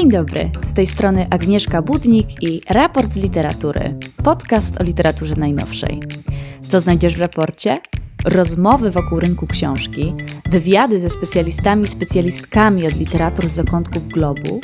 Dzień 0.00 0.10
dobry, 0.10 0.50
z 0.62 0.72
tej 0.72 0.86
strony 0.86 1.26
Agnieszka 1.30 1.82
Budnik 1.82 2.42
i 2.42 2.60
Raport 2.70 3.12
z 3.12 3.16
Literatury, 3.16 3.98
podcast 4.24 4.80
o 4.80 4.84
literaturze 4.84 5.34
najnowszej. 5.36 6.00
Co 6.68 6.80
znajdziesz 6.80 7.16
w 7.16 7.20
raporcie? 7.20 7.78
Rozmowy 8.24 8.90
wokół 8.90 9.20
rynku 9.20 9.46
książki, 9.46 10.14
wywiady 10.50 11.00
ze 11.00 11.10
specjalistami 11.10 11.84
i 11.84 11.88
specjalistkami 11.88 12.86
od 12.86 12.96
literatur 12.96 13.48
z 13.48 13.52
zakątków 13.52 14.08
globu, 14.08 14.60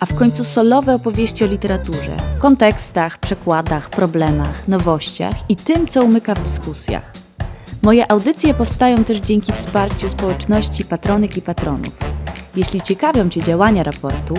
a 0.00 0.06
w 0.06 0.14
końcu 0.14 0.44
solowe 0.44 0.94
opowieści 0.94 1.44
o 1.44 1.46
literaturze, 1.46 2.16
kontekstach, 2.38 3.18
przekładach, 3.18 3.90
problemach, 3.90 4.68
nowościach 4.68 5.34
i 5.48 5.56
tym, 5.56 5.86
co 5.86 6.04
umyka 6.04 6.34
w 6.34 6.42
dyskusjach. 6.42 7.12
Moje 7.82 8.10
audycje 8.10 8.54
powstają 8.54 9.04
też 9.04 9.18
dzięki 9.18 9.52
wsparciu 9.52 10.08
społeczności 10.08 10.84
patronek 10.84 11.36
i 11.36 11.42
patronów. 11.42 11.94
Jeśli 12.56 12.80
ciekawią 12.80 13.28
Cię 13.28 13.42
działania 13.42 13.82
raportu, 13.82 14.34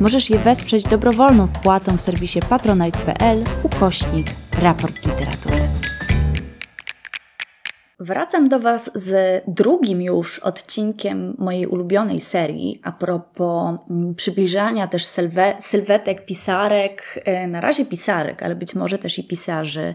możesz 0.00 0.30
je 0.30 0.38
wesprzeć 0.38 0.84
dobrowolną 0.84 1.46
wpłatą 1.46 1.96
w 1.96 2.02
serwisie 2.02 2.40
patronite.pl 2.48 3.44
ukośnik 3.62 4.26
raport 4.62 5.06
literatury. 5.06 5.62
Wracam 8.00 8.48
do 8.48 8.60
Was 8.60 8.90
z 8.94 9.42
drugim 9.48 10.02
już 10.02 10.38
odcinkiem 10.38 11.34
mojej 11.38 11.66
ulubionej 11.66 12.20
serii 12.20 12.80
a 12.84 12.92
propos 12.92 13.78
mm, 13.90 14.14
przybliżania 14.14 14.86
też 14.86 15.04
sylwe, 15.04 15.54
sylwetek 15.58 16.24
pisarek, 16.24 17.22
e, 17.24 17.46
na 17.46 17.60
razie 17.60 17.86
pisarek, 17.86 18.42
ale 18.42 18.54
być 18.54 18.74
może 18.74 18.98
też 18.98 19.18
i 19.18 19.24
pisarzy 19.24 19.94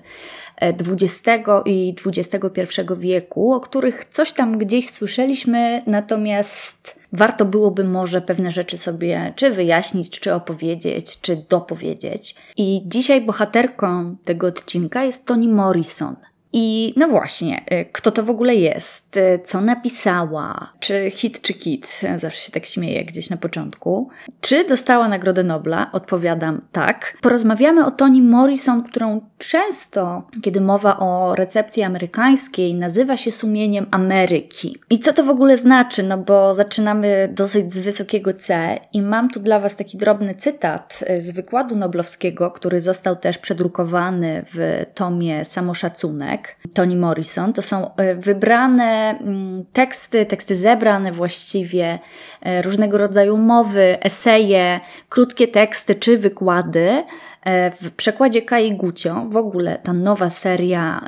XX 0.62 1.28
e, 1.48 1.62
i 1.66 1.96
XXI 2.06 2.82
wieku, 2.98 3.54
o 3.54 3.60
których 3.60 4.06
coś 4.06 4.34
tam 4.34 4.58
gdzieś 4.58 4.90
słyszeliśmy, 4.90 5.84
natomiast 5.88 7.01
warto 7.14 7.46
byłoby 7.46 7.84
może 7.84 8.22
pewne 8.22 8.52
rzeczy 8.52 8.78
sobie 8.78 9.34
czy 9.36 9.52
wyjaśnić, 9.52 10.20
czy 10.20 10.34
opowiedzieć, 10.34 11.22
czy 11.22 11.46
dopowiedzieć. 11.50 12.36
I 12.58 12.82
dzisiaj 12.86 13.22
bohaterką 13.22 14.16
tego 14.26 14.48
odcinka 14.48 15.04
jest 15.04 15.26
Toni 15.26 15.50
Morrison. 15.50 16.16
I 16.54 16.94
no 16.98 17.08
właśnie, 17.08 17.66
y, 17.72 17.86
kto 17.92 18.12
to 18.12 18.24
w 18.24 18.30
ogóle 18.30 18.56
jest? 18.56 19.18
Y, 19.18 19.40
co 19.44 19.62
napisała? 19.62 20.74
Czy 20.80 21.10
hit, 21.10 21.42
czy 21.42 21.54
kit? 21.54 22.02
Zawsze 22.18 22.42
się 22.42 22.52
tak 22.52 22.66
śmieję 22.66 23.06
gdzieś 23.06 23.30
na 23.30 23.38
początku. 23.38 24.10
Czy 24.42 24.66
dostała 24.66 25.08
Nagrodę 25.08 25.44
Nobla? 25.44 25.90
Odpowiadam 25.92 26.62
tak. 26.72 27.18
Porozmawiamy 27.22 27.86
o 27.86 27.92
Toni 27.92 28.22
Morrison, 28.22 28.84
którą 28.84 29.22
często, 29.38 30.28
kiedy 30.42 30.62
mowa 30.62 30.98
o 31.00 31.36
recepcji 31.36 31.84
amerykańskiej, 31.84 32.76
nazywa 32.76 33.18
się 33.18 33.32
sumieniem 33.32 33.88
Ameryki. 33.92 34.78
I 34.90 35.00
co 35.00 35.14
to 35.14 35.24
w 35.24 35.30
ogóle 35.30 35.58
znaczy? 35.58 36.04
No 36.04 36.18
bo 36.18 36.56
zaczynamy 36.56 37.30
dosyć 37.34 37.74
z 37.74 37.80
wysokiego 37.80 38.34
C 38.34 38.80
i 38.94 39.02
mam 39.02 39.30
tu 39.30 39.40
dla 39.40 39.60
Was 39.60 39.76
taki 39.76 39.98
drobny 39.98 40.36
cytat 40.36 41.04
y, 41.10 41.22
z 41.22 41.32
wykładu 41.32 41.76
noblowskiego, 41.76 42.52
który 42.52 42.82
został 42.82 43.16
też 43.16 43.38
przedrukowany 43.38 44.46
w 44.54 44.86
tomie 44.96 45.46
Samoszacunek. 45.46 46.41
Toni 46.74 46.96
Morrison. 46.96 47.54
To 47.54 47.62
są 47.62 47.96
e, 47.96 48.16
wybrane 48.16 49.20
mm, 49.20 49.66
teksty, 49.74 50.26
teksty 50.26 50.56
zebrane 50.56 51.12
właściwie, 51.12 52.00
e, 52.42 52.62
różnego 52.62 52.98
rodzaju 52.98 53.38
mowy, 53.38 53.98
eseje, 54.02 54.80
krótkie 55.10 55.48
teksty 55.48 55.96
czy 55.96 56.18
wykłady. 56.18 57.04
E, 57.44 57.72
w 57.72 57.92
przekładzie 57.92 58.42
Kai 58.42 58.72
Gucio, 58.72 59.26
w 59.30 59.36
ogóle 59.36 59.80
ta 59.84 59.94
nowa 59.94 60.30
seria 60.30 61.02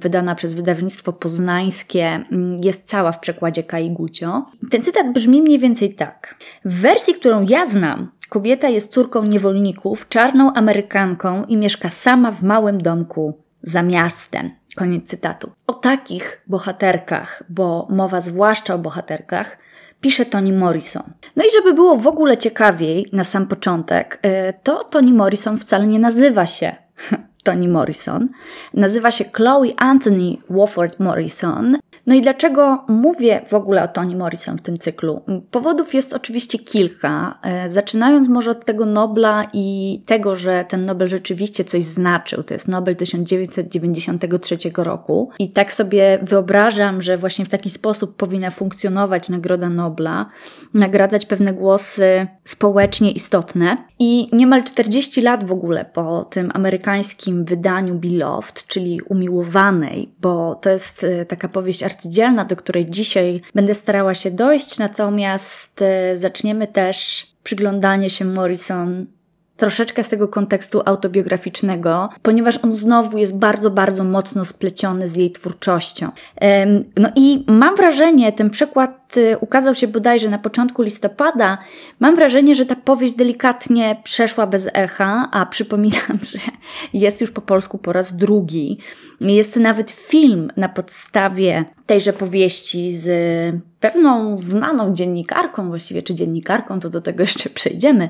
wydana 0.00 0.34
przez 0.34 0.54
wydawnictwo 0.54 1.12
poznańskie 1.12 2.04
mm, 2.04 2.56
jest 2.62 2.84
cała 2.84 3.12
w 3.12 3.20
przekładzie 3.20 3.62
Kai 3.62 3.90
Gucio. 3.90 4.46
Ten 4.70 4.82
cytat 4.82 5.12
brzmi 5.12 5.42
mniej 5.42 5.58
więcej 5.58 5.94
tak. 5.94 6.34
W 6.64 6.80
wersji, 6.80 7.14
którą 7.14 7.44
ja 7.48 7.66
znam, 7.66 8.10
kobieta 8.28 8.68
jest 8.68 8.92
córką 8.92 9.24
niewolników, 9.24 10.08
czarną 10.08 10.52
Amerykanką 10.54 11.44
i 11.44 11.56
mieszka 11.56 11.90
sama 11.90 12.32
w 12.32 12.42
małym 12.42 12.82
domku 12.82 13.42
za 13.62 13.82
miastem. 13.82 14.50
Koniec 14.78 15.08
cytatu. 15.08 15.50
O 15.66 15.74
takich 15.74 16.42
bohaterkach, 16.46 17.42
bo 17.48 17.86
mowa 17.90 18.20
zwłaszcza 18.20 18.74
o 18.74 18.78
bohaterkach, 18.78 19.58
pisze 20.00 20.24
Toni 20.24 20.52
Morrison. 20.52 21.02
No 21.36 21.44
i 21.44 21.46
żeby 21.56 21.74
było 21.74 21.96
w 21.96 22.06
ogóle 22.06 22.36
ciekawiej 22.36 23.06
na 23.12 23.24
sam 23.24 23.46
początek, 23.46 24.20
y, 24.26 24.54
to 24.62 24.84
Toni 24.84 25.12
Morrison 25.12 25.58
wcale 25.58 25.86
nie 25.86 25.98
nazywa 25.98 26.46
się 26.46 26.76
Toni 27.44 27.68
Morrison. 27.68 28.28
Nazywa 28.74 29.10
się 29.10 29.24
Chloe 29.24 29.68
Anthony 29.76 30.36
Wofford 30.50 31.00
Morrison. 31.00 31.76
No 32.08 32.14
i 32.14 32.20
dlaczego 32.20 32.84
mówię 32.88 33.40
w 33.48 33.54
ogóle 33.54 33.82
o 33.82 33.88
Toni 33.88 34.16
Morrison 34.16 34.58
w 34.58 34.62
tym 34.62 34.78
cyklu? 34.78 35.22
Powodów 35.50 35.94
jest 35.94 36.12
oczywiście 36.12 36.58
kilka. 36.58 37.38
E, 37.42 37.70
zaczynając 37.70 38.28
może 38.28 38.50
od 38.50 38.64
tego 38.64 38.86
Nobla 38.86 39.48
i 39.52 40.00
tego, 40.06 40.36
że 40.36 40.64
ten 40.68 40.84
Nobel 40.84 41.08
rzeczywiście 41.08 41.64
coś 41.64 41.84
znaczył. 41.84 42.42
To 42.42 42.54
jest 42.54 42.68
Nobel 42.68 42.96
1993 42.96 44.56
roku. 44.76 45.30
I 45.38 45.50
tak 45.50 45.72
sobie 45.72 46.18
wyobrażam, 46.22 47.02
że 47.02 47.18
właśnie 47.18 47.44
w 47.44 47.48
taki 47.48 47.70
sposób 47.70 48.16
powinna 48.16 48.50
funkcjonować 48.50 49.28
Nagroda 49.28 49.68
Nobla, 49.68 50.26
nagradzać 50.74 51.26
pewne 51.26 51.52
głosy 51.52 52.26
społecznie 52.44 53.12
istotne. 53.12 53.76
I 53.98 54.26
niemal 54.32 54.64
40 54.64 55.22
lat 55.22 55.44
w 55.44 55.52
ogóle 55.52 55.84
po 55.84 56.24
tym 56.24 56.50
amerykańskim 56.54 57.44
wydaniu 57.44 57.94
Beloved, 57.94 58.66
czyli 58.66 59.00
Umiłowanej, 59.00 60.14
bo 60.20 60.54
to 60.54 60.70
jest 60.70 61.04
e, 61.04 61.24
taka 61.24 61.48
powieść 61.48 61.82
arcydzielna, 61.98 62.44
do 62.44 62.56
której 62.56 62.90
dzisiaj 62.90 63.40
będę 63.54 63.74
starała 63.74 64.14
się 64.14 64.30
dojść, 64.30 64.78
natomiast 64.78 65.82
e, 65.82 66.16
zaczniemy 66.16 66.66
też 66.66 67.26
przyglądanie 67.42 68.10
się 68.10 68.24
Morrison 68.24 69.06
troszeczkę 69.58 70.04
z 70.04 70.08
tego 70.08 70.28
kontekstu 70.28 70.82
autobiograficznego, 70.84 72.08
ponieważ 72.22 72.58
on 72.64 72.72
znowu 72.72 73.18
jest 73.18 73.36
bardzo, 73.36 73.70
bardzo 73.70 74.04
mocno 74.04 74.44
spleciony 74.44 75.08
z 75.08 75.16
jej 75.16 75.32
twórczością. 75.32 76.10
No 76.96 77.08
i 77.16 77.44
mam 77.48 77.76
wrażenie, 77.76 78.32
ten 78.32 78.50
przykład 78.50 79.16
y, 79.16 79.38
ukazał 79.40 79.74
się 79.74 79.88
bodajże 79.88 80.30
na 80.30 80.38
początku 80.38 80.82
listopada, 80.82 81.58
mam 82.00 82.14
wrażenie, 82.14 82.54
że 82.54 82.66
ta 82.66 82.76
powieść 82.76 83.14
delikatnie 83.14 84.00
przeszła 84.04 84.46
bez 84.46 84.68
echa, 84.72 85.28
a 85.32 85.46
przypominam, 85.46 86.18
że 86.32 86.38
jest 86.92 87.20
już 87.20 87.30
po 87.30 87.40
polsku 87.40 87.78
po 87.78 87.92
raz 87.92 88.16
drugi. 88.16 88.78
Jest 89.20 89.56
nawet 89.56 89.90
film 89.90 90.52
na 90.56 90.68
podstawie 90.68 91.64
tejże 91.86 92.12
powieści 92.12 92.98
z 92.98 93.10
pewną 93.80 94.36
znaną 94.36 94.94
dziennikarką, 94.94 95.68
właściwie 95.68 96.02
czy 96.02 96.14
dziennikarką, 96.14 96.80
to 96.80 96.90
do 96.90 97.00
tego 97.00 97.22
jeszcze 97.22 97.50
przejdziemy. 97.50 98.08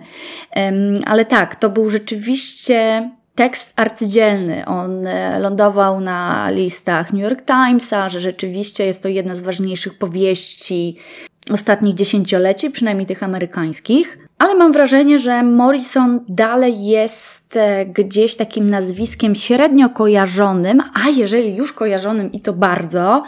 Ale 1.06 1.24
tak, 1.24 1.54
to 1.54 1.70
był 1.70 1.91
rzeczywiście 1.91 3.10
tekst 3.38 3.80
arcydzielny. 3.80 4.66
On 4.66 5.06
e, 5.06 5.38
lądował 5.38 6.00
na 6.00 6.50
listach 6.50 7.12
New 7.12 7.22
York 7.22 7.42
Timesa, 7.42 8.08
że 8.08 8.20
rzeczywiście 8.20 8.84
jest 8.86 9.02
to 9.02 9.08
jedna 9.08 9.34
z 9.34 9.40
ważniejszych 9.40 9.98
powieści 9.98 10.96
ostatnich 11.50 11.94
dziesięcioleci, 11.94 12.70
przynajmniej 12.70 13.06
tych 13.06 13.22
amerykańskich. 13.22 14.27
Ale 14.38 14.54
mam 14.54 14.72
wrażenie, 14.72 15.19
że 15.19 15.43
Morrison 15.43 16.25
dalej 16.28 16.87
jest 16.87 17.56
e, 17.56 17.87
gdzieś 17.87 18.37
takim 18.37 18.71
nazwiskiem 18.71 19.34
średnio 19.34 19.88
kojarzonym, 19.88 20.82
a 20.94 21.09
jeżeli 21.09 21.56
już 21.56 21.72
kojarzonym 21.72 22.32
i 22.32 22.41
to 22.41 22.53
bardzo, 22.53 23.22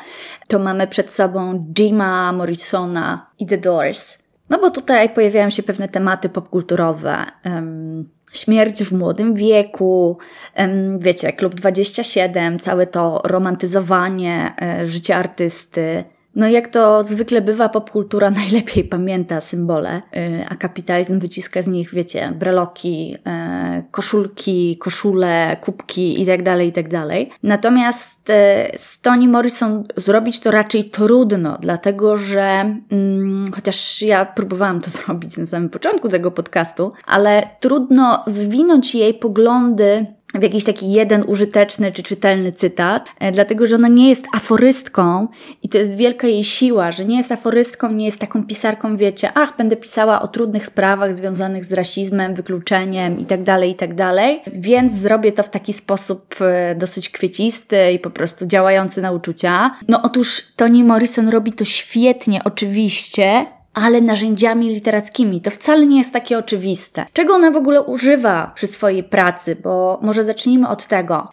to 0.49 0.59
mamy 0.59 0.87
przed 0.87 1.13
sobą 1.13 1.67
Jima 1.79 2.33
Morrisona 2.33 3.27
i 3.39 3.47
The 3.47 3.59
Doors. 3.59 4.19
No 4.51 4.59
bo 4.59 4.71
tutaj 4.71 5.11
pojawiają 5.11 5.51
się 5.51 5.63
pewne 5.63 5.89
tematy 5.89 6.29
popkulturowe. 6.29 7.27
Um, 7.45 8.09
śmierć 8.33 8.85
w 8.85 8.93
młodym 8.93 9.35
wieku, 9.35 10.19
um, 10.57 10.99
wiecie, 10.99 11.33
Klub 11.33 11.55
27, 11.55 12.59
całe 12.59 12.87
to 12.87 13.23
romantyzowanie 13.25 14.55
e, 14.63 14.85
życia 14.85 15.17
artysty, 15.17 16.05
no 16.35 16.49
jak 16.49 16.69
to 16.69 17.03
zwykle 17.03 17.41
bywa, 17.41 17.69
popkultura 17.69 18.31
najlepiej 18.41 18.85
pamięta 18.85 19.41
symbole, 19.41 20.03
y, 20.17 20.45
a 20.49 20.55
kapitalizm 20.55 21.19
wyciska 21.19 21.63
z 21.63 21.69
nich, 21.69 21.91
wiecie, 21.95 22.33
breloki, 22.39 23.15
y, 23.15 23.91
koszulki, 23.91 24.77
koszule, 24.77 25.57
kubki 25.61 26.21
itd., 26.21 26.45
tak 26.45 26.61
itd. 26.61 26.91
Tak 27.09 27.39
Natomiast 27.43 28.31
y, 28.31 28.33
z 28.77 29.01
Toni 29.01 29.29
Morrison 29.29 29.85
zrobić 29.97 30.41
to 30.41 30.51
raczej 30.51 30.85
trudno, 30.85 31.59
dlatego 31.61 32.17
że 32.17 32.75
mm, 32.91 33.53
chociaż 33.53 34.03
ja 34.03 34.25
próbowałam 34.25 34.81
to 34.81 34.91
zrobić 35.01 35.37
na 35.37 35.47
samym 35.47 35.69
początku 35.69 36.09
tego 36.09 36.31
podcastu, 36.31 36.93
ale 37.07 37.49
trudno 37.61 38.23
zwinąć 38.27 38.95
jej 38.95 39.15
poglądy 39.15 40.07
w 40.35 40.43
jakiś 40.43 40.65
taki 40.65 40.93
jeden 40.93 41.25
użyteczny 41.27 41.93
czy 41.93 42.03
czytelny 42.03 42.53
cytat, 42.53 43.09
e, 43.19 43.33
dlatego 43.33 43.67
że 43.67 43.77
ona 43.77 43.89
nie 43.89 44.09
jest 44.09 44.27
aforystką 44.35 45.29
i 45.63 45.69
to 45.69 45.79
jest 45.79 45.97
wielka 45.97 46.27
jej 46.27 46.45
siła, 46.45 46.93
że 46.93 47.05
nie 47.05 47.17
jest 47.17 47.33
aforystką, 47.33 47.93
nie 47.93 48.05
jest 48.05 48.21
taką 48.21 48.47
pisarką, 48.47 48.97
wiecie, 48.97 49.31
ach, 49.35 49.57
będę 49.57 49.77
pisała 49.77 50.23
o 50.23 50.29
trudnych 50.29 50.67
sprawach 50.67 51.15
związanych 51.15 51.65
z 51.65 51.73
rasizmem, 51.73 52.35
wykluczeniem 52.35 53.19
itd., 53.19 53.45
tak 53.45 53.63
itd., 53.65 53.97
tak 53.97 54.55
więc 54.55 54.93
zrobię 54.93 55.33
to 55.33 55.43
w 55.43 55.49
taki 55.49 55.73
sposób 55.73 56.35
e, 56.41 56.75
dosyć 56.75 57.09
kwiecisty 57.09 57.93
i 57.93 57.99
po 57.99 58.11
prostu 58.11 58.47
działający 58.47 59.03
na 59.03 59.13
uczucia. 59.13 59.71
No 59.89 60.03
otóż 60.03 60.43
Toni 60.57 60.85
Morrison 60.85 61.29
robi 61.29 61.53
to 61.53 61.65
świetnie, 61.65 62.41
oczywiście, 62.45 63.47
ale 63.75 64.01
narzędziami 64.01 64.69
literackimi. 64.69 65.41
To 65.41 65.51
wcale 65.51 65.87
nie 65.87 65.99
jest 65.99 66.13
takie 66.13 66.39
oczywiste. 66.39 67.07
Czego 67.13 67.35
ona 67.35 67.51
w 67.51 67.57
ogóle 67.57 67.83
używa 67.83 68.53
przy 68.55 68.67
swojej 68.67 69.05
pracy? 69.05 69.57
Bo 69.63 69.99
może 70.03 70.25
zacznijmy 70.25 70.69
od 70.69 70.87
tego. 70.87 71.33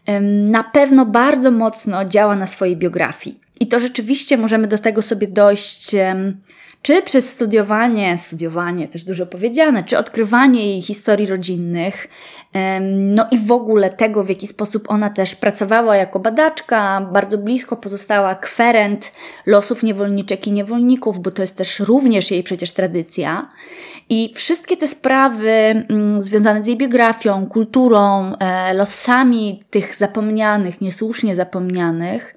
Na 0.50 0.64
pewno 0.64 1.06
bardzo 1.06 1.52
mocno 1.52 2.06
działa 2.06 2.36
na 2.36 2.48
swojej 2.48 2.78
biografii. 2.78 3.40
I 3.60 3.68
to 3.68 3.80
rzeczywiście 3.80 4.38
możemy 4.38 4.68
do 4.68 4.78
tego 4.78 5.02
sobie 5.02 5.28
dojść 5.28 5.96
czy 6.88 7.02
przez 7.02 7.30
studiowanie, 7.30 8.18
studiowanie 8.18 8.88
też 8.88 9.06
dużo 9.06 9.26
powiedziane, 9.26 9.84
czy 9.84 9.98
odkrywanie 9.98 10.66
jej 10.66 10.82
historii 10.82 11.26
rodzinnych, 11.26 12.08
no 12.92 13.28
i 13.32 13.38
w 13.38 13.52
ogóle 13.52 13.90
tego, 13.90 14.24
w 14.24 14.30
jaki 14.30 14.48
sposób 14.48 14.92
ona 14.92 15.10
też 15.10 15.36
pracowała 15.36 15.96
jako 15.96 16.20
badaczka, 16.20 17.10
bardzo 17.14 17.38
blisko 17.38 17.76
pozostała 17.76 18.36
kwerent 18.36 19.12
losów 19.46 19.84
niewolniczek 19.84 20.48
i 20.48 20.52
niewolników, 20.52 21.20
bo 21.20 21.32
to 21.32 21.42
jest 21.42 21.58
też 21.58 21.80
również 21.80 22.32
jej 22.32 22.44
przecież 22.44 22.72
tradycja. 22.72 23.50
I 24.10 24.34
wszystkie 24.36 24.78
te 24.78 24.88
sprawy 24.88 25.50
mm, 25.50 26.22
związane 26.22 26.64
z 26.64 26.68
jej 26.68 26.78
biografią, 26.78 27.48
kulturą, 27.48 28.34
e, 28.40 28.74
losami 28.74 29.64
tych 29.70 29.96
zapomnianych, 29.96 30.82
niesłusznie 30.82 31.36
zapomnianych, 31.36 32.36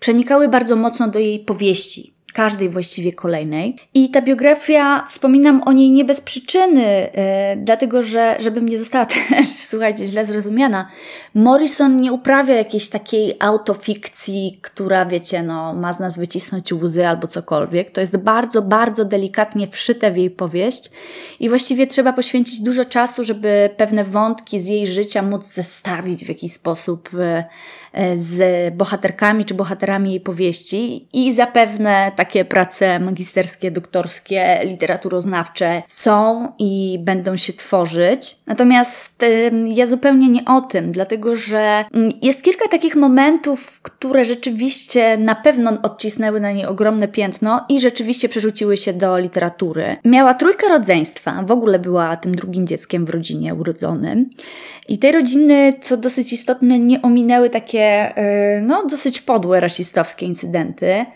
przenikały 0.00 0.48
bardzo 0.48 0.76
mocno 0.76 1.08
do 1.08 1.18
jej 1.18 1.40
powieści 1.40 2.15
każdej 2.36 2.68
właściwie 2.68 3.12
kolejnej. 3.12 3.76
I 3.94 4.10
ta 4.10 4.22
biografia, 4.22 5.04
wspominam 5.08 5.62
o 5.62 5.72
niej 5.72 5.90
nie 5.90 6.04
bez 6.04 6.20
przyczyny, 6.20 6.82
yy, 6.82 7.64
dlatego 7.64 8.02
że, 8.02 8.36
żebym 8.40 8.68
nie 8.68 8.78
została 8.78 9.06
też, 9.28 9.48
słuchajcie, 9.48 10.06
źle 10.06 10.26
zrozumiana, 10.26 10.88
Morrison 11.34 12.00
nie 12.00 12.12
uprawia 12.12 12.54
jakiejś 12.54 12.88
takiej 12.88 13.36
autofikcji, 13.38 14.58
która, 14.62 15.06
wiecie, 15.06 15.42
no, 15.42 15.74
ma 15.74 15.92
z 15.92 16.00
nas 16.00 16.18
wycisnąć 16.18 16.72
łzy 16.72 17.08
albo 17.08 17.26
cokolwiek. 17.28 17.90
To 17.90 18.00
jest 18.00 18.16
bardzo, 18.16 18.62
bardzo 18.62 19.04
delikatnie 19.04 19.68
wszyte 19.68 20.12
w 20.12 20.16
jej 20.16 20.30
powieść 20.30 20.90
i 21.40 21.48
właściwie 21.48 21.86
trzeba 21.86 22.12
poświęcić 22.12 22.60
dużo 22.60 22.84
czasu, 22.84 23.24
żeby 23.24 23.70
pewne 23.76 24.04
wątki 24.04 24.60
z 24.60 24.66
jej 24.66 24.86
życia 24.86 25.22
móc 25.22 25.44
zestawić 25.44 26.24
w 26.24 26.28
jakiś 26.28 26.52
sposób 26.52 27.12
yy, 27.12 27.44
z 28.14 28.74
bohaterkami 28.74 29.44
czy 29.44 29.54
bohaterami 29.54 30.10
jej 30.10 30.20
powieści 30.20 31.08
i 31.12 31.34
zapewne 31.34 32.12
takie 32.16 32.44
prace 32.44 33.00
magisterskie, 33.00 33.70
doktorskie, 33.70 34.60
literaturoznawcze 34.64 35.82
są 35.88 36.48
i 36.58 36.98
będą 37.00 37.36
się 37.36 37.52
tworzyć. 37.52 38.36
Natomiast 38.46 39.24
ja 39.66 39.86
zupełnie 39.86 40.28
nie 40.28 40.44
o 40.44 40.60
tym, 40.60 40.90
dlatego 40.90 41.36
że 41.36 41.84
mm, 41.94 42.12
jest 42.22 42.42
kilka 42.42 42.68
takich 42.68 42.96
momentów, 42.96 43.80
które 43.82 44.24
rzeczywiście 44.24 45.16
na 45.16 45.34
pewno 45.34 45.72
odcisnęły 45.82 46.40
na 46.40 46.52
niej 46.52 46.66
ogromne 46.66 47.08
piętno 47.08 47.64
i 47.68 47.80
rzeczywiście 47.80 48.28
przerzuciły 48.28 48.76
się 48.76 48.92
do 48.92 49.18
literatury. 49.18 49.96
Miała 50.04 50.34
trójkę 50.34 50.68
rodzeństwa, 50.68 51.42
w 51.46 51.50
ogóle 51.50 51.78
była 51.78 52.16
tym 52.16 52.34
drugim 52.34 52.66
dzieckiem 52.66 53.06
w 53.06 53.10
rodzinie 53.10 53.54
urodzonym. 53.54 54.30
I 54.88 54.98
tej 54.98 55.12
rodziny, 55.12 55.74
co 55.80 55.96
dosyć 55.96 56.32
istotne, 56.32 56.78
nie 56.78 57.02
ominęły 57.02 57.50
takie, 57.50 57.85
y, 58.58 58.62
no, 58.62 58.86
dosyć 58.86 59.20
podłe 59.20 59.60
rasistowskie 59.60 60.26
incydenty. 60.26 61.06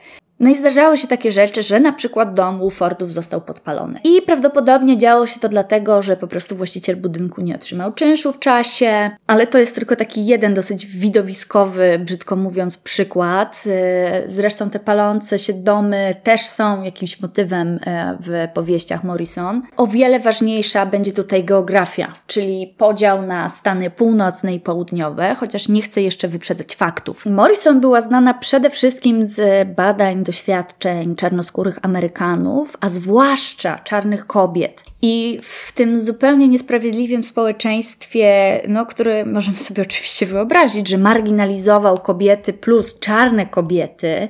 No 0.41 0.51
i 0.51 0.55
zdarzały 0.55 0.99
się 0.99 1.09
takie 1.09 1.33
rzeczy, 1.33 1.63
że 1.63 1.81
na 1.81 1.93
przykład 1.93 2.35
dom 2.35 2.59
Woolfortów 2.59 3.13
został 3.13 3.41
podpalony. 3.41 3.99
I 4.05 4.23
prawdopodobnie 4.23 4.99
działo 4.99 5.27
się 5.27 5.41
to 5.41 5.49
dlatego, 5.49 6.03
że 6.03 6.17
po 6.17 6.27
prostu 6.27 6.57
właściciel 6.57 6.97
budynku 6.97 7.41
nie 7.41 7.55
otrzymał 7.55 7.93
czynszu 7.93 8.33
w 8.33 8.39
czasie, 8.39 9.11
ale 9.27 9.47
to 9.47 9.59
jest 9.59 9.75
tylko 9.75 9.97
taki 9.97 10.27
jeden 10.27 10.55
dosyć 10.55 10.87
widowiskowy, 10.87 12.01
brzydko 12.05 12.37
mówiąc, 12.37 12.77
przykład. 12.77 13.65
Y, 13.67 14.31
zresztą 14.31 14.71
te 14.71 14.79
palące 14.79 15.39
się 15.39 15.53
domy 15.53 16.15
też 16.23 16.41
są 16.41 16.83
jakimś 16.83 17.21
motywem 17.21 17.69
y, 17.69 17.81
w 18.21 18.49
powieściach 18.55 19.05
Morrison. 19.05 19.63
O 19.77 19.87
wiele 19.87 20.21
ważniejsza 20.21 20.87
będzie 20.87 21.13
tutaj 21.13 21.45
geografia, 21.45 22.15
czyli 22.27 22.75
podział 22.79 23.27
na 23.27 23.49
Stany 23.49 23.91
północne 23.91 24.55
i 24.55 24.61
południowe, 24.61 25.35
chociaż 25.35 25.69
nie 25.69 25.83
chcę 25.83 26.03
jeszcze 26.03 26.29
wyprzedzać 26.29 26.77
faktów. 26.77 27.27
Morrison 27.27 27.81
była 27.81 28.01
znana 28.01 28.35
przede 28.35 28.71
wszystkim 28.71 29.27
z 29.27 29.69
badań 29.77 30.25
doświadczeń 30.31 31.17
czarnoskórych 31.17 31.79
Amerykanów, 31.83 32.77
a 32.81 32.89
zwłaszcza 32.89 33.79
czarnych 33.79 34.27
kobiet. 34.27 34.85
I 35.03 35.39
w 35.43 35.73
tym 35.73 35.99
zupełnie 35.99 36.49
niesprawiedliwym 36.49 37.25
społeczeństwie, 37.25 38.61
no, 38.69 38.87
które 38.87 39.25
możemy 39.25 39.59
sobie 39.59 39.83
oczywiście 39.83 40.27
wyobrazić, 40.27 40.89
że 40.89 40.99
marginalizował 40.99 41.99
kobiety 41.99 42.53
plus 42.53 42.99
czarne 42.99 43.47
kobiety, 43.47 44.29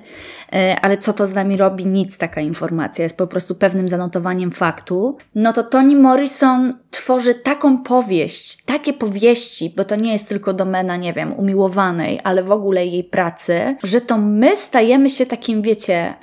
ale 0.82 0.98
co 0.98 1.12
to 1.12 1.26
z 1.26 1.34
nami 1.34 1.56
robi? 1.56 1.86
Nic 1.86 2.18
taka 2.18 2.40
informacja, 2.40 3.02
jest 3.02 3.16
po 3.16 3.26
prostu 3.26 3.54
pewnym 3.54 3.88
zanotowaniem 3.88 4.52
faktu. 4.52 5.16
No 5.34 5.52
to 5.52 5.62
Toni 5.62 5.96
Morrison 5.96 6.78
tworzy 6.90 7.34
taką 7.34 7.78
powieść, 7.78 8.64
takie 8.64 8.92
powieści, 8.92 9.72
bo 9.76 9.84
to 9.84 9.96
nie 9.96 10.12
jest 10.12 10.28
tylko 10.28 10.52
domena, 10.52 10.96
nie 10.96 11.12
wiem, 11.12 11.32
umiłowanej, 11.32 12.20
ale 12.24 12.42
w 12.42 12.52
ogóle 12.52 12.86
jej 12.86 13.04
pracy, 13.04 13.76
że 13.82 14.00
to 14.00 14.18
my 14.18 14.56
stajemy 14.56 15.10
się 15.10 15.26
takim, 15.26 15.62
wiecie, 15.62 16.14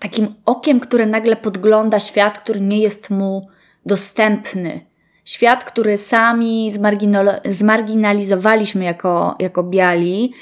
takim 0.00 0.28
okiem, 0.46 0.80
które 0.80 1.06
nagle 1.06 1.36
podgląda 1.36 2.00
świat, 2.00 2.38
który 2.38 2.60
nie 2.60 2.78
jest 2.78 3.10
mu 3.10 3.48
dostępny. 3.86 4.80
Świat, 5.24 5.64
który 5.64 5.96
sami 5.96 6.70
zmarginalizowaliśmy 7.48 8.84
jako, 8.84 9.34
jako 9.38 9.62
biali, 9.62 10.32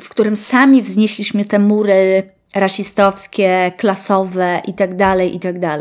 w 0.00 0.08
którym 0.08 0.36
sami 0.36 0.82
wznieśliśmy 0.82 1.44
te 1.44 1.58
mury 1.58 2.30
rasistowskie, 2.54 3.72
klasowe 3.76 4.62
itd., 4.66 4.96
tak 4.96 5.32
itd. 5.32 5.60
Tak 5.60 5.80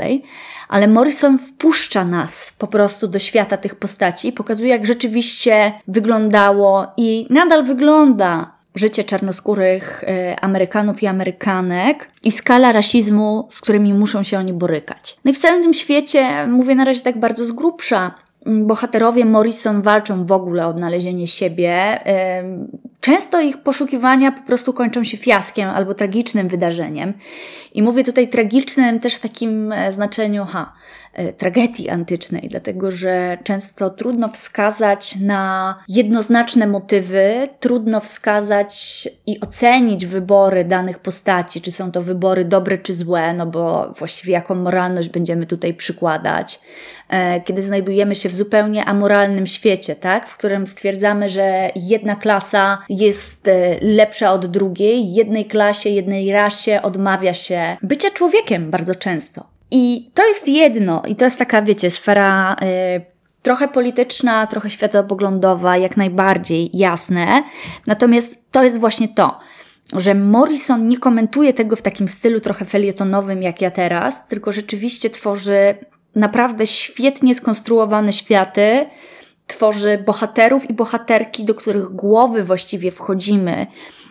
Ale 0.69 0.87
Morrison 0.87 1.37
wpuszcza 1.37 2.05
nas 2.05 2.55
po 2.57 2.67
prostu 2.67 3.07
do 3.07 3.19
świata 3.19 3.57
tych 3.57 3.75
postaci, 3.75 4.31
pokazuje, 4.31 4.69
jak 4.69 4.85
rzeczywiście 4.85 5.73
wyglądało 5.87 6.87
i 6.97 7.27
nadal 7.29 7.63
wygląda 7.63 8.51
życie 8.75 9.03
czarnoskórych 9.03 10.03
e, 10.03 10.39
Amerykanów 10.39 11.03
i 11.03 11.07
Amerykanek 11.07 12.09
i 12.23 12.31
skala 12.31 12.71
rasizmu, 12.71 13.47
z 13.49 13.61
którymi 13.61 13.93
muszą 13.93 14.23
się 14.23 14.39
oni 14.39 14.53
borykać. 14.53 15.15
No 15.25 15.31
i 15.31 15.33
w 15.33 15.37
całym 15.37 15.61
tym 15.61 15.73
świecie, 15.73 16.47
mówię 16.47 16.75
na 16.75 16.85
razie 16.85 17.01
tak 17.01 17.19
bardzo 17.19 17.45
z 17.45 17.51
grubsza, 17.51 18.15
bohaterowie 18.45 19.25
Morrison 19.25 19.81
walczą 19.81 20.25
w 20.25 20.31
ogóle 20.31 20.65
o 20.65 20.69
odnalezienie 20.69 21.27
siebie. 21.27 21.99
Często 23.01 23.41
ich 23.41 23.57
poszukiwania 23.57 24.31
po 24.31 24.41
prostu 24.41 24.73
kończą 24.73 25.03
się 25.03 25.17
fiaskiem 25.17 25.69
albo 25.69 25.93
tragicznym 25.93 26.47
wydarzeniem. 26.47 27.13
I 27.73 27.83
mówię 27.83 28.03
tutaj 28.03 28.27
tragicznym 28.27 28.99
też 28.99 29.13
w 29.13 29.19
takim 29.19 29.71
e, 29.71 29.91
znaczeniu, 29.91 30.45
ha, 30.45 30.73
e, 31.13 31.33
tragedii 31.33 31.89
antycznej, 31.89 32.47
dlatego 32.49 32.91
że 32.91 33.37
często 33.43 33.89
trudno 33.89 34.27
wskazać 34.27 35.15
na 35.15 35.75
jednoznaczne 35.87 36.67
motywy, 36.67 37.47
trudno 37.59 37.99
wskazać 37.99 39.07
i 39.27 39.39
ocenić 39.39 40.05
wybory 40.05 40.65
danych 40.65 40.99
postaci, 40.99 41.61
czy 41.61 41.71
są 41.71 41.91
to 41.91 42.01
wybory 42.01 42.45
dobre 42.45 42.77
czy 42.77 42.93
złe, 42.93 43.33
no 43.33 43.45
bo 43.45 43.93
właściwie 43.99 44.33
jaką 44.33 44.55
moralność 44.55 45.09
będziemy 45.09 45.45
tutaj 45.45 45.73
przykładać. 45.73 46.59
E, 47.09 47.41
kiedy 47.41 47.61
znajdujemy 47.61 48.15
się 48.15 48.29
w 48.29 48.35
zupełnie 48.35 48.85
amoralnym 48.85 49.47
świecie, 49.47 49.95
tak, 49.95 50.27
w 50.27 50.37
którym 50.37 50.67
stwierdzamy, 50.67 51.29
że 51.29 51.71
jedna 51.75 52.15
klasa 52.15 52.77
jest 52.91 53.47
e, 53.47 53.77
lepsza 53.81 54.33
od 54.33 54.45
drugiej, 54.45 55.13
jednej 55.13 55.45
klasie, 55.45 55.89
jednej 55.89 56.31
rasie 56.31 56.81
odmawia 56.81 57.33
się 57.33 57.77
bycia 57.81 58.09
człowiekiem 58.09 58.71
bardzo 58.71 58.95
często. 58.95 59.47
I 59.71 60.09
to 60.13 60.27
jest 60.27 60.47
jedno, 60.47 61.03
i 61.07 61.15
to 61.15 61.25
jest 61.25 61.39
taka, 61.39 61.61
wiecie, 61.61 61.91
sfera 61.91 62.53
y, 62.53 63.01
trochę 63.41 63.67
polityczna, 63.67 64.47
trochę 64.47 64.69
światopoglądowa, 64.69 65.77
jak 65.77 65.97
najbardziej 65.97 66.69
jasne. 66.73 67.43
Natomiast 67.87 68.39
to 68.51 68.63
jest 68.63 68.77
właśnie 68.77 69.07
to, 69.07 69.39
że 69.93 70.15
Morrison 70.15 70.87
nie 70.87 70.97
komentuje 70.97 71.53
tego 71.53 71.75
w 71.75 71.81
takim 71.81 72.07
stylu 72.07 72.39
trochę 72.39 72.65
felietonowym 72.65 73.43
jak 73.43 73.61
ja 73.61 73.71
teraz, 73.71 74.27
tylko 74.27 74.51
rzeczywiście 74.51 75.09
tworzy 75.09 75.75
naprawdę 76.15 76.67
świetnie 76.67 77.35
skonstruowane 77.35 78.13
światy, 78.13 78.85
tworzy 79.51 80.03
bohaterów 80.05 80.69
i 80.69 80.73
bohaterki, 80.73 81.45
do 81.45 81.55
których 81.55 81.89
głowy 81.89 82.43
właściwie 82.43 82.91
wchodzimy 82.91 83.67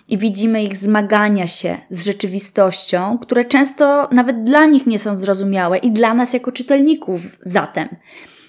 i 0.08 0.18
widzimy 0.18 0.62
ich 0.62 0.76
zmagania 0.76 1.46
się 1.46 1.78
z 1.90 2.04
rzeczywistością, 2.04 3.18
które 3.18 3.44
często 3.44 4.08
nawet 4.12 4.44
dla 4.44 4.66
nich 4.66 4.86
nie 4.86 4.98
są 4.98 5.16
zrozumiałe 5.16 5.78
i 5.78 5.92
dla 5.92 6.14
nas 6.14 6.32
jako 6.32 6.52
czytelników 6.52 7.20
zatem. 7.42 7.88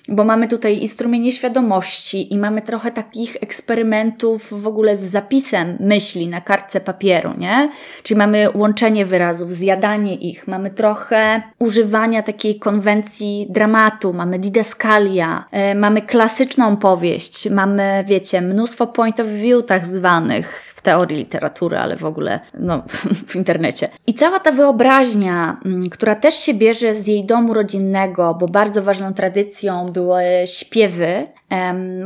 Bo 0.07 0.23
mamy 0.23 0.47
tutaj 0.47 0.83
i 0.83 0.87
strumienie 0.87 1.31
świadomości, 1.31 2.33
i 2.33 2.37
mamy 2.37 2.61
trochę 2.61 2.91
takich 2.91 3.37
eksperymentów 3.41 4.61
w 4.61 4.67
ogóle 4.67 4.97
z 4.97 5.01
zapisem 5.01 5.77
myśli 5.79 6.27
na 6.27 6.41
kartce 6.41 6.81
papieru, 6.81 7.33
nie? 7.37 7.69
Czyli 8.03 8.17
mamy 8.17 8.49
łączenie 8.53 9.05
wyrazów, 9.05 9.53
zjadanie 9.53 10.15
ich, 10.15 10.47
mamy 10.47 10.69
trochę 10.69 11.41
używania 11.59 12.23
takiej 12.23 12.59
konwencji 12.59 13.47
dramatu, 13.49 14.13
mamy 14.13 14.39
didaskalia, 14.39 15.45
yy, 15.51 15.75
mamy 15.75 16.01
klasyczną 16.01 16.77
powieść, 16.77 17.49
mamy, 17.49 18.03
wiecie, 18.07 18.41
mnóstwo 18.41 18.87
point 18.87 19.19
of 19.19 19.27
view 19.27 19.65
tak 19.65 19.85
zwanych, 19.85 20.71
w 20.81 20.83
teorii 20.83 21.17
literatury, 21.17 21.77
ale 21.77 21.97
w 21.97 22.05
ogóle 22.05 22.39
no, 22.53 22.83
w 23.29 23.35
internecie. 23.35 23.89
I 24.07 24.13
cała 24.13 24.39
ta 24.39 24.51
wyobraźnia, 24.51 25.57
mm, 25.65 25.89
która 25.89 26.15
też 26.15 26.35
się 26.35 26.53
bierze 26.53 26.95
z 26.95 27.07
jej 27.07 27.25
domu 27.25 27.53
rodzinnego, 27.53 28.37
bo 28.39 28.47
bardzo 28.47 28.83
ważną 28.83 29.13
tradycją 29.13 29.90
były 29.91 30.23
śpiewy, 30.45 31.27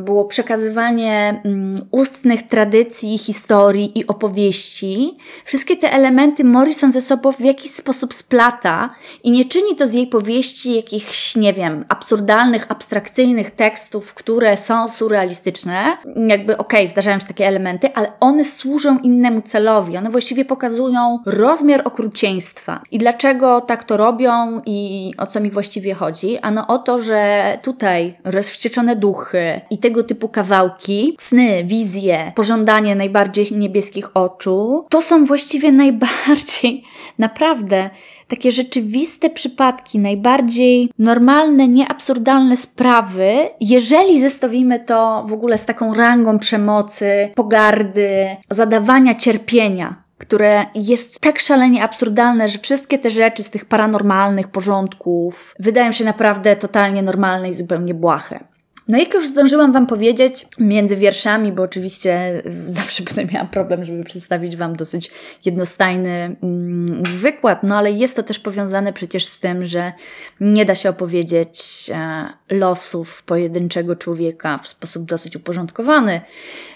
było 0.01 0.25
przekazywanie 0.25 1.41
mm, 1.45 1.87
ustnych 1.91 2.47
tradycji, 2.47 3.17
historii 3.17 3.99
i 3.99 4.07
opowieści. 4.07 5.17
Wszystkie 5.45 5.77
te 5.77 5.91
elementy 5.91 6.43
Morrison 6.43 6.91
ze 6.91 7.01
sobą 7.01 7.31
w 7.31 7.39
jakiś 7.39 7.71
sposób 7.71 8.13
splata 8.13 8.89
i 9.23 9.31
nie 9.31 9.45
czyni 9.45 9.75
to 9.75 9.87
z 9.87 9.93
jej 9.93 10.07
powieści 10.07 10.75
jakichś, 10.75 11.35
nie 11.35 11.53
wiem, 11.53 11.85
absurdalnych, 11.89 12.65
abstrakcyjnych 12.69 13.51
tekstów, 13.51 14.13
które 14.13 14.57
są 14.57 14.87
surrealistyczne. 14.87 15.97
Jakby, 16.27 16.57
okej, 16.57 16.79
okay, 16.79 16.87
zdarzają 16.87 17.19
się 17.19 17.25
takie 17.25 17.47
elementy, 17.47 17.93
ale 17.93 18.11
one 18.19 18.43
służą 18.43 18.99
innemu 18.99 19.41
celowi. 19.41 19.97
One 19.97 20.09
właściwie 20.09 20.45
pokazują 20.45 21.19
rozmiar 21.25 21.81
okrucieństwa. 21.85 22.81
I 22.91 22.97
dlaczego 22.97 23.61
tak 23.61 23.83
to 23.83 23.97
robią 23.97 24.61
i 24.65 25.11
o 25.17 25.27
co 25.27 25.39
mi 25.39 25.51
właściwie 25.51 25.93
chodzi? 25.93 26.37
Ano 26.37 26.67
o 26.67 26.77
to, 26.77 26.99
że 26.99 27.59
tutaj 27.75 28.13
rozwścieczone 28.23 28.95
duchy, 28.95 29.61
i 29.69 29.77
tego 29.77 30.03
typu 30.03 30.29
kawałki, 30.29 31.15
sny, 31.19 31.63
wizje, 31.63 32.31
pożądanie 32.35 32.95
najbardziej 32.95 33.51
niebieskich 33.51 34.17
oczu, 34.17 34.85
to 34.89 35.01
są 35.01 35.25
właściwie 35.25 35.71
najbardziej, 35.83 36.83
naprawdę, 37.19 37.89
takie 38.27 38.51
rzeczywiste 38.51 39.29
przypadki, 39.29 39.99
najbardziej 39.99 40.89
normalne, 40.99 41.67
nieabsurdalne 41.67 42.57
sprawy, 42.57 43.49
jeżeli 43.59 44.19
zestawimy 44.19 44.79
to 44.79 45.23
w 45.27 45.33
ogóle 45.33 45.57
z 45.57 45.65
taką 45.65 45.93
rangą 45.93 46.39
przemocy, 46.39 47.29
pogardy, 47.35 48.27
zadawania 48.49 49.15
cierpienia, 49.15 50.04
które 50.27 50.65
jest 50.75 51.19
tak 51.19 51.39
szalenie 51.39 51.83
absurdalne, 51.83 52.47
że 52.47 52.59
wszystkie 52.59 52.99
te 52.99 53.09
rzeczy 53.09 53.43
z 53.43 53.49
tych 53.49 53.65
paranormalnych 53.65 54.47
porządków 54.47 55.55
wydają 55.59 55.91
się 55.91 56.05
naprawdę 56.05 56.55
totalnie 56.55 57.01
normalne 57.01 57.49
i 57.49 57.53
zupełnie 57.53 57.93
błahe. 57.93 58.39
No 58.87 58.97
jak 58.97 59.13
już 59.13 59.27
zdążyłam 59.27 59.73
Wam 59.73 59.87
powiedzieć 59.87 60.47
między 60.59 60.95
wierszami, 60.95 61.51
bo 61.51 61.63
oczywiście 61.63 62.41
zawsze 62.79 63.03
będę 63.03 63.33
miała 63.33 63.45
problem, 63.45 63.85
żeby 63.85 64.03
przedstawić 64.03 64.55
Wam 64.55 64.75
dosyć 64.75 65.11
jednostajny 65.45 66.35
mm, 66.43 67.03
wykład, 67.03 67.63
no 67.63 67.77
ale 67.77 67.91
jest 67.91 68.15
to 68.15 68.23
też 68.23 68.39
powiązane 68.39 68.93
przecież 68.93 69.25
z 69.25 69.39
tym, 69.39 69.65
że 69.65 69.93
nie 70.39 70.65
da 70.65 70.75
się 70.75 70.89
opowiedzieć 70.89 71.89
e, 71.93 72.27
losów 72.49 73.23
pojedynczego 73.23 73.95
człowieka 73.95 74.59
w 74.63 74.67
sposób 74.67 75.05
dosyć 75.05 75.35
uporządkowany. 75.35 76.21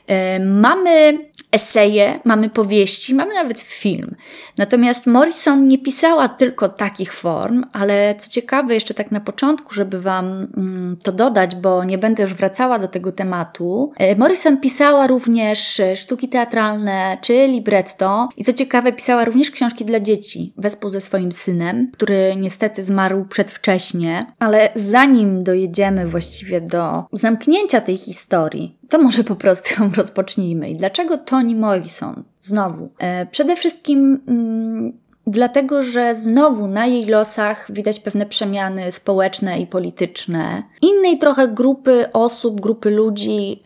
E, 0.10 0.39
mamy 0.39 1.30
eseje, 1.51 2.20
mamy 2.25 2.50
powieści, 2.50 3.16
mamy 3.16 3.34
nawet 3.34 3.60
film. 3.60 4.16
Natomiast 4.58 5.08
Morrison 5.08 5.68
nie 5.68 5.78
pisała 5.78 6.30
tylko 6.30 6.70
takich 6.70 7.13
form, 7.13 7.66
ale 7.74 8.16
co 8.16 8.30
ciekawe, 8.30 8.74
jeszcze 8.74 8.94
tak 8.94 9.12
na 9.12 9.20
początku, 9.20 9.74
żeby 9.74 10.01
Wam 10.01 10.25
mm, 10.58 10.98
to 11.04 11.12
dodać, 11.12 11.56
bo 11.56 11.84
nie 11.84 11.98
będę 11.98 12.24
już 12.24 12.34
wracała 12.34 12.80
do 12.80 12.88
tego 12.88 13.12
tematu. 13.12 13.92
E, 13.98 14.16
Morrison 14.16 14.58
pisała 14.58 15.08
również 15.08 15.82
sztuki 15.96 16.30
teatralne 16.30 17.18
czy 17.22 17.48
libretto 17.48 18.30
i 18.38 18.44
co 18.44 18.54
ciekawe, 18.54 18.94
pisała 18.94 19.25
również 19.25 19.51
książki 19.51 19.86
dla 19.86 20.00
dzieci 20.00 20.54
wespół 20.58 20.92
ze 20.92 21.00
swoim 21.00 21.32
synem, 21.32 21.92
który 21.94 22.36
niestety 22.38 22.84
zmarł 22.84 23.25
przedwcześnie, 23.25 24.25
ale 24.39 24.70
zanim 24.75 25.44
dojedziemy 25.44 26.06
właściwie 26.08 26.62
do 26.62 27.04
zamknięcia 27.13 27.82
tej 27.82 27.98
historii, 27.98 28.78
to 28.89 29.00
może 29.00 29.24
po 29.24 29.36
prostu 29.36 29.84
ją 29.84 29.91
rozpocznijmy. 29.93 30.69
I 30.69 30.75
dlaczego 30.75 31.17
Toni 31.17 31.55
Morrison? 31.55 32.24
Znowu. 32.39 32.89
E, 33.00 33.25
przede 33.25 33.55
wszystkim 33.55 34.19
mm, 34.27 34.93
dlatego, 35.27 35.84
że 35.84 36.15
znowu 36.15 36.67
na 36.67 36.86
jej 36.86 37.05
losach 37.05 37.65
widać 37.69 38.00
pewne 38.00 38.25
przemiany 38.25 38.91
społeczne 38.91 39.60
i 39.60 39.67
polityczne. 39.67 40.63
Innej 40.81 41.17
trochę 41.17 41.48
grupy 41.48 42.05
osób, 42.13 42.62
grupy 42.62 42.89
ludzi 42.89 43.63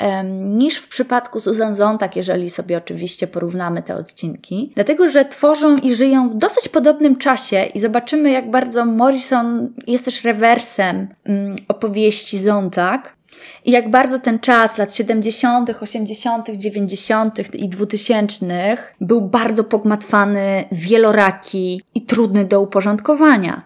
niż 0.50 0.77
w 0.77 0.88
przypadku 0.88 1.39
Susan 1.39 1.75
Zontag, 1.75 2.15
jeżeli 2.15 2.50
sobie 2.50 2.77
oczywiście 2.77 3.27
porównamy 3.27 3.84
te 3.84 3.96
odcinki. 3.96 4.72
Dlatego, 4.75 5.10
że 5.10 5.25
tworzą 5.25 5.77
i 5.77 5.96
żyją 5.96 6.30
w 6.30 6.36
dosyć 6.36 6.70
podobnym 6.70 7.15
czasie 7.15 7.63
i 7.63 7.80
zobaczymy, 7.80 8.32
jak 8.32 8.51
bardzo 8.51 8.86
Morrison 8.86 9.74
jest 9.88 10.06
też 10.06 10.24
rewersem 10.24 11.08
mm, 11.25 11.56
opowieści 11.68 12.39
Zontag. 12.39 13.15
I 13.66 13.72
jak 13.72 13.90
bardzo 13.90 14.20
ten 14.20 14.40
czas 14.40 14.78
lat 14.78 14.96
70., 14.96 15.70
80., 15.82 16.50
90. 16.50 17.56
i 17.56 17.70
2000 17.70 18.78
był 19.02 19.22
bardzo 19.22 19.64
pogmatwany, 19.64 20.66
wieloraki 20.72 21.82
i 21.96 22.02
trudny 22.02 22.46
do 22.46 22.62
uporządkowania. 22.62 23.62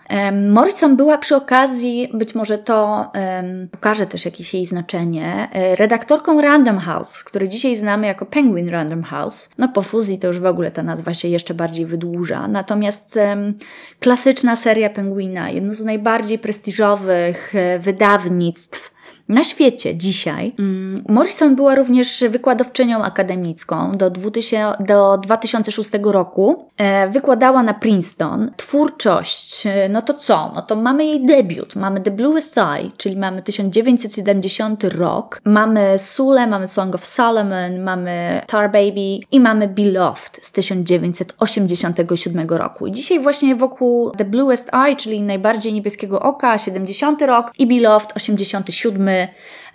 Morrison 0.51 0.95
była 0.95 1.17
przy 1.17 1.35
okazji, 1.35 2.09
być 2.13 2.35
może 2.35 2.57
to 2.57 3.11
um, 3.15 3.67
pokaże 3.71 4.05
też 4.05 4.25
jakieś 4.25 4.53
jej 4.53 4.65
znaczenie, 4.65 5.47
e, 5.53 5.75
redaktorką 5.75 6.41
Random 6.41 6.77
House, 6.77 7.23
który 7.23 7.49
dzisiaj 7.49 7.75
znamy 7.75 8.07
jako 8.07 8.25
Penguin 8.25 8.69
Random 8.69 9.03
House. 9.03 9.49
No 9.57 9.67
po 9.67 9.81
fuzji 9.81 10.19
to 10.19 10.27
już 10.27 10.39
w 10.39 10.45
ogóle 10.45 10.71
ta 10.71 10.83
nazwa 10.83 11.13
się 11.13 11.27
jeszcze 11.27 11.53
bardziej 11.53 11.85
wydłuża. 11.85 12.47
Natomiast 12.47 13.15
um, 13.15 13.53
klasyczna 13.99 14.55
seria 14.55 14.89
Penguina, 14.89 15.49
jedno 15.49 15.73
z 15.73 15.83
najbardziej 15.83 16.39
prestiżowych 16.39 17.55
e, 17.55 17.79
wydawnictw 17.79 18.96
na 19.29 19.43
świecie 19.43 19.95
dzisiaj. 19.95 20.53
Mm, 20.59 21.03
Morrison 21.09 21.55
była 21.55 21.75
również 21.75 22.23
wykładowczynią 22.29 23.03
akademicką 23.03 23.97
do, 23.97 24.09
2000, 24.09 24.83
do 24.83 25.17
2006 25.17 25.89
roku. 26.03 26.69
E, 26.77 27.09
wykładała 27.09 27.63
na 27.63 27.73
Princeton. 27.73 28.51
Twórczość, 28.57 29.67
e, 29.67 29.89
no 29.89 30.01
to 30.01 30.13
co? 30.13 30.51
No 30.55 30.61
to 30.61 30.75
mamy 30.75 31.05
jej 31.05 31.25
debiut. 31.25 31.75
Mamy 31.75 32.01
The 32.01 32.11
Bluest 32.11 32.57
Eye, 32.57 32.91
czyli 32.97 33.17
mamy 33.17 33.41
1970 33.41 34.83
rok. 34.83 35.41
Mamy 35.45 35.97
Sule, 35.97 36.47
mamy 36.47 36.67
Song 36.67 36.95
of 36.95 37.05
Solomon, 37.05 37.79
mamy 37.79 38.41
Tar 38.47 38.71
Baby 38.71 39.19
i 39.31 39.39
mamy 39.39 39.67
Beloved 39.67 40.39
z 40.41 40.51
1987 40.51 42.47
roku. 42.49 42.87
I 42.87 42.91
dzisiaj 42.91 43.19
właśnie 43.19 43.55
wokół 43.55 44.11
The 44.11 44.25
Bluest 44.25 44.69
Eye, 44.73 44.95
czyli 44.95 45.21
najbardziej 45.21 45.73
niebieskiego 45.73 46.19
oka, 46.19 46.57
70 46.57 47.21
rok 47.21 47.51
i 47.59 47.67
Beloved 47.67 48.13
87 48.15 49.16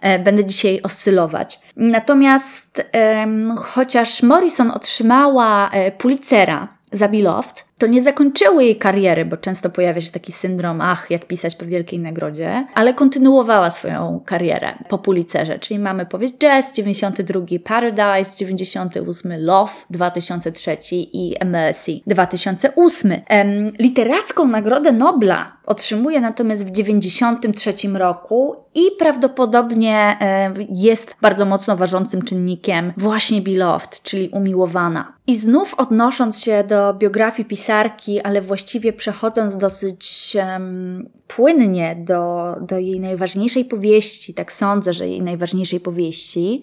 E, 0.01 0.19
będę 0.19 0.45
dzisiaj 0.45 0.81
oscylować. 0.83 1.61
Natomiast 1.77 2.83
chociaż 3.57 4.23
Morrison 4.23 4.71
otrzymała 4.71 5.71
e, 5.71 5.93
Pulitzera 5.93 6.69
za 6.93 7.09
Beloved, 7.09 7.65
to 7.83 7.87
nie 7.87 8.03
zakończyły 8.03 8.65
jej 8.65 8.77
kariery, 8.77 9.25
bo 9.25 9.37
często 9.37 9.71
pojawia 9.71 10.01
się 10.01 10.11
taki 10.11 10.33
syndrom, 10.33 10.81
ach, 10.81 11.11
jak 11.11 11.27
pisać 11.27 11.57
po 11.57 11.67
wielkiej 11.67 12.01
nagrodzie, 12.01 12.67
ale 12.75 12.95
kontynuowała 12.95 13.71
swoją 13.71 14.21
karierę 14.27 14.75
po 14.89 14.99
Pulitzerze, 14.99 15.59
czyli 15.59 15.81
mamy 15.81 16.07
powieść 16.07 16.35
Jazz, 16.35 16.73
92 16.73 17.41
Paradise, 17.65 18.37
98 18.37 19.33
Love, 19.39 19.73
2003 19.91 20.77
i 20.91 21.35
MLC 21.45 21.87
2008. 22.07 23.13
Em, 23.29 23.71
literacką 23.79 24.47
Nagrodę 24.47 24.93
Nobla 24.93 25.57
otrzymuje 25.67 26.21
natomiast 26.21 26.67
w 26.67 26.71
93 26.71 27.75
roku 27.95 28.57
i 28.75 28.83
prawdopodobnie 28.99 30.17
e, 30.21 30.51
jest 30.71 31.17
bardzo 31.23 31.47
mocno 31.47 31.77
ważącym 31.77 32.23
czynnikiem 32.23 32.93
właśnie 32.97 33.43
Beloved, 33.43 34.03
czyli 34.03 34.29
umiłowana. 34.29 35.13
I 35.27 35.37
znów 35.37 35.75
odnosząc 35.75 36.43
się 36.43 36.65
do 36.65 36.95
biografii 36.95 37.49
pisarki, 37.73 38.21
ale 38.21 38.43
właściwie 38.43 38.93
przechodząc 38.93 39.57
dosyć 39.57 40.37
um, 40.37 41.09
płynnie 41.29 41.97
do, 41.99 42.55
do 42.61 42.79
jej 42.79 43.01
najważniejszej 43.01 43.65
powieści, 43.65 44.35
tak 44.35 44.53
sądzę, 44.53 44.93
że 44.93 45.09
jej 45.09 45.23
najważniejszej 45.23 45.81
powieści, 45.81 46.63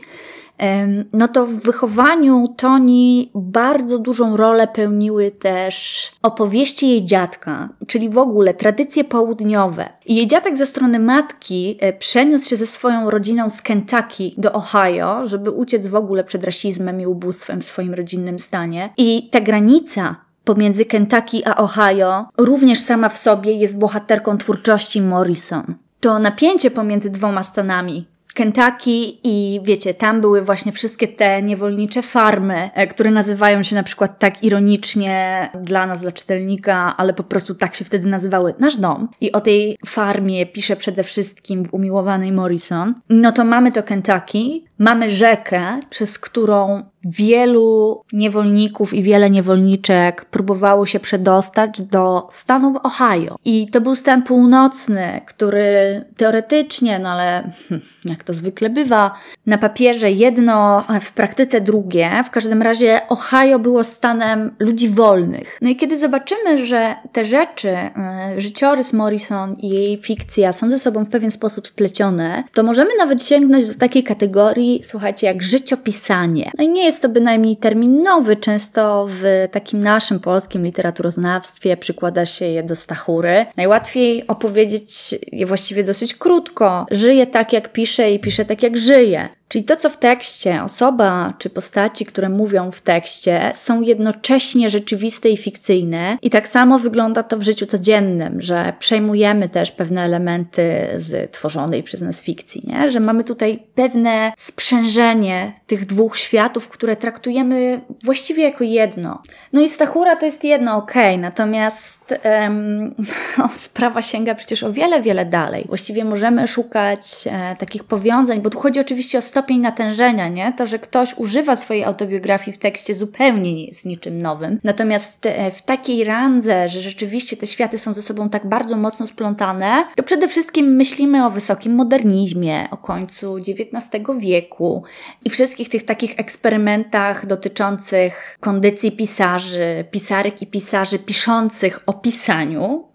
no 1.14 1.28
to 1.28 1.46
w 1.46 1.54
wychowaniu 1.54 2.48
Toni 2.58 3.32
bardzo 3.36 4.00
dużą 4.00 4.38
rolę 4.38 4.68
pełniły 4.68 5.32
też 5.32 6.12
opowieści 6.22 6.90
jej 6.90 7.06
dziadka, 7.06 7.70
czyli 7.88 8.10
w 8.10 8.18
ogóle 8.18 8.54
tradycje 8.54 9.04
południowe. 9.04 9.90
I 10.06 10.16
jej 10.16 10.28
dziadek 10.28 10.58
ze 10.58 10.66
strony 10.66 11.00
matki 11.00 11.78
e, 11.80 11.94
przeniósł 11.94 12.50
się 12.50 12.58
ze 12.58 12.66
swoją 12.66 13.10
rodziną 13.10 13.50
z 13.50 13.62
Kentucky 13.62 14.32
do 14.38 14.54
Ohio, 14.54 15.28
żeby 15.28 15.52
uciec 15.52 15.88
w 15.88 15.96
ogóle 15.96 16.24
przed 16.24 16.44
rasizmem 16.44 17.02
i 17.02 17.06
ubóstwem 17.06 17.62
w 17.62 17.66
swoim 17.66 17.94
rodzinnym 17.94 18.40
stanie. 18.40 18.90
I 18.98 19.30
ta 19.32 19.42
granica 19.42 20.16
pomiędzy 20.50 20.86
Kentucky 20.86 21.42
a 21.46 21.56
Ohio 21.56 22.26
również 22.38 22.80
sama 22.80 23.10
w 23.10 23.18
sobie 23.18 23.54
jest 23.54 23.80
bohaterką 23.80 24.38
twórczości 24.38 25.02
Morrison. 25.02 25.66
to 26.00 26.20
napięcie 26.20 26.72
pomiędzy 26.72 27.10
dwoma 27.10 27.44
stanami, 27.44 28.06
Kentucky 28.34 29.18
i 29.24 29.60
wiecie, 29.64 29.94
tam 29.94 30.22
były 30.22 30.42
właśnie 30.42 30.72
wszystkie 30.72 31.08
te 31.08 31.42
niewolnicze 31.42 32.02
farmy, 32.02 32.70
e, 32.74 32.88
które 32.88 33.12
nazywają 33.12 33.64
się 33.64 33.76
na 33.76 33.84
przykład 33.84 34.20
tak 34.20 34.44
ironicznie 34.44 35.50
dla 35.62 35.88
nas, 35.88 36.02
dla 36.02 36.12
czytelnika, 36.12 36.98
ale 36.98 37.14
po 37.14 37.24
prostu 37.24 37.56
tak 37.56 37.76
się 37.76 37.86
wtedy 37.86 38.08
nazywały 38.08 38.54
Nasz 38.60 38.78
Dom. 38.78 39.10
I 39.22 39.32
o 39.32 39.42
tej 39.42 39.78
farmie 39.86 40.46
pisze 40.46 40.76
przede 40.76 41.04
wszystkim 41.04 41.66
w 41.66 41.74
umiłowanej 41.74 42.32
Morrison. 42.32 42.94
No 43.10 43.32
to 43.32 43.46
mamy 43.46 43.72
to 43.72 43.84
Kentucky, 43.84 44.64
mamy 44.80 45.10
rzekę, 45.10 45.80
przez 45.90 46.20
którą 46.20 46.84
wielu 47.04 48.02
niewolników 48.14 48.94
i 48.94 49.04
wiele 49.04 49.30
niewolniczek 49.30 50.26
próbowało 50.26 50.86
się 50.86 51.00
przedostać 51.00 51.82
do 51.82 52.28
stanów 52.32 52.78
Ohio. 52.84 53.36
I 53.46 53.68
to 53.68 53.82
był 53.82 53.96
stan 53.96 54.24
północny, 54.24 55.22
który 55.26 56.06
teoretycznie, 56.18 57.00
no 57.00 57.10
ale 57.10 57.52
hm, 57.70 57.82
jak 58.06 58.24
to 58.24 58.34
zwykle 58.34 58.70
bywa, 58.70 59.12
na 59.46 59.58
papierze 59.58 60.12
jedno, 60.12 60.86
w 61.02 61.12
praktyce 61.12 61.62
drugie. 61.62 62.10
W 62.26 62.30
każdym 62.30 62.62
razie 62.62 63.02
Ohio 63.10 63.60
było 63.60 63.84
stanem 63.84 64.56
ludzi 64.60 64.90
wolnych. 64.90 65.58
No 65.62 65.70
i 65.70 65.76
kiedy 65.76 65.98
zobaczymy, 65.98 66.66
że 66.66 66.96
te 67.12 67.26
rzeczy, 67.26 67.70
e, 67.70 67.92
życiorys 68.38 68.94
Morrison 68.94 69.56
i 69.56 69.70
jej 69.70 69.98
fikcja 69.98 70.54
są 70.54 70.70
ze 70.70 70.80
sobą 70.80 71.06
w 71.06 71.10
pewien 71.10 71.32
sposób 71.32 71.68
splecione, 71.68 72.44
to 72.54 72.64
możemy 72.64 72.90
nawet 72.98 73.24
sięgnąć 73.24 73.68
do 73.68 73.74
takiej 73.76 74.04
kategorii, 74.04 74.69
słuchajcie, 74.84 75.28
jak 75.28 75.42
życiopisanie. 75.42 76.52
No 76.58 76.64
i 76.64 76.70
nie 76.70 76.86
jest 76.86 77.02
to 77.02 77.10
bynajmniej 77.10 77.58
termin 77.58 78.04
nowy. 78.04 78.36
Często 78.36 79.08
w 79.10 79.48
takim 79.52 79.82
naszym 79.82 80.20
polskim 80.20 80.64
literaturoznawstwie 80.64 81.78
przykłada 81.78 82.26
się 82.26 82.46
je 82.46 82.64
do 82.64 82.76
stachury. 82.76 83.46
Najłatwiej 83.58 84.28
opowiedzieć 84.28 84.92
je 85.32 85.46
właściwie 85.46 85.84
dosyć 85.84 86.14
krótko. 86.16 86.86
Żyje 86.92 87.28
tak, 87.28 87.54
jak 87.54 87.72
pisze 87.72 88.12
i 88.12 88.20
pisze 88.20 88.46
tak, 88.46 88.64
jak 88.64 88.78
żyje. 88.78 89.30
Czyli 89.50 89.64
to, 89.64 89.76
co 89.76 89.90
w 89.90 89.98
tekście, 89.98 90.64
osoba 90.64 91.34
czy 91.38 91.50
postaci, 91.50 92.06
które 92.06 92.30
mówią 92.30 92.72
w 92.72 92.82
tekście, 92.82 93.52
są 93.56 93.82
jednocześnie 93.82 94.70
rzeczywiste 94.70 95.30
i 95.30 95.38
fikcyjne. 95.38 96.18
I 96.22 96.30
tak 96.30 96.48
samo 96.48 96.80
wygląda 96.80 97.24
to 97.24 97.38
w 97.38 97.42
życiu 97.42 97.66
codziennym, 97.66 98.42
że 98.42 98.74
przejmujemy 98.80 99.50
też 99.50 99.72
pewne 99.72 100.04
elementy 100.04 100.88
z 100.96 101.32
tworzonej 101.32 101.84
przez 101.84 102.02
nas 102.02 102.22
fikcji, 102.22 102.64
nie? 102.68 102.92
że 102.92 103.00
mamy 103.00 103.24
tutaj 103.24 103.64
pewne 103.76 104.32
sprzężenie 104.38 105.54
tych 105.68 105.86
dwóch 105.86 106.18
światów, 106.18 106.68
które 106.68 106.96
traktujemy 106.96 107.82
właściwie 108.04 108.44
jako 108.44 108.64
jedno. 108.64 109.22
No 109.54 109.62
i 109.62 109.70
Stachura 109.70 110.16
to 110.16 110.26
jest 110.26 110.44
jedno, 110.44 110.76
okay, 110.76 111.18
natomiast 111.18 112.14
em, 112.24 112.96
no, 113.38 113.50
sprawa 113.56 114.02
sięga 114.02 114.36
przecież 114.36 114.64
o 114.64 114.74
wiele, 114.74 115.02
wiele 115.02 115.26
dalej. 115.26 115.66
Właściwie 115.68 116.06
możemy 116.06 116.48
szukać 116.48 117.02
e, 117.32 117.56
takich 117.56 117.84
powiązań, 117.84 118.42
bo 118.42 118.50
tu 118.50 118.60
chodzi 118.60 118.80
oczywiście 118.80 119.18
o 119.18 119.22
stopień 119.40 119.60
natężenia, 119.60 120.28
nie? 120.28 120.54
To, 120.54 120.66
że 120.66 120.80
ktoś 120.80 121.18
używa 121.18 121.56
swojej 121.56 121.84
autobiografii 121.84 122.56
w 122.56 122.58
tekście 122.58 122.94
zupełnie 122.96 123.54
nie 123.54 123.66
jest 123.66 123.86
niczym 123.86 124.22
nowym. 124.22 124.60
Natomiast 124.64 125.26
e, 125.26 125.52
w 125.52 125.62
takiej 125.62 126.04
randze, 126.04 126.70
że 126.70 126.82
rzeczywiście 126.82 127.38
te 127.38 127.48
światy 127.48 127.78
są 127.78 127.94
ze 127.94 128.02
sobą 128.02 128.30
tak 128.30 128.48
bardzo 128.48 128.78
mocno 128.78 129.08
splątane, 129.08 129.84
to 129.96 130.04
przede 130.04 130.28
wszystkim 130.28 130.76
myślimy 130.76 131.26
o 131.26 131.32
wysokim 131.32 131.76
modernizmie, 131.76 132.68
o 132.72 132.78
końcu 132.78 133.38
XIX 133.38 134.06
wieku 134.20 134.84
i 135.26 135.30
wszystkich 135.30 135.70
tych 135.70 135.86
takich 135.86 136.20
eksperymentach 136.20 137.26
dotyczących 137.26 138.38
kondycji 138.40 138.92
pisarzy, 138.92 139.86
pisarek 139.92 140.42
i 140.42 140.48
pisarzy 140.48 141.00
piszących 141.00 141.80
o 141.86 141.94
pisaniu. 141.94 142.88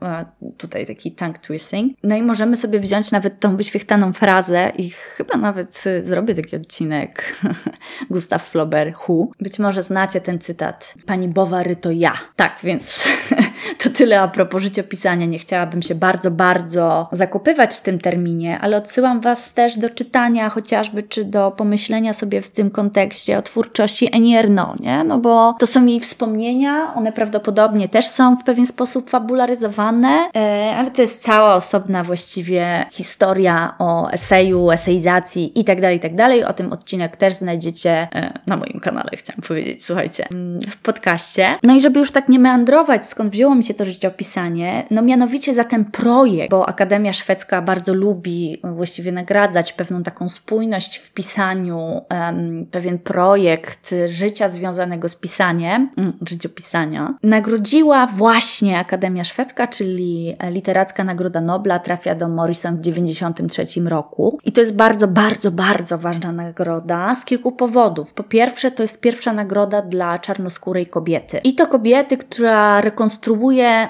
Tutaj 0.58 0.86
taki 0.86 1.12
tongue 1.12 1.38
twisting. 1.38 1.96
No 2.02 2.16
i 2.16 2.22
możemy 2.22 2.56
sobie 2.56 2.80
wziąć 2.80 3.12
nawet 3.12 3.40
tą 3.40 3.56
wyświechtaną 3.56 4.12
frazę 4.12 4.72
i 4.78 4.90
chyba 4.90 5.36
nawet 5.36 5.84
e, 5.86 6.02
taki 6.34 6.56
odcinek 6.56 7.40
Gustav 8.10 8.42
Flaubert, 8.48 8.96
Who. 9.08 9.28
Być 9.40 9.58
może 9.58 9.82
znacie 9.82 10.20
ten 10.20 10.38
cytat. 10.38 10.94
Pani 11.06 11.28
Bowary 11.28 11.76
to 11.76 11.90
ja. 11.90 12.12
Tak, 12.36 12.58
więc 12.62 13.04
to 13.82 13.90
tyle 13.90 14.20
a 14.20 14.28
propos 14.28 14.62
życiopisania. 14.62 15.26
Nie 15.26 15.38
chciałabym 15.38 15.82
się 15.82 15.94
bardzo, 15.94 16.30
bardzo 16.30 17.08
zakopywać 17.12 17.74
w 17.74 17.80
tym 17.80 17.98
terminie, 17.98 18.58
ale 18.60 18.76
odsyłam 18.76 19.20
Was 19.20 19.54
też 19.54 19.78
do 19.78 19.90
czytania 19.90 20.50
chociażby, 20.50 21.02
czy 21.02 21.24
do 21.24 21.50
pomyślenia 21.50 22.12
sobie 22.12 22.42
w 22.42 22.50
tym 22.50 22.70
kontekście 22.70 23.38
o 23.38 23.42
twórczości 23.42 24.08
Eni 24.12 24.36
Ernaux, 24.36 24.80
nie? 24.80 25.04
No 25.04 25.18
bo 25.18 25.54
to 25.58 25.66
są 25.66 25.86
jej 25.86 26.00
wspomnienia, 26.00 26.94
one 26.94 27.12
prawdopodobnie 27.12 27.88
też 27.88 28.06
są 28.06 28.36
w 28.36 28.44
pewien 28.44 28.66
sposób 28.66 29.10
fabularyzowane, 29.10 30.30
e, 30.36 30.74
ale 30.76 30.90
to 30.90 31.02
jest 31.02 31.22
cała 31.22 31.54
osobna 31.54 32.04
właściwie 32.04 32.86
historia 32.92 33.74
o 33.78 34.10
eseju, 34.10 34.70
eseizacji 34.70 35.58
itd., 35.58 35.82
tak 35.82 35.92
itd., 35.92 36.16
tak. 36.16 36.50
O 36.50 36.52
tym 36.52 36.72
odcinek 36.72 37.16
też 37.16 37.34
znajdziecie 37.34 38.08
e, 38.14 38.38
na 38.46 38.56
moim 38.56 38.80
kanale, 38.80 39.10
chciałam 39.16 39.42
powiedzieć, 39.42 39.84
słuchajcie, 39.84 40.26
mm, 40.32 40.60
w 40.60 40.76
podcaście. 40.76 41.58
No 41.62 41.74
i 41.74 41.80
żeby 41.80 41.98
już 41.98 42.10
tak 42.10 42.28
nie 42.28 42.38
meandrować, 42.38 43.06
skąd 43.06 43.32
wzięło 43.32 43.53
mi 43.54 43.64
się 43.64 43.74
to 43.74 43.84
życiopisanie, 43.84 44.86
no 44.90 45.02
mianowicie 45.02 45.54
za 45.54 45.64
ten 45.64 45.84
projekt, 45.84 46.50
bo 46.50 46.68
Akademia 46.68 47.12
Szwedzka 47.12 47.62
bardzo 47.62 47.94
lubi 47.94 48.60
właściwie 48.74 49.12
nagradzać 49.12 49.72
pewną 49.72 50.02
taką 50.02 50.28
spójność 50.28 50.98
w 50.98 51.12
pisaniu, 51.12 52.02
um, 52.10 52.66
pewien 52.70 52.98
projekt 52.98 53.94
życia 54.06 54.48
związanego 54.48 55.08
z 55.08 55.16
pisaniem, 55.16 55.90
um, 55.96 56.12
życiopisania. 56.28 57.14
Nagrodziła 57.22 58.06
właśnie 58.06 58.78
Akademia 58.78 59.24
Szwedzka, 59.24 59.66
czyli 59.66 60.36
Literacka 60.50 61.04
Nagroda 61.04 61.40
Nobla 61.40 61.78
trafia 61.78 62.14
do 62.14 62.28
Morrison 62.28 62.76
w 62.76 62.80
1993 62.80 63.88
roku. 63.88 64.38
I 64.44 64.52
to 64.52 64.60
jest 64.60 64.76
bardzo, 64.76 65.08
bardzo, 65.08 65.50
bardzo 65.50 65.98
ważna 65.98 66.32
nagroda 66.32 67.14
z 67.14 67.24
kilku 67.24 67.52
powodów. 67.52 68.14
Po 68.14 68.22
pierwsze, 68.22 68.70
to 68.70 68.82
jest 68.82 69.00
pierwsza 69.00 69.32
nagroda 69.32 69.82
dla 69.82 70.18
czarnoskórej 70.18 70.86
kobiety. 70.86 71.38
I 71.44 71.54
to 71.54 71.66
kobiety, 71.66 72.16
która 72.16 72.80
rekonstruuje, 72.80 73.43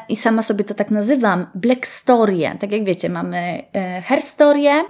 i 0.08 0.16
sama 0.16 0.42
sobie 0.42 0.64
to 0.64 0.74
tak 0.74 0.90
nazywam, 0.90 1.46
black 1.54 1.86
story. 1.86 2.34
Tak 2.60 2.72
jak 2.72 2.84
wiecie, 2.84 3.08
mamy 3.08 3.62
e, 3.72 4.02
hair 4.02 4.20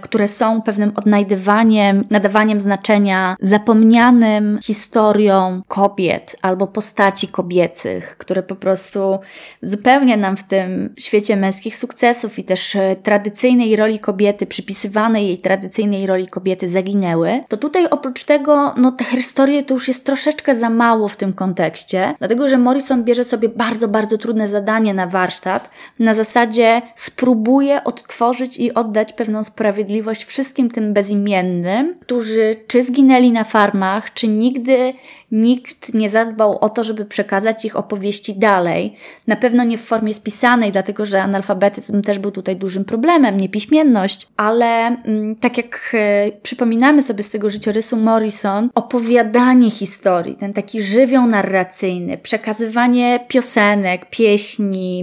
które 0.01 0.27
są 0.27 0.61
pewnym 0.61 0.91
odnajdywaniem, 0.95 2.03
nadawaniem 2.11 2.61
znaczenia 2.61 3.35
zapomnianym 3.41 4.59
historią 4.63 5.61
kobiet 5.67 6.35
albo 6.41 6.67
postaci 6.67 7.27
kobiecych, 7.27 8.17
które 8.17 8.43
po 8.43 8.55
prostu 8.55 9.19
zupełnie 9.61 10.17
nam 10.17 10.37
w 10.37 10.43
tym 10.43 10.93
świecie 10.99 11.35
męskich 11.35 11.75
sukcesów 11.75 12.39
i 12.39 12.43
też 12.43 12.75
e, 12.75 12.95
tradycyjnej 12.95 13.75
roli 13.75 13.99
kobiety, 13.99 14.45
przypisywanej 14.45 15.27
jej 15.27 15.37
tradycyjnej 15.37 16.07
roli 16.07 16.27
kobiety 16.27 16.69
zaginęły 16.69 17.43
to 17.47 17.57
tutaj 17.57 17.87
oprócz 17.89 18.23
tego, 18.23 18.73
no 18.77 18.91
te 18.91 19.03
historie 19.03 19.63
to 19.63 19.73
już 19.73 19.87
jest 19.87 20.05
troszeczkę 20.05 20.55
za 20.55 20.69
mało 20.69 21.07
w 21.07 21.15
tym 21.15 21.33
kontekście, 21.33 22.15
dlatego 22.19 22.47
że 22.47 22.57
Morrison 22.57 23.03
bierze 23.03 23.23
sobie 23.23 23.49
bardzo, 23.49 23.87
bardzo 23.87 24.17
trudne 24.17 24.47
zadanie 24.55 24.93
na 24.93 25.07
warsztat, 25.07 25.69
na 25.99 26.13
zasadzie 26.13 26.81
spróbuje 26.95 27.83
odtworzyć 27.83 28.59
i 28.59 28.73
oddać 28.73 29.13
pewną 29.13 29.43
sprawiedliwość 29.43 30.25
wszystkim 30.25 30.71
tym 30.71 30.93
bezimiennym, 30.93 31.95
którzy 32.01 32.55
czy 32.67 32.83
zginęli 32.83 33.31
na 33.31 33.43
farmach, 33.43 34.13
czy 34.13 34.27
nigdy 34.27 34.93
nikt 35.31 35.93
nie 35.93 36.09
zadbał 36.09 36.57
o 36.59 36.69
to, 36.69 36.83
żeby 36.83 37.05
przekazać 37.05 37.65
ich 37.65 37.75
opowieści 37.75 38.39
dalej. 38.39 38.95
Na 39.27 39.35
pewno 39.35 39.63
nie 39.63 39.77
w 39.77 39.81
formie 39.81 40.13
spisanej, 40.13 40.71
dlatego 40.71 41.05
że 41.05 41.21
analfabetyzm 41.21 42.01
też 42.01 42.19
był 42.19 42.31
tutaj 42.31 42.55
dużym 42.55 42.85
problemem, 42.85 43.37
niepiśmienność, 43.37 44.27
ale 44.37 44.65
mm, 44.87 45.35
tak 45.35 45.57
jak 45.57 45.91
e, 45.93 46.31
przypominamy 46.43 47.01
sobie 47.01 47.23
z 47.23 47.29
tego 47.29 47.49
życiorysu 47.49 47.97
Morrison, 47.97 48.69
opowiadanie 48.75 49.71
historii, 49.71 50.35
ten 50.35 50.53
taki 50.53 50.81
żywioł 50.81 51.27
narracyjny, 51.27 52.17
przekazywanie 52.17 53.25
piosenek, 53.27 54.09
pieśni, 54.09 54.44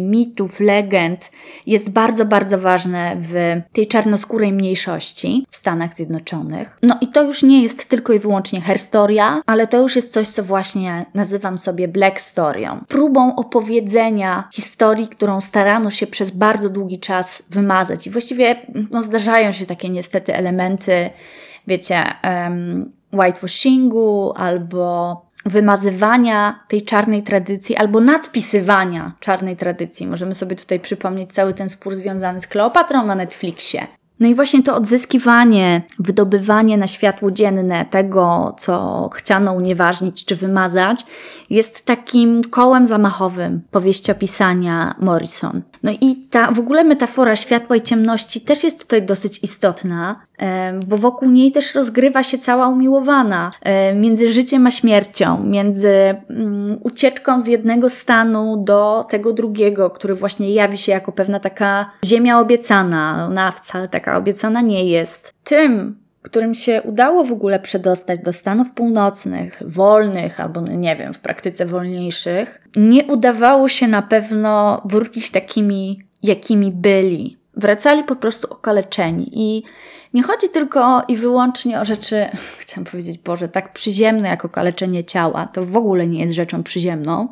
mitów, 0.01 0.61
legend 0.61 1.31
jest 1.67 1.91
bardzo, 1.91 2.25
bardzo 2.25 2.59
ważne 2.59 3.17
w 3.19 3.61
tej 3.73 3.87
czarnoskórej 3.87 4.53
mniejszości 4.53 5.47
w 5.51 5.57
Stanach 5.57 5.95
Zjednoczonych. 5.95 6.79
No 6.83 6.99
i 7.01 7.09
to 7.09 7.23
już 7.23 7.43
nie 7.43 7.63
jest 7.63 7.89
tylko 7.89 8.13
i 8.13 8.19
wyłącznie 8.19 8.61
herstoria, 8.61 9.43
ale 9.47 9.67
to 9.67 9.81
już 9.81 9.97
jest 9.97 10.13
coś, 10.13 10.29
co 10.29 10.43
właśnie 10.43 11.07
nazywam 11.15 11.59
sobie 11.59 11.89
black 11.89 12.21
storyą. 12.21 12.85
Próbą 12.89 13.37
opowiedzenia 13.37 14.49
historii, 14.53 15.09
którą 15.09 15.41
starano 15.41 15.91
się 15.91 16.07
przez 16.07 16.31
bardzo 16.31 16.69
długi 16.69 16.99
czas 16.99 17.43
wymazać. 17.51 18.07
I 18.07 18.11
właściwie 18.11 18.57
no, 18.91 19.03
zdarzają 19.03 19.53
się 19.53 19.67
takie 19.67 19.89
niestety 19.89 20.35
elementy, 20.35 21.11
wiecie, 21.67 22.05
um, 22.25 22.93
whitewashingu 23.13 24.33
albo 24.37 25.17
wymazywania 25.45 26.59
tej 26.69 26.83
czarnej 26.83 27.23
tradycji 27.23 27.77
albo 27.77 28.01
nadpisywania 28.01 29.13
czarnej 29.21 29.57
tradycji. 29.57 30.07
Możemy 30.07 30.35
sobie 30.35 30.57
tutaj 30.57 30.81
przypomnieć 30.81 31.33
cały 31.33 31.55
ten 31.55 31.69
spór 31.69 31.95
związany 31.95 32.41
z 32.41 32.47
Kleopatrą 32.47 33.07
na 33.07 33.15
Netflixie. 33.15 33.87
No 34.23 34.29
i 34.29 34.35
właśnie 34.35 34.63
to 34.63 34.77
odzyskiwanie, 34.77 35.83
wydobywanie 35.99 36.77
na 36.79 36.87
światło 36.87 37.31
dzienne 37.31 37.87
tego, 37.91 38.55
co 38.59 39.09
chciano 39.15 39.53
unieważnić 39.53 40.25
czy 40.25 40.37
wymazać, 40.37 41.07
jest 41.51 41.85
takim 41.85 42.43
kołem 42.51 42.87
zamachowym 42.87 43.61
powieściopisania 43.71 44.95
Morrison. 45.01 45.63
No 45.83 45.93
i 46.01 46.17
ta 46.31 46.53
w 46.53 46.59
ogóle 46.59 46.85
metafora 46.85 47.37
światła 47.37 47.77
i 47.77 47.81
ciemności 47.81 48.41
też 48.41 48.65
jest 48.65 48.79
tutaj 48.79 49.03
dosyć 49.03 49.43
istotna, 49.43 50.21
bo 50.87 50.97
wokół 50.97 51.31
niej 51.31 51.53
też 51.53 51.75
rozgrywa 51.75 52.23
się 52.23 52.39
cała 52.39 52.69
umiłowana 52.69 53.53
między 53.95 54.33
życiem 54.33 54.67
a 54.67 54.71
śmiercią, 54.71 55.45
między 55.45 55.95
mm, 56.31 56.79
ucieczką 56.83 57.41
z 57.41 57.47
jednego 57.47 57.91
stanu 57.91 58.57
do 58.57 59.05
tego 59.09 59.33
drugiego, 59.33 59.91
który 59.91 60.15
właśnie 60.15 60.55
jawi 60.55 60.79
się 60.79 60.93
jako 60.93 61.13
pewna 61.13 61.41
taka 61.41 61.91
ziemia 62.05 62.41
obiecana. 62.41 63.27
Ona 63.27 63.53
wcale 63.53 63.89
taka 63.89 64.17
obiecana 64.17 64.61
nie 64.61 64.85
jest. 64.85 65.35
Tym, 65.45 66.03
którym 66.23 66.55
się 66.55 66.83
udało 66.83 67.25
w 67.25 67.33
ogóle 67.33 67.61
przedostać 67.61 68.21
do 68.21 68.33
Stanów 68.33 68.73
Północnych, 68.73 69.63
wolnych 69.67 70.41
albo 70.41 70.61
nie 70.61 70.97
wiem, 70.97 71.15
w 71.15 71.19
praktyce 71.19 71.67
wolniejszych, 71.67 72.69
nie 72.77 73.05
udawało 73.05 73.69
się 73.69 73.89
na 73.89 74.03
pewno 74.03 74.83
wrócić 74.85 75.31
takimi, 75.31 76.03
jakimi 76.23 76.73
byli. 76.73 77.42
Wracali 77.57 78.05
po 78.05 78.17
prostu 78.17 78.53
okaleczeni 78.53 79.31
i 79.33 79.63
nie 80.15 80.23
chodzi 80.23 80.49
tylko 80.49 81.03
i 81.09 81.17
wyłącznie 81.17 81.81
o 81.81 81.85
rzeczy, 81.85 82.27
chciałam 82.61 82.85
powiedzieć, 82.85 83.19
Boże, 83.19 83.49
tak 83.49 83.73
przyziemne 83.73 84.29
jak 84.29 84.45
okaleczenie 84.45 85.05
ciała. 85.05 85.47
To 85.47 85.65
w 85.65 85.77
ogóle 85.77 86.07
nie 86.07 86.21
jest 86.21 86.35
rzeczą 86.35 86.63
przyziemną, 86.63 87.29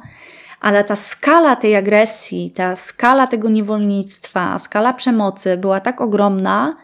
ale 0.60 0.84
ta 0.84 0.96
skala 0.96 1.56
tej 1.56 1.76
agresji, 1.76 2.50
ta 2.50 2.76
skala 2.76 3.26
tego 3.26 3.48
niewolnictwa, 3.48 4.58
skala 4.58 4.92
przemocy 4.92 5.56
była 5.56 5.80
tak 5.80 6.00
ogromna, 6.00 6.76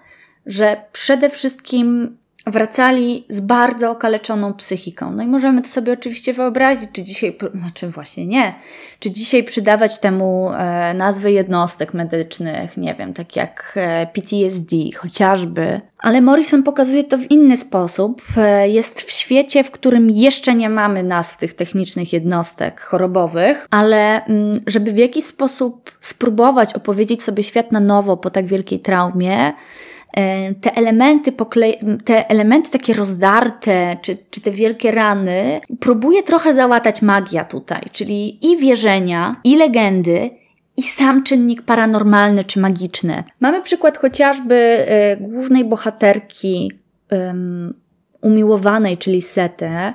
że 0.47 0.85
przede 0.93 1.31
wszystkim 1.31 2.17
wracali 2.47 3.25
z 3.29 3.41
bardzo 3.41 3.91
okaleczoną 3.91 4.55
psychiką. 4.55 5.13
No 5.13 5.23
i 5.23 5.27
możemy 5.27 5.63
to 5.63 5.69
sobie 5.69 5.93
oczywiście 5.93 6.33
wyobrazić, 6.33 6.91
czy 6.93 7.03
dzisiaj, 7.03 7.37
znaczy 7.55 7.89
właśnie 7.89 8.27
nie, 8.27 8.55
czy 8.99 9.11
dzisiaj 9.11 9.45
przydawać 9.45 10.01
temu 10.01 10.51
e, 10.53 10.95
nazwy 10.95 11.33
jednostek 11.33 11.95
medycznych, 11.95 12.77
nie 12.77 12.95
wiem, 12.95 13.15
tak 13.15 13.37
jak 13.37 13.73
e, 13.77 14.07
PTSD 14.07 14.77
chociażby. 14.97 15.81
Ale 15.99 16.21
Morrison 16.21 16.63
pokazuje 16.63 17.05
to 17.05 17.19
w 17.19 17.31
inny 17.31 17.57
sposób. 17.57 18.23
E, 18.37 18.69
jest 18.69 19.01
w 19.01 19.11
świecie, 19.11 19.65
w 19.65 19.71
którym 19.71 20.11
jeszcze 20.11 20.55
nie 20.55 20.71
mamy 20.71 21.03
nazw 21.03 21.37
tych 21.37 21.55
technicznych 21.55 22.13
jednostek 22.13 22.81
chorobowych, 22.81 23.67
ale 23.71 24.25
mm, 24.25 24.61
żeby 24.67 24.93
w 24.93 24.99
jakiś 24.99 25.25
sposób 25.25 25.91
spróbować 26.01 26.75
opowiedzieć 26.75 27.23
sobie 27.23 27.43
świat 27.43 27.73
na 27.73 27.81
nowo 27.81 28.17
po 28.17 28.31
tak 28.31 28.47
wielkiej 28.47 28.81
traumie, 28.81 29.53
te 30.61 30.77
elementy, 30.77 31.33
te 32.05 32.31
elementy 32.31 32.71
takie 32.71 32.93
rozdarte, 32.93 33.97
czy, 34.03 34.19
czy 34.31 34.41
te 34.41 34.51
wielkie 34.51 34.91
rany, 34.91 35.61
próbuje 35.81 36.23
trochę 36.23 36.55
załatać 36.55 37.03
magia 37.03 37.45
tutaj, 37.45 37.83
czyli 37.93 38.47
i 38.53 38.57
wierzenia, 38.57 39.37
i 39.45 39.57
legendy, 39.57 40.31
i 40.77 40.83
sam 40.83 41.23
czynnik 41.23 41.63
paranormalny 41.63 42.45
czy 42.45 42.61
magiczny. 42.61 43.25
Mamy 43.41 43.63
przykład 43.63 43.99
chociażby 43.99 44.55
y, 44.55 45.17
głównej 45.21 45.65
bohaterki 45.65 46.73
y, 47.13 47.17
umiłowanej, 48.21 48.99
czyli 48.99 49.23
Setę, 49.23 49.95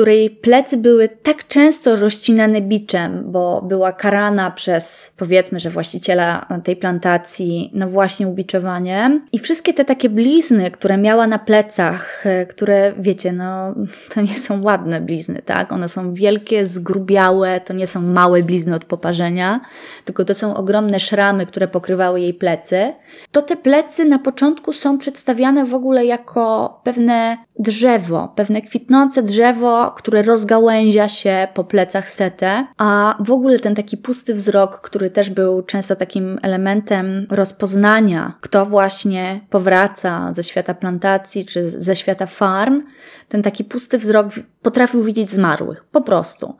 której 0.00 0.30
plecy 0.30 0.76
były 0.76 1.08
tak 1.08 1.48
często 1.48 1.96
rozcinane 1.96 2.60
biczem, 2.60 3.32
bo 3.32 3.62
była 3.62 3.92
karana 3.92 4.50
przez, 4.50 5.14
powiedzmy, 5.18 5.60
że 5.60 5.70
właściciela 5.70 6.46
tej 6.64 6.76
plantacji, 6.76 7.70
no 7.74 7.88
właśnie 7.88 8.28
ubiczowaniem. 8.28 9.26
I 9.32 9.38
wszystkie 9.38 9.74
te 9.74 9.84
takie 9.84 10.08
blizny, 10.08 10.70
które 10.70 10.96
miała 10.96 11.26
na 11.26 11.38
plecach, 11.38 12.26
e, 12.26 12.46
które, 12.46 12.92
wiecie, 12.98 13.32
no 13.32 13.74
to 14.14 14.20
nie 14.20 14.38
są 14.38 14.62
ładne 14.62 15.00
blizny, 15.00 15.42
tak? 15.44 15.72
One 15.72 15.88
są 15.88 16.14
wielkie, 16.14 16.64
zgrubiałe, 16.64 17.60
to 17.60 17.72
nie 17.72 17.86
są 17.86 18.00
małe 18.00 18.42
blizny 18.42 18.74
od 18.74 18.84
poparzenia, 18.84 19.60
tylko 20.04 20.24
to 20.24 20.34
są 20.34 20.56
ogromne 20.56 21.00
szramy, 21.00 21.46
które 21.46 21.68
pokrywały 21.68 22.20
jej 22.20 22.34
plecy. 22.34 22.92
To 23.32 23.42
te 23.42 23.56
plecy 23.56 24.04
na 24.04 24.18
początku 24.18 24.72
są 24.72 24.98
przedstawiane 24.98 25.64
w 25.64 25.74
ogóle 25.74 26.04
jako 26.04 26.80
pewne 26.84 27.36
drzewo, 27.58 28.32
pewne 28.36 28.60
kwitnące 28.60 29.22
drzewo, 29.22 29.89
które 29.94 30.22
rozgałęzia 30.22 31.08
się 31.08 31.48
po 31.54 31.64
plecach 31.64 32.10
setę, 32.10 32.66
a 32.78 33.16
w 33.20 33.30
ogóle 33.30 33.58
ten 33.58 33.74
taki 33.74 33.96
pusty 33.96 34.34
wzrok, 34.34 34.80
który 34.80 35.10
też 35.10 35.30
był 35.30 35.62
często 35.62 35.96
takim 35.96 36.38
elementem 36.42 37.26
rozpoznania, 37.30 38.32
kto 38.40 38.66
właśnie 38.66 39.40
powraca 39.50 40.32
ze 40.32 40.42
świata 40.42 40.74
plantacji 40.74 41.44
czy 41.44 41.70
ze 41.70 41.96
świata 41.96 42.26
farm, 42.26 42.82
ten 43.30 43.42
taki 43.42 43.64
pusty 43.64 43.98
wzrok 43.98 44.26
potrafił 44.62 45.02
widzieć 45.02 45.30
zmarłych, 45.30 45.84
po 45.84 46.00
prostu. 46.00 46.54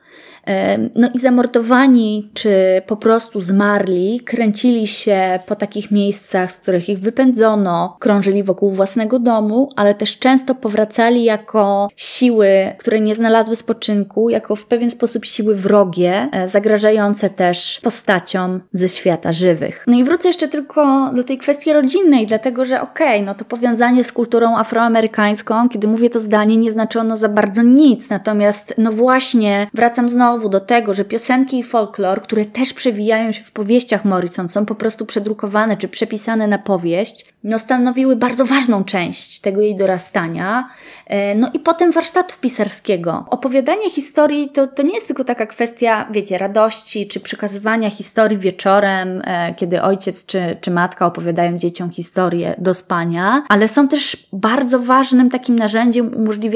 No 0.94 1.08
i 1.14 1.18
zamordowani, 1.18 2.30
czy 2.34 2.82
po 2.86 2.96
prostu 2.96 3.40
zmarli, 3.40 4.20
kręcili 4.20 4.86
się 4.86 5.40
po 5.46 5.56
takich 5.56 5.90
miejscach, 5.90 6.52
z 6.52 6.60
których 6.60 6.88
ich 6.88 7.00
wypędzono, 7.00 7.96
krążyli 8.00 8.42
wokół 8.42 8.70
własnego 8.72 9.18
domu, 9.18 9.68
ale 9.76 9.94
też 9.94 10.18
często 10.18 10.54
powracali 10.54 11.24
jako 11.24 11.88
siły, 11.96 12.48
które 12.78 13.00
nie 13.00 13.14
znalazły 13.14 13.56
spoczynku, 13.56 14.30
jako 14.30 14.56
w 14.56 14.66
pewien 14.66 14.90
sposób 14.90 15.24
siły 15.24 15.54
wrogie, 15.54 16.28
e, 16.32 16.48
zagrażające 16.48 17.30
też 17.30 17.80
postaciom 17.82 18.60
ze 18.72 18.88
świata 18.88 19.32
żywych. 19.32 19.84
No 19.86 19.96
i 19.96 20.04
wrócę 20.04 20.28
jeszcze 20.28 20.48
tylko 20.48 21.10
do 21.14 21.24
tej 21.24 21.38
kwestii 21.38 21.72
rodzinnej, 21.72 22.26
dlatego 22.26 22.64
że 22.64 22.80
okej, 22.80 23.16
okay, 23.16 23.26
no 23.26 23.34
to 23.34 23.44
powiązanie 23.44 24.04
z 24.04 24.12
kulturą 24.12 24.56
afroamerykańską, 24.56 25.68
kiedy 25.68 25.88
mówię 25.88 26.10
to 26.10 26.20
zdanie, 26.20 26.56
nie 26.60 26.72
znaczy 26.72 27.00
ono 27.00 27.16
za 27.16 27.28
bardzo 27.28 27.62
nic, 27.62 28.10
natomiast 28.10 28.74
no 28.78 28.92
właśnie 28.92 29.66
wracam 29.74 30.08
znowu 30.08 30.48
do 30.48 30.60
tego, 30.60 30.94
że 30.94 31.04
piosenki 31.04 31.58
i 31.58 31.62
folklor, 31.62 32.22
które 32.22 32.44
też 32.44 32.72
przewijają 32.72 33.32
się 33.32 33.42
w 33.42 33.52
powieściach 33.52 34.04
Morrison, 34.04 34.48
są 34.48 34.66
po 34.66 34.74
prostu 34.74 35.06
przedrukowane 35.06 35.76
czy 35.76 35.88
przepisane 35.88 36.46
na 36.46 36.58
powieść, 36.58 37.26
no 37.44 37.58
stanowiły 37.58 38.16
bardzo 38.16 38.44
ważną 38.44 38.84
część 38.84 39.40
tego 39.40 39.60
jej 39.60 39.76
dorastania. 39.76 40.68
E, 41.06 41.34
no 41.34 41.50
i 41.54 41.58
potem 41.58 41.92
warsztatu 41.92 42.34
pisarskiego. 42.40 43.24
Opowiadanie 43.30 43.90
historii 43.90 44.48
to, 44.48 44.66
to 44.66 44.82
nie 44.82 44.94
jest 44.94 45.06
tylko 45.06 45.24
taka 45.24 45.46
kwestia, 45.46 46.08
wiecie, 46.10 46.38
radości 46.38 47.08
czy 47.08 47.20
przekazywania 47.20 47.90
historii 47.90 48.38
wieczorem, 48.38 49.22
e, 49.24 49.54
kiedy 49.54 49.82
ojciec 49.82 50.26
czy, 50.26 50.56
czy 50.60 50.70
matka 50.70 51.06
opowiadają 51.06 51.58
dzieciom 51.58 51.90
historię 51.90 52.54
do 52.58 52.74
spania, 52.74 53.44
ale 53.48 53.68
są 53.68 53.88
też 53.88 54.26
bardzo 54.32 54.78
ważnym 54.78 55.30
takim 55.30 55.56
narzędziem 55.56 56.14
umożliwiającym 56.14 56.49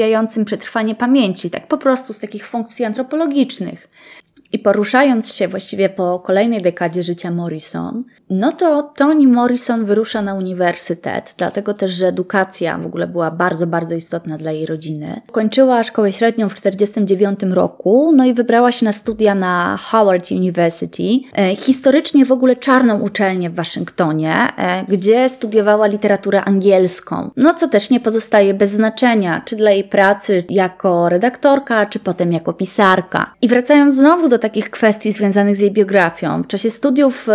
przetrwanie 0.45 0.95
pamięci, 0.95 1.49
tak 1.49 1.67
po 1.67 1.77
prostu 1.77 2.13
z 2.13 2.19
takich 2.19 2.47
funkcji 2.47 2.85
antropologicznych. 2.85 3.87
I 4.51 4.59
poruszając 4.59 5.33
się 5.33 5.47
właściwie 5.47 5.89
po 5.89 6.19
kolejnej 6.19 6.61
dekadzie 6.61 7.03
życia 7.03 7.31
Morrison, 7.31 8.03
no 8.29 8.51
to 8.51 8.83
Toni 8.83 9.27
Morrison 9.27 9.85
wyrusza 9.85 10.21
na 10.21 10.33
uniwersytet, 10.33 11.33
dlatego 11.37 11.73
też, 11.73 11.91
że 11.91 12.07
edukacja 12.07 12.77
w 12.77 12.85
ogóle 12.85 13.07
była 13.07 13.31
bardzo, 13.31 13.67
bardzo 13.67 13.95
istotna 13.95 14.37
dla 14.37 14.51
jej 14.51 14.65
rodziny. 14.65 15.21
Kończyła 15.31 15.83
szkołę 15.83 16.11
średnią 16.11 16.49
w 16.49 16.53
1949 16.53 17.55
roku, 17.55 18.11
no 18.15 18.25
i 18.25 18.33
wybrała 18.33 18.71
się 18.71 18.85
na 18.85 18.93
studia 18.93 19.35
na 19.35 19.77
Howard 19.81 20.31
University, 20.31 21.03
e, 21.37 21.55
historycznie 21.55 22.25
w 22.25 22.31
ogóle 22.31 22.55
czarną 22.55 22.99
uczelnię 22.99 23.49
w 23.49 23.55
Waszyngtonie, 23.55 24.35
e, 24.57 24.85
gdzie 24.89 25.29
studiowała 25.29 25.87
literaturę 25.87 26.43
angielską. 26.43 27.29
No 27.35 27.53
co 27.53 27.67
też 27.67 27.89
nie 27.89 27.99
pozostaje 27.99 28.53
bez 28.53 28.71
znaczenia, 28.71 29.41
czy 29.45 29.55
dla 29.55 29.71
jej 29.71 29.83
pracy 29.83 30.43
jako 30.49 31.09
redaktorka, 31.09 31.85
czy 31.85 31.99
potem 31.99 32.31
jako 32.31 32.53
pisarka. 32.53 33.33
I 33.41 33.47
wracając 33.47 33.95
znowu 33.95 34.29
do 34.29 34.39
takich 34.39 34.69
kwestii 34.69 35.11
związanych 35.11 35.55
z 35.55 35.59
jej 35.59 35.71
biografią, 35.71 36.43
w 36.43 36.47
czasie 36.47 36.71
studiów 36.71 37.27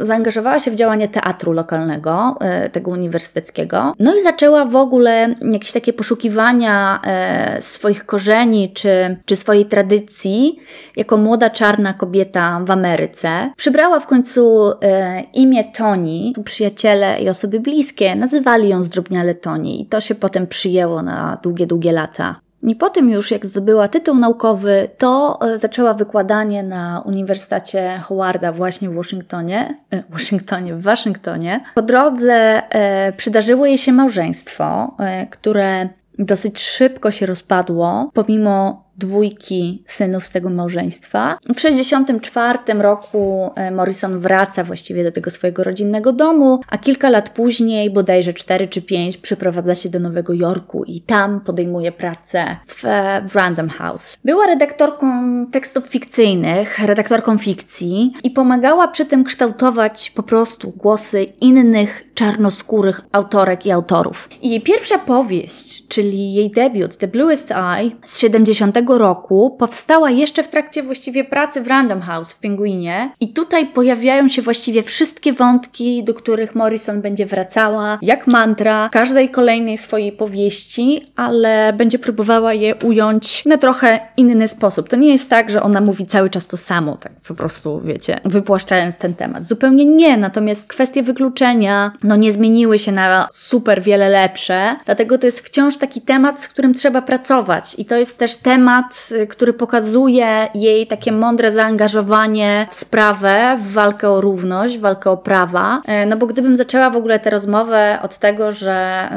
zaangażowała 0.00 0.37
zaangażowała 0.38 0.60
się 0.60 0.70
w 0.70 0.74
działanie 0.74 1.08
teatru 1.08 1.52
lokalnego, 1.52 2.36
e, 2.40 2.68
tego 2.68 2.90
uniwersyteckiego, 2.90 3.94
no 3.98 4.16
i 4.16 4.22
zaczęła 4.22 4.64
w 4.64 4.76
ogóle 4.76 5.34
jakieś 5.52 5.72
takie 5.72 5.92
poszukiwania 5.92 7.00
e, 7.04 7.62
swoich 7.62 8.06
korzeni 8.06 8.72
czy, 8.72 9.16
czy 9.24 9.36
swojej 9.36 9.66
tradycji 9.66 10.58
jako 10.96 11.16
młoda 11.16 11.50
czarna 11.50 11.92
kobieta 11.92 12.60
w 12.64 12.70
Ameryce. 12.70 13.50
Przybrała 13.56 14.00
w 14.00 14.06
końcu 14.06 14.72
e, 14.82 15.22
imię 15.34 15.64
Toni. 15.64 16.32
Przyjaciele 16.44 17.20
i 17.20 17.28
osoby 17.28 17.60
bliskie 17.60 18.16
nazywali 18.16 18.68
ją 18.68 18.82
zdrobniale 18.82 19.34
Toni 19.34 19.82
i 19.82 19.86
to 19.86 20.00
się 20.00 20.14
potem 20.14 20.46
przyjęło 20.46 21.02
na 21.02 21.38
długie, 21.42 21.66
długie 21.66 21.92
lata. 21.92 22.47
I 22.62 22.76
po 22.76 22.90
tym 22.90 23.10
już, 23.10 23.30
jak 23.30 23.46
zdobyła 23.46 23.88
tytuł 23.88 24.14
naukowy, 24.14 24.88
to 24.98 25.38
e, 25.42 25.58
zaczęła 25.58 25.94
wykładanie 25.94 26.62
na 26.62 27.02
Uniwersytecie 27.06 28.00
Howarda 28.04 28.52
właśnie 28.52 28.88
w 28.88 28.94
Waszyngtonie, 28.94 29.78
e, 29.90 30.02
Waszyngtonie, 30.10 30.74
w 30.74 30.82
Waszyngtonie. 30.82 31.60
Po 31.74 31.82
drodze 31.82 32.62
e, 32.70 33.12
przydarzyło 33.12 33.66
jej 33.66 33.78
się 33.78 33.92
małżeństwo, 33.92 34.96
które 35.30 35.88
dosyć 36.18 36.60
szybko 36.60 37.10
się 37.10 37.26
rozpadło, 37.26 38.10
pomimo 38.14 38.87
dwójki 38.98 39.82
synów 39.86 40.26
z 40.26 40.30
tego 40.30 40.50
małżeństwa. 40.50 41.38
W 41.42 41.54
1964 41.54 42.58
roku 42.82 43.50
e, 43.54 43.70
Morrison 43.70 44.20
wraca 44.20 44.64
właściwie 44.64 45.04
do 45.04 45.12
tego 45.12 45.30
swojego 45.30 45.64
rodzinnego 45.64 46.12
domu, 46.12 46.60
a 46.68 46.78
kilka 46.78 47.08
lat 47.08 47.30
później, 47.30 47.90
bodajże 47.90 48.32
4 48.32 48.66
czy 48.66 48.82
5, 48.82 49.16
przyprowadza 49.16 49.74
się 49.74 49.88
do 49.88 49.98
Nowego 49.98 50.32
Jorku 50.32 50.84
i 50.84 51.00
tam 51.00 51.40
podejmuje 51.40 51.92
pracę 51.92 52.56
w, 52.66 52.82
w 53.28 53.36
Random 53.36 53.68
House. 53.68 54.18
Była 54.24 54.46
redaktorką 54.46 55.06
tekstów 55.46 55.86
fikcyjnych, 55.86 56.78
redaktorką 56.78 57.38
fikcji 57.38 58.12
i 58.24 58.30
pomagała 58.30 58.88
przy 58.88 59.06
tym 59.06 59.24
kształtować 59.24 60.10
po 60.10 60.22
prostu 60.22 60.70
głosy 60.70 61.24
innych 61.40 62.04
czarnoskórych 62.14 63.00
autorek 63.12 63.66
i 63.66 63.70
autorów. 63.70 64.28
I 64.42 64.50
jej 64.50 64.60
pierwsza 64.60 64.98
powieść, 64.98 65.88
czyli 65.88 66.34
jej 66.34 66.50
debiut 66.50 66.96
The 66.96 67.08
Bluest 67.08 67.52
Eye 67.52 67.90
z 68.04 68.18
70 68.18 68.78
roku, 68.88 69.56
powstała 69.58 70.10
jeszcze 70.10 70.42
w 70.42 70.48
trakcie 70.48 70.82
właściwie 70.82 71.24
pracy 71.24 71.60
w 71.60 71.66
Random 71.66 72.00
House 72.00 72.32
w 72.32 72.40
Penguinie 72.40 73.10
i 73.20 73.28
tutaj 73.32 73.66
pojawiają 73.66 74.28
się 74.28 74.42
właściwie 74.42 74.82
wszystkie 74.82 75.32
wątki, 75.32 76.04
do 76.04 76.14
których 76.14 76.54
Morrison 76.54 77.02
będzie 77.02 77.26
wracała, 77.26 77.98
jak 78.02 78.26
mantra, 78.26 78.88
każdej 78.92 79.28
kolejnej 79.28 79.78
swojej 79.78 80.12
powieści, 80.12 81.02
ale 81.16 81.72
będzie 81.72 81.98
próbowała 81.98 82.54
je 82.54 82.74
ująć 82.74 83.44
na 83.44 83.58
trochę 83.58 84.00
inny 84.16 84.48
sposób. 84.48 84.88
To 84.88 84.96
nie 84.96 85.12
jest 85.12 85.30
tak, 85.30 85.50
że 85.50 85.62
ona 85.62 85.80
mówi 85.80 86.06
cały 86.06 86.30
czas 86.30 86.46
to 86.46 86.56
samo, 86.56 86.96
tak 86.96 87.12
po 87.28 87.34
prostu, 87.34 87.80
wiecie, 87.80 88.20
wypłaszczając 88.24 88.96
ten 88.96 89.14
temat. 89.14 89.46
Zupełnie 89.46 89.84
nie, 89.84 90.16
natomiast 90.16 90.68
kwestie 90.68 91.02
wykluczenia, 91.02 91.92
no 92.02 92.16
nie 92.16 92.32
zmieniły 92.32 92.78
się 92.78 92.92
na 92.92 93.28
super 93.32 93.82
wiele 93.82 94.08
lepsze, 94.08 94.76
dlatego 94.86 95.18
to 95.18 95.26
jest 95.26 95.40
wciąż 95.40 95.76
taki 95.76 96.00
temat, 96.00 96.40
z 96.40 96.48
którym 96.48 96.74
trzeba 96.74 97.02
pracować 97.02 97.74
i 97.78 97.84
to 97.84 97.96
jest 97.96 98.18
też 98.18 98.36
temat, 98.36 98.77
y, 99.12 99.26
który 99.26 99.52
pokazuje 99.52 100.48
jej 100.54 100.86
takie 100.86 101.12
mądre 101.12 101.50
zaangażowanie 101.50 102.66
w 102.70 102.74
sprawę, 102.74 103.58
w 103.62 103.72
walkę 103.72 104.10
o 104.10 104.20
równość, 104.20 104.78
w 104.78 104.80
walkę 104.80 105.10
o 105.10 105.16
prawa, 105.16 105.82
e, 105.86 106.06
no 106.06 106.16
bo 106.16 106.26
gdybym 106.26 106.56
zaczęła 106.56 106.90
w 106.90 106.96
ogóle 106.96 107.18
tę 107.18 107.30
rozmowę 107.30 107.98
od 108.02 108.18
tego, 108.18 108.52
że 108.52 109.08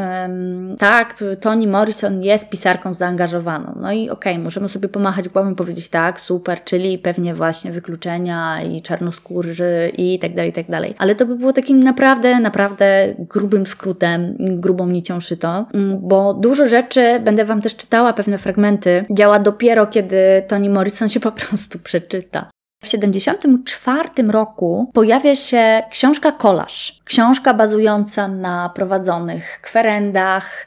tak, 0.79 1.23
Toni 1.41 1.67
Morrison 1.67 2.23
jest 2.23 2.49
pisarką 2.49 2.93
zaangażowaną, 2.93 3.77
no 3.81 3.91
i 3.91 4.09
okej, 4.09 4.33
okay, 4.33 4.43
możemy 4.43 4.69
sobie 4.69 4.89
pomachać 4.89 5.29
głową 5.29 5.51
i 5.51 5.55
powiedzieć 5.55 5.89
tak, 5.89 6.21
super, 6.21 6.63
czyli 6.63 6.99
pewnie 6.99 7.35
właśnie 7.35 7.71
wykluczenia 7.71 8.61
i 8.63 8.81
czarnoskórzy 8.81 9.91
i 9.97 10.19
tak 10.19 10.35
dalej, 10.35 10.49
i 10.49 10.53
tak 10.53 10.69
dalej, 10.69 10.95
ale 10.97 11.15
to 11.15 11.25
by 11.25 11.35
było 11.35 11.53
takim 11.53 11.83
naprawdę, 11.83 12.39
naprawdę 12.39 13.13
grubym 13.19 13.65
skrótem, 13.65 14.35
grubą 14.39 14.87
nicią 14.87 15.19
szyto, 15.19 15.65
mm, 15.73 15.99
bo 16.01 16.33
dużo 16.33 16.67
rzeczy, 16.67 17.19
będę 17.19 17.45
Wam 17.45 17.61
też 17.61 17.75
czytała 17.75 18.13
pewne 18.13 18.37
fragmenty, 18.37 19.05
działa 19.11 19.39
dopiero 19.51 19.87
kiedy 19.87 20.43
Toni 20.47 20.69
Morrison 20.69 21.09
się 21.09 21.19
po 21.19 21.31
prostu 21.31 21.79
przeczyta. 21.79 22.49
W 22.83 22.85
1974 22.85 24.31
roku 24.31 24.91
pojawia 24.93 25.35
się 25.35 25.83
książka 25.89 26.31
Kolaż. 26.31 26.99
Książka 27.03 27.53
bazująca 27.53 28.27
na 28.27 28.69
prowadzonych 28.69 29.59
kwerendach, 29.61 30.65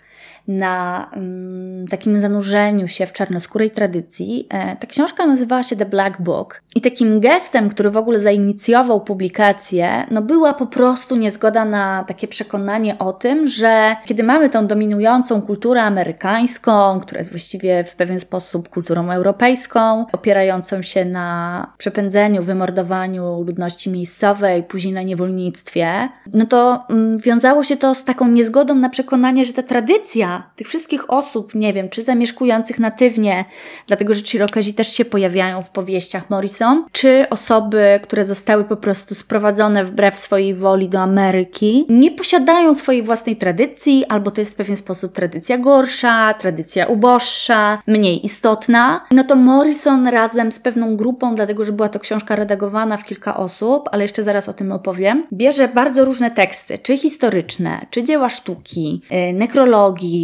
na 0.48 1.06
mm, 1.12 1.86
takim 1.88 2.20
zanurzeniu 2.20 2.88
się 2.88 3.06
w 3.06 3.12
czarnoskórej 3.12 3.70
tradycji. 3.70 4.46
E, 4.50 4.76
ta 4.76 4.86
książka 4.86 5.26
nazywała 5.26 5.62
się 5.62 5.76
The 5.76 5.86
Black 5.86 6.20
Book 6.20 6.62
i 6.74 6.80
takim 6.80 7.20
gestem, 7.20 7.68
który 7.68 7.90
w 7.90 7.96
ogóle 7.96 8.18
zainicjował 8.18 9.00
publikację, 9.00 10.06
no 10.10 10.22
była 10.22 10.54
po 10.54 10.66
prostu 10.66 11.16
niezgoda 11.16 11.64
na 11.64 12.04
takie 12.08 12.28
przekonanie 12.28 12.98
o 12.98 13.12
tym, 13.12 13.46
że 13.46 13.96
kiedy 14.04 14.22
mamy 14.22 14.50
tą 14.50 14.66
dominującą 14.66 15.42
kulturę 15.42 15.82
amerykańską, 15.82 17.00
która 17.00 17.18
jest 17.18 17.30
właściwie 17.30 17.84
w 17.84 17.96
pewien 17.96 18.20
sposób 18.20 18.68
kulturą 18.68 19.10
europejską, 19.10 20.06
opierającą 20.12 20.82
się 20.82 21.04
na 21.04 21.72
przepędzeniu, 21.78 22.42
wymordowaniu 22.42 23.42
ludności 23.42 23.90
miejscowej, 23.90 24.62
później 24.62 24.94
na 24.94 25.02
niewolnictwie, 25.02 26.08
no 26.32 26.46
to 26.46 26.84
mm, 26.90 27.18
wiązało 27.18 27.64
się 27.64 27.76
to 27.76 27.94
z 27.94 28.04
taką 28.04 28.28
niezgodą 28.28 28.74
na 28.74 28.88
przekonanie, 28.88 29.44
że 29.44 29.52
ta 29.52 29.62
tradycja 29.62 30.33
tych 30.56 30.68
wszystkich 30.68 31.10
osób, 31.10 31.54
nie 31.54 31.72
wiem, 31.72 31.88
czy 31.88 32.02
zamieszkujących 32.02 32.78
natywnie, 32.78 33.44
dlatego 33.86 34.14
że 34.14 34.22
Chirokazi 34.22 34.74
też 34.74 34.92
się 34.92 35.04
pojawiają 35.04 35.62
w 35.62 35.70
powieściach 35.70 36.30
Morrison, 36.30 36.84
czy 36.92 37.26
osoby, 37.30 38.00
które 38.02 38.24
zostały 38.24 38.64
po 38.64 38.76
prostu 38.76 39.14
sprowadzone 39.14 39.84
wbrew 39.84 40.18
swojej 40.18 40.54
woli 40.54 40.88
do 40.88 41.00
Ameryki, 41.00 41.86
nie 41.88 42.10
posiadają 42.10 42.74
swojej 42.74 43.02
własnej 43.02 43.36
tradycji, 43.36 44.04
albo 44.08 44.30
to 44.30 44.40
jest 44.40 44.52
w 44.52 44.56
pewien 44.56 44.76
sposób 44.76 45.12
tradycja 45.12 45.58
gorsza, 45.58 46.34
tradycja 46.34 46.86
uboższa, 46.86 47.82
mniej 47.86 48.24
istotna, 48.24 49.04
no 49.10 49.24
to 49.24 49.36
Morrison 49.36 50.06
razem 50.06 50.52
z 50.52 50.60
pewną 50.60 50.96
grupą, 50.96 51.34
dlatego 51.34 51.64
że 51.64 51.72
była 51.72 51.88
to 51.88 52.00
książka 52.00 52.36
redagowana 52.36 52.96
w 52.96 53.04
kilka 53.04 53.36
osób, 53.36 53.88
ale 53.92 54.04
jeszcze 54.04 54.24
zaraz 54.24 54.48
o 54.48 54.52
tym 54.52 54.72
opowiem, 54.72 55.26
bierze 55.32 55.68
bardzo 55.68 56.04
różne 56.04 56.30
teksty, 56.30 56.78
czy 56.78 56.96
historyczne, 56.96 57.86
czy 57.90 58.02
dzieła 58.02 58.28
sztuki, 58.28 59.02
yy, 59.10 59.32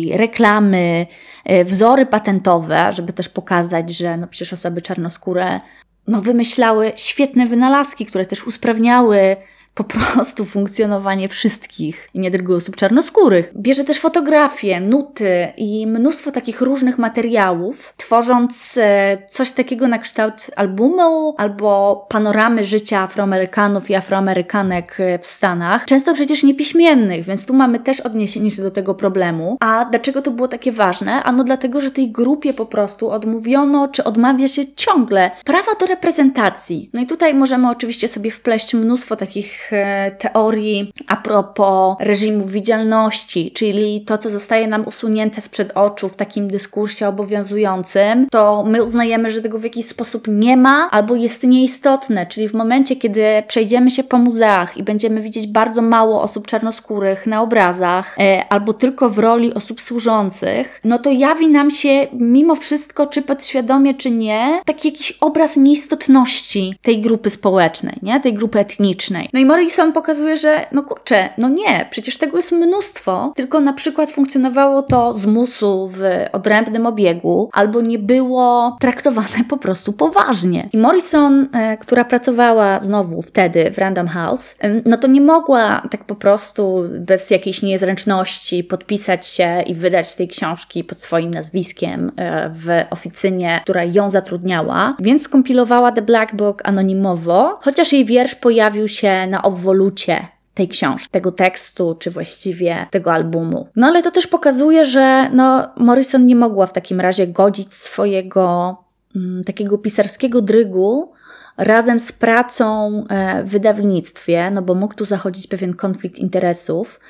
reklamy, 0.08 1.06
e, 1.44 1.64
wzory 1.64 2.06
patentowe, 2.06 2.92
żeby 2.92 3.12
też 3.12 3.28
pokazać, 3.28 3.90
że 3.96 4.16
no 4.16 4.26
przecież 4.26 4.52
osoby 4.52 4.82
czarnoskóre 4.82 5.60
no, 6.06 6.22
wymyślały 6.22 6.92
świetne 6.96 7.46
wynalazki, 7.46 8.06
które 8.06 8.26
też 8.26 8.46
usprawniały 8.46 9.36
po 9.74 9.84
prostu 9.84 10.44
funkcjonowanie 10.44 11.28
wszystkich 11.28 12.08
i 12.14 12.20
nie 12.20 12.30
tylko 12.30 12.54
osób 12.54 12.76
czarnoskórych. 12.76 13.52
Bierze 13.56 13.84
też 13.84 14.00
fotografie, 14.00 14.80
nuty 14.80 15.48
i 15.56 15.86
mnóstwo 15.86 16.32
takich 16.32 16.60
różnych 16.60 16.98
materiałów, 16.98 17.94
tworząc 17.96 18.76
e, 18.76 19.18
coś 19.28 19.50
takiego 19.50 19.88
na 19.88 19.98
kształt 19.98 20.50
albumu 20.56 21.34
albo 21.38 22.06
panoramy 22.08 22.64
życia 22.64 23.00
Afroamerykanów 23.00 23.90
i 23.90 23.94
Afroamerykanek 23.94 25.00
e, 25.00 25.18
w 25.18 25.26
Stanach, 25.26 25.84
często 25.84 26.14
przecież 26.14 26.42
niepiśmiennych, 26.42 27.24
więc 27.24 27.46
tu 27.46 27.54
mamy 27.54 27.78
też 27.78 28.00
odniesienie 28.00 28.50
się 28.50 28.62
do 28.62 28.70
tego 28.70 28.94
problemu. 28.94 29.56
A 29.60 29.84
dlaczego 29.84 30.22
to 30.22 30.30
było 30.30 30.48
takie 30.48 30.72
ważne? 30.72 31.22
Ano 31.22 31.44
dlatego, 31.44 31.80
że 31.80 31.90
tej 31.90 32.10
grupie 32.10 32.52
po 32.52 32.66
prostu 32.66 33.10
odmówiono, 33.10 33.88
czy 33.88 34.04
odmawia 34.04 34.48
się 34.48 34.62
ciągle 34.76 35.30
prawa 35.44 35.72
do 35.80 35.86
reprezentacji. 35.86 36.90
No 36.94 37.00
i 37.00 37.06
tutaj 37.06 37.34
możemy 37.34 37.70
oczywiście 37.70 38.08
sobie 38.08 38.30
wpleść 38.30 38.74
mnóstwo 38.74 39.16
takich 39.16 39.59
E, 39.72 40.10
teorii 40.10 40.92
a 41.08 41.16
propos 41.16 41.96
reżimu 42.00 42.46
widzialności, 42.46 43.52
czyli 43.52 44.00
to, 44.00 44.18
co 44.18 44.30
zostaje 44.30 44.68
nam 44.68 44.86
usunięte 44.86 45.40
sprzed 45.40 45.72
oczu 45.74 46.08
w 46.08 46.16
takim 46.16 46.48
dyskursie 46.48 47.08
obowiązującym, 47.08 48.26
to 48.30 48.64
my 48.66 48.84
uznajemy, 48.84 49.30
że 49.30 49.42
tego 49.42 49.58
w 49.58 49.64
jakiś 49.64 49.86
sposób 49.86 50.28
nie 50.28 50.56
ma 50.56 50.90
albo 50.90 51.14
jest 51.14 51.42
nieistotne, 51.42 52.26
czyli 52.26 52.48
w 52.48 52.54
momencie, 52.54 52.96
kiedy 52.96 53.24
przejdziemy 53.46 53.90
się 53.90 54.04
po 54.04 54.18
muzeach 54.18 54.76
i 54.76 54.82
będziemy 54.82 55.20
widzieć 55.20 55.46
bardzo 55.46 55.82
mało 55.82 56.22
osób 56.22 56.46
czarnoskórych 56.46 57.26
na 57.26 57.42
obrazach 57.42 58.16
e, 58.18 58.44
albo 58.48 58.72
tylko 58.72 59.10
w 59.10 59.18
roli 59.18 59.54
osób 59.54 59.80
służących, 59.80 60.80
no 60.84 60.98
to 60.98 61.10
jawi 61.10 61.48
nam 61.48 61.70
się 61.70 62.06
mimo 62.12 62.56
wszystko, 62.56 63.06
czy 63.06 63.22
podświadomie, 63.22 63.94
czy 63.94 64.10
nie, 64.10 64.62
taki 64.64 64.88
jakiś 64.88 65.12
obraz 65.20 65.56
nieistotności 65.56 66.74
tej 66.82 67.00
grupy 67.00 67.30
społecznej, 67.30 67.96
nie? 68.02 68.20
tej 68.20 68.34
grupy 68.34 68.58
etnicznej. 68.58 69.28
No 69.32 69.40
i 69.40 69.44
Morrison 69.50 69.92
pokazuje, 69.92 70.36
że 70.36 70.66
no 70.72 70.82
kurczę, 70.82 71.28
no 71.38 71.48
nie, 71.48 71.86
przecież 71.90 72.18
tego 72.18 72.36
jest 72.36 72.52
mnóstwo, 72.52 73.32
tylko 73.36 73.60
na 73.60 73.72
przykład 73.72 74.10
funkcjonowało 74.10 74.82
to 74.82 75.12
z 75.12 75.26
musu 75.26 75.90
w 75.92 76.02
odrębnym 76.32 76.86
obiegu, 76.86 77.50
albo 77.52 77.80
nie 77.80 77.98
było 77.98 78.76
traktowane 78.80 79.44
po 79.48 79.56
prostu 79.56 79.92
poważnie. 79.92 80.68
I 80.72 80.78
Morrison, 80.78 81.48
e, 81.52 81.76
która 81.76 82.04
pracowała 82.04 82.80
znowu 82.80 83.22
wtedy 83.22 83.70
w 83.70 83.78
Random 83.78 84.08
House, 84.08 84.56
no 84.84 84.96
to 84.96 85.06
nie 85.06 85.20
mogła 85.20 85.82
tak 85.90 86.04
po 86.04 86.14
prostu 86.14 86.82
bez 87.00 87.30
jakiejś 87.30 87.62
niezręczności 87.62 88.64
podpisać 88.64 89.26
się 89.26 89.62
i 89.66 89.74
wydać 89.74 90.14
tej 90.14 90.28
książki 90.28 90.84
pod 90.84 90.98
swoim 90.98 91.30
nazwiskiem 91.30 92.12
e, 92.16 92.50
w 92.54 92.68
oficynie, 92.90 93.60
która 93.62 93.84
ją 93.84 94.10
zatrudniała, 94.10 94.94
więc 95.00 95.22
skompilowała 95.22 95.92
The 95.92 96.02
Black 96.02 96.34
Book 96.34 96.62
anonimowo, 96.64 97.58
chociaż 97.62 97.92
jej 97.92 98.04
wiersz 98.04 98.34
pojawił 98.34 98.88
się 98.88 99.26
na 99.26 99.39
obwolucie 99.42 100.28
tej 100.54 100.68
książki, 100.68 101.08
tego 101.10 101.32
tekstu, 101.32 101.96
czy 101.98 102.10
właściwie 102.10 102.86
tego 102.90 103.12
albumu. 103.12 103.68
No 103.76 103.86
ale 103.86 104.02
to 104.02 104.10
też 104.10 104.26
pokazuje, 104.26 104.84
że 104.84 105.30
no, 105.32 105.68
Morrison 105.76 106.26
nie 106.26 106.36
mogła 106.36 106.66
w 106.66 106.72
takim 106.72 107.00
razie 107.00 107.26
godzić 107.26 107.74
swojego 107.74 108.76
mm, 109.16 109.44
takiego 109.44 109.78
pisarskiego 109.78 110.42
drygu 110.42 111.12
razem 111.56 112.00
z 112.00 112.12
pracą 112.12 112.92
e, 113.08 113.44
w 113.44 113.50
wydawnictwie, 113.50 114.50
no 114.50 114.62
bo 114.62 114.74
mógł 114.74 114.94
tu 114.94 115.04
zachodzić 115.04 115.46
pewien 115.46 115.74
konflikt 115.74 116.18
interesów. 116.18 117.00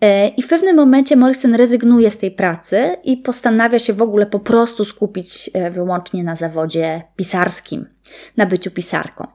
E, 0.00 0.28
I 0.28 0.42
w 0.42 0.48
pewnym 0.48 0.76
momencie 0.76 1.16
Morrison 1.16 1.54
rezygnuje 1.54 2.10
z 2.10 2.18
tej 2.18 2.30
pracy 2.30 2.96
i 3.04 3.16
postanawia 3.16 3.78
się 3.78 3.92
w 3.92 4.02
ogóle 4.02 4.26
po 4.26 4.40
prostu 4.40 4.84
skupić 4.84 5.50
e, 5.54 5.70
wyłącznie 5.70 6.24
na 6.24 6.36
zawodzie 6.36 7.02
pisarskim, 7.16 7.86
na 8.36 8.46
byciu 8.46 8.70
pisarką. 8.70 9.26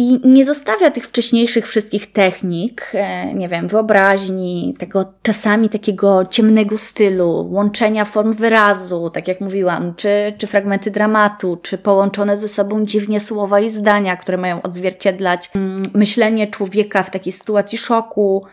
I 0.00 0.20
nie 0.24 0.44
zostawia 0.44 0.90
tych 0.90 1.06
wcześniejszych 1.06 1.68
wszystkich 1.68 2.12
technik, 2.12 2.90
e, 2.94 3.34
nie 3.34 3.48
wiem, 3.48 3.68
wyobraźni, 3.68 4.74
tego 4.78 5.12
czasami 5.22 5.68
takiego 5.68 6.24
ciemnego 6.24 6.78
stylu, 6.78 7.48
łączenia 7.50 8.04
form 8.04 8.32
wyrazu, 8.32 9.10
tak 9.10 9.28
jak 9.28 9.40
mówiłam, 9.40 9.94
czy, 9.94 10.32
czy 10.38 10.46
fragmenty 10.46 10.90
dramatu, 10.90 11.58
czy 11.62 11.78
połączone 11.78 12.36
ze 12.36 12.48
sobą 12.48 12.84
dziwnie 12.84 13.20
słowa 13.20 13.60
i 13.60 13.70
zdania, 13.70 14.16
które 14.16 14.38
mają 14.38 14.62
odzwierciedlać 14.62 15.50
mm, 15.54 15.90
myślenie 15.94 16.46
człowieka 16.46 17.02
w 17.02 17.10
takiej 17.10 17.32
sytuacji 17.32 17.78
szoku, 17.78 18.44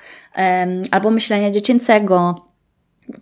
albo 0.91 1.12
myślenia 1.12 1.51
dziecięcego, 1.51 2.36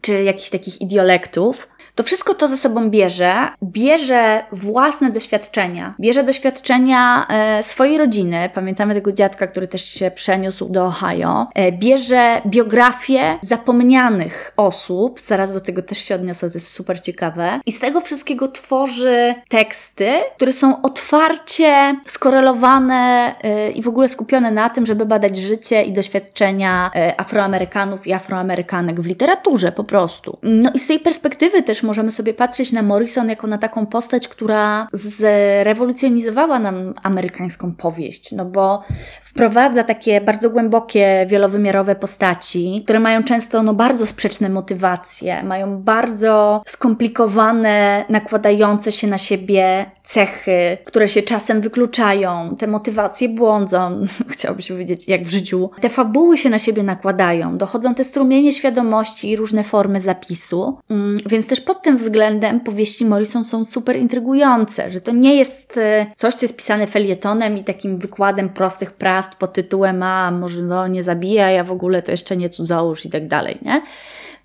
czy 0.02 0.24
jakichś 0.24 0.50
takich 0.50 0.82
idiolektów. 0.82 1.68
To 1.96 2.04
wszystko 2.04 2.34
to 2.34 2.48
ze 2.48 2.58
sobą 2.58 2.90
bierze, 2.90 3.36
bierze 3.64 4.44
własne 4.52 5.12
doświadczenia, 5.12 5.94
bierze 6.00 6.24
doświadczenia 6.24 7.28
e, 7.30 7.64
swojej 7.64 7.98
rodziny. 7.98 8.50
Pamiętamy 8.54 8.94
tego 8.94 9.12
dziadka, 9.12 9.48
który 9.48 9.68
też 9.68 9.86
się 9.86 10.12
przeniósł 10.12 10.70
do 10.70 10.86
Ohio. 10.86 11.48
E, 11.56 11.72
bierze 11.72 12.42
biografię 12.48 13.40
zapomnianych 13.42 14.54
osób, 14.58 15.20
zaraz 15.20 15.54
do 15.54 15.62
tego 15.62 15.82
też 15.82 15.98
się 15.98 16.16
odniosę, 16.16 16.50
to 16.50 16.58
jest 16.58 16.68
super 16.68 17.02
ciekawe. 17.02 17.60
I 17.66 17.72
z 17.72 17.80
tego 17.80 18.02
wszystkiego 18.02 18.48
tworzy 18.48 19.36
teksty, 19.50 20.14
które 20.36 20.54
są 20.54 20.82
otwarcie 20.82 21.96
skorelowane 22.06 23.36
e, 23.44 23.72
i 23.72 23.82
w 23.82 23.88
ogóle 23.88 24.10
skupione 24.10 24.52
na 24.52 24.70
tym, 24.70 24.86
żeby 24.86 25.06
badać 25.06 25.38
życie 25.38 25.84
i 25.84 25.94
doświadczenia 25.94 26.92
e, 26.96 27.20
Afroamerykanów 27.20 28.08
i 28.08 28.14
Afroamerykanek 28.14 29.02
w 29.02 29.06
literaturze 29.06 29.72
po 29.72 29.84
prostu. 29.84 30.38
No 30.44 30.72
i 30.74 30.80
z 30.80 30.88
tej 30.88 31.00
perspektywy 31.00 31.64
też 31.64 31.83
możemy 31.84 32.12
sobie 32.12 32.34
patrzeć 32.34 32.72
na 32.72 32.82
Morrison 32.82 33.30
jako 33.30 33.48
na 33.48 33.58
taką 33.58 33.86
postać, 33.86 34.28
która 34.28 34.88
zrewolucjonizowała 34.94 36.60
nam 36.60 36.94
amerykańską 37.04 37.72
powieść, 37.72 38.32
no 38.32 38.46
bo 38.46 38.84
wprowadza 39.22 39.84
takie 39.84 40.22
bardzo 40.22 40.50
głębokie, 40.50 41.26
wielowymiarowe 41.30 41.96
postaci, 41.96 42.82
które 42.84 43.00
mają 43.00 43.24
często 43.24 43.64
no, 43.64 43.74
bardzo 43.74 44.06
sprzeczne 44.06 44.50
motywacje, 44.50 45.44
mają 45.44 45.82
bardzo 45.82 46.62
skomplikowane, 46.68 48.06
nakładające 48.10 48.92
się 48.92 49.08
na 49.08 49.18
siebie 49.18 49.86
cechy, 50.04 50.78
które 50.86 51.08
się 51.08 51.22
czasem 51.22 51.62
wykluczają, 51.62 52.56
te 52.60 52.68
motywacje 52.68 53.30
błądzą, 53.30 54.06
chciałoby 54.34 54.62
się 54.62 54.74
powiedzieć, 54.74 55.08
jak 55.08 55.24
w 55.24 55.30
życiu. 55.30 55.70
Te 55.82 55.90
fabuły 55.90 56.38
się 56.38 56.50
na 56.50 56.60
siebie 56.60 56.84
nakładają, 56.84 57.58
dochodzą 57.58 57.96
te 57.96 58.04
strumienie 58.04 58.52
świadomości 58.52 59.30
i 59.30 59.36
różne 59.36 59.64
formy 59.64 60.00
zapisu, 60.00 60.78
mm, 60.90 61.18
więc 61.26 61.48
też 61.48 61.62
pod 61.74 61.82
tym 61.82 61.98
względem 61.98 62.60
powieści 62.60 63.06
Morrison 63.06 63.46
są 63.46 63.66
super 63.66 63.96
intrygujące, 63.96 64.90
że 64.90 65.02
to 65.02 65.12
nie 65.12 65.36
jest 65.36 65.78
e, 65.78 66.06
coś, 66.16 66.34
co 66.34 66.46
jest 66.46 66.58
pisane 66.58 66.88
felietonem 66.88 67.58
i 67.58 67.64
takim 67.64 67.98
wykładem 67.98 68.50
prostych 68.50 68.92
prawd 68.92 69.36
pod 69.36 69.54
tytułem 69.54 70.04
a 70.04 70.32
może 70.32 70.62
no 70.62 70.88
nie 70.88 71.04
zabija, 71.04 71.62
a 71.62 71.64
w 71.64 71.72
ogóle 71.72 72.02
to 72.02 72.12
jeszcze 72.12 72.38
nie 72.38 72.50
cudzołóż 72.50 73.06
i 73.06 73.10
tak 73.10 73.28
dalej, 73.28 73.58
nie? 73.62 73.82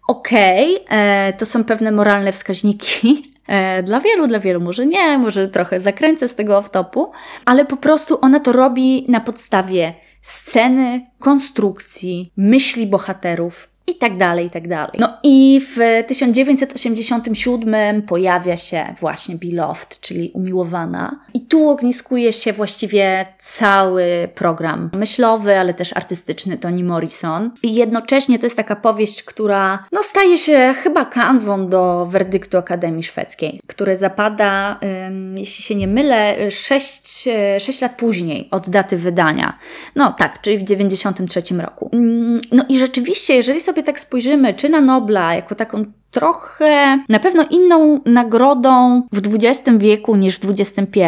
Okej, 0.09 0.85
okay, 0.85 0.99
e, 0.99 1.33
to 1.33 1.47
są 1.47 1.64
pewne 1.64 1.93
moralne 1.93 2.33
wskaźniki, 2.33 3.23
e, 3.47 3.83
dla 3.83 4.01
wielu, 4.01 4.27
dla 4.27 4.38
wielu 4.38 4.61
może 4.61 4.87
nie, 4.87 5.19
może 5.19 5.49
trochę 5.49 5.81
zakręcę 5.81 6.29
z 6.29 6.35
tego 6.35 6.61
off-topu, 6.61 7.07
ale 7.45 7.64
po 7.64 7.77
prostu 7.77 8.19
ona 8.21 8.41
to 8.41 8.53
robi 8.53 9.05
na 9.09 9.21
podstawie 9.21 9.95
sceny, 10.23 11.07
konstrukcji, 11.19 12.33
myśli 12.37 12.87
bohaterów, 12.87 13.69
i 13.88 13.94
tak 13.94 14.16
dalej, 14.16 14.46
i 14.46 14.51
tak 14.51 14.68
dalej. 14.68 14.92
No 14.98 15.09
i 15.22 15.61
w 15.77 16.05
1987 16.07 18.03
pojawia 18.03 18.57
się 18.57 18.94
właśnie 19.01 19.35
Beloved, 19.37 20.01
czyli 20.01 20.31
Umiłowana. 20.35 21.20
I 21.35 21.40
tu 21.40 21.68
ogniskuje 21.68 22.33
się 22.33 22.53
właściwie 22.53 23.27
cały 23.38 24.29
program 24.35 24.90
myślowy, 24.94 25.59
ale 25.59 25.74
też 25.74 25.96
artystyczny 25.96 26.59
Toni 26.59 26.85
Morrison. 26.85 27.51
I 27.62 27.74
jednocześnie 27.74 28.38
to 28.38 28.46
jest 28.46 28.57
taka 28.57 28.77
powieść, 28.77 29.22
która 29.22 29.87
no, 29.92 30.03
staje 30.03 30.38
się 30.38 30.74
chyba 30.83 31.05
kanwą 31.05 31.68
do 31.68 32.07
werdyktu 32.07 32.59
Akademii 32.59 33.03
Szwedzkiej, 33.03 33.61
który 33.66 33.96
zapada, 33.96 34.81
ym, 35.09 35.38
jeśli 35.38 35.64
się 35.64 35.74
nie 35.74 35.88
mylę, 35.88 36.51
6, 36.51 37.29
6 37.59 37.81
lat 37.81 37.96
później 37.96 38.48
od 38.51 38.68
daty 38.68 38.96
wydania. 38.96 39.53
No 39.96 40.12
tak, 40.12 40.40
czyli 40.40 40.59
w 40.59 40.64
93 40.64 41.42
roku. 41.59 41.90
Ym, 41.94 42.40
no 42.53 42.64
i 42.68 42.79
rzeczywiście, 42.79 43.35
jeżeli 43.35 43.61
sobie 43.61 43.78
sobie 43.79 43.87
tak 43.87 44.01
spojrzymy, 44.01 44.55
czy 44.55 44.69
na 44.69 44.81
Nobla 44.81 45.35
jako 45.35 45.55
taką 45.55 45.85
trochę 46.11 46.99
na 47.09 47.19
pewno 47.19 47.45
inną 47.51 48.01
nagrodą 48.07 49.03
w 49.12 49.35
XX 49.35 49.79
wieku 49.79 50.17
niż 50.17 50.41
w 50.41 50.51
XXI, 50.51 51.01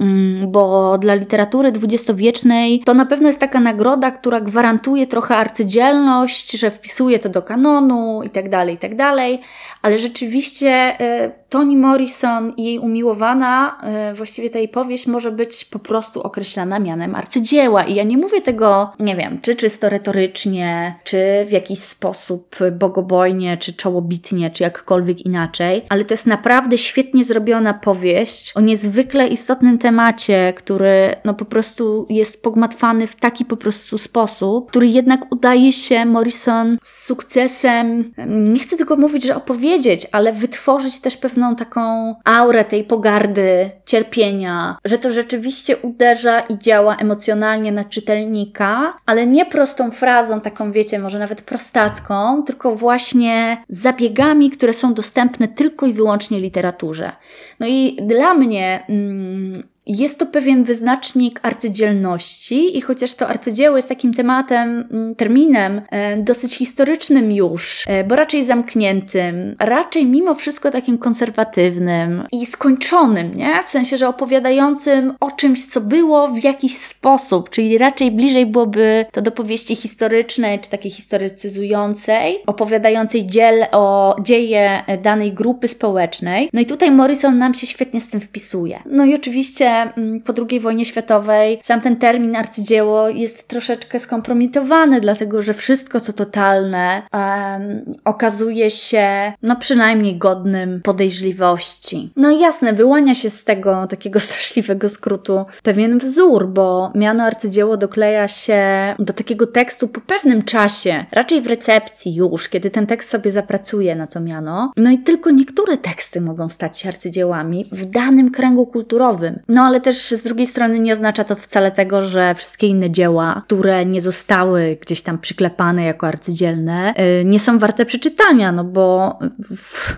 mm, 0.00 0.52
bo 0.52 0.98
dla 0.98 1.14
literatury 1.14 1.72
dwudziestowiecznej 1.72 2.80
to 2.80 2.94
na 2.94 3.06
pewno 3.06 3.28
jest 3.28 3.40
taka 3.40 3.60
nagroda, 3.60 4.10
która 4.10 4.40
gwarantuje 4.40 5.06
trochę 5.06 5.36
arcydzielność, 5.36 6.52
że 6.52 6.70
wpisuje 6.70 7.18
to 7.18 7.28
do 7.28 7.42
kanonu 7.42 8.22
i 8.22 8.30
tak 8.30 8.48
dalej, 8.48 8.74
i 8.74 8.78
tak 8.78 8.96
dalej, 8.96 9.40
ale 9.82 9.98
rzeczywiście 9.98 10.70
e, 10.70 11.30
Toni 11.54 11.76
Morrison 11.76 12.52
i 12.56 12.64
jej 12.64 12.78
umiłowana, 12.78 13.78
e, 13.82 14.14
właściwie 14.14 14.50
ta 14.50 14.58
jej 14.58 14.68
powieść 14.68 15.06
może 15.06 15.32
być 15.32 15.64
po 15.64 15.78
prostu 15.78 16.22
określana 16.22 16.78
mianem 16.78 17.14
arcydzieła. 17.14 17.84
I 17.84 17.94
ja 17.94 18.02
nie 18.02 18.18
mówię 18.18 18.40
tego, 18.40 18.92
nie 19.00 19.16
wiem, 19.16 19.38
czy 19.42 19.54
czysto 19.54 19.88
retorycznie, 19.88 20.94
czy 21.04 21.44
w 21.48 21.52
jakiś 21.52 21.78
sposób 21.78 22.56
bogobojnie, 22.72 23.56
czy 23.56 23.72
czołobitnie, 23.72 24.50
czy 24.50 24.62
jakkolwiek 24.62 25.26
inaczej, 25.26 25.82
ale 25.88 26.04
to 26.04 26.14
jest 26.14 26.26
naprawdę 26.26 26.78
świetnie 26.78 27.24
zrobiona 27.24 27.74
powieść 27.74 28.52
o 28.54 28.60
niezwykle 28.60 29.28
istotnym 29.28 29.78
temacie, 29.78 30.52
który 30.56 31.16
no 31.24 31.34
po 31.34 31.44
prostu 31.44 32.06
jest 32.10 32.42
pogmatwany 32.42 33.06
w 33.06 33.16
taki 33.16 33.44
po 33.44 33.56
prostu 33.56 33.98
sposób, 33.98 34.70
który 34.70 34.86
jednak 34.86 35.32
udaje 35.32 35.72
się 35.72 36.04
Morrison 36.04 36.78
z 36.82 37.04
sukcesem, 37.04 38.12
nie 38.26 38.60
chcę 38.60 38.76
tylko 38.76 38.96
mówić, 38.96 39.24
że 39.24 39.36
opowiedzieć, 39.36 40.06
ale 40.12 40.32
wytworzyć 40.32 41.00
też 41.00 41.16
pewną 41.16 41.43
taką 41.52 42.14
aurę 42.24 42.64
tej 42.64 42.84
pogardy, 42.84 43.70
cierpienia, 43.86 44.76
że 44.84 44.98
to 44.98 45.10
rzeczywiście 45.10 45.76
uderza 45.76 46.40
i 46.40 46.58
działa 46.58 46.96
emocjonalnie 46.96 47.72
na 47.72 47.84
czytelnika, 47.84 48.96
ale 49.06 49.26
nie 49.26 49.46
prostą 49.46 49.90
frazą, 49.90 50.40
taką 50.40 50.72
wiecie, 50.72 50.98
może 50.98 51.18
nawet 51.18 51.42
prostacką, 51.42 52.42
tylko 52.42 52.76
właśnie 52.76 53.64
zabiegami, 53.68 54.50
które 54.50 54.72
są 54.72 54.94
dostępne 54.94 55.48
tylko 55.48 55.86
i 55.86 55.92
wyłącznie 55.92 56.40
literaturze. 56.40 57.12
No 57.60 57.66
i 57.66 57.96
dla 58.02 58.34
mnie 58.34 58.84
mm, 58.88 59.73
jest 59.86 60.18
to 60.18 60.26
pewien 60.26 60.64
wyznacznik 60.64 61.40
arcydzielności 61.42 62.78
i 62.78 62.80
chociaż 62.80 63.14
to 63.14 63.28
arcydzieło 63.28 63.76
jest 63.76 63.88
takim 63.88 64.14
tematem, 64.14 64.88
mm, 64.90 65.14
terminem 65.14 65.82
e, 65.90 66.16
dosyć 66.16 66.56
historycznym 66.56 67.32
już, 67.32 67.84
e, 67.86 68.04
bo 68.04 68.16
raczej 68.16 68.44
zamkniętym, 68.44 69.56
raczej 69.58 70.06
mimo 70.06 70.34
wszystko 70.34 70.70
takim 70.70 70.98
konserwatywnym 70.98 72.24
i 72.32 72.46
skończonym, 72.46 73.34
nie? 73.34 73.62
W 73.62 73.68
sensie, 73.68 73.96
że 73.96 74.08
opowiadającym 74.08 75.12
o 75.20 75.30
czymś, 75.30 75.66
co 75.66 75.80
było 75.80 76.28
w 76.28 76.44
jakiś 76.44 76.74
sposób, 76.74 77.50
czyli 77.50 77.78
raczej 77.78 78.10
bliżej 78.10 78.46
byłoby 78.46 79.06
to 79.12 79.22
do 79.22 79.30
powieści 79.30 79.76
historycznej, 79.76 80.60
czy 80.60 80.70
takiej 80.70 80.90
historycyzującej, 80.90 82.42
opowiadającej 82.46 83.26
dziel 83.26 83.66
o 83.72 84.16
dzieje 84.22 84.84
danej 85.02 85.32
grupy 85.32 85.68
społecznej. 85.68 86.50
No 86.52 86.60
i 86.60 86.66
tutaj 86.66 86.90
Morrison 86.90 87.38
nam 87.38 87.54
się 87.54 87.66
świetnie 87.66 88.00
z 88.00 88.10
tym 88.10 88.20
wpisuje. 88.20 88.82
No 88.86 89.04
i 89.04 89.14
oczywiście 89.14 89.73
Mm, 89.82 90.20
po 90.20 90.32
II 90.50 90.60
wojnie 90.60 90.84
światowej 90.84 91.58
sam 91.62 91.80
ten 91.80 91.96
termin 91.96 92.36
arcydzieło 92.36 93.08
jest 93.08 93.48
troszeczkę 93.48 94.00
skompromitowany, 94.00 95.00
dlatego 95.00 95.42
że 95.42 95.54
wszystko 95.54 96.00
co 96.00 96.12
totalne 96.12 97.02
um, 97.12 97.94
okazuje 98.04 98.70
się 98.70 99.32
no 99.42 99.56
przynajmniej 99.56 100.16
godnym 100.16 100.80
podejrzliwości. 100.82 102.12
No 102.16 102.30
i 102.30 102.40
jasne, 102.40 102.72
wyłania 102.72 103.14
się 103.14 103.30
z 103.30 103.44
tego 103.44 103.86
takiego 103.86 104.20
straszliwego 104.26 104.88
skrótu 104.88 105.44
pewien 105.62 105.98
wzór, 105.98 106.48
bo 106.48 106.92
miano 106.94 107.24
arcydzieło 107.24 107.76
dokleja 107.76 108.28
się 108.28 108.60
do 108.98 109.12
takiego 109.12 109.46
tekstu 109.46 109.88
po 109.88 110.00
pewnym 110.00 110.42
czasie, 110.42 111.04
raczej 111.12 111.40
w 111.40 111.46
recepcji 111.46 112.14
już, 112.14 112.48
kiedy 112.48 112.70
ten 112.70 112.86
tekst 112.86 113.08
sobie 113.08 113.32
zapracuje 113.32 113.96
na 113.96 114.06
to 114.06 114.20
miano. 114.20 114.72
No 114.76 114.90
i 114.90 114.98
tylko 114.98 115.30
niektóre 115.30 115.76
teksty 115.76 116.20
mogą 116.20 116.48
stać 116.48 116.78
się 116.78 116.88
arcydziełami 116.88 117.66
w 117.72 117.84
danym 117.84 118.30
kręgu 118.30 118.66
kulturowym. 118.66 119.38
No 119.48 119.63
ale 119.64 119.80
też 119.80 120.10
z 120.10 120.22
drugiej 120.22 120.46
strony 120.46 120.78
nie 120.78 120.92
oznacza 120.92 121.24
to 121.24 121.36
wcale 121.36 121.72
tego, 121.72 122.06
że 122.06 122.34
wszystkie 122.34 122.66
inne 122.66 122.90
dzieła, 122.90 123.42
które 123.46 123.86
nie 123.86 124.00
zostały 124.00 124.78
gdzieś 124.80 125.02
tam 125.02 125.18
przyklepane 125.18 125.84
jako 125.84 126.06
arcydzielne, 126.06 126.94
yy, 127.18 127.24
nie 127.24 127.38
są 127.38 127.58
warte 127.58 127.86
przeczytania, 127.86 128.52
no 128.52 128.64
bo 128.64 129.18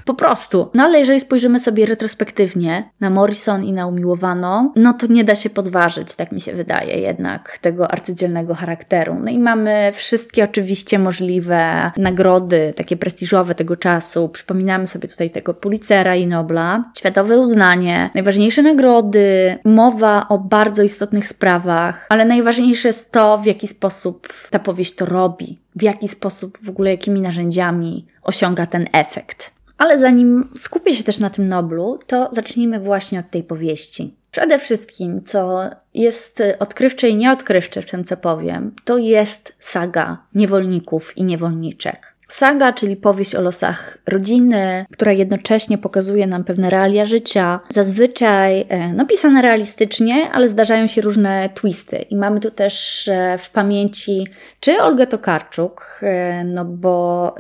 po 0.05 0.15
prostu. 0.15 0.71
No 0.75 0.85
ale 0.85 0.99
jeżeli 0.99 1.21
spojrzymy 1.21 1.61
sobie 1.61 1.87
retrospektywnie 1.87 2.91
na 3.01 3.11
Morrison 3.11 3.65
i 3.65 3.73
na 3.73 3.87
Umiłowaną, 3.87 4.73
no 4.77 4.93
to 4.93 5.07
nie 5.07 5.25
da 5.25 5.35
się 5.35 5.51
podważyć, 5.51 6.15
tak 6.15 6.33
mi 6.33 6.41
się 6.41 6.53
wydaje 6.53 7.01
jednak, 7.01 7.59
tego 7.59 7.91
arcydzielnego 7.91 8.55
charakteru. 8.55 9.17
No 9.25 9.31
i 9.31 9.39
mamy 9.39 9.93
wszystkie 9.95 10.45
oczywiście 10.45 10.99
możliwe 10.99 11.91
nagrody, 11.97 12.73
takie 12.77 12.97
prestiżowe 12.97 13.55
tego 13.55 13.77
czasu. 13.77 14.29
Przypominamy 14.29 14.87
sobie 14.87 15.09
tutaj 15.09 15.31
tego 15.31 15.55
Pulitzera 15.55 16.17
i 16.17 16.27
Nobla, 16.27 16.85
światowe 16.99 17.39
uznanie, 17.39 18.11
najważniejsze 18.15 18.63
nagrody, 18.63 19.56
mowa 19.65 20.29
o 20.29 20.39
bardzo 20.39 20.83
istotnych 20.83 21.29
sprawach, 21.29 22.07
ale 22.09 22.25
najważniejsze 22.25 22.89
jest 22.89 23.13
to, 23.13 23.39
w 23.39 23.47
jaki 23.47 23.67
sposób 23.67 24.29
ta 24.51 24.59
powieść 24.59 24.95
to 24.95 25.07
robi, 25.07 25.59
w 25.77 25.83
jaki 25.83 26.09
sposób 26.09 26.59
w 26.63 26.69
ogóle 26.69 26.91
jakimi 26.91 27.21
narzędziami 27.21 28.07
osiąga 28.23 28.67
ten 28.67 28.87
efekt. 28.93 29.51
Ale 29.79 29.99
zanim 29.99 30.49
skupię 30.57 30.97
się 30.97 31.05
też 31.05 31.21
na 31.21 31.31
tym 31.31 31.49
Noblu, 31.49 31.99
to 32.07 32.29
zacznijmy 32.33 32.81
właśnie 32.81 33.21
od 33.21 33.31
tej 33.31 33.43
powieści. 33.43 34.15
Przede 34.31 34.59
wszystkim, 34.59 35.25
co 35.25 35.71
jest 35.95 36.43
odkrywcze 36.59 37.09
i 37.09 37.17
nieodkrywcze 37.17 37.83
w 37.83 37.91
tym, 37.91 38.05
co 38.05 38.17
powiem, 38.17 38.75
to 38.85 38.99
jest 38.99 39.53
saga 39.59 40.19
niewolników 40.35 41.17
i 41.17 41.25
niewolniczek. 41.25 42.16
Saga, 42.29 42.73
czyli 42.73 42.97
powieść 42.97 43.35
o 43.35 43.43
losach 43.43 43.99
rodziny, 44.07 44.85
która 44.93 45.13
jednocześnie 45.13 45.79
pokazuje 45.79 46.27
nam 46.27 46.45
pewne 46.45 46.71
realia 46.71 47.05
życia, 47.05 47.61
zazwyczaj 47.69 48.67
e, 48.69 48.93
no, 48.93 49.07
pisane 49.07 49.43
realistycznie, 49.43 50.31
ale 50.33 50.49
zdarzają 50.49 50.87
się 50.87 51.01
różne 51.01 51.49
twisty. 51.55 51.97
I 51.97 52.17
mamy 52.17 52.41
tu 52.41 52.51
też 52.51 53.09
e, 53.09 53.39
w 53.39 53.51
pamięci 53.51 54.27
czy 54.61 54.83
Olgę 54.83 55.07
Tokarczuk, 55.07 56.01
e, 56.03 56.45
no 56.45 56.65
bo 56.65 57.35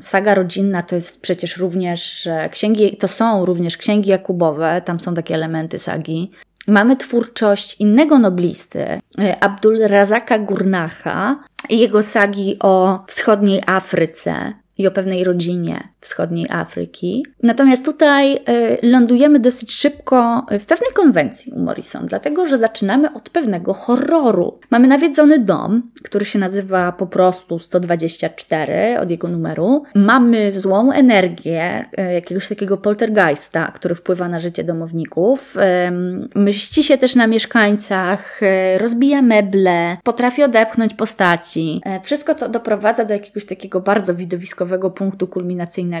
saga 0.00 0.34
rodzinna 0.34 0.82
to 0.82 0.94
jest 0.94 1.20
przecież 1.20 1.56
również 1.56 2.28
księgi, 2.50 2.96
to 2.96 3.08
są 3.08 3.44
również 3.44 3.76
księgi 3.76 4.10
Jakubowe, 4.10 4.82
tam 4.84 5.00
są 5.00 5.14
takie 5.14 5.34
elementy 5.34 5.78
sagi. 5.78 6.30
Mamy 6.66 6.96
twórczość 6.96 7.80
innego 7.80 8.18
noblisty, 8.18 9.00
Abdul 9.40 9.78
Razaka 9.78 10.38
Gurnacha 10.38 11.36
i 11.68 11.78
jego 11.78 12.02
sagi 12.02 12.56
o 12.60 13.04
wschodniej 13.06 13.62
Afryce 13.66 14.52
i 14.78 14.86
o 14.86 14.90
pewnej 14.90 15.24
rodzinie 15.24 15.88
wschodniej 16.00 16.46
Afryki. 16.50 17.26
Natomiast 17.42 17.84
tutaj 17.84 18.34
y, 18.34 18.38
lądujemy 18.82 19.38
dosyć 19.38 19.72
szybko 19.72 20.46
w 20.50 20.64
pewnej 20.64 20.90
konwencji 20.94 21.52
u 21.52 21.58
Morrison, 21.58 22.06
dlatego 22.06 22.46
że 22.46 22.58
zaczynamy 22.58 23.14
od 23.14 23.30
pewnego 23.30 23.74
horroru. 23.74 24.58
Mamy 24.70 24.88
nawiedzony 24.88 25.38
dom, 25.38 25.82
który 26.04 26.24
się 26.24 26.38
nazywa 26.38 26.92
po 26.92 27.06
prostu 27.06 27.58
124 27.58 29.00
od 29.00 29.10
jego 29.10 29.28
numeru. 29.28 29.82
Mamy 29.94 30.52
złą 30.52 30.92
energię, 30.92 31.84
y, 31.98 32.12
jakiegoś 32.12 32.48
takiego 32.48 32.76
poltergeista, 32.76 33.72
który 33.74 33.94
wpływa 33.94 34.28
na 34.28 34.38
życie 34.38 34.64
domowników. 34.64 35.56
Y, 35.56 36.38
mści 36.38 36.82
się 36.82 36.98
też 36.98 37.14
na 37.14 37.26
mieszkańcach, 37.26 38.40
rozbija 38.78 39.22
meble, 39.22 39.96
potrafi 40.04 40.42
odepchnąć 40.42 40.94
postaci. 40.94 41.82
Wszystko 42.02 42.34
to 42.34 42.48
doprowadza 42.48 43.04
do 43.04 43.14
jakiegoś 43.14 43.44
takiego 43.44 43.80
bardzo 43.80 44.14
widowiskowego 44.14 44.90
punktu 44.90 45.26
kulminacyjnego 45.26 45.95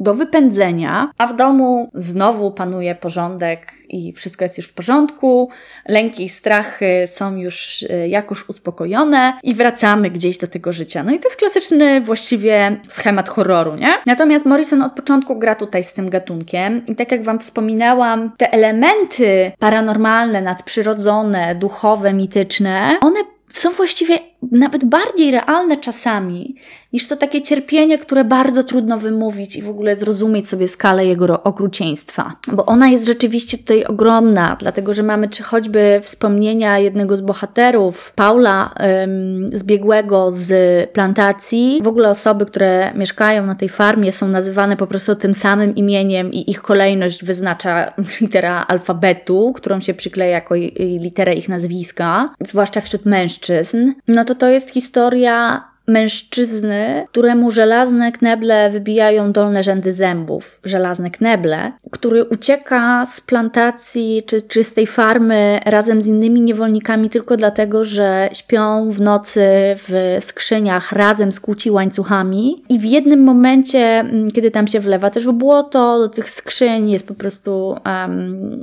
do 0.00 0.14
wypędzenia, 0.14 1.10
a 1.18 1.26
w 1.26 1.36
domu 1.36 1.90
znowu 1.94 2.50
panuje 2.50 2.94
porządek 2.94 3.72
i 3.88 4.12
wszystko 4.12 4.44
jest 4.44 4.56
już 4.56 4.66
w 4.66 4.74
porządku, 4.74 5.50
lęki 5.88 6.24
i 6.24 6.28
strachy 6.28 7.04
są 7.06 7.36
już 7.36 7.86
e, 7.90 8.08
jakoś 8.08 8.48
uspokojone 8.48 9.32
i 9.42 9.54
wracamy 9.54 10.10
gdzieś 10.10 10.38
do 10.38 10.46
tego 10.46 10.72
życia. 10.72 11.02
No 11.02 11.12
i 11.12 11.18
to 11.18 11.28
jest 11.28 11.38
klasyczny 11.38 12.00
właściwie 12.00 12.80
schemat 12.88 13.28
horroru, 13.28 13.74
nie? 13.74 13.94
Natomiast 14.06 14.46
Morrison 14.46 14.82
od 14.82 14.92
początku 14.92 15.36
gra 15.38 15.54
tutaj 15.54 15.84
z 15.84 15.92
tym 15.92 16.10
gatunkiem 16.10 16.86
i 16.86 16.94
tak 16.94 17.12
jak 17.12 17.24
Wam 17.24 17.38
wspominałam, 17.38 18.30
te 18.36 18.52
elementy 18.52 19.52
paranormalne, 19.58 20.42
nadprzyrodzone, 20.42 21.54
duchowe, 21.54 22.12
mityczne, 22.12 22.98
one 23.02 23.20
są 23.50 23.72
właściwie 23.72 24.18
nawet 24.52 24.84
bardziej 24.84 25.30
realne 25.30 25.76
czasami 25.76 26.56
niż 26.92 27.06
to 27.06 27.16
takie 27.16 27.42
cierpienie, 27.42 27.98
które 27.98 28.24
bardzo 28.24 28.62
trudno 28.62 28.98
wymówić 28.98 29.56
i 29.56 29.62
w 29.62 29.68
ogóle 29.68 29.96
zrozumieć 29.96 30.48
sobie 30.48 30.68
skalę 30.68 31.06
jego 31.06 31.42
okrucieństwa. 31.42 32.32
Bo 32.52 32.66
ona 32.66 32.88
jest 32.88 33.06
rzeczywiście 33.06 33.58
tutaj 33.58 33.84
ogromna, 33.84 34.56
dlatego 34.60 34.94
że 34.94 35.02
mamy 35.02 35.28
czy 35.28 35.42
choćby 35.42 36.00
wspomnienia 36.02 36.78
jednego 36.78 37.16
z 37.16 37.20
bohaterów, 37.20 38.12
Paula 38.14 38.74
ym, 39.04 39.46
zbiegłego 39.52 40.30
z 40.30 40.90
plantacji. 40.90 41.80
W 41.82 41.88
ogóle 41.88 42.10
osoby, 42.10 42.46
które 42.46 42.92
mieszkają 42.94 43.46
na 43.46 43.54
tej 43.54 43.68
farmie 43.68 44.12
są 44.12 44.28
nazywane 44.28 44.76
po 44.76 44.86
prostu 44.86 45.14
tym 45.14 45.34
samym 45.34 45.74
imieniem 45.74 46.32
i 46.32 46.50
ich 46.50 46.62
kolejność 46.62 47.24
wyznacza 47.24 47.92
litera 48.20 48.64
alfabetu, 48.68 49.52
którą 49.52 49.80
się 49.80 49.94
przykleja 49.94 50.32
jako 50.32 50.54
literę 50.78 51.34
ich 51.34 51.48
nazwiska, 51.48 52.34
zwłaszcza 52.40 52.80
wśród 52.80 53.06
mężczyzn. 53.06 53.92
No 54.08 54.24
to 54.26 54.34
to 54.34 54.48
jest 54.48 54.70
historia 54.70 55.64
mężczyzny, 55.86 57.06
któremu 57.10 57.50
żelazne 57.50 58.12
kneble 58.12 58.70
wybijają 58.70 59.32
dolne 59.32 59.62
rzędy 59.62 59.92
zębów, 59.92 60.60
żelazne 60.64 61.10
kneble, 61.10 61.72
który 61.90 62.24
ucieka 62.24 63.06
z 63.06 63.20
plantacji 63.20 64.22
czy, 64.26 64.42
czy 64.42 64.64
z 64.64 64.74
tej 64.74 64.86
farmy 64.86 65.60
razem 65.64 66.02
z 66.02 66.06
innymi 66.06 66.40
niewolnikami 66.40 67.10
tylko 67.10 67.36
dlatego, 67.36 67.84
że 67.84 68.28
śpią 68.32 68.90
w 68.90 69.00
nocy 69.00 69.46
w 69.76 70.16
skrzyniach 70.20 70.92
razem 70.92 71.32
z 71.32 71.40
kłóci 71.40 71.70
łańcuchami. 71.70 72.62
I 72.68 72.78
w 72.78 72.84
jednym 72.84 73.22
momencie, 73.22 73.78
mm, 73.78 74.30
kiedy 74.30 74.50
tam 74.50 74.66
się 74.66 74.80
wlewa 74.80 75.10
też 75.10 75.26
w 75.26 75.32
błoto, 75.32 75.98
do 75.98 76.08
tych 76.08 76.30
skrzyń 76.30 76.90
jest 76.90 77.08
po 77.08 77.14
prostu 77.14 77.76
um, 77.86 78.62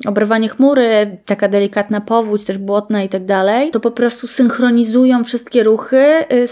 chmury, 0.49 1.17
taka 1.25 1.47
delikatna 1.47 2.01
powódź, 2.01 2.43
też 2.43 2.57
błotna 2.57 3.03
i 3.03 3.09
tak 3.09 3.25
dalej, 3.25 3.71
to 3.71 3.79
po 3.79 3.91
prostu 3.91 4.27
synchronizują 4.27 5.23
wszystkie 5.23 5.63
ruchy 5.63 6.05
y, 6.33 6.47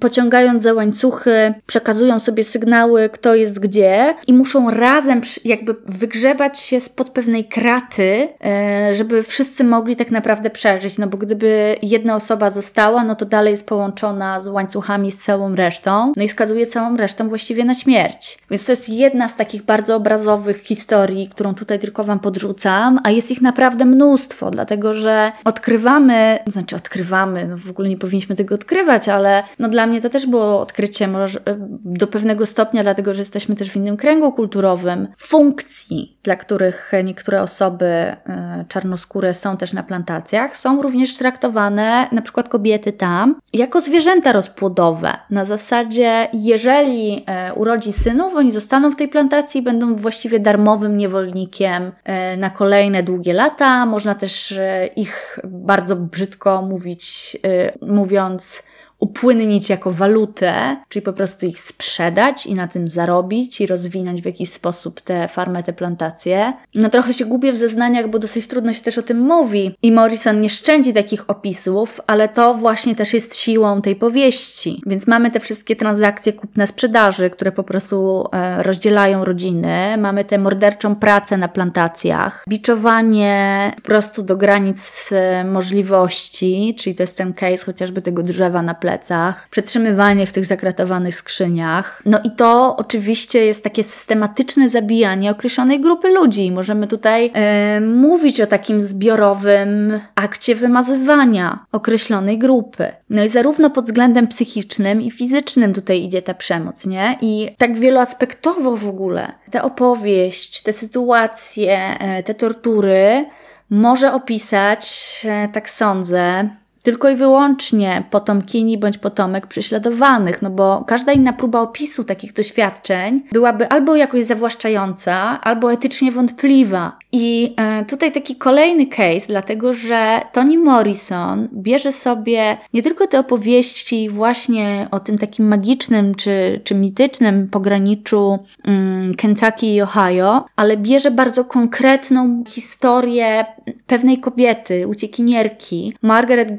pociągając 0.00 0.62
za 0.62 0.74
łańcuchy, 0.74 1.54
przekazują 1.66 2.18
sobie 2.18 2.44
sygnały, 2.44 3.08
kto 3.08 3.34
jest 3.34 3.58
gdzie 3.58 4.14
i 4.26 4.32
muszą 4.32 4.70
razem 4.70 5.20
jakby 5.44 5.74
wygrzebać 5.86 6.58
się 6.58 6.80
spod 6.80 7.10
pewnej 7.10 7.44
kraty, 7.44 8.28
e, 8.44 8.94
żeby 8.94 9.22
wszyscy 9.22 9.64
mogli 9.64 9.96
tak 9.96 10.10
naprawdę 10.10 10.50
przeżyć. 10.50 10.98
No 10.98 11.06
bo 11.06 11.18
gdyby 11.18 11.76
jedna 11.82 12.16
osoba 12.16 12.50
została, 12.50 13.04
no 13.04 13.14
to 13.14 13.26
dalej 13.26 13.50
jest 13.50 13.68
połączona 13.68 14.40
z 14.40 14.48
łańcuchami 14.48 15.12
z 15.12 15.24
całą 15.24 15.54
resztą, 15.54 16.12
no 16.16 16.22
i 16.22 16.28
skazuje 16.28 16.66
całą 16.66 16.96
resztę 16.96 17.28
właściwie 17.28 17.64
na 17.64 17.74
śmierć. 17.74 18.38
Więc 18.50 18.66
to 18.66 18.72
jest 18.72 18.88
jedna 18.88 19.28
z 19.28 19.36
takich 19.36 19.62
bardzo 19.62 19.96
obrazowych 19.96 20.62
historii, 20.62 21.28
którą 21.28 21.54
tutaj 21.54 21.78
tylko 21.78 22.04
Wam 22.04 22.18
podrzucam, 22.18 23.00
a 23.04 23.10
jest 23.10 23.30
ich 23.30 23.40
naprawdę 23.40 23.84
mnóstwo, 23.84 24.50
dlatego 24.50 24.94
że 24.94 25.32
odkrywamy, 25.44 26.38
znaczy 26.46 26.76
odkrywamy, 26.76 27.48
no 27.48 27.56
w 27.58 27.70
ogóle 27.70 27.88
nie 27.88 27.96
powinniśmy 27.96 28.36
tego 28.36 28.54
odkrywać, 28.54 29.08
ale 29.08 29.42
no 29.58 29.68
dla 29.68 29.86
mnie 29.86 30.00
to 30.00 30.10
też 30.10 30.26
było 30.26 30.60
odkrycie 30.60 31.08
może 31.08 31.40
do 31.84 32.06
pewnego 32.06 32.46
stopnia, 32.46 32.82
dlatego 32.82 33.14
że 33.14 33.20
jesteśmy 33.20 33.54
też 33.54 33.70
w 33.70 33.76
innym 33.76 33.96
kręgu 33.96 34.32
kulturowym, 34.32 35.08
funkcji, 35.18 36.16
dla 36.22 36.36
których 36.36 36.92
niektóre 37.04 37.42
osoby 37.42 37.86
e, 37.86 38.64
czarnoskóre 38.68 39.34
są 39.34 39.56
też 39.56 39.72
na 39.72 39.82
plantacjach, 39.82 40.56
są 40.56 40.82
również 40.82 41.16
traktowane, 41.16 42.08
na 42.12 42.22
przykład 42.22 42.48
kobiety 42.48 42.92
tam, 42.92 43.40
jako 43.52 43.80
zwierzęta 43.80 44.32
rozpłodowe. 44.32 45.12
Na 45.30 45.44
zasadzie, 45.44 46.28
jeżeli 46.32 47.24
e, 47.26 47.54
urodzi 47.54 47.92
synów, 47.92 48.34
oni 48.34 48.50
zostaną 48.50 48.90
w 48.90 48.96
tej 48.96 49.08
plantacji, 49.08 49.62
będą 49.62 49.96
właściwie 49.96 50.40
darmowym 50.40 50.96
niewolnikiem 50.96 51.92
e, 52.04 52.36
na 52.36 52.50
kolejne 52.50 53.02
długie 53.02 53.32
lata. 53.32 53.86
Można 53.86 54.14
też 54.14 54.54
ich 54.96 55.38
bardzo 55.44 55.96
brzydko 55.96 56.62
mówić, 56.62 57.36
mówiąc, 57.82 58.62
upłynnić 58.98 59.70
jako 59.70 59.92
walutę, 59.92 60.76
czyli 60.88 61.02
po 61.02 61.12
prostu 61.12 61.46
ich 61.46 61.60
sprzedać 61.60 62.46
i 62.46 62.54
na 62.54 62.68
tym 62.68 62.88
zarobić 62.88 63.60
i 63.60 63.66
rozwinąć 63.66 64.22
w 64.22 64.26
jakiś 64.26 64.50
sposób 64.50 65.00
te 65.00 65.28
farmy, 65.28 65.62
te 65.62 65.72
plantacje. 65.72 66.52
No 66.74 66.88
trochę 66.88 67.12
się 67.12 67.24
gubię 67.24 67.52
w 67.52 67.58
zeznaniach, 67.58 68.10
bo 68.10 68.18
dosyć 68.18 68.48
trudno 68.48 68.72
się 68.72 68.82
też 68.82 68.98
o 68.98 69.02
tym 69.02 69.20
mówi. 69.20 69.76
I 69.82 69.92
Morrison 69.92 70.40
nie 70.40 70.50
szczędzi 70.50 70.94
takich 70.94 71.30
opisów, 71.30 72.00
ale 72.06 72.28
to 72.28 72.54
właśnie 72.54 72.94
też 72.94 73.14
jest 73.14 73.36
siłą 73.36 73.82
tej 73.82 73.96
powieści. 73.96 74.82
Więc 74.86 75.06
mamy 75.06 75.30
te 75.30 75.40
wszystkie 75.40 75.76
transakcje 75.76 76.32
kupna-sprzedaży, 76.32 77.30
które 77.30 77.52
po 77.52 77.62
prostu 77.62 78.28
e, 78.32 78.62
rozdzielają 78.62 79.24
rodziny. 79.24 79.96
Mamy 79.98 80.24
tę 80.24 80.38
morderczą 80.38 80.96
pracę 80.96 81.36
na 81.36 81.48
plantacjach, 81.48 82.44
biczowanie 82.48 83.72
po 83.76 83.82
prostu 83.82 84.22
do 84.22 84.36
granic 84.36 85.10
e, 85.12 85.44
możliwości, 85.44 86.74
czyli 86.78 86.96
to 86.96 87.02
jest 87.02 87.16
ten 87.16 87.32
case 87.32 87.66
chociażby 87.66 88.02
tego 88.02 88.22
drzewa 88.22 88.62
na 88.62 88.74
plecach, 88.86 89.48
przetrzymywanie 89.50 90.26
w 90.26 90.32
tych 90.32 90.46
zakratowanych 90.46 91.14
skrzyniach. 91.14 92.02
No 92.04 92.18
i 92.24 92.30
to 92.30 92.76
oczywiście 92.76 93.46
jest 93.46 93.64
takie 93.64 93.84
systematyczne 93.84 94.68
zabijanie 94.68 95.30
określonej 95.30 95.80
grupy 95.80 96.08
ludzi. 96.08 96.52
Możemy 96.52 96.86
tutaj 96.86 97.30
e, 97.34 97.80
mówić 97.80 98.40
o 98.40 98.46
takim 98.46 98.80
zbiorowym 98.80 100.00
akcie 100.14 100.54
wymazywania 100.54 101.66
określonej 101.72 102.38
grupy. 102.38 102.86
No 103.10 103.24
i 103.24 103.28
zarówno 103.28 103.70
pod 103.70 103.84
względem 103.84 104.26
psychicznym 104.26 105.02
i 105.02 105.10
fizycznym 105.10 105.72
tutaj 105.72 106.02
idzie 106.02 106.22
ta 106.22 106.34
przemoc, 106.34 106.86
nie? 106.86 107.18
I 107.20 107.50
tak 107.58 107.78
wieloaspektowo 107.78 108.76
w 108.76 108.88
ogóle. 108.88 109.32
Ta 109.50 109.62
opowieść, 109.62 110.62
te 110.62 110.72
sytuacje, 110.72 111.98
e, 112.00 112.22
te 112.22 112.34
tortury 112.34 113.26
może 113.70 114.12
opisać, 114.12 114.86
e, 115.24 115.48
tak 115.48 115.70
sądzę, 115.70 116.48
tylko 116.86 117.08
i 117.08 117.16
wyłącznie 117.16 118.02
potomkini 118.10 118.78
bądź 118.78 118.98
potomek 118.98 119.46
prześladowanych, 119.46 120.42
no 120.42 120.50
bo 120.50 120.84
każda 120.86 121.12
inna 121.12 121.32
próba 121.32 121.60
opisu 121.60 122.04
takich 122.04 122.32
doświadczeń 122.32 123.22
byłaby 123.32 123.68
albo 123.68 123.96
jakoś 123.96 124.24
zawłaszczająca, 124.24 125.40
albo 125.40 125.72
etycznie 125.72 126.12
wątpliwa. 126.12 126.98
I 127.12 127.54
e, 127.56 127.84
tutaj 127.84 128.12
taki 128.12 128.36
kolejny 128.36 128.86
case, 128.86 129.26
dlatego 129.28 129.72
że 129.72 130.20
Toni 130.32 130.58
Morrison 130.58 131.48
bierze 131.52 131.92
sobie 131.92 132.56
nie 132.74 132.82
tylko 132.82 133.06
te 133.06 133.18
opowieści 133.18 134.08
właśnie 134.10 134.88
o 134.90 135.00
tym 135.00 135.18
takim 135.18 135.48
magicznym 135.48 136.14
czy, 136.14 136.60
czy 136.64 136.74
mitycznym 136.74 137.48
pograniczu 137.48 138.38
mm, 138.64 139.14
Kentucky 139.14 139.66
i 139.66 139.82
Ohio, 139.82 140.44
ale 140.56 140.76
bierze 140.76 141.10
bardzo 141.10 141.44
konkretną 141.44 142.44
historię 142.48 143.44
pewnej 143.86 144.18
kobiety, 144.18 144.88
uciekinierki, 144.88 145.94
Margaret 146.02 146.56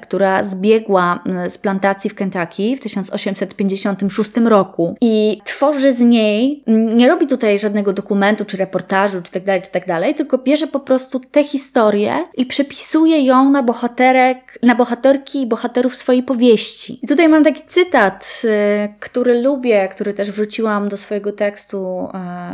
Która 0.00 0.42
zbiegła 0.42 1.22
mm, 1.26 1.50
z 1.50 1.58
plantacji 1.58 2.10
w 2.10 2.14
Kentucky 2.14 2.76
w 2.76 2.80
1856 2.80 4.30
roku 4.36 4.96
i 5.00 5.40
tworzy 5.44 5.92
z 5.92 6.00
niej, 6.00 6.62
mm, 6.66 6.96
nie 6.96 7.08
robi 7.08 7.26
tutaj 7.26 7.58
żadnego 7.58 7.92
dokumentu, 7.92 8.44
czy 8.44 8.56
reportażu, 8.56 9.22
czy 9.22 9.32
tak 9.32 9.44
dalej, 9.44 9.62
czy 9.62 9.70
tak 9.70 9.86
dalej, 9.86 10.14
tylko 10.14 10.38
bierze 10.38 10.66
po 10.66 10.80
prostu 10.80 11.20
tę 11.20 11.44
historię 11.44 12.12
i 12.36 12.46
przepisuje 12.46 13.22
ją 13.22 13.50
na 13.50 13.62
bohaterek, 13.62 14.58
na 14.62 14.74
bohaterki 14.74 15.42
i 15.42 15.46
bohaterów 15.46 15.96
swojej 15.96 16.22
powieści. 16.22 16.98
I 17.02 17.08
tutaj 17.08 17.28
mam 17.28 17.44
taki 17.44 17.62
cytat, 17.66 18.42
y, 18.44 18.48
który 19.00 19.42
lubię, 19.42 19.88
który 19.88 20.14
też 20.14 20.30
wrzuciłam 20.32 20.88
do 20.88 20.96
swojego 20.96 21.32
tekstu 21.32 22.08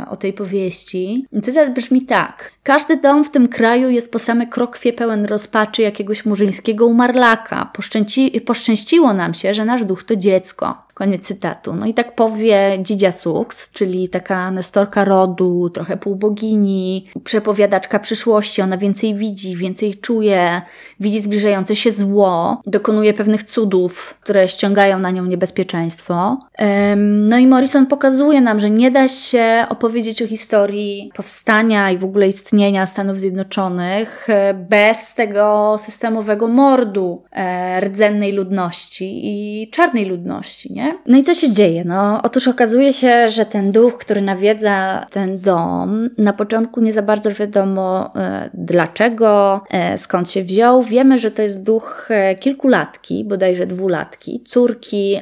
y, 0.05 0.09
o 0.09 0.15
tej 0.15 0.33
powieści. 0.33 1.27
Cytat 1.41 1.73
brzmi 1.73 2.01
tak. 2.01 2.51
Każdy 2.63 2.97
dom 2.97 3.23
w 3.23 3.29
tym 3.29 3.47
kraju 3.47 3.89
jest 3.89 4.11
po 4.11 4.19
same 4.19 4.47
krokwie 4.47 4.93
pełen 4.93 5.25
rozpaczy 5.25 5.81
jakiegoś 5.81 6.25
murzyńskiego 6.25 6.85
umarlaka. 6.95 7.65
Poszczęci, 7.65 8.41
poszczęściło 8.41 9.13
nam 9.13 9.33
się, 9.33 9.53
że 9.53 9.65
nasz 9.65 9.83
duch 9.83 10.03
to 10.03 10.15
dziecko. 10.15 10.84
Koniec 10.95 11.27
cytatu. 11.27 11.73
No 11.73 11.85
i 11.85 11.93
tak 11.93 12.15
powie 12.15 12.77
Dzidzia 12.81 13.11
Sux, 13.11 13.71
czyli 13.71 14.09
taka 14.09 14.51
nestorka 14.51 15.05
rodu, 15.05 15.69
trochę 15.69 15.97
półbogini, 15.97 17.07
przepowiadaczka 17.23 17.99
przyszłości. 17.99 18.61
Ona 18.61 18.77
więcej 18.77 19.15
widzi, 19.15 19.55
więcej 19.55 19.95
czuje, 19.95 20.61
widzi 20.99 21.21
zbliżające 21.21 21.75
się 21.75 21.91
zło, 21.91 22.61
dokonuje 22.65 23.13
pewnych 23.13 23.43
cudów, 23.43 24.17
które 24.21 24.47
ściągają 24.47 24.99
na 24.99 25.11
nią 25.11 25.25
niebezpieczeństwo. 25.25 26.37
No 27.05 27.37
i 27.37 27.47
Morrison 27.47 27.85
pokazuje 27.85 28.41
nam, 28.41 28.59
że 28.59 28.69
nie 28.69 28.91
da 28.91 29.07
się 29.07 29.65
opowiedzieć 29.69 30.21
o 30.21 30.27
historii 30.27 31.11
powstania 31.15 31.91
i 31.91 31.97
w 31.97 32.03
ogóle 32.03 32.27
istnienia 32.27 32.85
Stanów 32.85 33.19
Zjednoczonych 33.19 34.29
e, 34.29 34.53
bez 34.53 35.13
tego 35.13 35.75
systemowego 35.79 36.47
mordu 36.47 37.23
e, 37.31 37.79
rdzennej 37.81 38.31
ludności 38.31 39.21
i 39.23 39.69
czarnej 39.69 40.05
ludności, 40.05 40.73
nie? 40.73 40.84
No 41.05 41.17
i 41.17 41.23
co 41.23 41.33
się 41.33 41.51
dzieje? 41.51 41.83
No, 41.85 42.19
otóż 42.23 42.47
okazuje 42.47 42.93
się, 42.93 43.29
że 43.29 43.45
ten 43.45 43.71
duch, 43.71 43.97
który 43.97 44.21
nawiedza 44.21 45.05
ten 45.09 45.39
dom, 45.39 46.09
na 46.17 46.33
początku 46.33 46.81
nie 46.81 46.93
za 46.93 47.01
bardzo 47.01 47.31
wiadomo 47.31 48.13
e, 48.15 48.49
dlaczego, 48.53 49.61
e, 49.69 49.97
skąd 49.97 50.31
się 50.31 50.43
wziął. 50.43 50.83
Wiemy, 50.83 51.19
że 51.19 51.31
to 51.31 51.41
jest 51.41 51.63
duch 51.63 52.07
e, 52.09 52.35
kilkulatki, 52.35 53.25
bodajże 53.25 53.67
dwulatki, 53.67 54.43
córki 54.47 55.19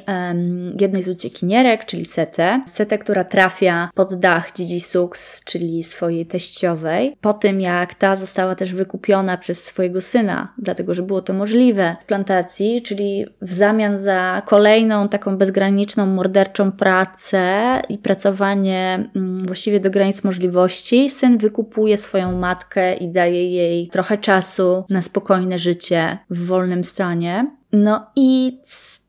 jednej 0.80 1.04
z 1.04 1.08
uciekinierek, 1.08 1.86
czyli 1.86 2.06
Setę. 2.06 2.62
Setę, 2.68 2.98
która 2.98 3.24
trafia 3.24 3.90
pod 3.96 4.16
dach 4.16 4.52
Dzidzi 4.52 4.82
Sux, 4.82 5.44
czyli 5.46 5.84
swojej 5.84 6.26
teściowej, 6.26 7.18
po 7.22 7.34
tym 7.34 7.62
jak 7.62 7.94
ta 7.94 8.16
została 8.16 8.56
też 8.56 8.74
wykupiona 8.74 9.38
przez 9.38 9.64
swojego 9.64 10.02
syna, 10.02 10.54
dlatego 10.58 10.94
że 10.94 11.04
było 11.04 11.22
to 11.22 11.34
możliwe 11.34 11.96
w 12.02 12.06
plantacji, 12.06 12.82
czyli 12.82 13.26
w 13.42 13.54
zamian 13.54 14.00
za 14.00 14.42
kolejną 14.46 15.08
taką 15.08 15.38
bez 15.38 15.52
bezgraniczną, 15.54 16.06
morderczą 16.06 16.72
pracę 16.72 17.82
i 17.90 17.98
pracowanie 17.98 19.10
mm, 19.16 19.46
właściwie 19.46 19.80
do 19.80 19.90
granic 19.90 20.24
możliwości, 20.24 21.10
syn 21.10 21.38
wykupuje 21.38 21.98
swoją 21.98 22.40
matkę 22.40 22.96
i 22.96 23.12
daje 23.12 23.50
jej 23.50 23.88
trochę 23.88 24.18
czasu 24.18 24.86
na 24.90 25.02
spokojne 25.02 25.58
życie 25.58 26.18
w 26.30 26.46
wolnym 26.46 26.84
stanie. 26.84 27.52
No 27.74 28.06
i 28.16 28.60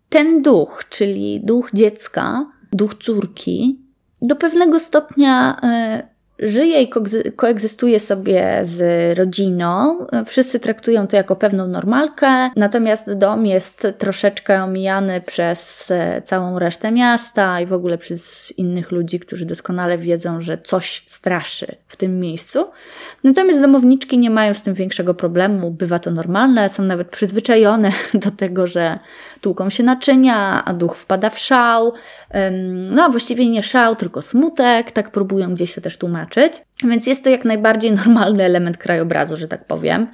ten 0.08 0.42
duch, 0.42 0.84
czyli 0.88 1.40
duch 1.44 1.70
dziecka, 1.74 2.46
duch 2.72 2.94
córki, 2.94 3.78
do 4.22 4.36
pewnego 4.36 4.80
stopnia 4.80 5.56
y, 6.00 6.13
żyje 6.38 6.82
i 6.82 6.90
koegzystuje 7.36 8.00
sobie 8.00 8.58
z 8.62 9.18
rodziną. 9.18 9.98
Wszyscy 10.26 10.60
traktują 10.60 11.06
to 11.06 11.16
jako 11.16 11.36
pewną 11.36 11.66
normalkę, 11.66 12.50
natomiast 12.56 13.12
dom 13.12 13.46
jest 13.46 13.86
troszeczkę 13.98 14.62
omijany 14.62 15.20
przez 15.20 15.90
e, 15.90 16.22
całą 16.22 16.58
resztę 16.58 16.92
miasta 16.92 17.60
i 17.60 17.66
w 17.66 17.72
ogóle 17.72 17.98
przez 17.98 18.52
innych 18.58 18.90
ludzi, 18.90 19.20
którzy 19.20 19.46
doskonale 19.46 19.98
wiedzą, 19.98 20.40
że 20.40 20.58
coś 20.58 21.04
straszy 21.06 21.76
w 21.88 21.96
tym 21.96 22.20
miejscu. 22.20 22.68
Natomiast 23.24 23.60
domowniczki 23.60 24.18
nie 24.18 24.30
mają 24.30 24.54
z 24.54 24.62
tym 24.62 24.74
większego 24.74 25.14
problemu, 25.14 25.70
bywa 25.70 25.98
to 25.98 26.10
normalne, 26.10 26.68
są 26.68 26.82
nawet 26.82 27.08
przyzwyczajone 27.08 27.92
do 28.24 28.30
tego, 28.30 28.66
że 28.66 28.98
tłuką 29.40 29.70
się 29.70 29.82
naczynia, 29.82 30.64
a 30.64 30.74
duch 30.74 30.96
wpada 30.96 31.30
w 31.30 31.38
szał. 31.38 31.92
No 32.90 33.04
a 33.04 33.08
właściwie 33.08 33.50
nie 33.50 33.62
szał, 33.62 33.96
tylko 33.96 34.22
smutek, 34.22 34.92
tak 34.92 35.10
próbują 35.10 35.54
gdzieś 35.54 35.74
to 35.74 35.80
też 35.80 35.98
tłumaczyć. 35.98 36.23
Więc 36.84 37.06
jest 37.06 37.24
to 37.24 37.30
jak 37.30 37.44
najbardziej 37.44 37.92
normalny 38.04 38.44
element 38.44 38.78
krajobrazu, 38.78 39.36
że 39.36 39.48
tak 39.48 39.64
powiem. 39.64 40.06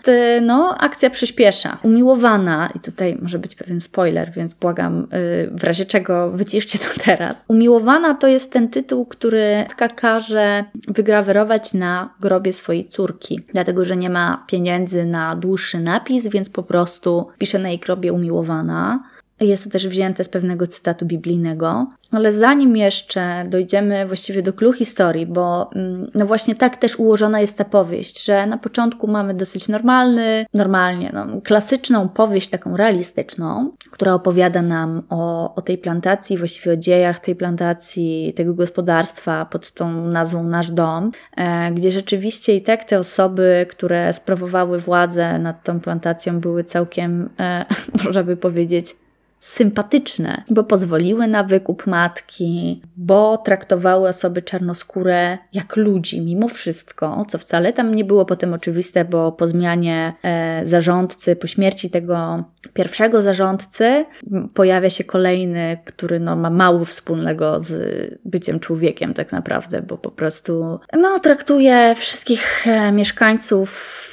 No, 0.42 0.78
akcja 0.78 1.11
przyspiesza. 1.11 1.78
Umiłowana, 1.82 2.70
i 2.74 2.80
tutaj 2.80 3.18
może 3.22 3.38
być 3.38 3.54
pewien 3.54 3.80
spoiler, 3.80 4.30
więc 4.32 4.54
błagam, 4.54 5.02
y, 5.02 5.50
w 5.52 5.64
razie 5.64 5.84
czego 5.84 6.30
wyciszcie 6.30 6.78
to 6.78 6.86
teraz. 7.04 7.44
Umiłowana 7.48 8.14
to 8.14 8.26
jest 8.28 8.52
ten 8.52 8.68
tytuł, 8.68 9.06
który 9.06 9.64
matka 9.68 9.88
każe 9.88 10.64
wygrawerować 10.88 11.74
na 11.74 12.14
grobie 12.20 12.52
swojej 12.52 12.88
córki, 12.88 13.40
dlatego 13.52 13.84
że 13.84 13.96
nie 13.96 14.11
ma 14.11 14.44
pieniędzy 14.46 15.04
na 15.04 15.36
dłuższy 15.36 15.80
napis, 15.80 16.26
więc 16.26 16.50
po 16.50 16.62
prostu 16.62 17.28
pisze 17.38 17.58
na 17.58 17.68
jej 17.68 17.78
grobie 17.78 18.12
umiłowana. 18.12 19.02
Jest 19.41 19.64
to 19.64 19.70
też 19.70 19.88
wzięte 19.88 20.24
z 20.24 20.28
pewnego 20.28 20.66
cytatu 20.66 21.07
biblijnego. 21.07 21.86
Ale 22.12 22.32
zanim 22.32 22.76
jeszcze 22.76 23.45
dojdziemy 23.49 24.07
właściwie 24.07 24.43
do 24.43 24.53
clue 24.53 24.72
historii, 24.72 25.26
bo 25.26 25.70
mm, 25.74 26.11
no 26.14 26.26
właśnie 26.26 26.55
tak 26.55 26.76
też 26.76 26.97
ułożona 26.97 27.41
jest 27.41 27.59
ta 27.59 27.64
powieść, 27.64 28.24
że 28.24 28.47
na 28.47 28.59
początku 28.59 29.09
mamy 29.09 29.34
dosyć 29.34 29.68
normalny, 29.68 30.47
normalnie, 30.55 31.11
no, 31.14 31.41
klasyczną 31.45 32.09
powieść 32.09 32.49
taką 32.49 32.76
realistyczną, 32.76 33.70
która 33.91 34.14
opowiada 34.14 34.62
nam 34.62 35.03
o, 35.09 35.55
o 35.55 35.62
tej 35.62 35.78
plantacji, 35.78 36.38
właściwie 36.38 36.72
o 36.72 36.76
dziejach 36.76 37.20
tej 37.20 37.36
plantacji, 37.36 38.32
tego 38.36 38.55
gospodarstwa 38.55 39.45
pod 39.45 39.72
tą 39.72 40.07
nazwą 40.07 40.45
Nasz 40.45 40.70
Dom, 40.70 41.11
e, 41.36 41.72
gdzie 41.72 41.91
rzeczywiście 41.91 42.57
i 42.57 42.62
tak 42.62 42.84
te 42.84 42.99
osoby, 42.99 43.66
które 43.70 44.12
sprawowały 44.12 44.80
władzę 44.80 45.38
nad 45.38 45.64
tą 45.64 45.80
plantacją 45.80 46.41
były 46.41 46.64
całkiem, 46.64 47.30
e, 47.41 47.64
można 48.05 48.22
by 48.22 48.36
powiedzieć, 48.36 48.97
sympatyczne, 49.41 50.43
bo 50.51 50.64
pozwoliły 50.64 51.26
na 51.26 51.45
wykup 51.45 51.86
matki, 51.86 52.82
bo 52.97 53.38
traktowały 53.38 54.09
osoby 54.09 54.43
czarnoskóre 54.43 55.38
jak 55.53 55.76
ludzi 55.76 56.20
mimo 56.20 56.49
wszystko, 56.49 57.24
co 57.28 57.38
wcale 57.38 57.72
tam 57.72 57.95
nie 57.95 58.05
było 58.05 58.24
potem 58.24 58.55
oczywiste, 58.55 59.05
bo 59.05 59.32
po 59.32 59.47
zmianie 59.47 60.12
e, 60.22 60.61
zarządcy, 60.66 61.36
po 61.36 61.47
śmierci 61.47 61.91
tego 61.91 62.45
pierwszego 62.72 63.22
zarządcy 63.22 64.05
pojawia 64.55 64.91
się 64.91 65.05
kolejny, 65.05 65.78
który 65.84 66.20
no, 66.20 66.36
ma 66.36 66.51
mało 66.51 66.84
wspólnego 66.84 67.61
z 67.61 67.74
byciem 68.24 68.61
człowiekiem 68.61 69.14
tak 69.14 69.32
naprawdę, 69.32 69.82
bo 69.82 69.99
po 69.99 70.11
prostu 70.11 70.80
no, 70.93 71.18
traktuje 71.18 71.95
wszystkich 71.97 72.66
e, 72.66 72.93
mieszkańców 72.93 74.09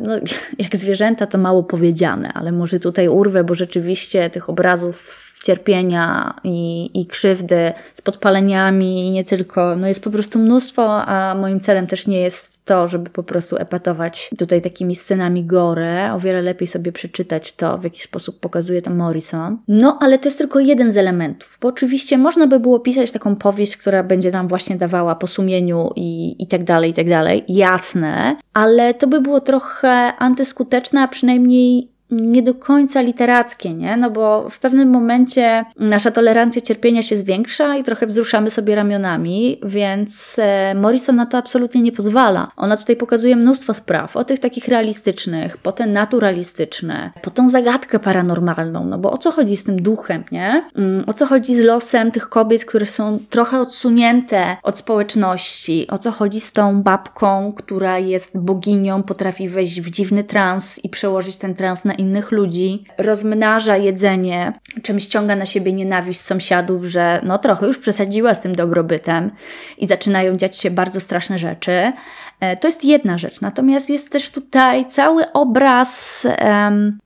No, 0.00 0.14
jak 0.64 0.76
zwierzęta 0.76 1.26
to 1.26 1.38
mało 1.38 1.62
powiedziane, 1.62 2.32
ale 2.32 2.52
może 2.52 2.80
tutaj 2.80 3.08
urwę, 3.08 3.44
bo 3.44 3.54
rzeczywiście 3.54 4.30
tych 4.30 4.50
obrazów 4.50 5.25
cierpienia 5.46 6.34
i, 6.44 6.90
i 7.00 7.06
krzywdy 7.06 7.72
z 7.94 8.02
podpaleniami 8.02 9.06
i 9.06 9.10
nie 9.10 9.24
tylko, 9.24 9.76
no 9.76 9.88
jest 9.88 10.04
po 10.04 10.10
prostu 10.10 10.38
mnóstwo, 10.38 11.06
a 11.06 11.34
moim 11.34 11.60
celem 11.60 11.86
też 11.86 12.06
nie 12.06 12.20
jest 12.20 12.64
to, 12.64 12.86
żeby 12.86 13.10
po 13.10 13.22
prostu 13.22 13.56
epatować 13.56 14.30
tutaj 14.38 14.60
takimi 14.60 14.96
scenami 14.96 15.44
gore. 15.44 16.12
O 16.12 16.20
wiele 16.20 16.42
lepiej 16.42 16.66
sobie 16.66 16.92
przeczytać 16.92 17.52
to, 17.52 17.78
w 17.78 17.84
jaki 17.84 18.00
sposób 18.00 18.40
pokazuje 18.40 18.82
to 18.82 18.90
Morrison. 18.90 19.58
No, 19.68 19.98
ale 20.00 20.18
to 20.18 20.28
jest 20.28 20.38
tylko 20.38 20.60
jeden 20.60 20.92
z 20.92 20.96
elementów, 20.96 21.58
bo 21.60 21.68
oczywiście 21.68 22.18
można 22.18 22.46
by 22.46 22.60
było 22.60 22.80
pisać 22.80 23.10
taką 23.12 23.36
powieść, 23.36 23.76
która 23.76 24.02
będzie 24.02 24.30
nam 24.30 24.48
właśnie 24.48 24.76
dawała 24.76 25.14
po 25.14 25.26
sumieniu 25.26 25.90
i, 25.96 26.36
i 26.42 26.46
tak 26.46 26.64
dalej, 26.64 26.90
i 26.90 26.94
tak 26.94 27.08
dalej. 27.08 27.44
Jasne, 27.48 28.36
ale 28.54 28.94
to 28.94 29.06
by 29.06 29.20
było 29.20 29.40
trochę 29.40 30.12
antyskuteczne, 30.18 31.02
a 31.02 31.08
przynajmniej 31.08 31.95
nie 32.10 32.42
do 32.42 32.54
końca 32.54 33.00
literackie, 33.00 33.74
nie? 33.74 33.96
No 33.96 34.10
bo 34.10 34.50
w 34.50 34.58
pewnym 34.58 34.90
momencie 34.90 35.64
nasza 35.78 36.10
tolerancja 36.10 36.62
cierpienia 36.62 37.02
się 37.02 37.16
zwiększa 37.16 37.76
i 37.76 37.84
trochę 37.84 38.06
wzruszamy 38.06 38.50
sobie 38.50 38.74
ramionami, 38.74 39.60
więc 39.64 40.36
e, 40.38 40.74
Morrison 40.74 41.16
na 41.16 41.26
to 41.26 41.38
absolutnie 41.38 41.82
nie 41.82 41.92
pozwala. 41.92 42.50
Ona 42.56 42.76
tutaj 42.76 42.96
pokazuje 42.96 43.36
mnóstwo 43.36 43.74
spraw, 43.74 44.16
od 44.16 44.26
tych 44.26 44.40
takich 44.40 44.68
realistycznych, 44.68 45.56
potem 45.56 45.92
naturalistyczne, 45.92 47.10
po 47.22 47.30
tą 47.30 47.48
zagadkę 47.48 47.98
paranormalną, 47.98 48.84
no 48.84 48.98
bo 48.98 49.12
o 49.12 49.18
co 49.18 49.30
chodzi 49.30 49.56
z 49.56 49.64
tym 49.64 49.82
duchem, 49.82 50.24
nie? 50.32 50.64
Mm, 50.76 51.04
o 51.06 51.12
co 51.12 51.26
chodzi 51.26 51.56
z 51.56 51.60
losem 51.60 52.12
tych 52.12 52.28
kobiet, 52.28 52.64
które 52.64 52.86
są 52.86 53.18
trochę 53.30 53.60
odsunięte 53.60 54.56
od 54.62 54.78
społeczności, 54.78 55.86
o 55.90 55.98
co 55.98 56.10
chodzi 56.10 56.40
z 56.40 56.52
tą 56.52 56.82
babką, 56.82 57.52
która 57.56 57.98
jest 57.98 58.38
boginią, 58.38 59.02
potrafi 59.02 59.48
wejść 59.48 59.80
w 59.80 59.90
dziwny 59.90 60.24
trans 60.24 60.84
i 60.84 60.88
przełożyć 60.88 61.36
ten 61.36 61.54
trans 61.54 61.84
na 61.84 61.95
innych 61.98 62.32
ludzi, 62.32 62.84
rozmnaża 62.98 63.76
jedzenie, 63.76 64.52
czym 64.82 65.00
ściąga 65.00 65.36
na 65.36 65.46
siebie 65.46 65.72
nienawiść 65.72 66.20
sąsiadów, 66.20 66.84
że 66.84 67.20
no 67.24 67.38
trochę 67.38 67.66
już 67.66 67.78
przesadziła 67.78 68.34
z 68.34 68.40
tym 68.40 68.54
dobrobytem 68.54 69.30
i 69.78 69.86
zaczynają 69.86 70.36
dziać 70.36 70.56
się 70.56 70.70
bardzo 70.70 71.00
straszne 71.00 71.38
rzeczy. 71.38 71.92
E, 72.40 72.56
to 72.56 72.68
jest 72.68 72.84
jedna 72.84 73.18
rzecz. 73.18 73.40
Natomiast 73.40 73.90
jest 73.90 74.12
też 74.12 74.30
tutaj 74.30 74.86
cały 74.86 75.32
obraz 75.32 76.26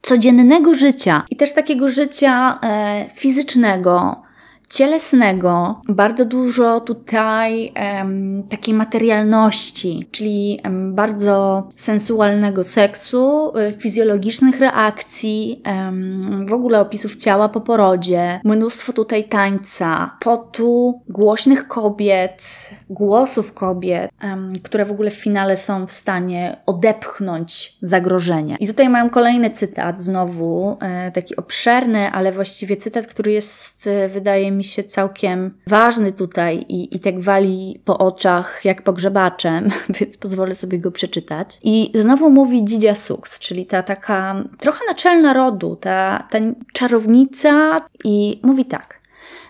codziennego 0.02 0.74
życia 0.74 1.24
i 1.30 1.36
też 1.36 1.52
takiego 1.52 1.88
życia 1.88 2.58
e, 2.62 3.06
fizycznego, 3.14 4.22
cielesnego, 4.70 5.80
bardzo 5.88 6.24
dużo 6.24 6.80
tutaj 6.80 7.72
um, 8.00 8.42
takiej 8.48 8.74
materialności, 8.74 10.08
czyli 10.10 10.60
um, 10.64 10.94
bardzo 10.94 11.68
sensualnego 11.76 12.64
seksu, 12.64 13.52
y, 13.56 13.72
fizjologicznych 13.72 14.60
reakcji, 14.60 15.62
um, 15.66 16.46
w 16.46 16.52
ogóle 16.52 16.80
opisów 16.80 17.16
ciała 17.16 17.48
po 17.48 17.60
porodzie, 17.60 18.40
mnóstwo 18.44 18.92
tutaj 18.92 19.24
tańca, 19.24 20.16
potu, 20.20 21.02
głośnych 21.08 21.68
kobiet, 21.68 22.70
głosów 22.90 23.52
kobiet, 23.52 24.10
które 24.62 24.84
w 24.84 24.90
ogóle 24.90 25.10
w 25.10 25.14
finale 25.14 25.56
są 25.56 25.86
w 25.86 25.92
stanie 25.92 26.56
odepchnąć 26.66 27.76
zagrożenie. 27.82 28.56
I 28.60 28.66
tutaj 28.66 28.88
mam 28.88 29.10
kolejny 29.10 29.50
cytat, 29.50 30.00
znowu 30.00 30.76
e, 30.80 31.10
taki 31.10 31.36
obszerny, 31.36 32.10
ale 32.10 32.32
właściwie 32.32 32.76
cytat, 32.76 33.06
który 33.06 33.32
jest, 33.32 33.86
e, 33.86 34.08
wydaje 34.08 34.52
mi 34.52 34.59
mi 34.60 34.64
się 34.64 34.84
całkiem 34.84 35.50
ważny 35.66 36.12
tutaj 36.12 36.64
i, 36.68 36.96
i 36.96 37.00
tak 37.00 37.20
wali 37.20 37.80
po 37.84 37.98
oczach 37.98 38.60
jak 38.64 38.82
pogrzebaczem, 38.82 39.68
więc 40.00 40.16
pozwolę 40.16 40.54
sobie 40.54 40.78
go 40.78 40.90
przeczytać. 40.90 41.58
I 41.62 41.92
znowu 41.94 42.30
mówi 42.30 42.64
Dzidzia 42.64 42.94
Sux, 42.94 43.38
czyli 43.38 43.66
ta 43.66 43.82
taka 43.82 44.44
trochę 44.58 44.80
naczelna 44.88 45.32
rodu, 45.32 45.76
ta, 45.76 46.26
ta 46.30 46.38
czarownica 46.72 47.80
i 48.04 48.40
mówi 48.42 48.64
tak. 48.64 49.00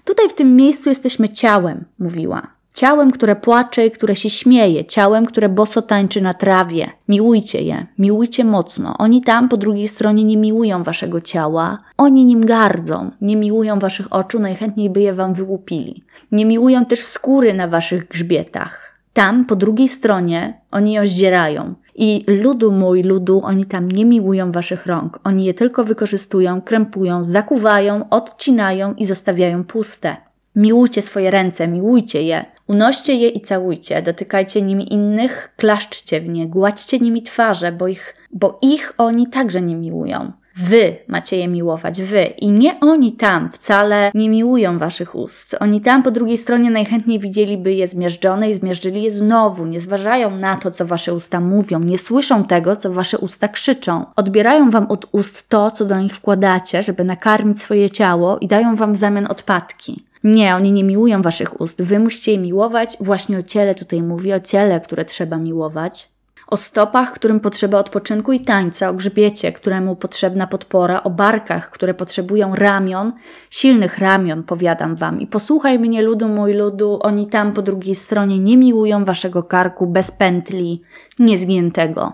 Tutaj 0.04 0.28
w 0.28 0.34
tym 0.34 0.56
miejscu 0.56 0.88
jesteśmy 0.88 1.28
ciałem, 1.28 1.84
mówiła. 1.98 2.59
Ciałem, 2.80 3.10
które 3.10 3.36
płacze 3.36 3.86
i 3.86 3.90
które 3.90 4.16
się 4.16 4.30
śmieje, 4.30 4.84
ciałem, 4.84 5.26
które 5.26 5.48
boso 5.48 5.82
tańczy 5.82 6.20
na 6.20 6.34
trawie. 6.34 6.90
Miłujcie 7.08 7.62
je, 7.62 7.86
miłujcie 7.98 8.44
mocno. 8.44 8.94
Oni 8.98 9.22
tam 9.22 9.48
po 9.48 9.56
drugiej 9.56 9.88
stronie 9.88 10.24
nie 10.24 10.36
miłują 10.36 10.82
waszego 10.82 11.20
ciała, 11.20 11.78
oni 11.96 12.24
nim 12.24 12.46
gardzą, 12.46 13.10
nie 13.20 13.36
miłują 13.36 13.78
waszych 13.78 14.12
oczu, 14.12 14.38
najchętniej 14.38 14.90
by 14.90 15.00
je 15.00 15.14
wam 15.14 15.34
wyłupili. 15.34 16.04
Nie 16.32 16.46
miłują 16.46 16.84
też 16.84 17.00
skóry 17.00 17.54
na 17.54 17.68
waszych 17.68 18.08
grzbietach. 18.08 19.00
Tam 19.12 19.44
po 19.44 19.56
drugiej 19.56 19.88
stronie 19.88 20.60
oni 20.70 20.92
ją 20.92 21.06
zdzierają. 21.06 21.74
I 21.94 22.24
ludu 22.26 22.72
mój, 22.72 23.02
ludu, 23.02 23.40
oni 23.44 23.66
tam 23.66 23.88
nie 23.88 24.04
miłują 24.04 24.52
waszych 24.52 24.86
rąk. 24.86 25.20
Oni 25.24 25.44
je 25.44 25.54
tylko 25.54 25.84
wykorzystują, 25.84 26.60
krępują, 26.62 27.24
zakuwają, 27.24 28.08
odcinają 28.10 28.94
i 28.94 29.04
zostawiają 29.04 29.64
puste. 29.64 30.29
Miłujcie 30.56 31.02
swoje 31.02 31.30
ręce, 31.30 31.68
miłujcie 31.68 32.22
je. 32.22 32.44
Unoście 32.66 33.14
je 33.14 33.28
i 33.28 33.40
całujcie, 33.40 34.02
dotykajcie 34.02 34.62
nimi 34.62 34.92
innych, 34.92 35.54
klaszczcie 35.56 36.20
w 36.20 36.28
nie, 36.28 36.46
gładźcie 36.46 36.98
nimi 36.98 37.22
twarze, 37.22 37.72
bo 37.72 37.88
ich, 37.88 38.14
bo 38.32 38.58
ich 38.62 38.92
oni 38.98 39.26
także 39.26 39.62
nie 39.62 39.76
miłują. 39.76 40.32
Wy 40.56 40.96
macie 41.08 41.36
je 41.36 41.48
miłować, 41.48 42.02
wy. 42.02 42.22
I 42.22 42.50
nie 42.50 42.80
oni 42.80 43.12
tam 43.12 43.50
wcale 43.52 44.10
nie 44.14 44.30
miłują 44.30 44.78
waszych 44.78 45.14
ust. 45.14 45.56
Oni 45.60 45.80
tam 45.80 46.02
po 46.02 46.10
drugiej 46.10 46.38
stronie 46.38 46.70
najchętniej 46.70 47.18
widzieliby 47.18 47.74
je 47.74 47.88
zmierzczone 47.88 48.50
i 48.50 48.54
zmierzyli 48.54 49.02
je 49.02 49.10
znowu. 49.10 49.66
Nie 49.66 49.80
zważają 49.80 50.30
na 50.30 50.56
to, 50.56 50.70
co 50.70 50.86
wasze 50.86 51.14
usta 51.14 51.40
mówią, 51.40 51.80
nie 51.80 51.98
słyszą 51.98 52.44
tego, 52.44 52.76
co 52.76 52.92
wasze 52.92 53.18
usta 53.18 53.48
krzyczą. 53.48 54.04
Odbierają 54.16 54.70
wam 54.70 54.86
od 54.86 55.06
ust 55.12 55.48
to, 55.48 55.70
co 55.70 55.84
do 55.84 56.00
nich 56.00 56.16
wkładacie, 56.16 56.82
żeby 56.82 57.04
nakarmić 57.04 57.60
swoje 57.60 57.90
ciało 57.90 58.38
i 58.38 58.48
dają 58.48 58.76
wam 58.76 58.94
w 58.94 58.96
zamian 58.96 59.26
odpadki. 59.26 60.09
Nie, 60.24 60.54
oni 60.54 60.72
nie 60.72 60.84
miłują 60.84 61.22
waszych 61.22 61.60
ust. 61.60 61.82
Wy 61.82 61.98
musicie 61.98 62.32
je 62.32 62.38
miłować. 62.38 62.96
Właśnie 63.00 63.38
o 63.38 63.42
ciele 63.42 63.74
tutaj 63.74 64.02
mówi, 64.02 64.32
o 64.32 64.40
ciele, 64.40 64.80
które 64.80 65.04
trzeba 65.04 65.36
miłować. 65.36 66.08
O 66.50 66.56
stopach, 66.56 67.12
którym 67.12 67.40
potrzeba 67.40 67.78
odpoczynku 67.78 68.32
i 68.32 68.40
tańca, 68.40 68.88
o 68.88 68.94
grzbiecie, 68.94 69.52
któremu 69.52 69.96
potrzebna 69.96 70.46
podpora, 70.46 71.02
o 71.02 71.10
barkach, 71.10 71.70
które 71.70 71.94
potrzebują 71.94 72.54
ramion, 72.54 73.12
silnych 73.50 73.98
ramion, 73.98 74.42
powiadam 74.42 74.96
wam. 74.96 75.20
I 75.20 75.26
posłuchaj 75.26 75.78
mnie, 75.78 76.02
ludu 76.02 76.28
mój 76.28 76.52
ludu, 76.54 76.98
oni 77.02 77.26
tam 77.26 77.52
po 77.52 77.62
drugiej 77.62 77.94
stronie 77.94 78.38
nie 78.38 78.56
miłują 78.56 79.04
waszego 79.04 79.42
karku 79.42 79.86
bez 79.86 80.10
pętli, 80.10 80.82
niezgiętego. 81.18 82.12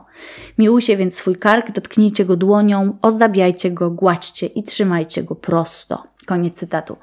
Miłujcie 0.59 0.97
więc 0.97 1.15
swój 1.15 1.37
kark, 1.37 1.71
dotknijcie 1.73 2.25
go 2.25 2.37
dłonią, 2.37 2.97
ozdabiajcie 3.03 3.71
go, 3.71 3.91
gładźcie 3.91 4.47
i 4.47 4.63
trzymajcie 4.63 5.23
go 5.23 5.35
prosto. 5.35 6.03
Koniec 6.27 6.55
cytatu. 6.55 6.97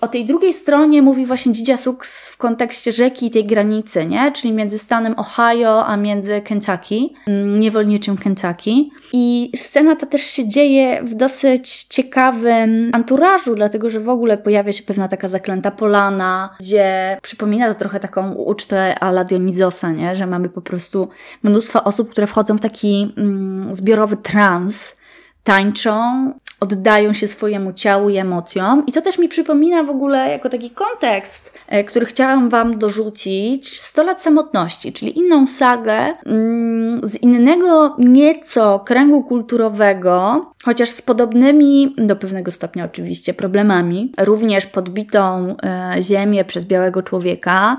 O 0.00 0.08
tej 0.08 0.24
drugiej 0.24 0.52
stronie 0.52 1.02
mówi 1.02 1.26
właśnie 1.26 1.52
Dzidzia 1.52 1.76
Sux 1.76 2.28
w 2.28 2.36
kontekście 2.36 2.92
rzeki 2.92 3.26
i 3.26 3.30
tej 3.30 3.44
granicy, 3.44 4.06
nie? 4.06 4.32
czyli 4.32 4.52
między 4.52 4.78
stanem 4.78 5.14
Ohio 5.16 5.86
a 5.86 5.96
między 5.96 6.40
Kentucky, 6.40 6.96
mm, 7.26 7.60
niewolniczym 7.60 8.16
Kentucky. 8.16 8.70
I 9.12 9.52
scena 9.56 9.96
ta 9.96 10.06
też 10.06 10.22
się 10.22 10.48
dzieje 10.48 11.02
w 11.02 11.14
dosyć 11.14 11.84
ciekawym 11.84 12.90
anturażu, 12.92 13.54
dlatego 13.54 13.90
że 13.90 14.00
w 14.00 14.08
ogóle 14.08 14.38
pojawia 14.38 14.72
się 14.72 14.82
pewna 14.82 15.08
taka 15.08 15.28
zaklęta 15.28 15.70
polana, 15.70 16.56
gdzie 16.60 17.18
przypomina 17.22 17.68
to 17.68 17.74
trochę 17.74 18.00
taką 18.00 18.32
ucztę 18.32 18.98
ala 18.98 19.24
Dionizosa, 19.24 19.90
nie? 19.90 20.16
że 20.16 20.26
mamy 20.26 20.48
po 20.48 20.60
prostu 20.60 21.08
mnóstwo 21.42 21.84
osób, 21.84 22.10
które 22.10 22.26
wchodzą 22.26 22.56
w 22.56 22.60
taki 22.60 23.14
mm, 23.16 23.74
zbiorowy 23.74 24.16
trans, 24.16 24.96
tańczą, 25.44 26.32
oddają 26.60 27.12
się 27.12 27.26
swojemu 27.26 27.72
ciału 27.72 28.10
i 28.10 28.16
emocjom. 28.16 28.86
I 28.86 28.92
to 28.92 29.02
też 29.02 29.18
mi 29.18 29.28
przypomina 29.28 29.82
w 29.82 29.90
ogóle 29.90 30.30
jako 30.30 30.48
taki 30.48 30.70
kontekst, 30.70 31.58
e, 31.68 31.84
który 31.84 32.06
chciałam 32.06 32.48
Wam 32.48 32.78
dorzucić 32.78 33.80
100 33.80 34.02
lat 34.02 34.22
samotności, 34.22 34.92
czyli 34.92 35.18
inną 35.18 35.46
sagę 35.46 36.14
mm, 36.26 37.00
z 37.02 37.16
innego 37.16 37.96
nieco 37.98 38.80
kręgu 38.86 39.22
kulturowego, 39.22 40.46
chociaż 40.64 40.90
z 40.90 41.02
podobnymi, 41.02 41.94
do 41.98 42.16
pewnego 42.16 42.50
stopnia 42.50 42.84
oczywiście, 42.84 43.34
problemami, 43.34 44.12
również 44.18 44.66
podbitą 44.66 45.54
e, 45.62 46.02
ziemię 46.02 46.44
przez 46.44 46.64
białego 46.64 47.02
człowieka. 47.02 47.78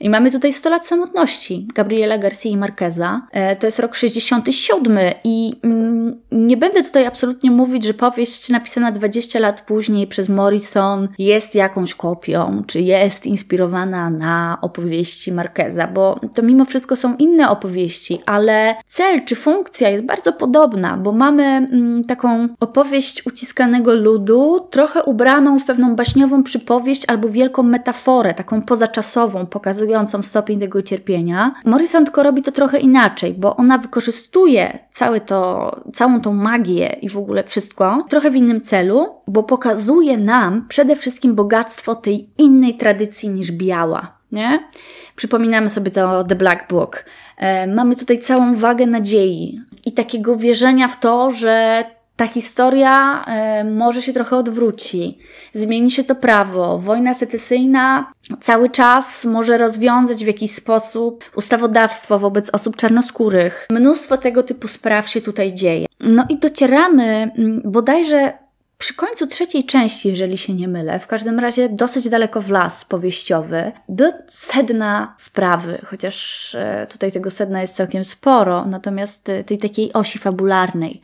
I 0.00 0.10
mamy 0.10 0.30
tutaj 0.30 0.52
100 0.52 0.70
lat 0.70 0.86
samotności 0.86 1.68
Gabriela 1.74 2.18
Garcia 2.18 2.56
Marqueza. 2.56 3.22
E, 3.32 3.56
to 3.56 3.66
jest 3.66 3.78
rok 3.78 3.94
67 3.94 4.98
i 5.24 5.60
mm, 5.62 6.20
nie 6.32 6.56
będę 6.56 6.82
tutaj 6.82 7.06
absolutnie 7.06 7.50
mówić, 7.50 7.84
że 7.84 7.94
powieść 7.94 8.48
napisana 8.48 8.92
20 8.92 9.38
lat 9.38 9.60
później 9.60 10.06
przez 10.06 10.28
Morrison 10.28 11.08
jest 11.18 11.54
jakąś 11.54 11.94
kopią, 11.94 12.62
czy 12.66 12.80
jest 12.80 13.26
inspirowana 13.26 14.10
na 14.10 14.58
opowieści 14.62 15.32
Marqueza, 15.32 15.86
bo 15.86 16.20
to 16.34 16.42
mimo 16.42 16.64
wszystko 16.64 16.96
są 16.96 17.16
inne 17.16 17.50
opowieści, 17.50 18.20
ale 18.26 18.74
cel 18.86 19.24
czy 19.24 19.36
funkcja 19.36 19.88
jest 19.88 20.04
bardzo 20.04 20.32
podobna, 20.32 20.96
bo 20.96 21.12
mamy 21.12 21.42
mm, 21.42 22.04
taką 22.04 22.48
opowieść 22.60 23.26
uciskanego 23.26 23.94
ludu, 23.94 24.66
trochę 24.70 25.02
ubraną 25.02 25.58
w 25.58 25.64
pewną 25.64 25.96
baśniową 25.96 26.42
przypowieść 26.42 27.04
albo 27.08 27.28
wielką 27.28 27.62
metaforę, 27.62 28.34
taką 28.34 28.62
pozaczasową, 28.62 29.46
pokazującą 29.46 29.87
pokazującą 29.88 30.22
stopień 30.22 30.60
tego 30.60 30.82
cierpienia. 30.82 31.54
Morrison 31.64 32.04
tylko 32.04 32.22
robi 32.22 32.42
to 32.42 32.52
trochę 32.52 32.78
inaczej, 32.78 33.34
bo 33.34 33.56
ona 33.56 33.78
wykorzystuje 33.78 34.78
całe 34.90 35.20
to, 35.20 35.70
całą 35.94 36.20
tą 36.20 36.34
magię 36.34 36.96
i 37.02 37.08
w 37.08 37.16
ogóle 37.16 37.44
wszystko 37.44 38.04
trochę 38.08 38.30
w 38.30 38.36
innym 38.36 38.60
celu, 38.60 39.06
bo 39.26 39.42
pokazuje 39.42 40.16
nam 40.16 40.66
przede 40.68 40.96
wszystkim 40.96 41.34
bogactwo 41.34 41.94
tej 41.94 42.30
innej 42.38 42.76
tradycji 42.76 43.28
niż 43.28 43.52
biała. 43.52 44.18
Nie? 44.32 44.68
Przypominamy 45.16 45.70
sobie 45.70 45.90
to 45.90 46.24
The 46.24 46.34
Black 46.34 46.68
Book. 46.68 47.04
E, 47.36 47.66
mamy 47.66 47.96
tutaj 47.96 48.18
całą 48.18 48.56
wagę 48.56 48.86
nadziei 48.86 49.60
i 49.86 49.92
takiego 49.92 50.36
wierzenia 50.36 50.88
w 50.88 51.00
to, 51.00 51.30
że 51.30 51.84
ta 52.18 52.26
historia 52.26 53.24
y, 53.60 53.64
może 53.64 54.02
się 54.02 54.12
trochę 54.12 54.36
odwróci. 54.36 55.18
Zmieni 55.52 55.90
się 55.90 56.04
to 56.04 56.14
prawo. 56.14 56.78
Wojna 56.78 57.14
secesyjna 57.14 58.12
cały 58.40 58.70
czas 58.70 59.24
może 59.24 59.58
rozwiązać 59.58 60.24
w 60.24 60.26
jakiś 60.26 60.50
sposób 60.50 61.24
ustawodawstwo 61.36 62.18
wobec 62.18 62.50
osób 62.50 62.76
czarnoskórych. 62.76 63.68
Mnóstwo 63.70 64.16
tego 64.16 64.42
typu 64.42 64.68
spraw 64.68 65.08
się 65.08 65.20
tutaj 65.20 65.54
dzieje. 65.54 65.86
No 66.00 66.26
i 66.28 66.38
docieramy 66.38 67.04
mm, 67.04 67.62
bodajże 67.64 68.32
przy 68.78 68.94
końcu 68.94 69.26
trzeciej 69.26 69.64
części, 69.64 70.08
jeżeli 70.08 70.38
się 70.38 70.54
nie 70.54 70.68
mylę, 70.68 70.98
w 71.00 71.06
każdym 71.06 71.38
razie 71.38 71.68
dosyć 71.68 72.08
daleko 72.08 72.42
w 72.42 72.50
las 72.50 72.84
powieściowy, 72.84 73.72
do 73.88 74.04
sedna 74.26 75.14
sprawy, 75.18 75.78
chociaż 75.86 76.54
e, 76.54 76.86
tutaj 76.90 77.12
tego 77.12 77.30
sedna 77.30 77.62
jest 77.62 77.76
całkiem 77.76 78.04
sporo, 78.04 78.64
natomiast 78.66 79.28
e, 79.28 79.44
tej 79.44 79.58
takiej 79.58 79.92
osi 79.92 80.18
fabularnej. 80.18 81.00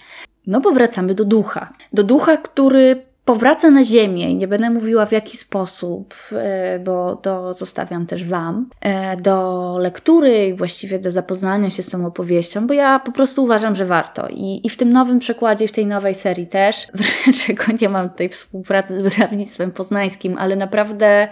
No 0.47 0.61
bo 0.61 0.73
wracamy 0.73 1.15
do 1.15 1.25
ducha. 1.25 1.73
Do 1.93 2.03
ducha, 2.03 2.37
który 2.37 3.03
powraca 3.25 3.71
na 3.71 3.85
ziemię 3.85 4.35
nie 4.35 4.49
będę 4.49 4.71
mówiła 4.71 5.07
w 5.07 5.13
jaki 5.13 5.37
sposób, 5.37 6.15
e, 6.33 6.79
bo 6.79 7.17
to 7.17 7.55
zostawiam 7.55 8.07
też 8.07 8.25
Wam, 8.25 8.69
e, 8.81 9.17
do 9.17 9.77
lektury 9.81 10.47
i 10.47 10.55
właściwie 10.55 10.99
do 10.99 11.11
zapoznania 11.11 11.71
się 11.71 11.83
z 11.83 11.91
tą 11.91 12.07
opowieścią, 12.07 12.67
bo 12.67 12.75
ja 12.75 12.99
po 12.99 13.13
prostu 13.13 13.45
uważam, 13.45 13.75
że 13.75 13.87
warto. 13.87 14.29
I, 14.29 14.61
i 14.65 14.71
w 14.71 14.77
tym 14.77 14.91
nowym 14.91 15.19
przekładzie, 15.19 15.69
w 15.69 15.73
tej 15.73 15.87
nowej 15.87 16.15
serii 16.15 16.47
też, 16.47 16.87
wręcz 17.25 17.81
nie 17.81 17.89
mam 17.89 18.11
tutaj 18.11 18.29
współpracy 18.29 18.99
z 18.99 19.03
wydawnictwem 19.03 19.73
poznańskim, 19.73 20.39
ale 20.39 20.57
naprawdę 20.57 21.29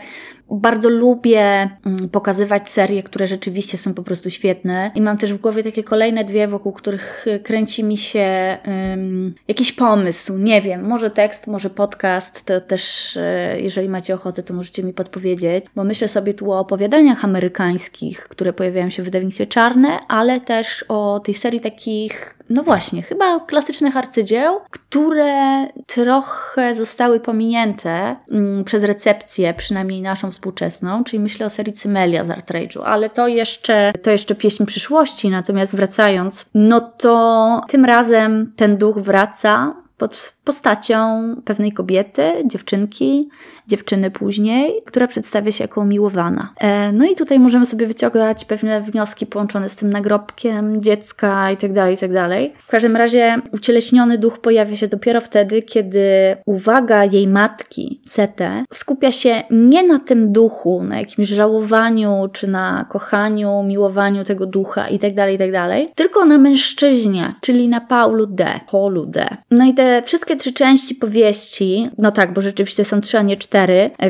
bardzo 0.56 0.88
lubię 0.88 1.70
mm, 1.86 2.08
pokazywać 2.08 2.70
serie, 2.70 3.02
które 3.02 3.26
rzeczywiście 3.26 3.78
są 3.78 3.94
po 3.94 4.02
prostu 4.02 4.30
świetne. 4.30 4.90
I 4.94 5.00
mam 5.00 5.18
też 5.18 5.32
w 5.32 5.40
głowie 5.40 5.62
takie 5.62 5.84
kolejne 5.84 6.24
dwie, 6.24 6.48
wokół 6.48 6.72
których 6.72 7.26
kręci 7.42 7.84
mi 7.84 7.96
się 7.96 8.58
um, 8.66 9.34
jakiś 9.48 9.72
pomysł, 9.72 10.38
nie 10.38 10.62
wiem, 10.62 10.84
może 10.84 11.10
tekst, 11.10 11.46
może 11.46 11.70
podcast, 11.70 12.44
to 12.44 12.60
też 12.60 13.16
e, 13.16 13.60
jeżeli 13.60 13.88
macie 13.88 14.14
ochotę, 14.14 14.42
to 14.42 14.54
możecie 14.54 14.82
mi 14.82 14.92
podpowiedzieć, 14.92 15.64
bo 15.76 15.84
myślę 15.84 16.08
sobie 16.08 16.34
tu 16.34 16.52
o 16.52 16.58
opowiadaniach 16.58 17.24
amerykańskich, 17.24 18.20
które 18.28 18.52
pojawiają 18.52 18.90
się 18.90 19.02
w 19.02 19.04
wydawnictwie 19.04 19.46
czarne, 19.46 19.98
ale 20.08 20.40
też 20.40 20.84
o 20.88 21.20
tej 21.24 21.34
serii 21.34 21.60
takich 21.60 22.34
no 22.52 22.62
właśnie, 22.62 23.02
chyba 23.02 23.40
klasycznych 23.40 23.96
arcydzieł, 23.96 24.60
które 24.70 25.66
trochę 25.86 26.74
zostały 26.74 27.20
pominięte 27.20 28.16
mm, 28.30 28.64
przez 28.64 28.84
recepcję, 28.84 29.54
przynajmniej 29.54 30.02
naszą 30.02 30.30
współczesną, 30.30 31.04
czyli 31.04 31.22
myślę 31.22 31.46
o 31.46 31.50
serii 31.50 31.72
Cymelia 31.72 32.24
z 32.24 32.30
Art 32.30 32.50
Rage'u, 32.50 32.82
ale 32.84 33.10
to 33.10 33.28
jeszcze, 33.28 33.92
to 34.02 34.10
jeszcze 34.10 34.34
pieśń 34.34 34.66
przyszłości, 34.66 35.30
natomiast 35.30 35.76
wracając, 35.76 36.46
no 36.54 36.80
to 36.80 37.60
tym 37.68 37.84
razem 37.84 38.52
ten 38.56 38.76
duch 38.76 38.98
wraca 38.98 39.74
pod 39.96 40.34
postacią 40.44 41.22
pewnej 41.44 41.72
kobiety, 41.72 42.32
dziewczynki, 42.46 43.28
dziewczyny 43.68 44.10
później, 44.10 44.82
która 44.86 45.06
przedstawia 45.06 45.52
się 45.52 45.64
jako 45.64 45.80
umiłowana. 45.80 46.54
E, 46.60 46.92
no 46.92 47.04
i 47.04 47.14
tutaj 47.14 47.38
możemy 47.38 47.66
sobie 47.66 47.86
wyciągać 47.86 48.44
pewne 48.44 48.80
wnioski 48.80 49.26
połączone 49.26 49.68
z 49.68 49.76
tym 49.76 49.90
nagrobkiem 49.90 50.82
dziecka 50.82 51.50
i 51.50 51.56
tak 51.56 51.72
dalej, 51.72 51.94
i 51.94 51.98
tak. 51.98 52.12
W 52.66 52.70
każdym 52.70 52.96
razie 52.96 53.36
ucieleśniony 53.52 54.18
duch 54.18 54.38
pojawia 54.38 54.76
się 54.76 54.88
dopiero 54.88 55.20
wtedy, 55.20 55.62
kiedy 55.62 56.02
uwaga 56.46 57.04
jej 57.04 57.28
matki, 57.28 58.00
Sete, 58.04 58.64
skupia 58.72 59.12
się 59.12 59.42
nie 59.50 59.82
na 59.82 59.98
tym 59.98 60.32
duchu, 60.32 60.82
na 60.82 60.98
jakimś 60.98 61.28
żałowaniu, 61.28 62.28
czy 62.32 62.48
na 62.48 62.86
kochaniu, 62.90 63.62
miłowaniu 63.62 64.24
tego 64.24 64.46
ducha 64.46 64.88
i 64.88 64.98
tak 64.98 65.14
dalej, 65.14 65.34
i 65.34 65.52
dalej, 65.52 65.92
tylko 65.94 66.24
na 66.24 66.38
mężczyźnie, 66.38 67.34
czyli 67.40 67.68
na 67.68 67.80
Paulu 67.80 68.26
D, 68.26 68.46
Paulu 68.70 69.06
D. 69.06 69.36
No 69.50 69.64
i 69.64 69.74
te 69.74 70.02
wszystkie 70.02 70.36
trzy 70.36 70.52
części 70.52 70.94
powieści, 70.94 71.90
no 71.98 72.10
tak, 72.10 72.32
bo 72.32 72.40
rzeczywiście 72.40 72.84
są 72.84 73.00
trzy, 73.00 73.18
a 73.18 73.22
nie 73.22 73.36
cztery, 73.36 73.52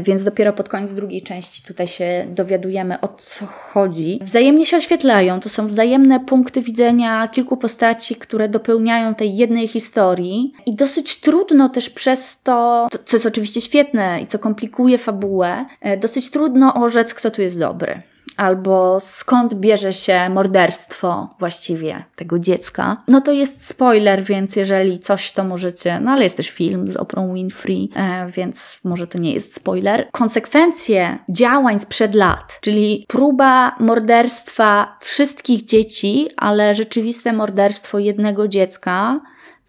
więc 0.02 0.24
dopiero 0.24 0.52
pod 0.52 0.68
koniec 0.68 0.92
drugiej 0.92 1.22
części 1.22 1.62
tutaj 1.62 1.86
się 1.86 2.26
dowiadujemy 2.28 3.00
o 3.00 3.08
co 3.08 3.46
chodzi. 3.46 4.18
Wzajemnie 4.22 4.66
się 4.66 4.76
oświetlają, 4.76 5.40
to 5.40 5.48
są 5.48 5.66
wzajemne 5.66 6.20
punkty 6.20 6.62
widzenia 6.62 7.28
kilku 7.28 7.56
postaci, 7.56 8.16
które 8.16 8.48
dopełniają 8.48 9.14
tej 9.14 9.36
jednej 9.36 9.68
historii. 9.68 10.52
I 10.66 10.74
dosyć 10.74 11.20
trudno 11.20 11.68
też 11.68 11.90
przez 11.90 12.42
to, 12.42 12.88
co 13.04 13.16
jest 13.16 13.26
oczywiście 13.26 13.60
świetne 13.60 14.20
i 14.20 14.26
co 14.26 14.38
komplikuje 14.38 14.98
fabułę, 14.98 15.64
e, 15.80 15.96
dosyć 15.96 16.30
trudno 16.30 16.74
orzec, 16.74 17.14
kto 17.14 17.30
tu 17.30 17.42
jest 17.42 17.58
dobry 17.58 18.02
albo 18.42 19.00
skąd 19.00 19.54
bierze 19.54 19.92
się 19.92 20.28
morderstwo 20.28 21.28
właściwie 21.38 22.04
tego 22.16 22.38
dziecka, 22.38 23.02
no 23.08 23.20
to 23.20 23.32
jest 23.32 23.66
spoiler, 23.66 24.24
więc 24.24 24.56
jeżeli 24.56 24.98
coś 24.98 25.32
to 25.32 25.44
możecie, 25.44 26.00
no 26.00 26.10
ale 26.10 26.22
jest 26.24 26.36
też 26.36 26.50
film 26.50 26.88
z 26.88 26.96
Oprah 26.96 27.34
Winfrey, 27.34 27.88
e, 27.96 28.26
więc 28.26 28.80
może 28.84 29.06
to 29.06 29.18
nie 29.18 29.32
jest 29.32 29.54
spoiler. 29.54 30.08
Konsekwencje 30.12 31.18
działań 31.32 31.78
sprzed 31.78 32.14
lat, 32.14 32.58
czyli 32.60 33.04
próba 33.08 33.76
morderstwa 33.80 34.98
wszystkich 35.00 35.64
dzieci, 35.64 36.28
ale 36.36 36.74
rzeczywiste 36.74 37.32
morderstwo 37.32 37.98
jednego 37.98 38.48
dziecka, 38.48 39.20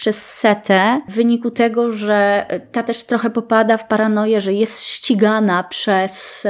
przez 0.04 0.34
setę 0.34 1.02
w 1.10 1.14
wyniku 1.14 1.52
tego, 1.52 1.92
że 1.92 2.46
ta 2.72 2.84
też 2.84 3.04
trochę 3.04 3.30
popada 3.30 3.78
w 3.78 3.88
paranoję, 3.88 4.42
że 4.42 4.54
jest 4.54 4.84
ścigana 4.88 5.64
przez 5.64 6.48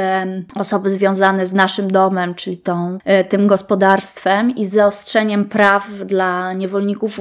osoby 0.55 0.89
związane 0.89 1.45
z 1.45 1.53
naszym 1.53 1.91
domem, 1.91 2.35
czyli 2.35 2.57
tą, 2.57 2.97
e, 3.05 3.23
tym 3.23 3.47
gospodarstwem 3.47 4.55
i 4.55 4.65
z 4.65 4.71
zaostrzeniem 4.71 5.45
praw 5.45 5.87
dla 6.05 6.53
niewolników, 6.53 7.19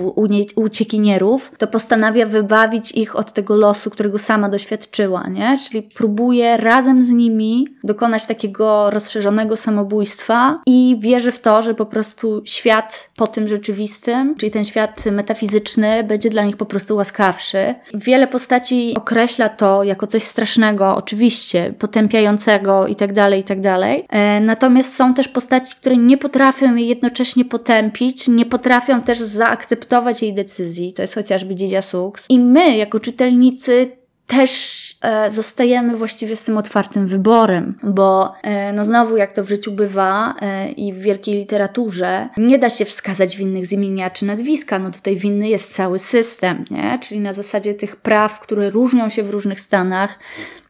uciekinierów, 0.57 1.53
to 1.59 1.67
postanawia 1.67 2.27
wybawić 2.27 2.93
ich 2.93 3.17
od 3.17 3.33
tego 3.33 3.57
losu, 3.57 3.91
którego 3.91 4.19
sama 4.19 4.49
doświadczyła, 4.49 5.29
nie? 5.29 5.59
Czyli 5.69 5.83
próbuje 5.83 6.57
razem 6.57 7.03
z 7.03 7.11
nimi 7.11 7.69
dokonać 7.85 8.27
takiego 8.27 8.91
rozszerzonego 8.91 9.57
samobójstwa 9.57 10.63
i 10.67 10.97
wierzy 11.01 11.33
w 11.33 11.41
to, 11.41 11.63
że 11.63 11.75
po 11.75 11.87
prostu 11.87 12.43
świat 12.45 13.11
po 13.17 13.27
tym 13.27 13.49
rzeczywistym, 13.49 14.35
czyli 14.37 14.53
ten 14.53 14.65
świat 14.65 15.05
metafizyczny, 15.07 16.05
będzie 16.05 16.22
dla 16.31 16.45
nich 16.45 16.57
po 16.57 16.67
prostu 16.67 16.97
łaskawszy. 16.97 17.75
Wiele 17.95 18.27
postaci 18.27 18.95
określa 18.97 19.49
to 19.49 19.85
jako 19.85 20.07
coś 20.07 20.23
strasznego, 20.23 20.97
oczywiście, 20.97 21.75
potępiającego 21.79 22.87
itd., 22.87 23.15
tak 23.15 23.37
itd. 23.37 23.63
Tak 23.63 23.99
e, 24.09 24.41
natomiast 24.41 24.95
są 24.97 25.15
też 25.15 25.29
postaci, 25.29 25.77
które 25.77 25.97
nie 25.97 26.19
potrafią 26.19 26.75
jej 26.75 26.89
jednocześnie 26.89 27.45
potępić, 27.45 28.29
nie 28.29 28.47
potrafią 28.47 29.03
też 29.03 29.19
zaakceptować 29.19 30.23
jej 30.23 30.35
decyzji. 30.35 30.93
To 30.93 31.03
jest 31.03 31.15
chociażby 31.15 31.55
Dzidzia 31.55 31.83
Sux. 31.83 32.27
I 32.29 32.39
my, 32.39 32.77
jako 32.77 33.01
czytelnicy, 33.01 33.91
też 34.27 34.82
zostajemy 35.29 35.97
właściwie 35.97 36.37
z 36.37 36.45
tym 36.45 36.59
otwartym 36.59 37.07
wyborem, 37.07 37.79
bo 37.83 38.35
e, 38.43 38.73
no 38.73 38.85
znowu 38.85 39.17
jak 39.17 39.33
to 39.33 39.45
w 39.45 39.49
życiu 39.49 39.73
bywa 39.73 40.35
e, 40.41 40.71
i 40.71 40.93
w 40.93 40.99
wielkiej 40.99 41.35
literaturze, 41.35 42.29
nie 42.37 42.59
da 42.59 42.71
się 42.71 42.85
wskazać 42.85 43.37
winnych 43.37 43.67
z 43.67 43.73
imienia 43.73 44.11
czy 44.11 44.25
nazwiska, 44.25 44.79
no 44.79 44.91
tutaj 44.91 45.17
winny 45.17 45.49
jest 45.49 45.75
cały 45.75 45.99
system, 45.99 46.65
nie? 46.71 46.99
czyli 47.03 47.21
na 47.21 47.33
zasadzie 47.33 47.75
tych 47.75 47.97
praw, 47.97 48.41
które 48.41 48.71
różnią 48.71 49.09
się 49.09 49.23
w 49.23 49.31
różnych 49.31 49.61
stanach, 49.61 50.19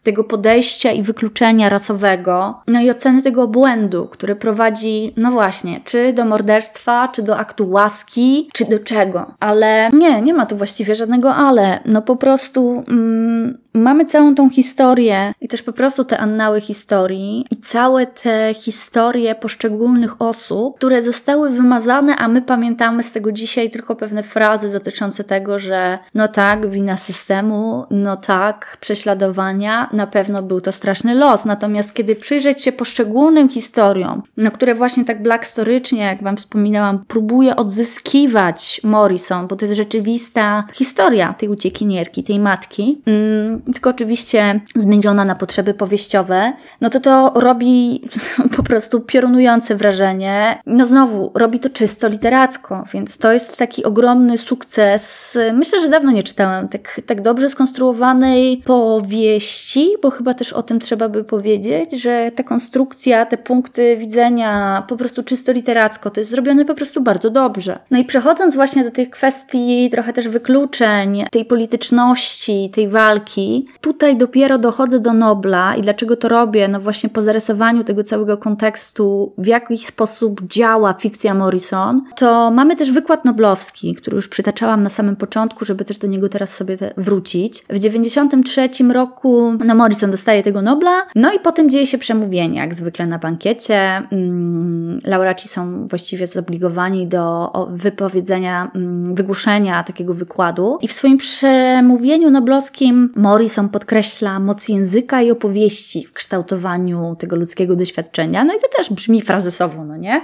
tego 0.03 0.24
podejścia 0.24 0.92
i 0.92 1.03
wykluczenia 1.03 1.68
rasowego, 1.68 2.62
no 2.66 2.80
i 2.80 2.90
oceny 2.90 3.22
tego 3.22 3.48
błędu, 3.48 4.09
który 4.11 4.36
prowadzi, 4.36 5.12
no 5.16 5.32
właśnie, 5.32 5.80
czy 5.84 6.12
do 6.12 6.24
morderstwa, 6.24 7.09
czy 7.09 7.22
do 7.22 7.36
aktu 7.36 7.70
łaski, 7.70 8.50
czy 8.53 8.64
do 8.64 8.78
czego. 8.78 9.34
Ale 9.40 9.90
nie, 9.92 10.22
nie 10.22 10.34
ma 10.34 10.46
tu 10.46 10.57
właściwie 10.57 10.94
żadnego 10.94 11.34
ale. 11.34 11.78
No 11.86 12.03
po 12.03 12.16
prostu 12.16 12.84
mm, 12.88 13.59
mamy 13.74 14.05
całą 14.05 14.34
tą 14.34 14.50
historię 14.50 15.34
i 15.40 15.48
też 15.48 15.62
po 15.62 15.72
prostu 15.72 16.05
te 16.05 16.18
annały 16.18 16.61
historii 16.61 17.46
i 17.50 17.57
całe 17.57 18.07
te 18.07 18.55
historie 18.55 19.34
poszczególnych 19.34 20.22
osób, 20.22 20.76
które 20.76 21.03
zostały 21.03 21.50
wymazane, 21.50 22.16
a 22.16 22.28
my 22.28 22.42
pamiętamy 22.42 23.03
z 23.03 23.12
tego 23.12 23.32
dzisiaj 23.32 23.70
tylko 23.70 23.96
pewne 23.96 24.22
frazy 24.22 24.72
dotyczące 24.72 25.24
tego, 25.24 25.59
że 25.59 25.98
no 26.14 26.28
tak, 26.28 26.70
wina 26.70 26.96
systemu, 26.96 27.86
no 27.90 28.16
tak, 28.16 28.76
prześladowania, 28.80 29.88
na 29.93 30.07
pewno 30.07 30.43
był 30.43 30.61
to 30.61 30.72
straszny 30.72 31.14
los. 31.14 31.45
Natomiast 31.45 31.95
kiedy 31.95 32.16
przyjrzeć 32.16 32.62
się 32.62 32.72
poszczególnym 32.72 33.49
historiom, 33.49 34.22
no 34.36 34.51
które 34.51 34.74
właśnie 34.74 35.05
tak 35.05 35.22
black 35.22 35.47
storycznie, 35.47 36.01
jak 36.01 36.22
Wam 36.22 36.36
wspominałam, 36.36 37.05
próbuje 37.09 37.57
odzyskiwać 37.57 38.80
Morrison, 38.84 39.47
bo 39.47 39.57
to 39.57 39.64
jest 39.64 39.76
rzeczywista 39.76 40.64
historia 40.72 41.34
tej 41.38 41.49
uciekinierki, 41.49 42.22
tej 42.22 42.40
matki, 42.40 43.03
mm, 43.07 43.62
tylko 43.62 43.90
oczywiście 43.90 44.61
zmieniona 44.76 45.24
na 45.24 45.34
potrzeby 45.34 45.74
powieściowe, 45.74 46.53
no 46.80 46.90
to 46.90 47.01
to 47.01 47.32
robi 47.34 48.03
po 48.57 48.62
prostu 48.62 49.01
piorunujące 49.01 49.76
wrażenie. 49.76 50.62
No 50.66 50.86
znowu, 50.86 51.30
robi 51.34 51.61
to 51.61 51.70
czysto 51.70 52.09
literacko, 52.09 52.84
więc 52.95 53.18
to 53.18 53.32
jest 53.32 53.57
taki 53.57 53.84
ogromny 53.84 54.38
sukces. 54.38 55.38
Myślę, 55.53 55.80
że 55.80 55.88
dawno 55.88 56.11
nie 56.11 56.22
czytałam 56.22 56.68
tak, 56.68 57.01
tak 57.07 57.20
dobrze 57.20 57.51
skonstruowanej 57.51 58.62
powieści, 58.64 59.81
bo 60.02 60.10
chyba 60.10 60.34
też 60.34 60.52
o 60.52 60.62
tym 60.62 60.80
trzeba 60.80 61.08
by 61.08 61.24
powiedzieć, 61.24 61.92
że 61.92 62.30
ta 62.34 62.42
konstrukcja, 62.42 63.26
te 63.26 63.36
punkty 63.36 63.96
widzenia 63.96 64.82
po 64.88 64.96
prostu 64.96 65.22
czysto 65.22 65.52
literacko, 65.52 66.10
to 66.10 66.20
jest 66.20 66.30
zrobione 66.30 66.64
po 66.64 66.74
prostu 66.74 67.02
bardzo 67.02 67.30
dobrze. 67.30 67.78
No 67.90 67.98
i 67.98 68.04
przechodząc 68.04 68.54
właśnie 68.54 68.84
do 68.84 68.90
tych 68.90 69.10
kwestii 69.10 69.88
trochę 69.92 70.12
też 70.12 70.28
wykluczeń, 70.28 71.24
tej 71.30 71.44
polityczności, 71.44 72.70
tej 72.74 72.88
walki, 72.88 73.66
tutaj 73.80 74.16
dopiero 74.16 74.58
dochodzę 74.58 75.00
do 75.00 75.12
Nobla 75.12 75.76
i 75.76 75.82
dlaczego 75.82 76.16
to 76.16 76.28
robię? 76.28 76.68
No 76.68 76.80
właśnie 76.80 77.08
po 77.08 77.22
zarysowaniu 77.22 77.84
tego 77.84 78.04
całego 78.04 78.36
kontekstu, 78.36 79.32
w 79.38 79.46
jaki 79.46 79.78
sposób 79.78 80.42
działa 80.46 80.92
fikcja 80.92 81.34
Morrison, 81.34 82.02
to 82.16 82.50
mamy 82.50 82.76
też 82.76 82.92
wykład 82.92 83.24
noblowski, 83.24 83.94
który 83.94 84.14
już 84.16 84.28
przytaczałam 84.28 84.82
na 84.82 84.88
samym 84.88 85.16
początku, 85.16 85.64
żeby 85.64 85.84
też 85.84 85.98
do 85.98 86.06
niego 86.06 86.28
teraz 86.28 86.54
sobie 86.54 86.76
wrócić. 86.96 87.64
W 87.70 87.78
93 87.78 88.68
roku 88.92 89.52
no 89.72 89.78
Morrison 89.78 90.10
dostaje 90.10 90.42
tego 90.42 90.62
Nobla, 90.62 91.06
no 91.14 91.32
i 91.32 91.40
potem 91.40 91.70
dzieje 91.70 91.86
się 91.86 91.98
przemówienie, 91.98 92.58
jak 92.58 92.74
zwykle 92.74 93.06
na 93.06 93.18
bankiecie. 93.18 94.02
Mm, 94.12 95.00
laureaci 95.04 95.48
są 95.48 95.86
właściwie 95.88 96.26
zobligowani 96.26 97.06
do 97.06 97.52
wypowiedzenia, 97.70 98.70
mm, 98.74 99.14
wygłoszenia 99.14 99.82
takiego 99.82 100.14
wykładu 100.14 100.78
i 100.80 100.88
w 100.88 100.92
swoim 100.92 101.16
przemówieniu 101.18 102.30
noblowskim 102.30 103.12
Morrison 103.16 103.68
podkreśla 103.68 104.40
moc 104.40 104.68
języka 104.68 105.22
i 105.22 105.30
opowieści 105.30 106.06
w 106.06 106.12
kształtowaniu 106.12 107.16
tego 107.18 107.36
ludzkiego 107.36 107.76
doświadczenia. 107.76 108.44
No 108.44 108.54
i 108.54 108.60
to 108.60 108.68
też 108.76 108.92
brzmi 108.92 109.20
frazesowo, 109.20 109.84
no 109.84 109.96
nie? 109.96 110.20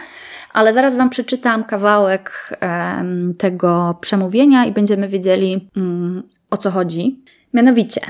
Ale 0.53 0.73
zaraz 0.73 0.97
Wam 0.97 1.11
przeczytam 1.11 1.65
kawałek 1.65 2.57
tego 3.39 3.99
przemówienia 4.01 4.65
i 4.65 4.73
będziemy 4.73 5.09
wiedzieli 5.09 5.69
um, 5.77 6.23
o 6.51 6.57
co 6.57 6.71
chodzi. 6.71 7.23
Mianowicie, 7.55 8.01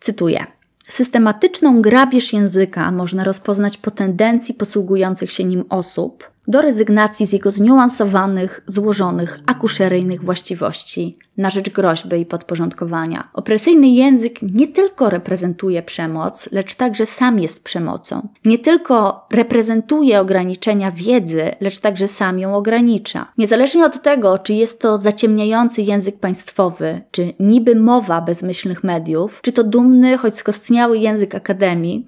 cytuję. 0.00 0.46
Systematyczną 0.88 1.82
grabież 1.82 2.32
języka 2.32 2.90
można 2.90 3.24
rozpoznać 3.24 3.76
po 3.76 3.90
tendencji 3.90 4.54
posługujących 4.54 5.32
się 5.32 5.44
nim 5.44 5.64
osób 5.68 6.33
do 6.48 6.62
rezygnacji 6.62 7.26
z 7.26 7.32
jego 7.32 7.50
zniuansowanych, 7.50 8.60
złożonych, 8.66 9.40
akuszeryjnych 9.46 10.24
właściwości 10.24 11.18
na 11.36 11.50
rzecz 11.50 11.70
groźby 11.70 12.20
i 12.20 12.26
podporządkowania. 12.26 13.28
Opresyjny 13.32 13.88
język 13.88 14.42
nie 14.42 14.68
tylko 14.68 15.10
reprezentuje 15.10 15.82
przemoc, 15.82 16.48
lecz 16.52 16.74
także 16.74 17.06
sam 17.06 17.38
jest 17.38 17.64
przemocą. 17.64 18.28
Nie 18.44 18.58
tylko 18.58 19.26
reprezentuje 19.32 20.20
ograniczenia 20.20 20.90
wiedzy, 20.90 21.50
lecz 21.60 21.80
także 21.80 22.08
sam 22.08 22.38
ją 22.38 22.54
ogranicza. 22.56 23.32
Niezależnie 23.38 23.84
od 23.84 24.02
tego, 24.02 24.38
czy 24.38 24.54
jest 24.54 24.80
to 24.80 24.98
zaciemniający 24.98 25.82
język 25.82 26.20
państwowy, 26.20 27.00
czy 27.10 27.34
niby 27.40 27.76
mowa 27.76 28.20
bezmyślnych 28.20 28.84
mediów, 28.84 29.40
czy 29.42 29.52
to 29.52 29.64
dumny, 29.64 30.18
choć 30.18 30.34
skostniały 30.34 30.98
język 30.98 31.34
akademii, 31.34 32.06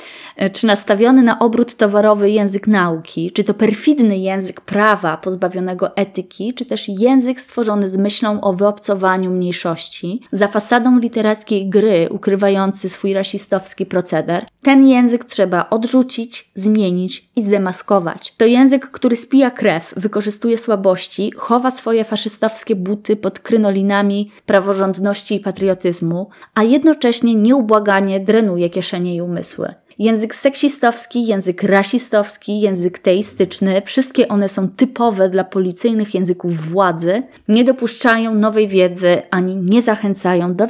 czy 0.54 0.66
nastawiony 0.66 1.22
na 1.22 1.38
obrót 1.38 1.76
towarowy 1.76 2.30
język 2.30 2.66
nauki, 2.66 3.32
czy 3.32 3.44
to 3.44 3.54
perfidny 3.54 3.77
język 4.18 4.60
prawa 4.60 5.16
pozbawionego 5.16 5.96
etyki, 5.96 6.54
czy 6.54 6.64
też 6.64 6.88
język 6.88 7.40
stworzony 7.40 7.88
z 7.90 7.96
myślą 7.96 8.40
o 8.40 8.52
wyobcowaniu 8.52 9.30
mniejszości, 9.30 10.20
za 10.32 10.48
fasadą 10.48 10.98
literackiej 10.98 11.68
gry 11.68 12.08
ukrywający 12.10 12.88
swój 12.88 13.12
rasistowski 13.12 13.86
proceder, 13.86 14.46
ten 14.62 14.86
język 14.86 15.24
trzeba 15.24 15.70
odrzucić, 15.70 16.50
zmienić 16.54 17.30
i 17.36 17.44
zdemaskować. 17.44 18.34
To 18.36 18.44
język, 18.44 18.90
który 18.90 19.16
spija 19.16 19.50
krew, 19.50 19.94
wykorzystuje 19.96 20.58
słabości, 20.58 21.32
chowa 21.36 21.70
swoje 21.70 22.04
faszystowskie 22.04 22.76
buty 22.76 23.16
pod 23.16 23.38
krynolinami 23.38 24.30
praworządności 24.46 25.34
i 25.34 25.40
patriotyzmu, 25.40 26.30
a 26.54 26.62
jednocześnie 26.62 27.34
nieubłaganie 27.34 28.20
drenuje 28.20 28.70
kieszenie 28.70 29.14
i 29.14 29.22
umysły. 29.22 29.74
Język 29.98 30.34
seksistowski, 30.34 31.26
język 31.26 31.62
rasistowski, 31.62 32.60
język 32.60 32.98
teistyczny, 32.98 33.82
wszystkie 33.84 34.28
one 34.28 34.48
są 34.48 34.68
typowe 34.68 35.30
dla 35.30 35.44
policyjnych 35.44 36.14
języków 36.14 36.70
władzy, 36.70 37.22
nie 37.48 37.64
dopuszczają 37.64 38.34
nowej 38.34 38.68
wiedzy 38.68 39.22
ani 39.30 39.56
nie 39.56 39.82
zachęcają 39.82 40.54
do, 40.54 40.66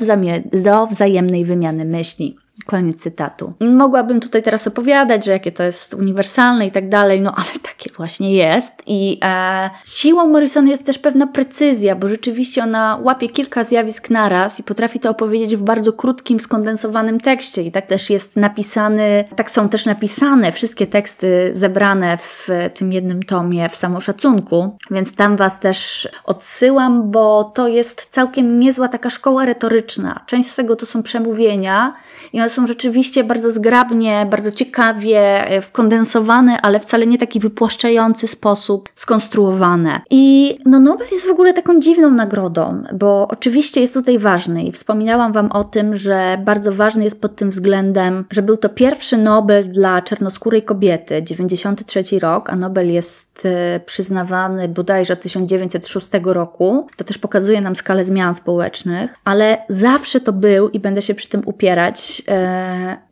do 0.53 0.87
wzajemnej 0.87 1.45
wymiany 1.45 1.85
myśli. 1.85 2.37
Koniec 2.71 3.03
cytatu. 3.03 3.53
Mogłabym 3.61 4.21
tutaj 4.21 4.43
teraz 4.43 4.67
opowiadać, 4.67 5.25
że 5.25 5.33
jakie 5.33 5.53
to 5.53 5.63
jest 5.63 5.95
uniwersalne 5.95 6.67
i 6.67 6.71
tak 6.71 6.89
dalej, 6.89 7.21
no 7.21 7.35
ale 7.37 7.47
takie 7.63 7.91
właśnie 7.97 8.35
jest. 8.35 8.73
I 8.87 9.19
e, 9.25 9.71
siłą 9.85 10.27
Morrison 10.27 10.69
jest 10.69 10.87
też 10.87 10.99
pewna 10.99 11.27
precyzja, 11.27 11.97
bo 11.97 12.09
rzeczywiście 12.09 12.63
ona 12.63 12.99
łapie 13.03 13.29
kilka 13.29 13.65
zjawisk 13.65 14.11
naraz 14.11 14.61
i 14.61 14.63
potrafi 14.63 15.01
to 15.01 15.11
opowiedzieć 15.11 15.57
w 15.57 15.63
bardzo 15.63 15.93
krótkim, 15.93 16.41
skondensowanym 16.41 17.21
tekście. 17.21 17.63
I 17.63 17.73
tak 17.73 17.87
też 17.87 18.11
jest 18.11 18.37
napisany, 18.37 19.25
tak 19.37 19.51
są 19.51 19.69
też 19.69 19.87
napisane 19.87 20.53
wszystkie 20.53 20.87
teksty 20.87 21.51
zebrane 21.53 22.19
w 22.19 22.49
tym 22.75 22.93
jednym 22.93 23.23
tomie 23.23 23.69
w 23.69 23.77
samoszacunku, 23.77 24.77
więc 24.91 25.15
tam 25.15 25.37
Was 25.37 25.61
też 25.61 26.09
odsyłam, 26.25 27.11
bo 27.11 27.45
to 27.45 27.69
jest 27.69 28.07
całkiem 28.11 28.61
niezła 28.61 28.89
taka 28.89 29.11
szkoła 29.11 29.45
retoryczna. 29.45 30.25
Część 30.27 30.51
z 30.51 30.57
tego 30.57 30.77
to 30.77 30.87
są 30.87 31.03
przemówienia 31.03 31.95
i 32.33 32.41
one 32.41 32.51
są 32.51 32.58
rzeczywiście 32.67 33.25
bardzo 33.25 33.51
zgrabnie, 33.51 34.27
bardzo 34.31 34.51
ciekawie, 34.51 35.49
e, 35.51 35.61
wkondensowane, 35.61 36.61
ale 36.63 36.81
wcale 36.81 37.07
nie 37.07 37.19
taki 37.19 37.41
wypłaszczający 37.41 38.29
sposób 38.29 38.89
skonstruowane. 38.95 40.01
I 40.11 40.57
no, 40.65 40.81
Nobel 40.81 41.07
jest 41.13 41.27
w 41.27 41.31
ogóle 41.31 41.53
taką 41.53 41.81
dziwną 41.81 42.11
nagrodą, 42.11 42.83
bo 42.95 43.29
oczywiście 43.31 43.81
jest 43.81 43.95
tutaj 43.95 44.19
ważny 44.19 44.65
i 44.65 44.73
wspominałam 44.73 45.33
Wam 45.33 45.53
o 45.53 45.65
tym, 45.65 45.97
że 45.97 46.39
bardzo 46.45 46.73
ważny 46.73 47.05
jest 47.05 47.21
pod 47.21 47.37
tym 47.37 47.51
względem, 47.51 48.25
że 48.31 48.43
był 48.43 48.57
to 48.57 48.69
pierwszy 48.69 49.17
Nobel 49.17 49.69
dla 49.69 50.03
czarnoskórej 50.03 50.63
kobiety, 50.63 51.23
93 51.23 52.19
rok, 52.19 52.51
a 52.51 52.57
Nobel 52.57 52.93
jest 52.93 53.47
e, 53.47 53.81
przyznawany 53.81 54.69
bodajże 54.69 55.15
od 55.15 55.21
1906 55.21 56.09
roku. 56.23 56.87
To 56.97 57.05
też 57.05 57.19
pokazuje 57.19 57.61
nam 57.61 57.77
skalę 57.77 58.05
zmian 58.05 58.35
społecznych, 58.35 59.15
ale 59.25 59.59
zawsze 59.69 60.21
to 60.21 60.33
był 60.33 60.69
i 60.69 60.81
będę 60.81 61.03
się 61.03 61.15
przy 61.15 61.29
tym 61.29 61.43
upierać 61.45 61.99
E, 62.29 62.48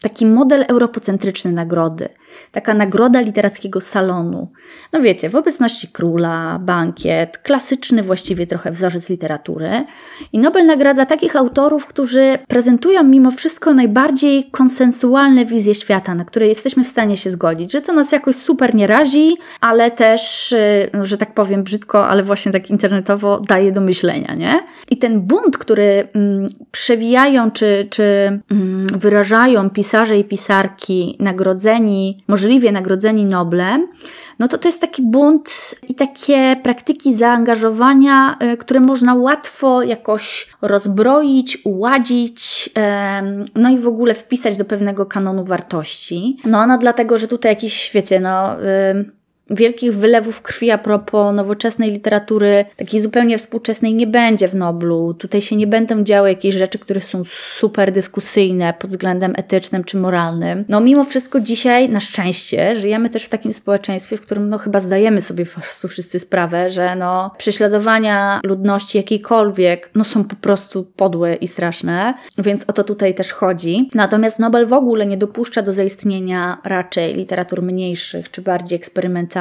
taki 0.01 0.27
model 0.27 0.65
europocentryczny 0.69 1.53
nagrody. 1.53 2.09
Taka 2.53 2.75
nagroda 2.75 3.21
literackiego 3.21 3.81
salonu. 3.81 4.49
No 4.93 5.01
wiecie, 5.01 5.31
w 5.31 5.37
obecności 5.37 5.89
króla, 5.89 6.59
bankiet, 6.63 7.39
klasyczny 7.39 8.03
właściwie 8.03 8.47
trochę 8.47 8.73
wzorzec 8.73 9.09
literatury. 9.09 9.85
I 10.33 10.39
Nobel 10.39 10.67
nagradza 10.67 11.07
takich 11.07 11.37
autorów, 11.37 11.87
którzy 11.87 12.39
prezentują 12.49 13.05
mimo 13.05 13.31
wszystko 13.31 13.75
najbardziej 13.75 14.51
konsensualne 14.51 15.45
wizje 15.45 15.75
świata, 15.75 16.15
na 16.15 16.25
które 16.25 16.49
jesteśmy 16.49 16.85
w 16.85 16.89
stanie 16.89 17.17
się 17.17 17.31
zgodzić, 17.31 17.73
że 17.73 17.83
to 17.83 17.93
nas 17.93 18.13
jakoś 18.13 18.37
super 18.37 18.75
nie 18.75 18.87
razi, 18.87 19.37
ale 19.61 19.91
też, 19.91 20.53
e, 20.53 20.91
no, 20.95 21.07
że 21.07 21.19
tak 21.19 21.35
powiem 21.35 21.63
brzydko, 21.63 22.07
ale 22.09 22.23
właśnie 22.23 22.53
tak 22.53 22.71
internetowo 22.71 23.41
daje 23.41 23.73
do 23.73 23.81
myślenia, 23.81 24.35
nie? 24.35 24.61
I 24.91 24.97
ten 24.97 25.21
bunt, 25.21 25.59
który 25.59 26.09
mm, 26.15 26.49
przewijają 26.71 27.51
czy, 27.51 27.87
czy 27.91 28.03
mm, 28.51 28.87
wyrażają 28.87 29.71
pisarze 29.71 30.19
i 30.19 30.25
pisarki 30.25 31.17
nagrodzeni, 31.21 32.25
możliwie 32.29 32.73
nagrodzeni 32.73 33.25
Noblem, 33.25 33.89
no 34.39 34.49
to 34.49 34.59
to 34.59 34.69
jest 34.69 34.81
taki 34.81 35.03
bunt 35.03 35.75
i 35.89 35.95
takie 35.95 36.57
praktyki 36.63 37.15
zaangażowania, 37.15 38.37
e, 38.41 38.57
które 38.57 38.81
można 38.81 39.15
łatwo 39.15 39.83
jakoś 39.83 40.49
rozbroić, 40.63 41.59
uładzić, 41.65 42.71
no 43.55 43.71
i 43.71 43.79
w 43.79 43.89
ogóle 43.89 44.15
wpisać 44.15 44.57
do 44.57 44.65
pewnego 44.65 45.07
kanonu 45.07 45.45
wartości. 45.45 46.39
No, 46.45 46.67
no 46.67 46.79
dlatego, 46.79 47.19
że 47.19 47.29
tutaj 47.29 47.53
jakiś, 47.53 47.91
wiecie, 47.95 48.21
no 48.21 48.57
wielkich 49.51 49.95
wylewów 49.95 50.43
krwi 50.43 50.71
a 50.71 50.79
propos 50.79 51.35
nowoczesnej 51.35 51.91
literatury, 51.91 52.65
takiej 52.77 53.01
zupełnie 53.01 53.39
współczesnej, 53.39 53.95
nie 53.95 54.07
będzie 54.07 54.49
w 54.49 54.55
Noblu. 54.55 55.15
Tutaj 55.15 55.41
się 55.41 55.57
nie 55.57 55.67
będą 55.67 56.03
działy 56.03 56.29
jakieś 56.29 56.55
rzeczy, 56.55 56.79
które 56.79 57.01
są 57.01 57.23
super 57.25 57.93
dyskusyjne 57.93 58.75
pod 58.79 58.91
względem 58.91 59.33
etycznym 59.37 59.85
czy 59.85 59.97
moralnym. 59.97 60.65
No 60.69 60.81
mimo 60.81 61.05
wszystko 61.05 61.41
dzisiaj, 61.41 61.89
na 61.89 62.01
szczęście, 62.01 62.75
żyjemy 62.75 63.11
też 63.11 63.25
w 63.25 63.29
takim 63.29 63.53
społeczeństwie, 63.53 64.17
w 64.17 64.21
którym 64.21 64.49
no 64.49 64.59
chyba 64.59 64.81
zdajemy 64.81 65.23
sobie 65.23 65.47
po 65.47 65.61
prostu 65.61 65.89
wszyscy 65.89 66.19
sprawę, 66.19 66.71
że 66.71 66.97
no 66.97 67.31
prześladowania 67.39 68.41
ludności 68.45 68.99
jakiejkolwiek, 68.99 69.91
no 69.95 70.05
są 70.05 70.25
po 70.25 70.37
prostu 70.37 70.85
podłe 70.97 71.35
i 71.35 71.49
straszne, 71.49 72.15
więc 72.39 72.65
o 72.67 72.73
to 72.73 72.85
tutaj 72.85 73.15
też 73.15 73.33
chodzi. 73.33 73.91
Natomiast 73.95 74.39
Nobel 74.39 74.67
w 74.67 74.73
ogóle 74.73 75.07
nie 75.07 75.17
dopuszcza 75.17 75.63
do 75.63 75.73
zaistnienia 75.73 76.59
raczej 76.65 77.15
literatur 77.15 77.63
mniejszych 77.63 78.31
czy 78.31 78.43
bardziej 78.43 78.77
eksperymentalnych, 78.77 79.36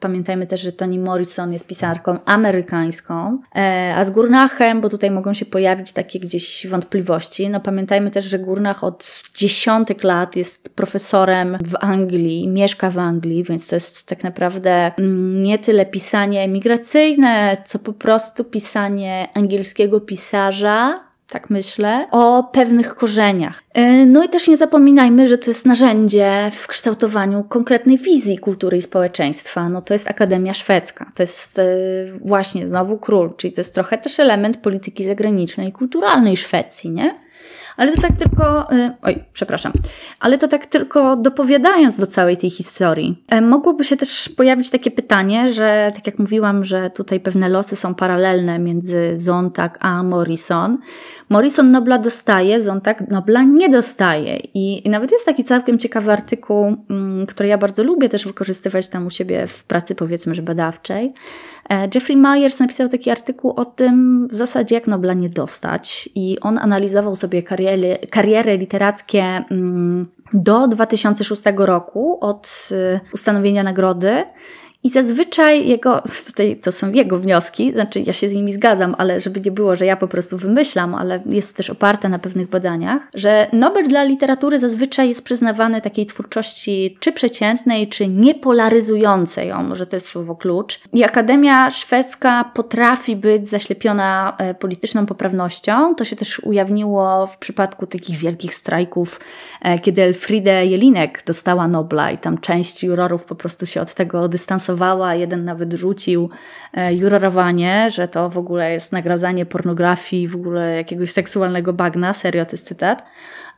Pamiętajmy 0.00 0.46
też, 0.46 0.60
że 0.60 0.72
Toni 0.72 0.98
Morrison 0.98 1.52
jest 1.52 1.66
pisarką 1.66 2.18
amerykańską, 2.24 3.38
e, 3.56 3.94
a 3.96 4.04
z 4.04 4.10
Gurnachem, 4.10 4.80
bo 4.80 4.88
tutaj 4.88 5.10
mogą 5.10 5.34
się 5.34 5.46
pojawić 5.46 5.92
takie 5.92 6.20
gdzieś 6.20 6.66
wątpliwości, 6.66 7.48
no 7.48 7.60
pamiętajmy 7.60 8.10
też, 8.10 8.24
że 8.24 8.38
Gurnach 8.38 8.84
od 8.84 9.22
dziesiątek 9.34 10.04
lat 10.04 10.36
jest 10.36 10.68
profesorem 10.74 11.58
w 11.64 11.74
Anglii, 11.80 12.48
mieszka 12.48 12.90
w 12.90 12.98
Anglii, 12.98 13.44
więc 13.44 13.68
to 13.68 13.76
jest 13.76 14.08
tak 14.08 14.24
naprawdę 14.24 14.92
mm, 14.98 15.42
nie 15.42 15.58
tyle 15.58 15.86
pisanie 15.86 16.40
emigracyjne, 16.40 17.56
co 17.64 17.78
po 17.78 17.92
prostu 17.92 18.44
pisanie 18.44 19.28
angielskiego 19.34 20.00
pisarza, 20.00 21.00
tak 21.34 21.50
myślę, 21.50 22.06
o 22.10 22.44
pewnych 22.52 22.94
korzeniach. 22.94 23.62
E, 23.72 24.06
no 24.06 24.24
i 24.24 24.28
też 24.28 24.48
nie 24.48 24.56
zapominajmy, 24.56 25.28
że 25.28 25.38
to 25.38 25.50
jest 25.50 25.66
narzędzie 25.66 26.50
w 26.52 26.66
kształtowaniu 26.66 27.44
konkretnej 27.44 27.98
wizji 27.98 28.38
kultury 28.38 28.76
i 28.76 28.82
społeczeństwa. 28.82 29.68
No 29.68 29.82
to 29.82 29.94
jest 29.94 30.10
Akademia 30.10 30.54
Szwedzka, 30.54 31.12
to 31.14 31.22
jest 31.22 31.58
e, 31.58 31.64
właśnie 32.20 32.68
znowu 32.68 32.98
król, 32.98 33.34
czyli 33.36 33.52
to 33.54 33.60
jest 33.60 33.74
trochę 33.74 33.98
też 33.98 34.20
element 34.20 34.56
polityki 34.56 35.04
zagranicznej 35.04 35.68
i 35.68 35.72
kulturalnej 35.72 36.36
Szwecji, 36.36 36.90
nie? 36.90 37.18
Ale 37.76 37.92
to 37.92 38.02
tak 38.02 38.16
tylko, 38.16 38.72
y, 38.72 38.90
oj, 39.02 39.24
przepraszam, 39.32 39.72
ale 40.20 40.38
to 40.38 40.48
tak 40.48 40.66
tylko 40.66 41.16
dopowiadając 41.16 41.96
do 41.96 42.06
całej 42.06 42.36
tej 42.36 42.50
historii. 42.50 43.24
E, 43.28 43.40
mogłoby 43.40 43.84
się 43.84 43.96
też 43.96 44.28
pojawić 44.28 44.70
takie 44.70 44.90
pytanie, 44.90 45.52
że 45.52 45.92
tak 45.94 46.06
jak 46.06 46.18
mówiłam, 46.18 46.64
że 46.64 46.90
tutaj 46.90 47.20
pewne 47.20 47.48
losy 47.48 47.76
są 47.76 47.94
paralelne 47.94 48.58
między 48.58 49.12
Zontag 49.16 49.78
a 49.80 50.02
Morrison. 50.02 50.78
Morrison 51.28 51.70
Nobla 51.70 51.98
dostaje, 51.98 52.60
Zontag 52.60 53.10
Nobla 53.10 53.42
nie 53.42 53.68
dostaje. 53.68 54.36
I, 54.54 54.86
i 54.86 54.90
nawet 54.90 55.12
jest 55.12 55.26
taki 55.26 55.44
całkiem 55.44 55.78
ciekawy 55.78 56.12
artykuł, 56.12 56.76
mm, 56.90 57.26
który 57.26 57.48
ja 57.48 57.58
bardzo 57.58 57.82
lubię 57.82 58.08
też 58.08 58.24
wykorzystywać 58.26 58.88
tam 58.88 59.06
u 59.06 59.10
siebie 59.10 59.46
w 59.46 59.64
pracy 59.64 59.94
powiedzmy, 59.94 60.34
że 60.34 60.42
badawczej. 60.42 61.14
E, 61.70 61.88
Jeffrey 61.94 62.16
Myers 62.16 62.60
napisał 62.60 62.88
taki 62.88 63.10
artykuł 63.10 63.50
o 63.56 63.64
tym 63.64 64.28
w 64.28 64.34
zasadzie 64.34 64.74
jak 64.74 64.86
Nobla 64.86 65.14
nie 65.14 65.28
dostać. 65.28 66.08
I 66.14 66.40
on 66.40 66.58
analizował 66.58 67.16
sobie 67.16 67.42
kariery, 67.42 67.98
kariery 68.10 68.58
literackie 68.58 69.22
mm, 69.50 70.06
do 70.32 70.68
2006 70.68 71.42
roku 71.56 72.18
od 72.20 72.68
y, 72.72 73.00
ustanowienia 73.14 73.62
nagrody 73.62 74.24
i 74.84 74.90
zazwyczaj 74.90 75.68
jego, 75.68 76.02
tutaj 76.26 76.56
to 76.56 76.72
są 76.72 76.92
jego 76.92 77.18
wnioski, 77.18 77.72
znaczy 77.72 78.00
ja 78.00 78.12
się 78.12 78.28
z 78.28 78.32
nimi 78.32 78.52
zgadzam, 78.52 78.94
ale 78.98 79.20
żeby 79.20 79.40
nie 79.40 79.50
było, 79.50 79.76
że 79.76 79.86
ja 79.86 79.96
po 79.96 80.08
prostu 80.08 80.36
wymyślam, 80.36 80.94
ale 80.94 81.22
jest 81.26 81.56
też 81.56 81.70
oparte 81.70 82.08
na 82.08 82.18
pewnych 82.18 82.48
badaniach, 82.48 83.02
że 83.14 83.46
Nobel 83.52 83.88
dla 83.88 84.04
literatury 84.04 84.58
zazwyczaj 84.58 85.08
jest 85.08 85.24
przyznawany 85.24 85.80
takiej 85.80 86.06
twórczości 86.06 86.96
czy 87.00 87.12
przeciętnej, 87.12 87.88
czy 87.88 88.08
niepolaryzującej, 88.08 89.52
o 89.52 89.62
może 89.62 89.86
to 89.86 89.96
jest 89.96 90.06
słowo 90.06 90.36
klucz. 90.36 90.80
I 90.92 91.04
Akademia 91.04 91.70
Szwedzka 91.70 92.50
potrafi 92.54 93.16
być 93.16 93.48
zaślepiona 93.48 94.36
e, 94.38 94.54
polityczną 94.54 95.06
poprawnością. 95.06 95.94
To 95.94 96.04
się 96.04 96.16
też 96.16 96.38
ujawniło 96.38 97.26
w 97.26 97.38
przypadku 97.38 97.86
takich 97.86 98.18
wielkich 98.18 98.54
strajków, 98.54 99.20
e, 99.62 99.78
kiedy 99.78 100.02
Elfriede 100.02 100.66
Jelinek 100.66 101.22
dostała 101.26 101.68
Nobla 101.68 102.10
i 102.10 102.18
tam 102.18 102.38
część 102.38 102.84
jurorów 102.84 103.24
po 103.24 103.34
prostu 103.34 103.66
się 103.66 103.80
od 103.80 103.94
tego 103.94 104.28
dystansowała 104.28 104.73
jeden 105.14 105.44
nawet 105.44 105.72
rzucił 105.72 106.30
e, 106.72 106.94
jurorowanie, 106.94 107.90
że 107.90 108.08
to 108.08 108.30
w 108.30 108.38
ogóle 108.38 108.72
jest 108.72 108.92
nagradzanie 108.92 109.46
pornografii, 109.46 110.28
w 110.28 110.36
ogóle 110.36 110.76
jakiegoś 110.76 111.10
seksualnego 111.10 111.72
bagna, 111.72 112.12
serio 112.12 112.46
to 112.46 112.52
jest 112.52 112.66
cytat. 112.66 113.04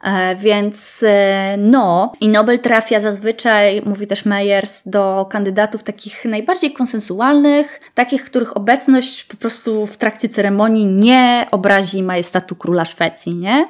E, 0.03 0.37
więc 0.37 1.05
e, 1.07 1.57
no, 1.59 2.13
i 2.21 2.29
Nobel 2.29 2.59
trafia 2.59 3.01
zazwyczaj, 3.01 3.83
mówi 3.87 4.07
też 4.07 4.25
Meyers, 4.25 4.89
do 4.89 5.27
kandydatów 5.31 5.83
takich 5.83 6.25
najbardziej 6.25 6.73
konsensualnych, 6.73 7.81
takich, 7.95 8.25
których 8.25 8.57
obecność 8.57 9.25
po 9.25 9.37
prostu 9.37 9.87
w 9.87 9.97
trakcie 9.97 10.29
ceremonii 10.29 10.87
nie 10.87 11.47
obrazi 11.51 12.03
majestatu 12.03 12.57
króla 12.57 12.85
Szwecji, 12.85 13.35
nie? 13.35 13.69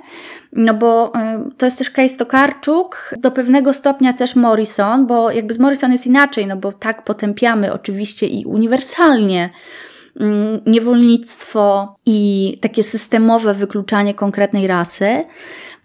No 0.52 0.74
bo 0.74 1.12
y, 1.48 1.54
to 1.56 1.66
jest 1.66 1.78
też 1.78 1.90
case 1.90 2.16
Tokarczuk, 2.16 3.14
do 3.18 3.30
pewnego 3.30 3.72
stopnia 3.72 4.12
też 4.12 4.36
Morrison, 4.36 5.06
bo 5.06 5.30
jakby 5.30 5.54
z 5.54 5.58
Morrison 5.58 5.92
jest 5.92 6.06
inaczej, 6.06 6.46
no 6.46 6.56
bo 6.56 6.72
tak 6.72 7.04
potępiamy 7.04 7.72
oczywiście 7.72 8.26
i 8.26 8.44
uniwersalnie 8.44 9.50
mm, 10.20 10.60
niewolnictwo 10.66 11.96
i 12.06 12.58
takie 12.60 12.82
systemowe 12.82 13.54
wykluczanie 13.54 14.14
konkretnej 14.14 14.66
rasy. 14.66 15.24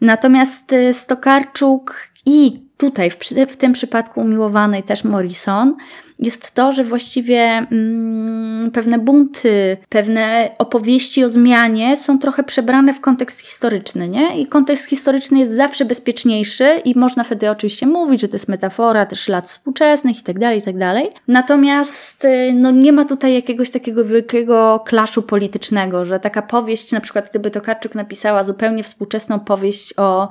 Natomiast 0.01 0.73
y, 0.73 0.93
Stokarczuk 0.93 1.95
i 2.25 2.70
tutaj, 2.81 3.09
w, 3.09 3.17
w 3.49 3.57
tym 3.57 3.73
przypadku 3.73 4.21
umiłowanej 4.21 4.83
też 4.83 5.03
Morrison, 5.03 5.75
jest 6.21 6.51
to, 6.51 6.71
że 6.71 6.83
właściwie 6.83 7.39
mm, 7.71 8.71
pewne 8.71 8.99
bunty, 8.99 9.77
pewne 9.89 10.49
opowieści 10.57 11.23
o 11.23 11.29
zmianie 11.29 11.97
są 11.97 12.19
trochę 12.19 12.43
przebrane 12.43 12.93
w 12.93 13.01
kontekst 13.01 13.41
historyczny, 13.41 14.09
nie? 14.09 14.41
I 14.41 14.47
kontekst 14.47 14.89
historyczny 14.89 15.39
jest 15.39 15.51
zawsze 15.51 15.85
bezpieczniejszy 15.85 16.81
i 16.85 16.99
można 16.99 17.23
wtedy 17.23 17.49
oczywiście 17.49 17.87
mówić, 17.87 18.21
że 18.21 18.27
to 18.27 18.35
jest 18.35 18.47
metafora 18.47 19.05
też 19.05 19.27
lat 19.27 19.47
współczesnych 19.49 20.19
i 20.19 20.23
tak 20.23 20.39
dalej, 20.39 20.59
i 20.59 20.61
tak 20.61 20.77
dalej. 20.77 21.09
Natomiast 21.27 22.25
y, 22.25 22.53
no, 22.53 22.71
nie 22.71 22.93
ma 22.93 23.05
tutaj 23.05 23.33
jakiegoś 23.33 23.69
takiego 23.69 24.05
wielkiego 24.05 24.83
klaszu 24.85 25.23
politycznego, 25.23 26.05
że 26.05 26.19
taka 26.19 26.41
powieść, 26.41 26.91
na 26.91 27.01
przykład 27.01 27.29
gdyby 27.29 27.51
Tokarczuk 27.51 27.95
napisała 27.95 28.43
zupełnie 28.43 28.83
współczesną 28.83 29.39
powieść 29.39 29.93
o 29.97 30.29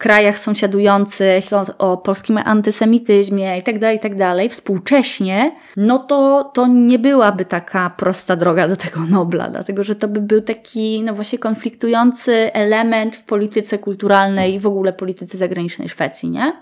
krajach 0.00 0.38
sąsiadujących, 0.38 1.44
o, 1.52 1.92
o 1.92 1.96
polskim 1.96 2.38
antysemityzmie 2.38 3.58
i 3.58 3.62
tak 3.62 3.78
dalej, 3.78 3.96
i 3.96 4.00
tak 4.00 4.16
współcześnie, 4.52 5.56
no 5.76 5.98
to, 5.98 6.50
to 6.54 6.66
nie 6.66 6.98
byłaby 6.98 7.44
taka 7.44 7.90
prosta 7.90 8.36
droga 8.36 8.68
do 8.68 8.76
tego 8.76 9.00
Nobla, 9.00 9.48
dlatego 9.48 9.82
że 9.82 9.94
to 9.94 10.08
by 10.08 10.20
był 10.20 10.40
taki, 10.40 11.02
no 11.02 11.14
właśnie 11.14 11.38
konfliktujący 11.38 12.52
element 12.52 13.16
w 13.16 13.24
polityce 13.24 13.78
kulturalnej 13.78 14.54
i 14.54 14.60
w 14.60 14.66
ogóle 14.66 14.92
polityce 14.92 15.38
zagranicznej 15.38 15.88
Szwecji, 15.88 16.30
nie? 16.30 16.52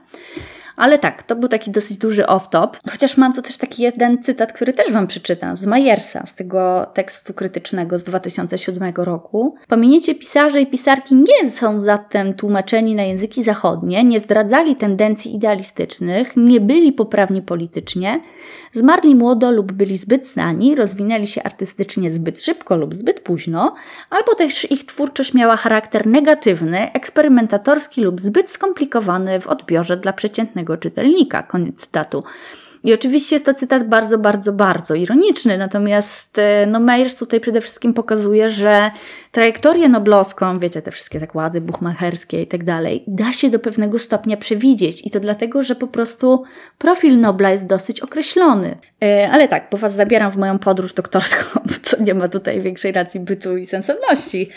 Ale 0.79 0.99
tak, 0.99 1.22
to 1.22 1.37
był 1.37 1.49
taki 1.49 1.70
dosyć 1.70 1.97
duży 1.97 2.22
off-top. 2.22 2.68
Chociaż 2.91 3.16
mam 3.16 3.33
tu 3.33 3.43
też 3.43 3.57
taki 3.57 3.83
jeden 3.83 4.22
cytat, 4.22 4.53
który 4.53 4.72
też 4.72 4.93
Wam 4.93 5.07
przeczytam, 5.07 5.57
z 5.57 5.66
Majersa, 5.66 6.26
z 6.26 6.35
tego 6.35 6.87
tekstu 6.95 7.35
krytycznego 7.35 7.99
z 7.99 8.05
2007 8.05 8.93
roku. 8.97 9.55
Pominiecie 9.68 10.14
pisarze 10.14 10.61
i 10.61 10.66
pisarki 10.66 11.14
nie 11.14 11.51
są 11.51 11.81
zatem 11.81 12.35
tłumaczeni 12.35 12.95
na 12.95 13.03
języki 13.03 13.45
zachodnie, 13.45 14.05
nie 14.05 14.20
zdradzali 14.20 14.76
tendencji 14.76 15.35
idealistycznych, 15.35 16.33
nie 16.37 16.61
byli 16.61 16.93
poprawni 16.93 17.43
politycznie, 17.43 18.20
zmarli 18.72 19.14
młodo 19.14 19.51
lub 19.51 19.72
byli 19.72 19.97
zbyt 19.97 20.26
znani, 20.26 20.74
rozwinęli 20.74 21.26
się 21.26 21.43
artystycznie 21.43 22.11
zbyt 22.11 22.43
szybko 22.43 22.76
lub 22.76 22.95
zbyt 22.95 23.20
późno, 23.20 23.72
albo 24.11 24.35
też 24.35 24.70
ich 24.70 24.87
twórczość 24.87 25.35
miała 25.35 25.57
charakter 25.57 26.07
negatywny, 26.07 26.93
eksperymentatorski 26.93 28.01
lub 28.01 28.20
zbyt 28.20 28.51
skomplikowany 28.51 29.41
w 29.41 29.47
odbiorze 29.47 29.97
dla 29.97 30.12
przeciętnego 30.12 30.68
czytelnika. 30.77 31.43
Koniec 31.43 31.81
cytatu. 31.81 32.25
I 32.85 32.95
oczywiście 32.95 33.37
jest 33.37 33.47
to 33.47 33.55
cytat 33.55 33.89
bardzo, 33.89 34.18
bardzo, 34.18 34.53
bardzo 34.53 34.95
ironiczny, 34.95 35.59
natomiast 35.59 36.39
e, 36.39 36.66
no, 36.66 36.81
Meyers 36.81 37.16
tutaj 37.16 37.41
przede 37.41 37.61
wszystkim 37.61 37.95
pokazuje, 37.95 38.49
że 38.49 38.91
trajektorię 39.33 39.89
noblowską, 39.89 40.59
wiecie, 40.59 40.83
te 40.83 40.91
wszystkie 40.91 41.20
zakłady 41.20 41.61
buchmacherskie 41.61 42.43
i 42.43 42.47
tak 42.47 42.64
dalej, 42.64 43.05
da 43.07 43.33
się 43.33 43.51
do 43.51 43.59
pewnego 43.59 43.99
stopnia 43.99 44.37
przewidzieć 44.37 45.07
i 45.07 45.11
to 45.11 45.20
dlatego, 45.20 45.62
że 45.62 45.74
po 45.74 45.87
prostu 45.87 46.45
profil 46.79 47.20
Nobla 47.20 47.51
jest 47.51 47.66
dosyć 47.66 48.01
określony. 48.01 48.79
E, 49.03 49.31
ale 49.33 49.49
tak, 49.49 49.68
bo 49.70 49.79
Was 49.79 49.95
zabieram 49.95 50.31
w 50.31 50.37
moją 50.37 50.59
podróż 50.59 50.93
doktorską, 50.93 51.61
co 51.83 52.03
nie 52.03 52.14
ma 52.14 52.29
tutaj 52.29 52.61
większej 52.61 52.93
racji 52.93 53.20
bytu 53.20 53.57
i 53.57 53.66
sensowności, 53.66 54.51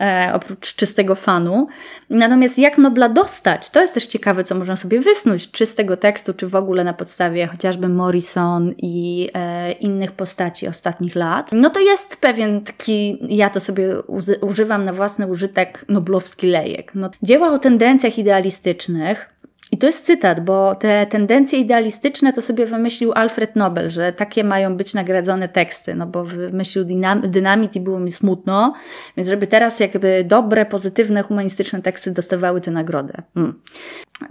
e, 0.00 0.30
oprócz 0.34 0.74
czystego 0.74 1.14
fanu. 1.14 1.66
Natomiast 2.10 2.58
jak 2.58 2.78
Nobla 2.78 3.08
dostać, 3.08 3.70
to 3.70 3.80
jest 3.80 3.94
też 3.94 4.06
ciekawe, 4.06 4.44
co 4.44 4.54
można 4.54 4.76
sobie 4.76 5.00
wysnuć, 5.00 5.50
czy 5.50 5.66
z 5.66 5.74
tego 5.74 5.96
tekstu, 5.96 6.34
czy 6.34 6.46
w 6.46 6.54
ogóle 6.54 6.84
na 6.84 6.92
podstawie 6.92 7.46
chociażby 7.68 7.88
Morrison 7.88 8.74
i 8.78 9.28
e, 9.34 9.72
innych 9.72 10.12
postaci 10.12 10.68
ostatnich 10.68 11.14
lat. 11.14 11.50
No 11.52 11.70
to 11.70 11.80
jest 11.80 12.16
pewien 12.16 12.60
taki, 12.60 13.18
ja 13.36 13.50
to 13.50 13.60
sobie 13.60 14.02
używam 14.40 14.84
na 14.84 14.92
własny 14.92 15.26
użytek, 15.26 15.84
noblowski 15.88 16.46
lejek. 16.46 16.94
No, 16.94 17.10
dzieła 17.22 17.52
o 17.52 17.58
tendencjach 17.58 18.18
idealistycznych, 18.18 19.38
i 19.72 19.78
to 19.78 19.86
jest 19.86 20.06
cytat, 20.06 20.44
bo 20.44 20.74
te 20.74 21.06
tendencje 21.06 21.58
idealistyczne 21.58 22.32
to 22.32 22.42
sobie 22.42 22.66
wymyślił 22.66 23.12
Alfred 23.12 23.56
Nobel, 23.56 23.90
że 23.90 24.12
takie 24.12 24.44
mają 24.44 24.76
być 24.76 24.94
nagradzone 24.94 25.48
teksty, 25.48 25.94
no 25.94 26.06
bo 26.06 26.24
wymyślił 26.24 26.84
dynam 26.84 27.30
dynamit 27.30 27.76
i 27.76 27.80
było 27.80 28.00
mi 28.00 28.12
smutno, 28.12 28.74
więc 29.16 29.28
żeby 29.28 29.46
teraz 29.46 29.80
jakby 29.80 30.24
dobre, 30.24 30.66
pozytywne, 30.66 31.22
humanistyczne 31.22 31.82
teksty 31.82 32.10
dostawały 32.10 32.60
tę 32.60 32.70
nagrodę. 32.70 33.22
Hmm. 33.34 33.60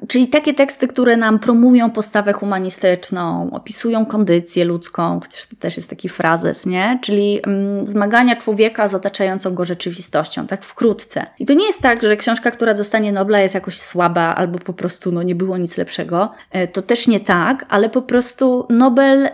Czyli 0.08 0.28
takie 0.28 0.54
teksty, 0.54 0.88
które 0.88 1.18
nam 1.18 1.40
promują 1.40 1.90
postawę 1.90 2.34
humanistyczną, 2.34 3.50
opisują 3.52 4.06
kondycję 4.06 4.66
ludzką, 4.66 5.20
chociaż 5.24 5.46
to 5.46 5.56
też 5.56 5.78
jest 5.78 5.90
taki 5.90 6.10
frazes, 6.10 6.66
nie? 6.66 7.00
Czyli 7.02 7.40
mm, 7.48 7.86
zmagania 7.86 8.36
człowieka 8.36 8.88
z 8.88 8.94
otaczającą 8.94 9.54
go 9.54 9.66
rzeczywistością, 9.66 10.48
tak 10.48 10.64
wkrótce. 10.64 11.26
I 11.40 11.46
to 11.46 11.54
nie 11.54 11.66
jest 11.66 11.82
tak, 11.82 12.02
że 12.04 12.18
książka, 12.18 12.52
która 12.52 12.74
dostanie 12.74 13.12
Nobla 13.12 13.40
jest 13.40 13.56
jakoś 13.56 13.80
słaba 13.80 14.36
albo 14.36 14.60
po 14.60 14.74
prostu 14.74 15.12
no, 15.12 15.24
nie 15.24 15.36
było 15.36 15.58
nic 15.58 15.78
lepszego. 15.78 16.32
E, 16.52 16.68
to 16.68 16.82
też 16.82 17.08
nie 17.08 17.20
tak, 17.20 17.66
ale 17.70 17.90
po 17.90 18.02
prostu 18.02 18.68
Nobel 18.70 19.30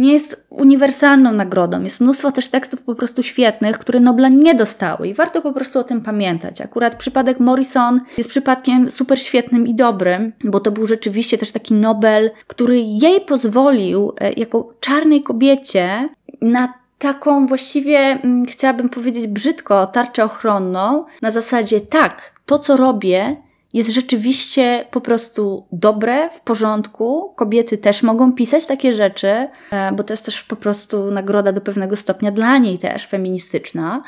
nie 0.00 0.12
jest 0.12 0.44
uniwersalną 0.50 1.32
nagrodą. 1.32 1.82
Jest 1.82 2.00
mnóstwo 2.00 2.32
też 2.32 2.48
tekstów 2.48 2.82
po 2.82 2.94
prostu 2.94 3.22
świetnych, 3.22 3.78
które 3.78 4.00
Nobla 4.00 4.28
nie 4.28 4.54
dostały 4.54 5.08
i 5.08 5.14
warto 5.14 5.42
po 5.42 5.52
prostu 5.52 5.78
o 5.78 5.84
tym 5.84 6.00
pamiętać. 6.00 6.60
Akurat 6.60 6.96
przypadek 6.96 7.40
Morrison 7.40 8.00
jest 8.18 8.30
przypadkiem 8.30 8.90
super 8.90 9.20
świetnym 9.20 9.66
i 9.66 9.74
dobrym, 9.74 10.32
bo 10.44 10.60
to 10.60 10.70
był 10.70 10.86
rzeczywiście 10.86 11.38
też 11.38 11.52
taki 11.52 11.74
Nobel, 11.74 12.30
który 12.46 12.80
jej 12.80 13.20
pozwolił 13.20 14.12
e, 14.20 14.32
jako 14.32 14.74
czarnej 14.80 15.22
kobiecie 15.22 16.08
na 16.40 16.74
taką 16.98 17.46
właściwie, 17.46 17.98
mm, 17.98 18.46
chciałabym 18.46 18.88
powiedzieć 18.88 19.26
brzydko, 19.26 19.86
tarczę 19.86 20.24
ochronną 20.24 21.04
na 21.22 21.30
zasadzie 21.30 21.80
tak, 21.80 22.32
to 22.46 22.58
co 22.58 22.76
robię 22.76 23.36
jest 23.72 23.90
rzeczywiście 23.90 24.84
po 24.90 25.00
prostu 25.00 25.66
dobre, 25.72 26.30
w 26.30 26.40
porządku. 26.40 27.32
Kobiety 27.36 27.78
też 27.78 28.02
mogą 28.02 28.32
pisać 28.32 28.66
takie 28.66 28.92
rzeczy, 28.92 29.48
e, 29.70 29.92
bo 29.92 30.02
to 30.04 30.12
jest 30.12 30.24
też 30.24 30.42
po 30.42 30.56
prostu 30.56 31.10
nagroda 31.10 31.52
do 31.52 31.60
pewnego 31.60 31.96
stopnia 31.96 32.32
dla 32.32 32.58
niej 32.58 32.78
też 32.78 33.06
feministyczna. 33.06 34.02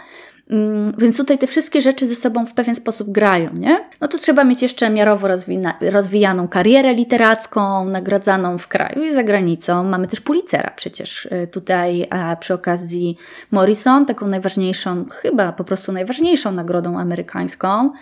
Mm, 0.53 0.92
więc 0.98 1.16
tutaj 1.16 1.38
te 1.38 1.46
wszystkie 1.46 1.82
rzeczy 1.82 2.07
ze 2.07 2.14
sobą 2.14 2.46
w 2.46 2.55
pewien 2.55 2.74
sposób 2.74 3.11
grają, 3.11 3.50
nie? 3.55 3.84
No 4.00 4.09
to 4.09 4.18
trzeba 4.18 4.44
mieć 4.44 4.62
jeszcze 4.62 4.90
miarowo 4.90 5.28
rozwijaną 5.80 6.48
karierę 6.48 6.94
literacką, 6.94 7.84
nagradzaną 7.88 8.59
w 8.59 8.68
kraju 8.68 9.05
i 9.05 9.14
za 9.14 9.22
granicą. 9.22 9.84
Mamy 9.84 10.07
też 10.07 10.20
Pulitzera 10.20 10.72
przecież 10.76 11.26
y, 11.26 11.48
tutaj 11.53 12.07
a 12.11 12.36
przy 12.36 12.55
okazji 12.55 13.16
Morrison, 13.50 14.07
taką 14.07 14.26
najważniejszą, 14.26 15.05
chyba 15.11 15.53
po 15.53 15.64
prostu 15.64 15.92
najważniejszą 15.92 16.53
nagrodą 16.53 16.98
amerykańską. 16.98 17.92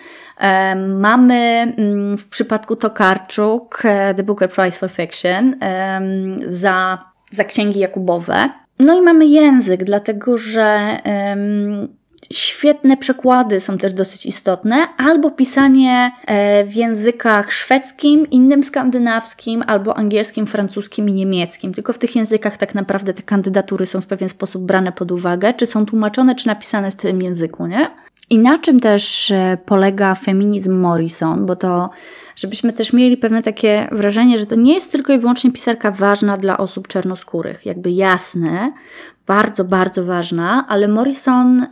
Mamy 0.88 1.34
mm, 1.78 2.18
w 2.18 2.28
przypadku 2.28 2.76
Tokarczuk 2.76 3.82
e, 3.84 4.14
The 4.14 4.22
Booker 4.22 4.50
Prize 4.50 4.78
for 4.78 4.90
Fiction 4.90 5.56
za, 6.46 6.98
za 7.30 7.44
księgi 7.44 7.80
Jakubowe. 7.80 8.50
No 8.78 8.98
i 8.98 9.00
mamy 9.00 9.26
język, 9.26 9.84
dlatego 9.84 10.36
że 10.36 10.98
Świetne 12.32 12.96
przekłady 12.96 13.60
są 13.60 13.78
też 13.78 13.92
dosyć 13.92 14.26
istotne, 14.26 14.86
albo 14.96 15.30
pisanie 15.30 16.12
e, 16.26 16.64
w 16.64 16.74
językach 16.74 17.52
szwedzkim, 17.52 18.30
innym 18.30 18.62
skandynawskim, 18.62 19.64
albo 19.66 19.96
angielskim, 19.96 20.46
francuskim 20.46 21.08
i 21.08 21.12
niemieckim. 21.12 21.74
Tylko 21.74 21.92
w 21.92 21.98
tych 21.98 22.16
językach 22.16 22.56
tak 22.56 22.74
naprawdę 22.74 23.14
te 23.14 23.22
kandydatury 23.22 23.86
są 23.86 24.00
w 24.00 24.06
pewien 24.06 24.28
sposób 24.28 24.62
brane 24.62 24.92
pod 24.92 25.12
uwagę, 25.12 25.52
czy 25.54 25.66
są 25.66 25.86
tłumaczone, 25.86 26.34
czy 26.34 26.46
napisane 26.46 26.90
w 26.90 26.96
tym 26.96 27.22
języku, 27.22 27.66
nie? 27.66 27.90
I 28.30 28.38
na 28.38 28.58
czym 28.58 28.80
też 28.80 29.30
e, 29.30 29.58
polega 29.66 30.14
feminizm 30.14 30.80
Morrison, 30.80 31.46
bo 31.46 31.56
to, 31.56 31.90
żebyśmy 32.36 32.72
też 32.72 32.92
mieli 32.92 33.16
pewne 33.16 33.42
takie 33.42 33.88
wrażenie, 33.92 34.38
że 34.38 34.46
to 34.46 34.54
nie 34.54 34.74
jest 34.74 34.92
tylko 34.92 35.12
i 35.12 35.18
wyłącznie 35.18 35.52
pisarka 35.52 35.90
ważna 35.90 36.36
dla 36.36 36.58
osób 36.58 36.88
czarnoskórych, 36.88 37.66
jakby 37.66 37.90
jasne, 37.90 38.72
bardzo, 39.30 39.64
bardzo 39.64 40.04
ważna, 40.04 40.64
ale 40.68 40.88
Morrison, 40.88 41.66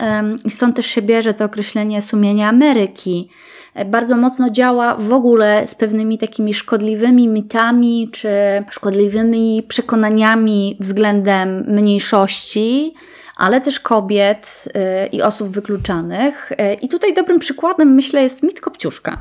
i 0.44 0.50
stąd 0.50 0.76
też 0.76 0.86
się 0.86 1.02
bierze 1.02 1.34
to 1.34 1.44
określenie 1.44 2.02
sumienia 2.02 2.48
Ameryki, 2.48 3.28
e, 3.74 3.84
bardzo 3.84 4.16
mocno 4.16 4.50
działa 4.50 4.94
w 4.94 5.12
ogóle 5.12 5.66
z 5.66 5.74
pewnymi 5.74 6.18
takimi 6.18 6.54
szkodliwymi 6.54 7.28
mitami 7.28 8.09
czy 8.12 8.28
szkodliwymi 8.70 9.62
przekonaniami 9.68 10.76
względem 10.80 11.64
mniejszości, 11.68 12.94
ale 13.39 13.61
też 13.61 13.80
kobiet 13.80 14.64
y, 14.66 15.07
i 15.07 15.22
osób 15.22 15.49
wykluczanych. 15.49 16.53
Y, 16.53 16.74
I 16.74 16.89
tutaj 16.89 17.14
dobrym 17.14 17.39
przykładem, 17.39 17.95
myślę, 17.95 18.22
jest 18.22 18.43
mit 18.43 18.61
Kopciuszka. 18.61 19.18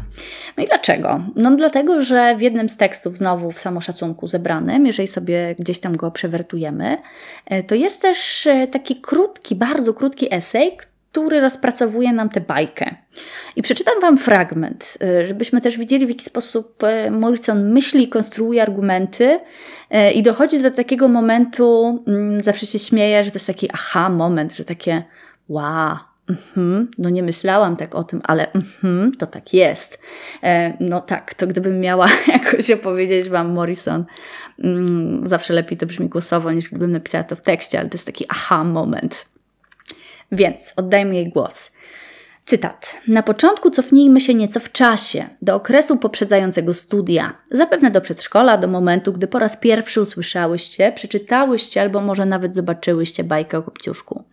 No 0.58 0.64
i 0.64 0.68
dlaczego? 0.68 1.22
No 1.36 1.56
dlatego, 1.56 2.04
że 2.04 2.36
w 2.36 2.42
jednym 2.42 2.70
z 2.70 2.78
tekstów, 2.78 3.18
znowu 3.18 3.52
w 3.52 3.62
samoszacunku 3.62 4.28
zebranym, 4.28 4.86
jeżeli 4.86 5.08
sobie 5.08 5.56
gdzieś 5.60 5.80
tam 5.80 5.98
go 5.98 6.12
przewertujemy, 6.12 6.98
y, 7.52 7.64
to 7.64 7.76
jest 7.76 8.02
też 8.02 8.48
taki 8.72 9.02
krótki, 9.02 9.56
bardzo 9.56 9.94
krótki 9.94 10.34
esej, 10.34 10.78
który 11.18 11.40
rozpracowuje 11.40 12.14
nam 12.14 12.30
tę 12.30 12.42
bajkę. 12.42 12.96
I 13.56 13.62
przeczytam 13.62 14.02
Wam 14.02 14.18
fragment, 14.18 14.98
y, 15.22 15.26
żebyśmy 15.26 15.62
też 15.62 15.78
widzieli, 15.78 16.06
w 16.06 16.10
jaki 16.10 16.26
sposób 16.26 16.84
y, 16.84 17.12
Morrison 17.12 17.72
myśli 17.72 18.10
konstruuje 18.10 18.62
argumenty 18.62 19.24
y, 19.30 20.12
i 20.12 20.24
dochodzi 20.24 20.62
do 20.62 20.72
takiego 20.72 21.08
momentu, 21.08 22.04
mm, 22.08 22.44
zawsze 22.44 22.66
się 22.66 22.80
śmieję, 22.80 23.24
że 23.24 23.32
to 23.32 23.36
jest 23.36 23.48
taki 23.48 23.70
aha 23.74 24.10
moment, 24.10 24.56
że 24.56 24.64
takie 24.64 25.04
wow, 25.50 25.96
Mm-hmm, 26.28 26.86
no 26.98 27.10
nie 27.10 27.24
myślałam 27.24 27.76
tak 27.76 27.96
o 27.96 28.04
tym, 28.04 28.22
ale 28.24 28.52
mm-hmm, 28.52 29.12
to 29.18 29.28
tak 29.28 29.54
jest. 29.54 30.00
E, 30.44 30.78
no 30.80 31.02
tak, 31.02 31.34
to 31.34 31.48
gdybym 31.48 31.80
miała 31.80 32.08
jakoś 32.28 32.72
opowiedzieć 32.72 33.30
Wam 33.30 33.54
Morrison, 33.54 34.06
mm, 34.64 35.28
zawsze 35.28 35.54
lepiej 35.54 35.78
to 35.78 35.86
brzmi 35.86 36.10
głosowo 36.10 36.52
niż 36.52 36.70
gdybym 36.70 36.92
napisała 36.92 37.24
to 37.24 37.36
w 37.36 37.42
tekście, 37.42 37.80
ale 37.80 37.90
to 37.90 37.96
jest 37.96 38.06
taki 38.06 38.26
aha 38.30 38.64
moment. 38.64 39.37
Więc 40.32 40.74
oddajmy 40.76 41.16
jej 41.16 41.30
głos. 41.30 41.72
Cytat. 42.48 42.98
Na 43.08 43.24
początku 43.24 43.70
cofnijmy 43.70 44.22
się 44.22 44.34
nieco 44.34 44.60
w 44.60 44.72
czasie, 44.72 45.30
do 45.42 45.56
okresu 45.56 45.98
poprzedzającego 45.98 46.74
studia, 46.74 47.38
zapewne 47.52 47.92
do 47.92 48.02
przedszkola, 48.02 48.58
do 48.58 48.68
momentu, 48.68 49.14
gdy 49.14 49.28
po 49.28 49.40
raz 49.40 49.58
pierwszy 49.58 50.02
usłyszałyście, 50.02 50.92
przeczytałyście 50.92 51.82
albo 51.82 52.02
może 52.02 52.26
nawet 52.26 52.56
zobaczyłyście 52.56 53.24
bajkę 53.24 53.58
o 53.58 53.64
Kopciuszku. 53.64 54.24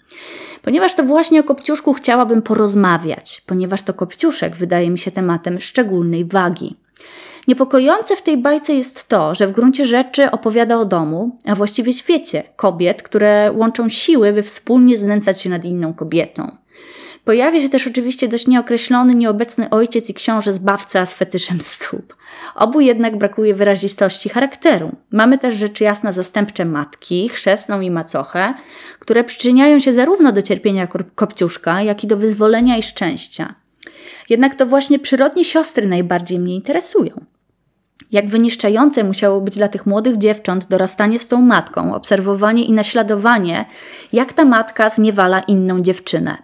Ponieważ 0.63 0.95
to 0.95 1.05
właśnie 1.05 1.41
o 1.41 1.45
Kopciuszku 1.45 1.93
chciałabym 1.93 2.43
porozmawiać, 2.43 3.43
ponieważ 3.47 3.83
to 3.83 3.95
Kopciuszek 3.95 4.57
wydaje 4.57 4.91
mi 4.91 4.99
się 4.99 5.11
tematem 5.11 5.61
szczególnej 5.61 6.25
wagi. 6.25 6.77
Niepokojące 7.49 8.17
w 8.17 8.23
tej 8.23 8.37
bajce 8.37 8.75
jest 8.75 9.09
to, 9.09 9.35
że 9.35 9.47
w 9.47 9.53
gruncie 9.53 9.87
rzeczy 9.87 10.31
opowiada 10.31 10.79
o 10.79 10.85
domu, 10.85 11.39
a 11.47 11.55
właściwie 11.55 11.93
świecie 11.93 12.43
kobiet, 12.57 13.03
które 13.03 13.53
łączą 13.53 13.89
siły, 13.89 14.33
by 14.33 14.43
wspólnie 14.43 14.99
znęcać 14.99 15.41
się 15.41 15.51
nad 15.51 15.65
inną 15.65 15.95
kobietą. 15.95 16.57
Pojawia 17.25 17.61
się 17.61 17.69
też 17.69 17.87
oczywiście 17.87 18.29
dość 18.29 18.47
nieokreślony, 18.47 19.15
nieobecny 19.15 19.71
ojciec 19.71 20.11
i 20.11 20.15
książę 20.15 20.53
zbawca 20.53 21.07
z 21.07 21.15
fetyszem 21.15 21.61
stóp. 21.61 22.17
Obu 22.55 22.81
jednak 22.81 23.19
brakuje 23.19 23.55
wyrazistości 23.55 24.29
charakteru. 24.29 24.97
Mamy 25.11 25.39
też 25.39 25.55
rzecz 25.55 25.81
jasna 25.81 26.13
zastępcze 26.13 26.65
matki, 26.65 27.29
chrzestną 27.29 27.81
i 27.81 27.91
macochę, 27.91 28.55
które 28.99 29.25
przyczyniają 29.25 29.79
się 29.79 29.93
zarówno 29.93 30.33
do 30.33 30.43
cierpienia 30.43 30.89
Kopciuszka, 31.15 31.83
jak 31.83 32.05
i 32.05 32.07
do 32.07 32.17
wyzwolenia 32.17 32.77
i 32.77 32.83
szczęścia. 32.83 33.55
Jednak 34.29 34.55
to 34.55 34.67
właśnie 34.67 34.99
przyrodnie 34.99 35.45
siostry 35.45 35.87
najbardziej 35.87 36.39
mnie 36.39 36.55
interesują. 36.55 37.25
Jak 38.13 38.29
wyniszczające 38.29 39.05
musiało 39.05 39.41
być 39.41 39.57
dla 39.57 39.69
tych 39.69 39.87
młodych 39.87 40.19
dziewcząt 40.19 40.67
dorastanie 40.67 41.19
z 41.19 41.29
tą 41.29 41.41
matką, 41.41 41.95
obserwowanie 41.95 42.65
i 42.65 42.73
naśladowanie, 42.73 43.65
jak 44.13 44.33
ta 44.33 44.45
matka 44.45 44.89
zniewala 44.89 45.41
inną 45.41 45.81
dziewczynę. 45.81 46.37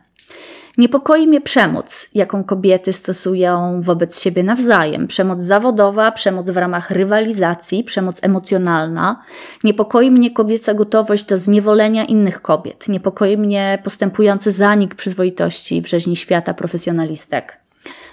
Niepokoi 0.79 1.27
mnie 1.27 1.41
przemoc, 1.41 2.09
jaką 2.15 2.45
kobiety 2.45 2.93
stosują 2.93 3.83
wobec 3.83 4.21
siebie 4.21 4.43
nawzajem. 4.43 5.07
Przemoc 5.07 5.43
zawodowa, 5.43 6.13
przemoc 6.13 6.51
w 6.51 6.57
ramach 6.57 6.91
rywalizacji, 6.91 7.85
przemoc 7.85 8.19
emocjonalna. 8.23 9.23
Niepokoi 9.65 10.11
mnie 10.11 10.31
kobieca 10.31 10.75
gotowość 10.75 11.25
do 11.25 11.39
zniewolenia 11.39 12.05
innych 12.05 12.43
kobiet. 12.43 12.89
Niepokoi 12.89 13.37
mnie 13.37 13.79
postępujący 13.85 14.51
zanik 14.51 14.95
przyzwoitości 14.95 15.83
w 15.83 15.89
rzeźni 15.89 16.17
świata 16.17 16.55
profesjonalistek 16.55 17.61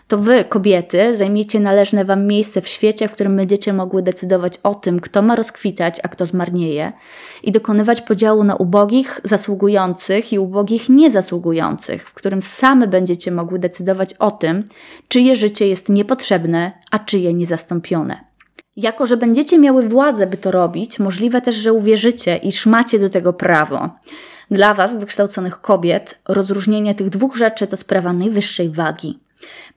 to 0.08 0.18
wy, 0.18 0.46
kobiety, 0.50 1.16
zajmiecie 1.16 1.60
należne 1.60 2.06
wam 2.06 2.26
miejsce 2.28 2.62
w 2.62 2.68
świecie, 2.68 3.08
w 3.08 3.12
którym 3.12 3.36
będziecie 3.36 3.74
mogły 3.74 4.02
decydować 4.02 4.60
o 4.64 4.76
tym, 4.76 5.00
kto 5.00 5.22
ma 5.22 5.36
rozkwitać, 5.36 6.00
a 6.04 6.08
kto 6.08 6.26
zmarnieje, 6.26 6.92
i 7.44 7.52
dokonywać 7.52 8.02
podziału 8.02 8.44
na 8.44 8.56
ubogich, 8.56 9.22
zasługujących 9.24 10.34
i 10.34 10.40
ubogich 10.40 10.90
niezasługujących, 10.90 12.10
w 12.10 12.14
którym 12.14 12.42
same 12.42 12.88
będziecie 12.88 13.32
mogły 13.32 13.60
decydować 13.60 14.14
o 14.14 14.32
tym, 14.32 14.64
czyje 15.08 15.36
życie 15.36 15.68
jest 15.68 15.90
niepotrzebne, 15.90 16.72
a 16.92 17.00
czyje 17.00 17.34
niezastąpione. 17.34 18.28
Jako, 18.76 19.08
że 19.08 19.18
będziecie 19.18 19.60
miały 19.60 19.84
władzę, 19.90 20.28
by 20.28 20.38
to 20.38 20.52
robić, 20.52 21.00
możliwe 21.00 21.42
też, 21.42 21.56
że 21.56 21.74
uwierzycie, 21.74 22.38
iż 22.38 22.66
macie 22.66 23.00
do 23.00 23.10
tego 23.10 23.34
prawo. 23.34 23.90
Dla 24.52 24.74
Was, 24.74 24.98
wykształconych 24.98 25.62
kobiet, 25.62 26.20
rozróżnienie 26.28 26.96
tych 26.96 27.10
dwóch 27.10 27.36
rzeczy 27.36 27.68
to 27.68 27.78
sprawa 27.78 28.14
najwyższej 28.14 28.70
wagi. 28.70 29.20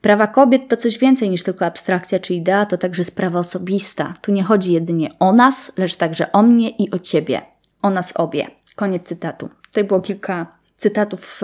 Prawa 0.01 0.27
kobiet 0.27 0.67
to 0.67 0.77
coś 0.77 0.97
więcej 0.97 1.29
niż 1.29 1.43
tylko 1.43 1.65
abstrakcja 1.65 2.19
czy 2.19 2.33
idea, 2.33 2.65
to 2.65 2.77
także 2.77 3.03
sprawa 3.03 3.39
osobista. 3.39 4.13
Tu 4.21 4.31
nie 4.31 4.43
chodzi 4.43 4.73
jedynie 4.73 5.09
o 5.19 5.33
nas, 5.33 5.71
lecz 5.77 5.95
także 5.95 6.31
o 6.31 6.43
mnie 6.43 6.69
i 6.69 6.91
o 6.91 6.99
ciebie. 6.99 7.41
O 7.81 7.89
nas 7.89 8.13
obie. 8.15 8.47
Koniec 8.75 9.03
cytatu. 9.03 9.49
Tutaj 9.67 9.83
było 9.83 10.01
kilka 10.01 10.57
cytatów 10.77 11.41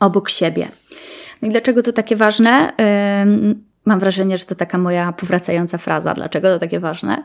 obok 0.00 0.30
siebie. 0.30 0.68
No 1.42 1.48
i 1.48 1.50
dlaczego 1.50 1.82
to 1.82 1.92
takie 1.92 2.16
ważne? 2.16 2.72
Mam 3.84 4.00
wrażenie, 4.00 4.38
że 4.38 4.44
to 4.44 4.54
taka 4.54 4.78
moja 4.78 5.12
powracająca 5.12 5.78
fraza. 5.78 6.14
Dlaczego 6.14 6.48
to 6.48 6.58
takie 6.58 6.80
ważne? 6.80 7.24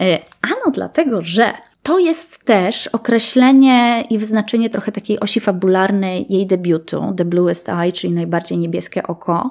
E, 0.00 0.18
ano 0.42 0.70
dlatego, 0.72 1.20
że 1.20 1.52
to 1.82 1.98
jest 1.98 2.44
też 2.44 2.86
określenie 2.86 4.04
i 4.10 4.18
wyznaczenie 4.18 4.70
trochę 4.70 4.92
takiej 4.92 5.20
osi 5.20 5.40
fabularnej 5.40 6.26
jej 6.28 6.46
debiutu, 6.46 7.14
The 7.16 7.24
Bluest 7.24 7.68
Eye, 7.68 7.92
czyli 7.92 8.12
najbardziej 8.12 8.58
niebieskie 8.58 9.02
oko, 9.02 9.50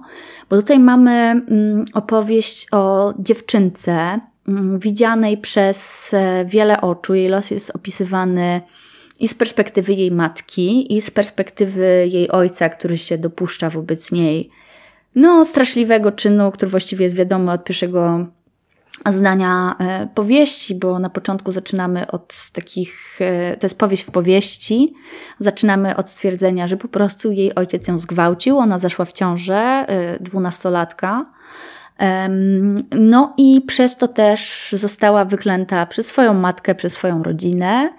bo 0.49 0.57
tutaj 0.57 0.79
mamy 0.79 1.11
mm, 1.11 1.85
opowieść 1.93 2.67
o 2.71 3.13
dziewczynce 3.19 4.19
mm, 4.47 4.79
widzianej 4.79 5.37
przez 5.37 6.11
e, 6.13 6.45
wiele 6.45 6.81
oczu. 6.81 7.15
Jej 7.15 7.29
los 7.29 7.51
jest 7.51 7.75
opisywany 7.75 8.61
i 9.19 9.27
z 9.27 9.33
perspektywy 9.33 9.93
jej 9.93 10.11
matki, 10.11 10.95
i 10.97 11.01
z 11.01 11.11
perspektywy 11.11 12.07
jej 12.11 12.31
ojca, 12.31 12.69
który 12.69 12.97
się 12.97 13.17
dopuszcza 13.17 13.69
wobec 13.69 14.11
niej 14.11 14.49
no, 15.15 15.45
straszliwego 15.45 16.11
czynu, 16.11 16.51
który 16.51 16.69
właściwie 16.69 17.03
jest 17.03 17.15
wiadomy 17.15 17.51
od 17.51 17.63
pierwszego 17.63 18.27
zdania 19.09 19.75
e, 19.79 20.07
powieści, 20.15 20.75
bo 20.75 20.99
na 20.99 21.09
początku 21.09 21.51
zaczynamy 21.51 22.11
od 22.11 22.51
takich, 22.53 23.19
e, 23.21 23.57
to 23.57 23.65
jest 23.65 23.77
powieść 23.77 24.03
w 24.03 24.11
powieści, 24.11 24.93
zaczynamy 25.39 25.95
od 25.95 26.09
stwierdzenia, 26.09 26.67
że 26.67 26.77
po 26.77 26.87
prostu 26.87 27.31
jej 27.31 27.55
ojciec 27.55 27.87
ją 27.87 27.99
zgwałcił, 27.99 28.57
ona 28.57 28.77
zaszła 28.77 29.05
w 29.05 29.11
ciążę, 29.11 29.85
e, 29.87 30.19
dwunastolatka, 30.19 31.25
no 32.91 33.33
i 33.37 33.61
przez 33.67 33.97
to 33.97 34.07
też 34.07 34.69
została 34.77 35.25
wyklęta 35.25 35.85
przez 35.85 36.07
swoją 36.07 36.33
matkę, 36.33 36.75
przez 36.75 36.93
swoją 36.93 37.23
rodzinę, 37.23 37.93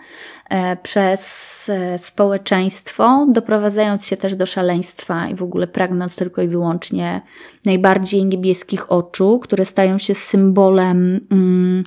przez 0.83 1.69
e, 1.69 1.99
społeczeństwo, 1.99 3.27
doprowadzając 3.31 4.07
się 4.07 4.17
też 4.17 4.35
do 4.35 4.47
szaleństwa 4.47 5.29
i 5.29 5.35
w 5.35 5.43
ogóle 5.43 5.67
pragnąc 5.67 6.17
tylko 6.17 6.43
i 6.43 6.49
wyłącznie 6.49 7.21
najbardziej 7.65 8.25
niebieskich 8.25 8.93
oczu, 8.93 9.39
które 9.39 9.65
stają 9.65 9.99
się 9.99 10.15
symbolem 10.15 11.21
mm, 11.31 11.85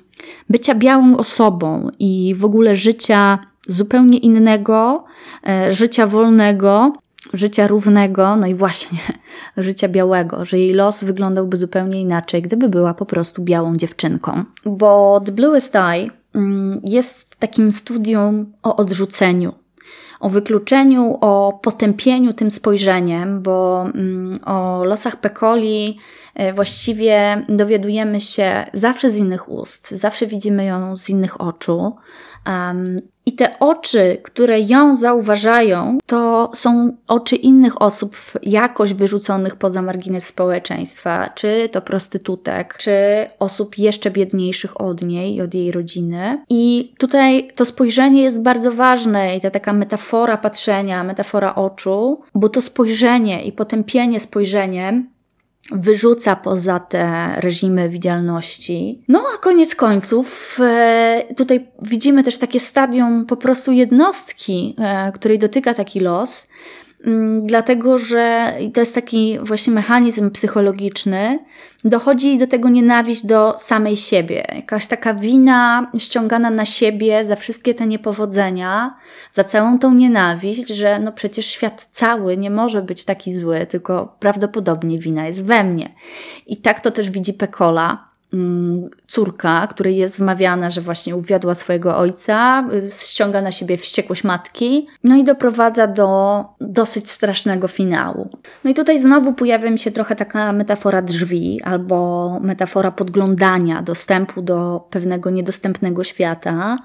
bycia 0.50 0.76
białą 0.76 1.18
osobą 1.18 1.90
i 2.00 2.36
w 2.38 2.46
ogóle 2.46 2.76
życia 2.76 3.40
zupełnie 3.68 4.18
innego, 4.18 5.04
e, 5.48 5.72
życia 5.72 6.08
wolnego, 6.08 6.94
życia 7.34 7.68
równego, 7.68 8.36
no 8.36 8.48
i 8.48 8.56
właśnie 8.56 9.00
życia 9.58 9.88
białego, 9.88 10.46
że 10.46 10.60
jej 10.60 10.74
los 10.74 11.04
wyglądałby 11.04 11.58
zupełnie 11.58 12.02
inaczej, 12.02 12.42
gdyby 12.42 12.70
była 12.70 12.94
po 12.94 13.06
prostu 13.06 13.42
białą 13.42 13.78
dziewczynką. 13.78 14.44
Bo 14.66 15.22
The 15.26 15.32
Bluest 15.32 15.76
Eye 15.76 16.10
mm, 16.36 16.82
jest 16.84 17.25
takim 17.40 17.72
studium 17.72 18.54
o 18.64 18.76
odrzuceniu, 18.76 19.54
o 20.20 20.30
wykluczeniu, 20.30 21.18
o 21.22 21.60
potępieniu 21.64 22.34
tym 22.34 22.52
spojrzeniem, 22.52 23.42
bo 23.42 23.82
mm, 23.96 24.40
o 24.46 24.84
losach 24.86 25.16
Pekoli 25.16 25.98
e, 26.36 26.54
właściwie 26.54 27.46
dowiadujemy 27.50 28.22
się 28.22 28.66
zawsze 28.74 29.10
z 29.10 29.18
innych 29.18 29.50
ust, 29.52 29.92
zawsze 29.92 30.28
widzimy 30.28 30.66
ją 30.66 30.98
z 30.98 31.10
innych 31.10 31.42
oczu. 31.42 31.96
I 33.26 33.34
te 33.34 33.60
oczy, 33.60 34.18
które 34.24 34.60
ją 34.60 34.96
zauważają, 34.96 35.98
to 36.06 36.52
są 36.54 36.98
oczy 37.08 37.36
innych 37.36 37.82
osób 37.82 38.18
jakoś 38.44 38.94
wyrzuconych 38.94 39.56
poza 39.56 39.82
margines 39.82 40.26
społeczeństwa, 40.26 41.30
czy 41.36 41.70
to 41.72 41.82
prostytutek, 41.82 42.78
czy 42.78 42.92
osób 43.40 43.78
jeszcze 43.78 44.12
biedniejszych 44.12 44.82
od 44.82 45.04
niej 45.04 45.42
od 45.42 45.54
jej 45.54 45.72
rodziny. 45.72 46.44
I 46.50 46.94
tutaj 46.98 47.52
to 47.56 47.66
spojrzenie 47.66 48.22
jest 48.22 48.42
bardzo 48.42 48.72
ważne 48.72 49.38
i 49.38 49.42
ta 49.42 49.52
taka 49.52 49.74
metafora 49.74 50.38
patrzenia, 50.38 51.04
metafora 51.04 51.56
oczu, 51.56 52.22
bo 52.36 52.50
to 52.50 52.62
spojrzenie 52.62 53.44
i 53.44 53.52
potępienie 53.52 54.20
spojrzeniem 54.20 55.15
wyrzuca 55.72 56.36
poza 56.36 56.80
te 56.80 57.32
reżimy 57.38 57.90
widzialności. 57.90 59.04
No 59.08 59.24
a 59.36 59.38
koniec 59.38 59.76
końców, 59.76 60.58
e, 60.62 61.24
tutaj 61.38 61.68
widzimy 61.82 62.24
też 62.24 62.38
takie 62.38 62.60
stadium 62.60 63.26
po 63.26 63.38
prostu 63.38 63.72
jednostki, 63.72 64.76
e, 64.80 65.12
której 65.12 65.40
dotyka 65.40 65.74
taki 65.74 66.00
los, 66.00 66.48
dlatego 67.42 67.98
że 67.98 68.54
to 68.74 68.80
jest 68.80 68.96
taki 68.96 69.40
właśnie 69.42 69.74
mechanizm 69.74 70.32
psychologiczny, 70.32 71.40
dochodzi 71.84 72.38
do 72.38 72.48
tego 72.48 72.70
nienawiść 72.70 73.26
do 73.26 73.56
samej 73.58 73.98
siebie. 73.98 74.46
Jakaś 74.56 74.88
taka 74.88 75.14
wina 75.14 75.92
ściągana 75.98 76.50
na 76.50 76.66
siebie 76.66 77.26
za 77.26 77.36
wszystkie 77.36 77.74
te 77.74 77.88
niepowodzenia, 77.88 78.98
za 79.32 79.44
całą 79.44 79.80
tą 79.80 79.94
nienawiść, 79.94 80.68
że 80.68 81.00
no 81.00 81.12
przecież 81.12 81.46
świat 81.46 81.88
cały 81.92 82.38
nie 82.38 82.50
może 82.50 82.82
być 82.82 83.04
taki 83.04 83.34
zły, 83.34 83.66
tylko 83.70 84.16
prawdopodobnie 84.20 85.00
wina 85.00 85.28
jest 85.28 85.44
we 85.44 85.64
mnie. 85.64 85.96
I 86.48 86.58
tak 86.58 86.82
to 86.82 86.92
też 86.92 87.10
widzi 87.10 87.34
Pekola 87.34 88.15
Mm, 88.15 88.15
córka, 89.08 89.68
której 89.68 89.96
jest 89.96 90.18
wmawiana, 90.18 90.70
że 90.70 90.82
właśnie 90.82 91.16
uwiodła 91.16 91.56
swojego 91.56 91.98
ojca, 91.98 92.68
ściąga 93.04 93.42
na 93.42 93.52
siebie 93.52 93.78
wściekłość 93.78 94.24
matki, 94.24 94.88
no 95.04 95.16
i 95.16 95.24
doprowadza 95.24 95.88
do 95.88 96.46
dosyć 96.62 97.12
strasznego 97.12 97.68
finału. 97.68 98.30
No 98.64 98.72
i 98.72 98.74
tutaj 98.74 99.00
znowu 99.00 99.34
pojawia 99.34 99.72
mi 99.72 99.80
się 99.80 99.92
trochę 99.92 100.16
taka 100.16 100.54
metafora 100.54 101.02
drzwi 101.02 101.62
albo 101.64 102.40
metafora 102.42 102.92
podglądania, 102.92 103.82
dostępu 103.82 104.42
do 104.42 104.88
pewnego 104.90 105.30
niedostępnego 105.30 106.04
świata 106.04 106.78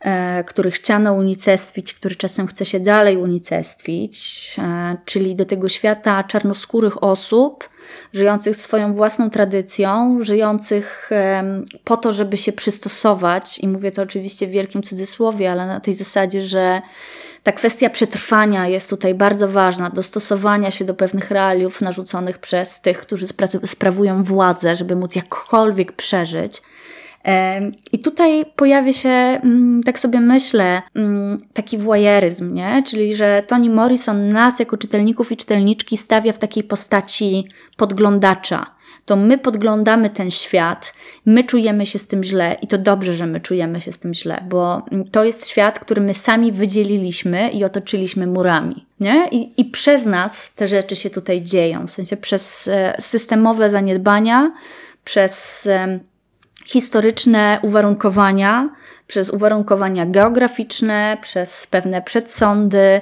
E, 0.00 0.44
który 0.44 0.70
chciano 0.70 1.12
unicestwić, 1.14 1.94
który 1.94 2.16
czasem 2.16 2.46
chce 2.46 2.64
się 2.64 2.80
dalej 2.80 3.16
unicestwić, 3.16 4.56
e, 4.58 4.96
czyli 5.04 5.36
do 5.36 5.44
tego 5.44 5.68
świata 5.68 6.24
czarnoskórych 6.24 7.02
osób, 7.02 7.68
żyjących 8.12 8.56
swoją 8.56 8.92
własną 8.92 9.30
tradycją, 9.30 10.18
żyjących 10.24 11.10
po 11.84 11.96
to, 11.96 12.12
żeby 12.12 12.36
się 12.36 12.52
przystosować, 12.52 13.58
i 13.58 13.68
mówię 13.68 13.90
to 13.90 14.02
oczywiście 14.02 14.46
w 14.46 14.50
wielkim 14.50 14.82
cudzysłowie, 14.82 15.52
ale 15.52 15.66
na 15.66 15.80
tej 15.80 15.94
zasadzie, 15.94 16.42
że 16.42 16.82
ta 17.42 17.52
kwestia 17.52 17.90
przetrwania 17.90 18.68
jest 18.68 18.90
tutaj 18.90 19.14
bardzo 19.14 19.48
ważna, 19.48 19.90
dostosowania 19.90 20.70
się 20.70 20.84
do 20.84 20.94
pewnych 20.94 21.30
realiów 21.30 21.80
narzuconych 21.80 22.38
przez 22.38 22.80
tych, 22.80 22.98
którzy 22.98 23.26
sprawują 23.66 24.22
władzę, 24.22 24.76
żeby 24.76 24.96
móc 24.96 25.16
jakkolwiek 25.16 25.92
przeżyć. 25.92 26.62
I 27.92 27.98
tutaj 27.98 28.44
pojawia 28.56 28.92
się, 28.92 29.08
mm, 29.08 29.82
tak 29.82 29.98
sobie 29.98 30.20
myślę, 30.20 30.82
mm, 30.94 31.40
taki 31.52 31.78
voyeuryzm, 31.78 32.54
nie? 32.54 32.82
czyli 32.86 33.14
że 33.14 33.42
Toni 33.46 33.70
Morrison 33.70 34.28
nas 34.28 34.58
jako 34.58 34.76
czytelników 34.76 35.32
i 35.32 35.36
czytelniczki 35.36 35.96
stawia 35.96 36.32
w 36.32 36.38
takiej 36.38 36.64
postaci 36.64 37.48
podglądacza. 37.76 38.76
To 39.04 39.16
my 39.16 39.38
podglądamy 39.38 40.10
ten 40.10 40.30
świat, 40.30 40.94
my 41.26 41.44
czujemy 41.44 41.86
się 41.86 41.98
z 41.98 42.06
tym 42.06 42.24
źle 42.24 42.56
i 42.62 42.66
to 42.66 42.78
dobrze, 42.78 43.14
że 43.14 43.26
my 43.26 43.40
czujemy 43.40 43.80
się 43.80 43.92
z 43.92 43.98
tym 43.98 44.14
źle, 44.14 44.44
bo 44.48 44.82
to 45.12 45.24
jest 45.24 45.46
świat, 45.46 45.78
który 45.78 46.00
my 46.00 46.14
sami 46.14 46.52
wydzieliliśmy 46.52 47.50
i 47.50 47.64
otoczyliśmy 47.64 48.26
murami. 48.26 48.86
Nie? 49.00 49.28
I, 49.30 49.60
I 49.60 49.64
przez 49.64 50.06
nas 50.06 50.54
te 50.54 50.66
rzeczy 50.66 50.96
się 50.96 51.10
tutaj 51.10 51.42
dzieją, 51.42 51.86
w 51.86 51.90
sensie 51.90 52.16
przez 52.16 52.68
e, 52.68 52.94
systemowe 52.98 53.70
zaniedbania, 53.70 54.52
przez 55.04 55.68
historyczne 56.66 57.58
uwarunkowania, 57.62 58.70
przez 59.06 59.30
uwarunkowania 59.30 60.06
geograficzne, 60.06 61.16
przez 61.20 61.66
pewne 61.66 62.02
przedsądy, 62.02 63.00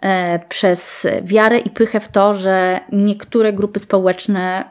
e, 0.00 0.40
przez 0.48 1.06
wiarę 1.22 1.58
i 1.58 1.70
pychę 1.70 2.00
w 2.00 2.08
to, 2.08 2.34
że 2.34 2.80
niektóre 2.92 3.52
grupy 3.52 3.78
społeczne 3.78 4.64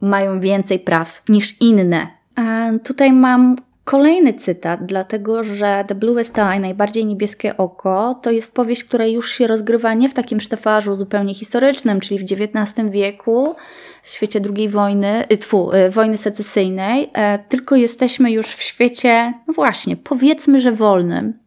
mają 0.00 0.40
więcej 0.40 0.78
praw 0.78 1.22
niż 1.28 1.60
inne. 1.60 2.06
A 2.36 2.70
tutaj 2.84 3.12
mam 3.12 3.56
Kolejny 3.90 4.34
cytat, 4.34 4.86
dlatego 4.86 5.42
że 5.42 5.84
The 5.88 5.94
Bluest 5.94 6.38
Eye, 6.38 6.60
najbardziej 6.60 7.06
niebieskie 7.06 7.56
oko, 7.56 8.20
to 8.22 8.30
jest 8.30 8.54
powieść, 8.54 8.84
która 8.84 9.06
już 9.06 9.32
się 9.32 9.46
rozgrywa 9.46 9.94
nie 9.94 10.08
w 10.08 10.14
takim 10.14 10.40
sztefarzu 10.40 10.94
zupełnie 10.94 11.34
historycznym, 11.34 12.00
czyli 12.00 12.20
w 12.20 12.22
XIX 12.22 12.90
wieku, 12.90 13.54
w 14.02 14.10
świecie 14.10 14.40
II 14.56 14.68
wojny, 14.68 15.24
y, 15.32 15.38
tfu, 15.38 15.72
y, 15.74 15.90
wojny 15.90 16.18
secesyjnej, 16.18 17.10
e, 17.12 17.38
tylko 17.38 17.76
jesteśmy 17.76 18.32
już 18.32 18.46
w 18.46 18.62
świecie, 18.62 19.34
no 19.46 19.54
właśnie, 19.54 19.96
powiedzmy, 19.96 20.60
że 20.60 20.72
wolnym, 20.72 21.38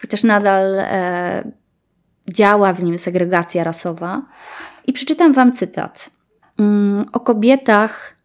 chociaż 0.00 0.22
nadal 0.22 0.78
e, 0.78 1.52
działa 2.34 2.72
w 2.72 2.82
nim 2.82 2.98
segregacja 2.98 3.64
rasowa. 3.64 4.22
I 4.86 4.92
przeczytam 4.92 5.32
Wam 5.32 5.52
cytat. 5.52 6.10
Mm, 6.58 7.06
o 7.12 7.20
kobietach 7.20 8.18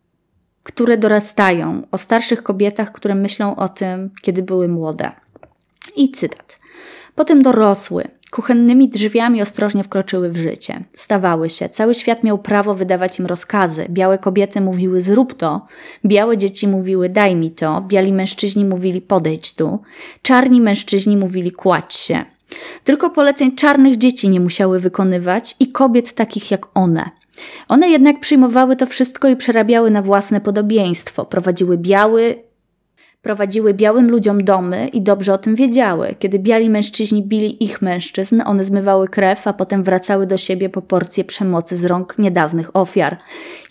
które 0.63 0.97
dorastają, 0.97 1.81
o 1.91 1.97
starszych 1.97 2.43
kobietach, 2.43 2.91
które 2.91 3.15
myślą 3.15 3.55
o 3.55 3.69
tym, 3.69 4.11
kiedy 4.21 4.43
były 4.43 4.67
młode. 4.67 5.11
I 5.95 6.11
cytat. 6.11 6.59
Potem 7.15 7.41
dorosły, 7.41 8.07
kuchennymi 8.33 8.89
drzwiami 8.89 9.41
ostrożnie 9.41 9.83
wkroczyły 9.83 10.29
w 10.29 10.37
życie. 10.37 10.83
Stawały 10.95 11.49
się, 11.49 11.69
cały 11.69 11.93
świat 11.93 12.23
miał 12.23 12.37
prawo 12.37 12.75
wydawać 12.75 13.19
im 13.19 13.25
rozkazy. 13.25 13.85
Białe 13.89 14.17
kobiety 14.17 14.61
mówiły 14.61 15.01
zrób 15.01 15.33
to, 15.33 15.65
białe 16.05 16.37
dzieci 16.37 16.67
mówiły 16.67 17.09
daj 17.09 17.35
mi 17.35 17.51
to, 17.51 17.81
biali 17.87 18.13
mężczyźni 18.13 18.65
mówili 18.65 19.01
podejdź 19.01 19.53
tu, 19.55 19.79
czarni 20.21 20.61
mężczyźni 20.61 21.17
mówili 21.17 21.51
kładź 21.51 21.93
się. 21.93 22.25
Tylko 22.83 23.09
poleceń 23.09 23.55
czarnych 23.55 23.97
dzieci 23.97 24.29
nie 24.29 24.39
musiały 24.39 24.79
wykonywać 24.79 25.55
i 25.59 25.67
kobiet 25.67 26.13
takich 26.13 26.51
jak 26.51 26.67
one– 26.73 27.09
one 27.67 27.89
jednak 27.89 28.19
przyjmowały 28.19 28.75
to 28.75 28.85
wszystko 28.85 29.27
i 29.27 29.35
przerabiały 29.35 29.91
na 29.91 30.01
własne 30.01 30.41
podobieństwo. 30.41 31.25
Prowadziły 31.25 31.77
biały, 31.77 32.35
prowadziły 33.23 33.73
białym 33.73 34.11
ludziom 34.11 34.43
domy 34.43 34.87
i 34.87 35.01
dobrze 35.01 35.33
o 35.33 35.37
tym 35.37 35.55
wiedziały. 35.55 36.15
Kiedy 36.19 36.39
biali 36.39 36.69
mężczyźni 36.69 37.23
bili 37.23 37.63
ich 37.63 37.81
mężczyzn, 37.81 38.41
one 38.45 38.63
zmywały 38.63 39.07
krew, 39.07 39.47
a 39.47 39.53
potem 39.53 39.83
wracały 39.83 40.27
do 40.27 40.37
siebie 40.37 40.69
po 40.69 40.81
porcję 40.81 41.23
przemocy 41.23 41.75
z 41.75 41.85
rąk 41.85 42.17
niedawnych 42.17 42.75
ofiar. 42.75 43.17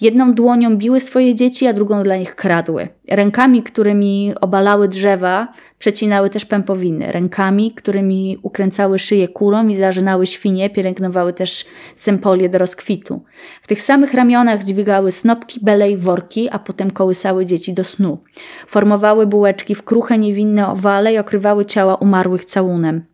Jedną 0.01 0.35
dłonią 0.35 0.77
biły 0.77 1.01
swoje 1.01 1.35
dzieci, 1.35 1.67
a 1.67 1.73
drugą 1.73 2.03
dla 2.03 2.17
nich 2.17 2.35
kradły. 2.35 2.89
Rękami, 3.09 3.63
którymi 3.63 4.33
obalały 4.41 4.89
drzewa, 4.89 5.49
Przecinały 5.83 6.31
też 6.31 6.45
pępowiny 6.45 7.13
rękami, 7.13 7.73
którymi 7.73 8.39
ukręcały 8.43 8.99
szyję 8.99 9.29
kurom 9.29 9.71
i 9.71 9.77
zażynały 9.77 10.27
świnie, 10.27 10.71
pielęgnowały 10.71 11.33
też 11.33 11.65
sempolie 11.95 12.49
do 12.49 12.59
rozkwitu. 12.59 13.23
W 13.63 13.67
tych 13.67 13.83
samych 13.83 14.15
ramionach 14.15 14.65
dźwigały 14.65 15.13
snopki, 15.13 15.61
bele 15.63 15.91
i 15.91 15.97
worki, 15.97 16.49
a 16.51 16.59
potem 16.59 16.91
kołysały 16.91 17.47
dzieci 17.47 17.75
do 17.75 17.85
snu. 17.85 18.19
Formowały 18.67 19.27
bułeczki 19.27 19.75
w 19.75 19.83
kruche, 19.83 20.19
niewinne 20.19 20.69
owale 20.69 21.13
i 21.13 21.19
okrywały 21.19 21.65
ciała 21.65 21.95
umarłych 21.95 22.45
całunem. 22.45 23.05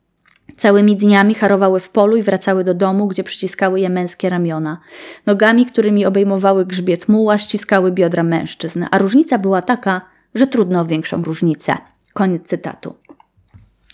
Całymi 0.57 0.97
dniami 0.97 1.35
harowały 1.35 1.81
w 1.81 1.91
polu 1.91 2.17
i 2.17 2.23
wracały 2.23 2.65
do 2.65 2.75
domu, 2.75 3.07
gdzie 3.07 3.25
przyciskały 3.25 3.81
je 3.81 3.89
męskie 3.89 4.29
ramiona. 4.29 4.81
Nogami, 5.27 5.67
którymi 5.67 6.07
obejmowały 6.07 6.67
grzbiet 6.67 7.09
muła, 7.09 7.39
ściskały 7.39 7.93
biodra 7.93 8.23
mężczyzn. 8.23 8.85
A 8.91 8.99
różnica 8.99 9.39
była 9.39 9.63
taka, 9.63 10.01
że 10.35 10.47
trudno 10.47 10.81
o 10.81 10.85
większą 10.85 11.23
różnicę. 11.23 11.77
Koniec 12.19 12.47
cytatu. 12.47 12.95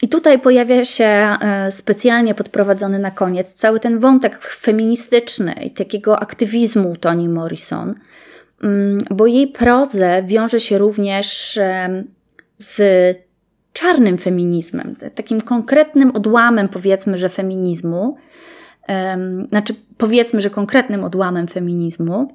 I 0.02 0.08
tutaj 0.08 0.38
pojawia 0.38 0.84
się 0.84 1.04
e, 1.04 1.70
specjalnie 1.70 2.34
podprowadzony 2.34 2.98
na 2.98 3.10
koniec 3.10 3.54
cały 3.54 3.80
ten 3.80 3.98
wątek 3.98 4.38
feministyczny 4.44 5.52
i 5.52 5.70
takiego 5.70 6.20
aktywizmu 6.20 6.96
Toni 6.96 7.28
Morrison, 7.28 7.94
mm, 8.62 8.98
bo 9.10 9.26
jej 9.26 9.48
prozę 9.48 10.22
wiąże 10.26 10.60
się 10.60 10.78
również 10.78 11.58
z 12.58 12.78
czarnym 13.72 14.18
feminizmem, 14.18 14.96
takim 15.14 15.40
konkretnym 15.40 16.10
odłamem, 16.10 16.68
powiedzmy, 16.68 17.18
że 17.18 17.28
feminizmu, 17.28 18.16
znaczy 19.48 19.74
powiedzmy, 19.98 20.40
że 20.40 20.50
konkretnym 20.50 21.04
odłamem 21.04 21.48
feminizmu. 21.48 22.28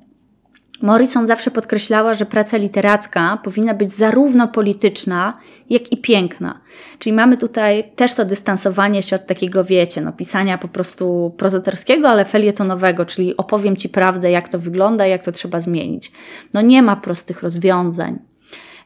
Morrison 0.82 1.28
zawsze 1.28 1.52
podkreślała, 1.52 2.14
że 2.14 2.26
praca 2.26 2.58
literacka 2.58 3.40
powinna 3.44 3.74
być 3.74 3.90
zarówno 3.90 4.48
polityczna, 4.48 5.34
jak 5.70 5.92
i 5.92 5.98
piękna. 5.98 6.62
Czyli 7.00 7.14
mamy 7.14 7.38
tutaj 7.38 7.92
też 7.96 8.14
to 8.14 8.26
dystansowanie 8.26 9.04
się 9.04 9.16
od 9.16 9.26
takiego, 9.26 9.64
wiecie, 9.64 10.02
no, 10.02 10.14
pisania 10.14 10.58
po 10.58 10.68
prostu 10.68 11.36
prozatorskiego, 11.38 12.10
ale 12.10 12.26
felietonowego, 12.26 13.06
czyli 13.06 13.38
opowiem 13.38 13.76
Ci 13.76 13.90
prawdę, 13.90 14.32
jak 14.32 14.48
to 14.48 14.60
wygląda, 14.60 15.06
jak 15.06 15.24
to 15.24 15.32
trzeba 15.32 15.60
zmienić. 15.60 16.12
No 16.54 16.62
nie 16.62 16.82
ma 16.82 16.96
prostych 16.96 17.44
rozwiązań. 17.44 18.20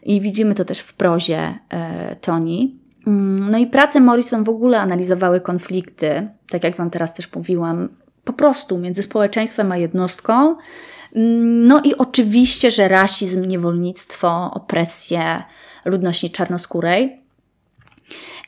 I 0.03 0.21
widzimy 0.21 0.55
to 0.55 0.65
też 0.65 0.79
w 0.79 0.93
prozie 0.93 1.59
e, 1.69 2.15
Toni. 2.15 2.79
Mm, 3.07 3.51
no 3.51 3.57
i 3.57 3.67
prace 3.67 3.99
Morrison 3.99 4.43
w 4.43 4.49
ogóle 4.49 4.81
analizowały 4.81 5.41
konflikty, 5.41 6.27
tak 6.49 6.63
jak 6.63 6.77
Wam 6.77 6.89
teraz 6.89 7.13
też 7.13 7.33
mówiłam, 7.35 7.89
po 8.23 8.33
prostu 8.33 8.77
między 8.77 9.03
społeczeństwem 9.03 9.71
a 9.71 9.77
jednostką. 9.77 10.55
Mm, 11.15 11.67
no 11.67 11.81
i 11.83 11.95
oczywiście, 11.95 12.71
że 12.71 12.87
rasizm, 12.87 13.45
niewolnictwo, 13.45 14.51
opresję 14.53 15.43
ludności 15.85 16.31
czarnoskórej. 16.31 17.23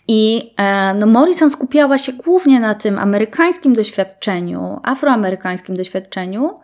I 0.08 0.52
e, 0.58 0.94
no, 0.94 1.06
Morrison 1.06 1.50
skupiała 1.50 1.98
się 1.98 2.14
głównie 2.14 2.60
na 2.60 2.76
tym 2.76 3.00
amerykańskim 3.00 3.74
doświadczeniu, 3.74 4.80
afroamerykańskim 4.84 5.76
doświadczeniu. 5.76 6.60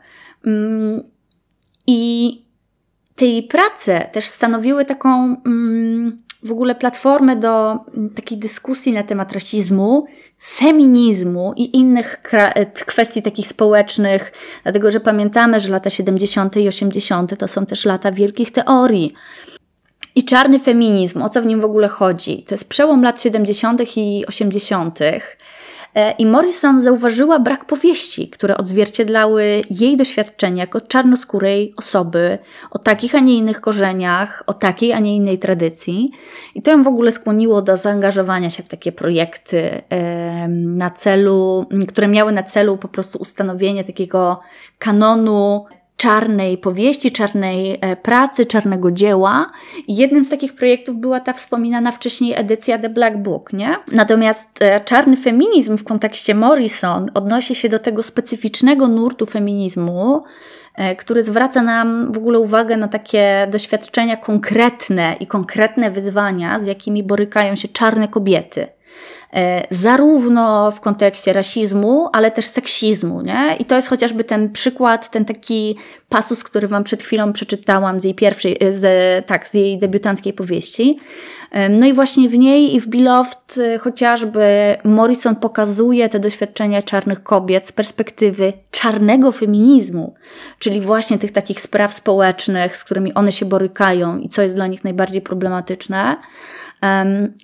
Mm, 0.45 1.03
I 1.87 2.41
tej 3.15 3.43
pracy 3.43 3.99
też 4.11 4.25
stanowiły 4.25 4.85
taką 4.85 5.41
mm, 5.45 6.17
w 6.43 6.51
ogóle 6.51 6.75
platformę 6.75 7.35
do 7.35 7.71
mm, 7.71 8.09
takiej 8.09 8.37
dyskusji 8.37 8.93
na 8.93 9.03
temat 9.03 9.31
rasizmu, 9.31 10.05
feminizmu 10.43 11.53
i 11.57 11.77
innych 11.77 12.21
e, 12.33 12.65
kwestii 12.65 13.21
takich 13.21 13.47
społecznych, 13.47 14.31
dlatego 14.63 14.91
że 14.91 14.99
pamiętamy, 14.99 15.59
że 15.59 15.69
lata 15.69 15.89
70. 15.89 16.57
i 16.57 16.67
80. 16.67 17.37
to 17.37 17.47
są 17.47 17.65
też 17.65 17.85
lata 17.85 18.11
wielkich 18.11 18.51
teorii. 18.51 19.13
I 20.15 20.23
czarny 20.23 20.59
feminizm, 20.59 21.21
o 21.21 21.29
co 21.29 21.41
w 21.41 21.45
nim 21.45 21.61
w 21.61 21.65
ogóle 21.65 21.87
chodzi? 21.87 22.43
To 22.43 22.53
jest 22.53 22.69
przełom 22.69 23.03
lat 23.03 23.21
70. 23.21 23.97
i 23.97 24.25
80. 24.27 24.99
E, 25.95 26.11
I 26.11 26.25
Morrison 26.25 26.81
zauważyła 26.81 27.39
brak 27.39 27.65
powieści, 27.65 28.29
które 28.29 28.57
odzwierciedlały 28.57 29.61
jej 29.69 29.97
doświadczenia 29.97 30.63
jako 30.63 30.81
czarnoskórej 30.81 31.73
osoby 31.77 32.37
o 32.71 32.79
takich, 32.79 33.15
a 33.15 33.19
nie 33.19 33.37
innych 33.37 33.61
korzeniach, 33.61 34.43
o 34.47 34.53
takiej, 34.53 34.93
a 34.93 34.99
nie 34.99 35.15
innej 35.15 35.39
tradycji. 35.39 36.11
I 36.55 36.61
to 36.61 36.71
ją 36.71 36.83
w 36.83 36.87
ogóle 36.87 37.11
skłoniło 37.11 37.61
do 37.61 37.77
zaangażowania 37.77 38.49
się 38.49 38.63
w 38.63 38.67
takie 38.67 38.91
projekty 38.91 39.81
na 40.49 40.89
celu, 40.89 41.65
które 41.87 42.07
miały 42.07 42.31
na 42.31 42.43
celu 42.43 42.77
po 42.77 42.87
prostu 42.87 43.17
ustanowienie 43.17 43.83
takiego 43.83 44.39
kanonu 44.79 45.65
czarnej 46.01 46.57
powieści, 46.57 47.11
czarnej 47.11 47.77
e, 47.81 47.95
pracy, 47.95 48.45
czarnego 48.45 48.91
dzieła. 48.91 49.51
Jednym 49.87 50.25
z 50.25 50.29
takich 50.29 50.55
projektów 50.55 50.97
była 50.97 51.19
ta 51.19 51.33
wspominana 51.33 51.91
wcześniej 51.91 52.33
edycja 52.35 52.79
The 52.79 52.89
Black 52.89 53.17
Book, 53.17 53.53
nie? 53.53 53.75
Natomiast 53.91 54.49
e, 54.59 54.79
czarny 54.79 55.17
feminizm 55.17 55.77
w 55.77 55.83
kontekście 55.83 56.35
Morrison 56.35 57.11
odnosi 57.13 57.55
się 57.55 57.69
do 57.69 57.79
tego 57.79 58.03
specyficznego 58.03 58.87
nurtu 58.87 59.25
feminizmu, 59.25 60.23
e, 60.75 60.95
który 60.95 61.23
zwraca 61.23 61.61
nam 61.61 62.11
w 62.11 62.17
ogóle 62.17 62.39
uwagę 62.39 62.77
na 62.77 62.87
takie 62.87 63.47
doświadczenia 63.51 64.17
konkretne 64.17 65.15
i 65.19 65.27
konkretne 65.27 65.91
wyzwania, 65.91 66.59
z 66.59 66.65
jakimi 66.65 67.03
borykają 67.03 67.55
się 67.55 67.67
czarne 67.67 68.07
kobiety. 68.07 68.67
E, 69.33 69.67
zarówno 69.69 70.71
w 70.71 70.79
kontekście 70.79 71.33
rasizmu, 71.33 72.09
ale 72.13 72.31
też 72.31 72.45
seksizmu. 72.45 73.21
Nie? 73.21 73.55
I 73.59 73.65
to 73.65 73.75
jest 73.75 73.89
chociażby 73.89 74.23
ten 74.23 74.51
przykład, 74.51 75.11
ten 75.11 75.25
taki 75.25 75.77
pasus, 76.09 76.43
który 76.43 76.67
Wam 76.67 76.83
przed 76.83 77.03
chwilą 77.03 77.33
przeczytałam 77.33 77.99
z 77.99 78.03
jej 78.03 78.15
pierwszej, 78.15 78.57
e, 78.59 78.71
z, 78.71 79.25
tak, 79.25 79.47
z 79.47 79.53
jej 79.53 79.79
debiutanckiej 79.79 80.33
powieści. 80.33 80.99
E, 81.51 81.69
no 81.69 81.85
i 81.85 81.93
właśnie 81.93 82.29
w 82.29 82.37
niej 82.37 82.75
i 82.75 82.79
w 82.79 82.87
Beloved 82.87 83.55
chociażby 83.79 84.41
Morrison 84.83 85.35
pokazuje 85.35 86.09
te 86.09 86.19
doświadczenia 86.19 86.81
czarnych 86.81 87.23
kobiet 87.23 87.67
z 87.67 87.71
perspektywy 87.71 88.53
czarnego 88.71 89.31
feminizmu, 89.31 90.15
czyli 90.59 90.81
właśnie 90.81 91.17
tych 91.17 91.31
takich 91.31 91.61
spraw 91.61 91.93
społecznych, 91.93 92.77
z 92.77 92.83
którymi 92.83 93.13
one 93.13 93.31
się 93.31 93.45
borykają 93.45 94.17
i 94.17 94.29
co 94.29 94.41
jest 94.41 94.55
dla 94.55 94.67
nich 94.67 94.83
najbardziej 94.83 95.21
problematyczne. 95.21 96.17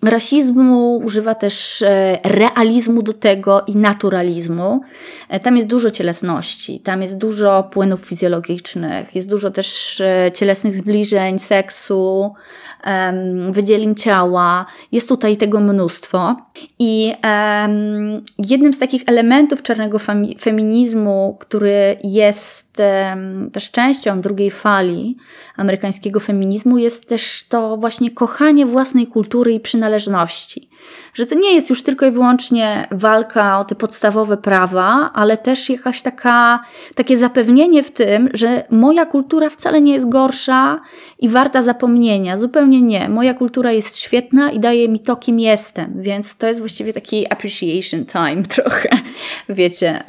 Rasizmu 0.03 0.97
używa 0.97 1.35
też 1.35 1.81
e, 1.81 2.19
realizmu 2.23 3.01
do 3.03 3.13
tego 3.13 3.63
i 3.67 3.75
naturalizmu. 3.75 4.81
E, 5.29 5.39
tam 5.39 5.55
jest 5.55 5.67
dużo 5.67 5.91
cielesności, 5.91 6.79
tam 6.79 7.01
jest 7.01 7.17
dużo 7.17 7.63
płynów 7.63 8.05
fizjologicznych, 8.05 9.15
jest 9.15 9.29
dużo 9.29 9.51
też 9.51 10.01
e, 10.01 10.31
cielesnych 10.33 10.75
zbliżeń, 10.75 11.39
seksu, 11.39 12.33
wydzielin 13.49 13.95
ciała. 13.95 14.65
Jest 14.91 15.09
tutaj 15.09 15.37
tego 15.37 15.59
mnóstwo. 15.59 16.35
I 16.79 17.13
jednym 18.37 18.73
z 18.73 18.79
takich 18.79 19.03
elementów 19.05 19.61
czarnego 19.61 19.99
feminizmu, 20.39 21.37
który 21.39 21.97
jest 22.03 22.77
też 23.53 23.71
częścią 23.71 24.21
drugiej 24.21 24.51
fali 24.51 25.17
amerykańskiego 25.57 26.19
feminizmu, 26.19 26.77
jest 26.77 27.09
też 27.09 27.45
to 27.49 27.77
właśnie 27.77 28.11
kochanie 28.11 28.65
własnej 28.65 29.07
kultury 29.07 29.53
i 29.53 29.59
przynależności 29.59 30.69
że 31.13 31.25
to 31.25 31.35
nie 31.35 31.53
jest 31.53 31.69
już 31.69 31.83
tylko 31.83 32.05
i 32.05 32.11
wyłącznie 32.11 32.87
walka 32.91 33.59
o 33.59 33.65
te 33.65 33.75
podstawowe 33.75 34.37
prawa, 34.37 35.11
ale 35.13 35.37
też 35.37 35.69
jakaś 35.69 36.01
taka, 36.01 36.59
takie 36.95 37.17
zapewnienie 37.17 37.83
w 37.83 37.91
tym, 37.91 38.29
że 38.33 38.63
moja 38.69 39.05
kultura 39.05 39.49
wcale 39.49 39.81
nie 39.81 39.93
jest 39.93 40.09
gorsza 40.09 40.79
i 41.19 41.29
warta 41.29 41.61
zapomnienia. 41.61 42.37
Zupełnie 42.37 42.81
nie. 42.81 43.09
Moja 43.09 43.33
kultura 43.33 43.71
jest 43.71 43.97
świetna 43.97 44.51
i 44.51 44.59
daje 44.59 44.89
mi 44.89 44.99
to, 44.99 45.15
kim 45.15 45.39
jestem, 45.39 45.93
więc 45.95 46.37
to 46.37 46.47
jest 46.47 46.59
właściwie 46.59 46.93
taki 46.93 47.33
appreciation 47.33 48.05
time 48.05 48.43
trochę. 48.55 48.89
Wiecie, 49.49 50.03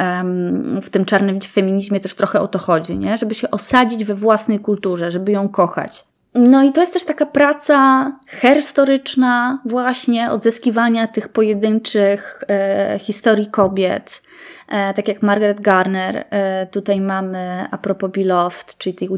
w 0.83 0.91
tym 0.91 1.05
czarnym 1.05 1.41
feminizmie 1.41 2.01
też 2.01 2.15
trochę 2.15 2.41
o 2.41 2.49
to 2.49 2.59
chodzi, 2.59 2.99
nie? 2.99 3.17
żeby 3.17 3.35
się 3.35 3.51
osadzić 3.51 4.05
we 4.05 4.15
własnej 4.15 4.61
kulturze, 4.61 5.11
żeby 5.11 5.33
ją 5.33 5.49
kochać. 5.49 6.05
No 6.39 6.63
i 6.63 6.73
to 6.73 6.81
jest 6.81 6.93
też 6.93 7.05
taka 7.05 7.27
praca 7.27 8.13
herstoryczna, 8.27 9.59
właśnie 9.65 10.31
odzyskiwania 10.31 11.07
tych 11.07 11.29
pojedynczych 11.29 12.45
e, 12.49 12.99
historii 12.99 13.47
kobiet, 13.47 14.23
tak 14.69 15.09
jak 15.09 15.23
Margaret 15.23 15.61
Garner, 15.61 16.25
e, 16.31 16.67
tutaj 16.67 17.01
mamy 17.01 17.67
a 17.71 17.79
propos 17.79 18.11
Beloved, 18.11 18.75
czyli 18.79 18.95
tej 18.95 19.09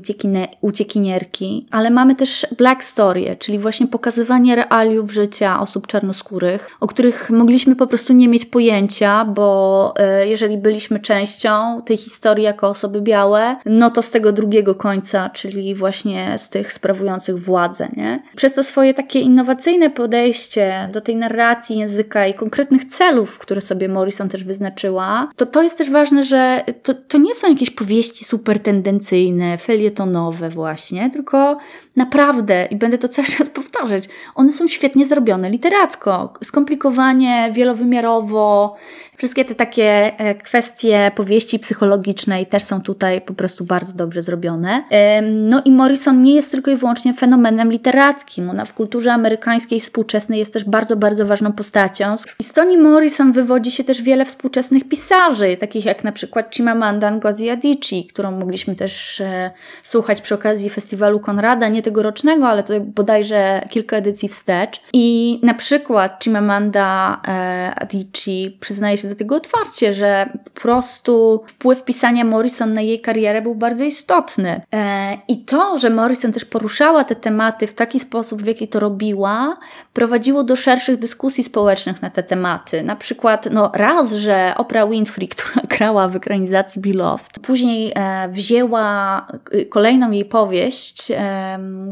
uciekinierki, 0.61 1.67
ale 1.71 1.91
mamy 1.91 2.15
też 2.15 2.47
Black 2.59 2.85
Story, 2.85 3.37
czyli 3.39 3.59
właśnie 3.59 3.87
pokazywanie 3.87 4.57
realiów 4.57 5.13
życia 5.13 5.61
osób 5.61 5.87
czarnoskórych, 5.87 6.71
o 6.81 6.87
których 6.87 7.31
mogliśmy 7.31 7.77
po 7.77 7.87
prostu 7.87 8.13
nie 8.13 8.29
mieć 8.29 8.45
pojęcia, 8.45 9.25
bo 9.25 9.95
e, 9.97 10.29
jeżeli 10.29 10.59
byliśmy 10.59 11.01
częścią 11.01 11.83
tej 11.83 11.97
historii 11.97 12.45
jako 12.45 12.69
osoby 12.69 13.01
białe, 13.01 13.57
no 13.67 13.91
to 13.91 14.03
z 14.03 14.11
tego 14.11 14.33
drugiego 14.33 14.75
końca, 14.75 15.31
czyli 15.31 15.75
właśnie 15.75 16.39
z 16.39 16.49
tych 16.49 16.73
sprawujących 16.73 17.39
władzę, 17.39 17.89
nie? 17.97 18.23
Przez 18.37 18.55
to 18.55 18.63
swoje 18.63 18.95
takie 18.95 19.21
innowacyjne 19.21 19.91
podejście 19.91 20.89
do 20.93 21.01
tej 21.01 21.17
narracji 21.17 21.79
języka 21.79 22.27
i 22.27 22.35
konkretnych 22.35 22.85
celów, 22.85 23.39
które 23.39 23.61
sobie 23.61 23.89
Morrison 23.89 24.29
też 24.29 24.45
wyznaczyła, 24.45 25.29
to 25.41 25.47
to 25.47 25.63
jest 25.63 25.79
też 25.79 25.91
ważne, 25.91 26.25
że 26.25 26.65
to, 26.83 26.95
to 26.95 27.19
nie 27.19 27.35
są 27.35 27.49
jakieś 27.49 27.71
powieści 27.71 28.25
super 28.25 28.61
tendencyjne, 28.61 29.59
felietonowe 29.59 30.51
właśnie, 30.51 31.11
tylko 31.11 31.59
naprawdę, 32.01 32.67
i 32.71 32.77
będę 32.77 32.99
to 32.99 33.09
cały 33.09 33.29
czas 33.39 33.51
powtarzać, 33.51 34.05
one 34.35 34.53
są 34.53 34.67
świetnie 34.67 35.07
zrobione 35.07 35.51
literacko, 35.51 36.33
skomplikowanie, 36.45 37.51
wielowymiarowo, 37.53 38.77
wszystkie 39.21 39.45
te 39.45 39.55
takie 39.55 40.19
e, 40.19 40.35
kwestie 40.35 41.11
powieści 41.15 41.59
psychologicznej 41.59 42.47
też 42.47 42.63
są 42.63 42.81
tutaj 42.81 43.21
po 43.21 43.35
prostu 43.35 43.65
bardzo 43.65 43.93
dobrze 43.93 44.23
zrobione. 44.23 44.85
No 45.33 45.63
i 45.65 45.73
Morrison 45.73 46.23
nie 46.23 46.35
jest 46.35 46.51
tylko 46.51 46.71
i 46.71 46.77
wyłącznie 46.77 47.15
fenomenem 47.15 47.73
literackim. 47.73 48.51
Ona 48.51 48.65
w 48.65 48.75
kulturze 48.75 49.13
amerykańskiej 49.13 49.81
współczesnej 49.81 50.39
jest 50.39 50.53
też 50.53 50.65
bardzo, 50.65 50.97
bardzo 50.97 51.27
ważną 51.27 51.53
postacią. 51.53 52.17
Z 52.17 52.37
historii 52.37 52.79
Morrison 52.79 53.33
wywodzi 53.33 53.71
się 53.71 53.85
też 53.85 54.03
wiele 54.03 54.25
współczesnych 54.25 54.89
pisarzy, 54.89 55.57
takich 55.57 55.85
jak 55.85 56.05
na 56.05 56.13
przykład 56.13 56.55
Chimamanda 56.55 57.11
Ngozi 57.11 57.51
Adichie, 57.51 58.05
którą 58.09 58.31
mogliśmy 58.31 58.75
też 58.77 59.21
e, 59.21 59.51
słuchać 59.83 60.21
przy 60.21 60.35
okazji 60.35 60.71
festiwalu 60.71 61.21
Konrada, 61.21 61.69
nie 61.69 61.83
tegorocznego, 61.91 62.49
ale 62.49 62.63
to 62.63 62.81
bodajże 62.81 63.61
kilka 63.71 63.97
edycji 63.97 64.29
wstecz. 64.29 64.81
I 64.93 65.39
na 65.43 65.55
przykład 65.55 66.25
Chimamanda 66.25 67.21
e, 67.29 67.75
Adichie 67.77 68.51
przyznaje 68.61 68.97
się 68.97 69.09
do 69.09 69.15
tego 69.15 69.37
otwarcie, 69.37 69.95
że 69.95 70.31
po 70.45 70.61
prostu 70.61 71.45
wpływ 71.47 71.85
pisania 71.85 72.25
Morrison 72.25 72.75
na 72.75 72.81
jej 72.81 73.01
karierę 73.01 73.43
był 73.43 73.55
bardzo 73.55 73.85
istotny. 73.85 74.61
E, 74.75 75.19
I 75.29 75.45
to, 75.45 75.79
że 75.79 75.91
Morrison 75.91 76.33
też 76.33 76.45
poruszała 76.45 77.05
te 77.05 77.15
tematy 77.15 77.67
w 77.67 77.75
taki 77.75 78.01
sposób, 78.01 78.43
w 78.43 78.47
jaki 78.47 78.69
to 78.69 78.81
robiła, 78.81 79.57
prowadziło 79.93 80.45
do 80.45 80.57
szerszych 80.57 80.97
dyskusji 80.97 81.45
społecznych 81.45 82.03
na 82.03 82.11
te 82.11 82.23
tematy. 82.23 82.83
Na 82.83 82.97
przykład, 82.97 83.49
no 83.51 83.71
raz, 83.75 84.13
że 84.13 84.55
Oprah 84.57 84.91
Winfrey, 84.91 85.29
która 85.35 85.63
grała 85.69 86.09
w 86.09 86.17
ekranizacji 86.17 86.83
Beloved, 86.83 87.39
później 87.43 87.93
e, 87.95 88.29
wzięła 88.29 89.27
e, 89.53 89.65
kolejną 89.65 90.11
jej 90.11 90.25
powieść, 90.25 91.13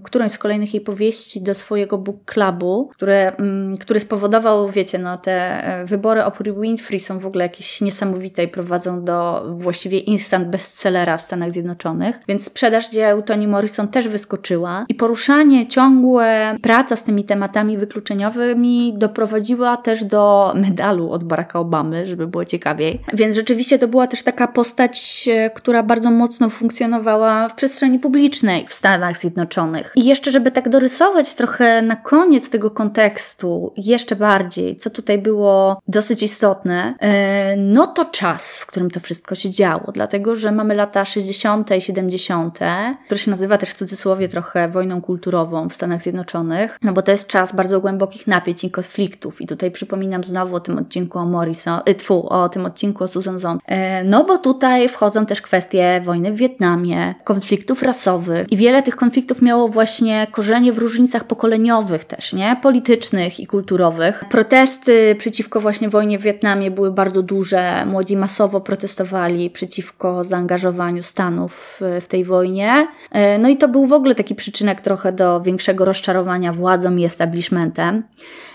którąś 0.02 0.32
z 0.32 0.38
kolejnych 0.38 0.74
jej 0.74 0.80
powieści 0.80 1.42
do 1.42 1.54
swojego 1.54 1.98
book 1.98 2.24
clubu, 2.24 2.90
które, 2.92 3.32
który 3.80 4.00
spowodował, 4.00 4.70
wiecie, 4.70 4.98
no 4.98 5.18
te 5.18 5.64
e, 5.64 5.84
wybory 5.84 6.24
Oprah 6.24 6.60
Winfrey 6.60 7.00
są 7.00 7.18
w 7.18 7.26
ogóle 7.26 7.44
jakieś 7.44 7.80
niesamowite 7.80 8.44
i 8.44 8.48
prowadzą 8.48 9.04
do 9.04 9.46
właściwie 9.56 9.98
instant 9.98 10.48
bestsellera 10.48 11.16
w 11.16 11.22
Stanach 11.22 11.52
Zjednoczonych, 11.52 12.20
więc 12.28 12.44
sprzedaż 12.44 12.90
dzieł 12.90 13.22
Toni 13.22 13.48
Morrison 13.48 13.88
też 13.88 14.08
wyskoczyła 14.08 14.84
i 14.88 14.94
poruszanie 14.94 15.66
ciągłe, 15.66 16.56
praca 16.62 16.96
z 16.96 17.04
tymi 17.04 17.24
tematami 17.24 17.78
wykluczeniowymi 17.78 18.94
doprowadziła 18.96 19.76
też 19.76 20.04
do 20.04 20.52
medalu 20.56 21.10
od 21.10 21.24
Baracka 21.24 21.58
Obamy, 21.58 22.06
żeby 22.06 22.26
było 22.26 22.44
ciekawiej. 22.44 23.00
Więc 23.12 23.36
rzeczywiście 23.36 23.78
to 23.78 23.88
była 23.88 24.06
też 24.06 24.22
taka 24.22 24.48
postać, 24.48 25.28
e, 25.32 25.50
która 25.50 25.82
bardzo 25.82 26.10
mocno 26.10 26.50
funkcjonowała 26.50 27.48
w 27.48 27.54
przestrzeni 27.54 27.98
publicznej 27.98 28.66
w 28.66 28.74
Stanach 28.74 29.16
Zjednoczonych. 29.18 29.67
I 29.96 30.04
jeszcze, 30.04 30.30
żeby 30.30 30.50
tak 30.50 30.68
dorysować 30.68 31.34
trochę 31.34 31.82
na 31.82 31.96
koniec 31.96 32.50
tego 32.50 32.70
kontekstu, 32.70 33.72
jeszcze 33.76 34.16
bardziej, 34.16 34.76
co 34.76 34.90
tutaj 34.90 35.18
było 35.18 35.80
dosyć 35.88 36.22
istotne, 36.22 36.94
E, 37.00 37.56
no 37.56 37.86
to 37.86 38.04
czas, 38.04 38.56
w 38.56 38.66
którym 38.66 38.90
to 38.90 39.00
wszystko 39.00 39.34
się 39.34 39.50
działo, 39.50 39.92
dlatego 39.92 40.36
że 40.36 40.52
mamy 40.52 40.74
lata 40.74 41.04
60. 41.04 41.76
i 41.76 41.80
70., 41.80 42.58
które 43.06 43.18
się 43.18 43.30
nazywa 43.30 43.58
też 43.58 43.68
w 43.68 43.74
cudzysłowie 43.74 44.28
trochę 44.28 44.68
wojną 44.68 45.00
kulturową 45.00 45.68
w 45.68 45.74
Stanach 45.74 46.02
Zjednoczonych, 46.02 46.78
no 46.82 46.92
bo 46.92 47.02
to 47.02 47.12
jest 47.12 47.26
czas 47.26 47.54
bardzo 47.54 47.80
głębokich 47.80 48.26
napięć 48.26 48.64
i 48.64 48.70
konfliktów. 48.70 49.40
I 49.40 49.46
tutaj 49.46 49.70
przypominam 49.70 50.24
znowu 50.24 50.56
o 50.56 50.60
tym 50.60 50.78
odcinku 50.78 51.18
o 51.18 51.24
Morrison, 51.24 51.80
y, 51.88 51.94
tfu, 51.94 52.28
o 52.28 52.48
tym 52.48 52.66
odcinku 52.66 53.04
o 53.04 53.08
Susan 53.08 53.38
Zon. 53.38 53.58
E, 53.66 54.04
no 54.04 54.24
bo 54.24 54.38
tutaj 54.38 54.88
wchodzą 54.88 55.26
też 55.26 55.42
kwestie 55.42 56.00
wojny 56.04 56.32
w 56.32 56.36
Wietnamie, 56.36 57.14
konfliktów 57.24 57.82
rasowych 57.82 58.52
i 58.52 58.56
wiele 58.56 58.82
tych 58.82 58.96
konfliktów 58.96 59.42
miało 59.42 59.57
właśnie 59.66 60.26
korzenie 60.30 60.72
w 60.72 60.78
różnicach 60.78 61.24
pokoleniowych 61.24 62.04
też, 62.04 62.32
nie? 62.32 62.56
Politycznych 62.62 63.40
i 63.40 63.46
kulturowych. 63.46 64.24
Protesty 64.30 65.16
przeciwko 65.18 65.60
właśnie 65.60 65.88
wojnie 65.88 66.18
w 66.18 66.22
Wietnamie 66.22 66.70
były 66.70 66.90
bardzo 66.90 67.22
duże. 67.22 67.86
Młodzi 67.86 68.16
masowo 68.16 68.60
protestowali 68.60 69.50
przeciwko 69.50 70.24
zaangażowaniu 70.24 71.02
Stanów 71.02 71.80
w 72.00 72.06
tej 72.08 72.24
wojnie. 72.24 72.88
E, 73.12 73.38
no 73.38 73.48
i 73.48 73.56
to 73.56 73.68
był 73.68 73.86
w 73.86 73.92
ogóle 73.92 74.14
taki 74.14 74.34
przyczynek 74.34 74.80
trochę 74.80 75.12
do 75.12 75.40
większego 75.40 75.84
rozczarowania 75.84 76.52
władzą 76.52 76.96
i 76.96 77.04
establishmentem. 77.04 78.02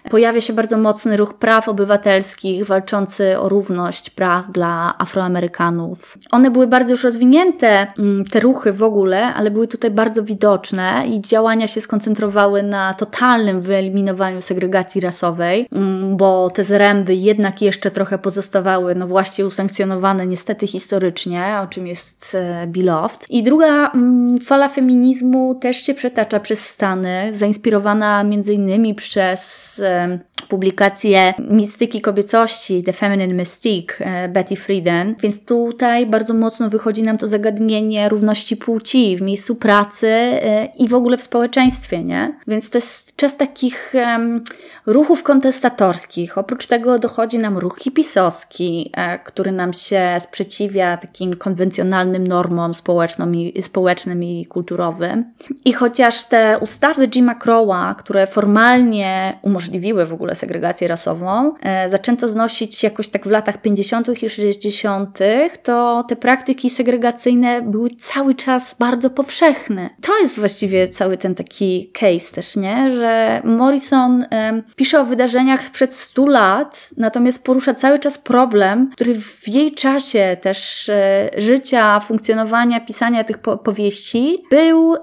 Pojawia 0.09 0.41
się 0.41 0.53
bardzo 0.53 0.77
mocny 0.77 1.17
ruch 1.17 1.34
praw 1.34 1.69
obywatelskich 1.69 2.65
walczący 2.65 3.39
o 3.39 3.49
równość 3.49 4.09
praw 4.09 4.51
dla 4.51 4.93
Afroamerykanów. 4.97 6.17
One 6.31 6.51
były 6.51 6.67
bardzo 6.67 6.91
już 6.93 7.03
rozwinięte, 7.03 7.88
mm, 7.99 8.25
te 8.25 8.39
ruchy 8.39 8.73
w 8.73 8.84
ogóle, 8.84 9.34
ale 9.34 9.51
były 9.51 9.67
tutaj 9.67 9.91
bardzo 9.91 10.23
widoczne 10.23 11.03
i 11.07 11.21
działania 11.21 11.67
się 11.67 11.81
skoncentrowały 11.81 12.63
na 12.63 12.93
totalnym 12.93 13.61
wyeliminowaniu 13.61 14.41
segregacji 14.41 15.01
rasowej, 15.01 15.67
mm, 15.71 16.17
bo 16.17 16.49
te 16.49 16.63
zręby 16.63 17.15
jednak 17.15 17.61
jeszcze 17.61 17.91
trochę 17.91 18.17
pozostawały, 18.17 18.95
no 18.95 19.07
właśnie 19.07 19.45
usankcjonowane 19.45 20.27
niestety 20.27 20.67
historycznie, 20.67 21.59
o 21.63 21.67
czym 21.67 21.88
jest 21.88 22.35
e, 22.35 22.67
Beloved. 22.67 23.25
I 23.30 23.43
druga 23.43 23.91
mm, 23.91 24.38
fala 24.38 24.69
feminizmu 24.69 25.55
też 25.55 25.77
się 25.77 25.93
przetacza 25.93 26.39
przez 26.39 26.69
Stany, 26.69 27.31
zainspirowana 27.34 28.23
między 28.23 28.53
innymi 28.53 28.95
przez 28.95 29.81
e, 29.85 29.93
publikację 30.49 31.34
Mistyki 31.49 32.02
Kobiecości, 32.02 32.84
The 32.84 32.94
Feminine 32.94 33.34
Mystique 33.34 33.98
e, 33.99 34.30
Betty 34.30 34.56
Friedan, 34.56 35.15
więc 35.20 35.45
tutaj 35.45 36.06
bardzo 36.06 36.34
mocno 36.34 36.70
wychodzi 36.70 37.03
nam 37.03 37.18
to 37.18 37.28
zagadnienie 37.28 38.10
równości 38.10 38.57
płci 38.57 39.18
w 39.18 39.22
miejscu 39.22 39.56
pracy 39.56 40.10
i 40.80 40.88
w 40.88 40.94
ogóle 40.94 41.18
w 41.18 41.24
społeczeństwie, 41.24 42.03
nie? 42.03 42.38
Więc 42.48 42.70
to 42.70 42.78
jest 42.78 43.15
czas 43.15 43.38
takich 43.38 43.94
um, 43.94 44.44
ruchów 44.86 45.24
kontestatorskich. 45.24 46.38
Oprócz 46.38 46.68
tego 46.68 46.99
dochodzi 46.99 47.40
nam 47.40 47.57
ruch 47.57 47.80
hipisowski, 47.80 48.91
e, 48.94 49.20
który 49.20 49.52
nam 49.52 49.74
się 49.74 50.18
sprzeciwia 50.20 50.98
takim 50.98 51.34
konwencjonalnym 51.34 52.28
normom 52.28 52.74
społecznym 52.74 53.36
i, 53.36 53.61
społecznym 53.61 54.24
i 54.24 54.45
kulturowym. 54.45 55.26
I 55.65 55.74
chociaż 55.74 56.26
te 56.26 56.60
ustawy 56.61 57.07
Jima 57.07 57.36
Crowa, 57.36 57.95
które 57.99 58.28
formalnie 58.28 59.40
w 60.05 60.14
ogóle 60.14 60.35
segregację 60.35 60.88
rasową, 60.88 61.53
e, 61.61 61.89
zaczęto 61.89 62.27
znosić 62.27 62.84
jakoś 62.84 63.10
tak 63.10 63.27
w 63.27 63.31
latach 63.31 63.61
50. 63.61 64.23
i 64.23 64.30
60., 64.30 65.19
to 65.64 66.05
te 66.07 66.15
praktyki 66.15 66.69
segregacyjne 66.69 67.61
były 67.61 67.89
cały 67.89 68.35
czas 68.35 68.76
bardzo 68.80 69.10
powszechne. 69.10 69.89
To 70.01 70.19
jest 70.19 70.39
właściwie 70.39 70.89
cały 70.89 71.18
ten 71.18 71.35
taki 71.35 71.91
case 71.93 72.35
też, 72.35 72.55
nie? 72.55 72.91
Że 72.91 73.41
Morrison 73.43 74.26
pisze 74.76 75.01
o 75.01 75.05
wydarzeniach 75.05 75.64
sprzed 75.64 75.95
100 75.95 76.26
lat, 76.26 76.89
natomiast 76.97 77.43
porusza 77.43 77.73
cały 77.73 77.99
czas 77.99 78.18
problem, 78.18 78.89
który 78.93 79.15
w 79.15 79.47
jej 79.47 79.72
czasie 79.72 80.38
też 80.41 80.89
e, 80.89 81.30
życia, 81.38 81.99
funkcjonowania, 81.99 82.80
pisania 82.80 83.23
tych 83.23 83.38
po 83.38 83.57
powieści 83.57 84.43
był 84.49 84.95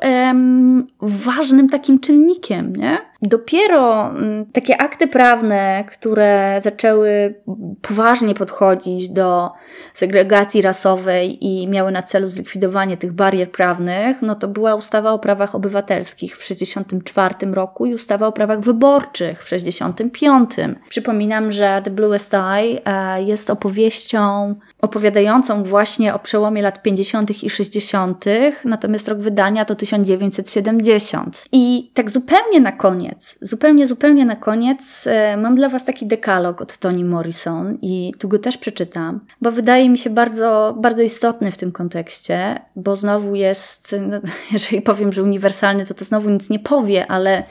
ważnym 1.00 1.68
takim 1.68 2.00
czynnikiem, 2.00 2.76
nie? 2.76 3.09
Dopiero 3.22 4.10
mm, 4.10 4.46
takie 4.46 4.80
akty 4.80 5.08
prawne, 5.08 5.84
które 5.84 6.60
zaczęły 6.60 7.34
poważnie 7.82 8.34
podchodzić 8.34 9.08
do 9.08 9.50
segregacji 9.94 10.62
rasowej 10.62 11.46
i 11.46 11.68
miały 11.68 11.92
na 11.92 12.02
celu 12.02 12.28
zlikwidowanie 12.28 12.96
tych 12.96 13.12
barier 13.12 13.50
prawnych, 13.50 14.22
no 14.22 14.34
to 14.34 14.48
była 14.48 14.74
ustawa 14.74 15.12
o 15.12 15.18
prawach 15.18 15.54
obywatelskich 15.54 16.36
w 16.36 16.48
1964 16.48 17.52
roku 17.52 17.86
i 17.86 17.94
ustawa 17.94 18.26
o 18.26 18.32
prawach 18.32 18.60
wyborczych 18.60 19.42
w 19.42 19.50
1965. 19.50 20.50
Przypominam, 20.88 21.52
że 21.52 21.80
The 21.84 21.90
Bluest 21.90 22.34
Eye 22.34 22.80
jest 23.26 23.50
opowieścią 23.50 24.54
opowiadającą 24.80 25.64
właśnie 25.64 26.14
o 26.14 26.18
przełomie 26.18 26.62
lat 26.62 26.82
50. 26.82 27.42
i 27.44 27.50
60., 27.50 28.24
natomiast 28.64 29.08
rok 29.08 29.18
wydania 29.18 29.64
to 29.64 29.74
1970. 29.74 31.44
I 31.52 31.90
tak 31.94 32.10
zupełnie 32.10 32.60
na 32.60 32.72
koniec, 32.72 33.38
zupełnie, 33.40 33.86
zupełnie 33.86 34.24
na 34.24 34.36
koniec 34.36 35.06
e, 35.06 35.36
mam 35.36 35.54
dla 35.54 35.68
Was 35.68 35.84
taki 35.84 36.06
dekalog 36.06 36.60
od 36.60 36.78
Toni 36.78 37.04
Morrison 37.04 37.78
i 37.82 38.12
tu 38.18 38.28
go 38.28 38.38
też 38.38 38.58
przeczytam, 38.58 39.20
bo 39.40 39.52
wydaje 39.52 39.88
mi 39.88 39.98
się 39.98 40.10
bardzo, 40.10 40.76
bardzo 40.78 41.02
istotny 41.02 41.52
w 41.52 41.56
tym 41.56 41.72
kontekście, 41.72 42.60
bo 42.76 42.96
znowu 42.96 43.34
jest, 43.34 43.96
no, 44.00 44.20
jeżeli 44.52 44.82
powiem, 44.82 45.12
że 45.12 45.22
uniwersalny, 45.22 45.86
to 45.86 45.94
to 45.94 46.04
znowu 46.04 46.30
nic 46.30 46.50
nie 46.50 46.58
powie, 46.58 47.06
ale 47.06 47.44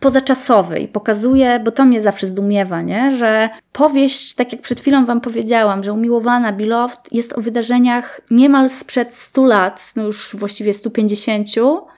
pozaczasowy 0.00 0.78
i 0.78 0.88
pokazuje, 0.88 1.60
bo 1.64 1.70
to 1.70 1.84
mnie 1.84 2.02
zawsze 2.02 2.26
zdumiewa, 2.26 2.82
nie? 2.82 3.16
że 3.16 3.48
powieść, 3.72 4.34
tak 4.34 4.52
jak 4.52 4.62
przed 4.62 4.80
chwilą 4.80 5.06
Wam 5.06 5.20
powiedziałam, 5.20 5.82
że 5.82 5.92
Umiłowana, 5.92 6.52
Beloved 6.52 6.98
jest 7.12 7.38
o 7.38 7.40
wydarzeniach 7.40 8.20
niemal 8.30 8.70
sprzed 8.70 9.14
100 9.14 9.44
lat, 9.44 9.92
no 9.96 10.02
już 10.02 10.36
właściwie 10.38 10.74
150, 10.74 11.48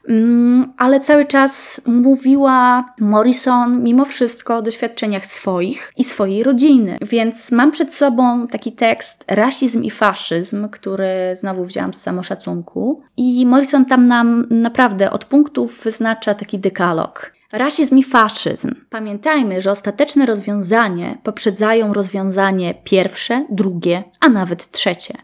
mm, 0.08 0.72
ale 0.76 1.00
cały 1.00 1.24
czas 1.24 1.80
mówiła 1.86 2.84
Morrison 3.00 3.82
mimo 3.82 4.04
wszystko 4.04 4.56
o 4.56 4.62
doświadczeniach 4.62 5.26
swoich 5.26 5.92
i 5.96 6.04
swojej 6.04 6.42
rodziny. 6.42 6.98
Więc 7.02 7.52
mam 7.52 7.70
przed 7.70 7.94
sobą 7.94 8.46
taki 8.46 8.72
tekst 8.72 9.24
Rasizm 9.28 9.82
i 9.82 9.90
faszyzm, 9.90 10.68
który 10.68 11.08
znowu 11.34 11.64
wzięłam 11.64 11.94
z 11.94 12.00
samoszacunku 12.00 13.02
i 13.16 13.46
Morrison 13.46 13.84
tam 13.84 14.08
nam 14.08 14.46
naprawdę 14.50 15.10
od 15.10 15.24
punktów 15.24 15.80
wyznacza 15.84 16.34
taki 16.34 16.58
dekalog. 16.58 17.32
Rasizm 17.52 17.98
i 17.98 18.04
faszyzm. 18.04 18.74
Pamiętajmy, 18.90 19.60
że 19.60 19.70
ostateczne 19.70 20.26
rozwiązanie 20.26 21.18
poprzedzają 21.22 21.92
rozwiązanie 21.92 22.74
pierwsze, 22.84 23.46
drugie, 23.50 24.04
a 24.20 24.28
nawet 24.28 24.70
trzecie. 24.70 25.14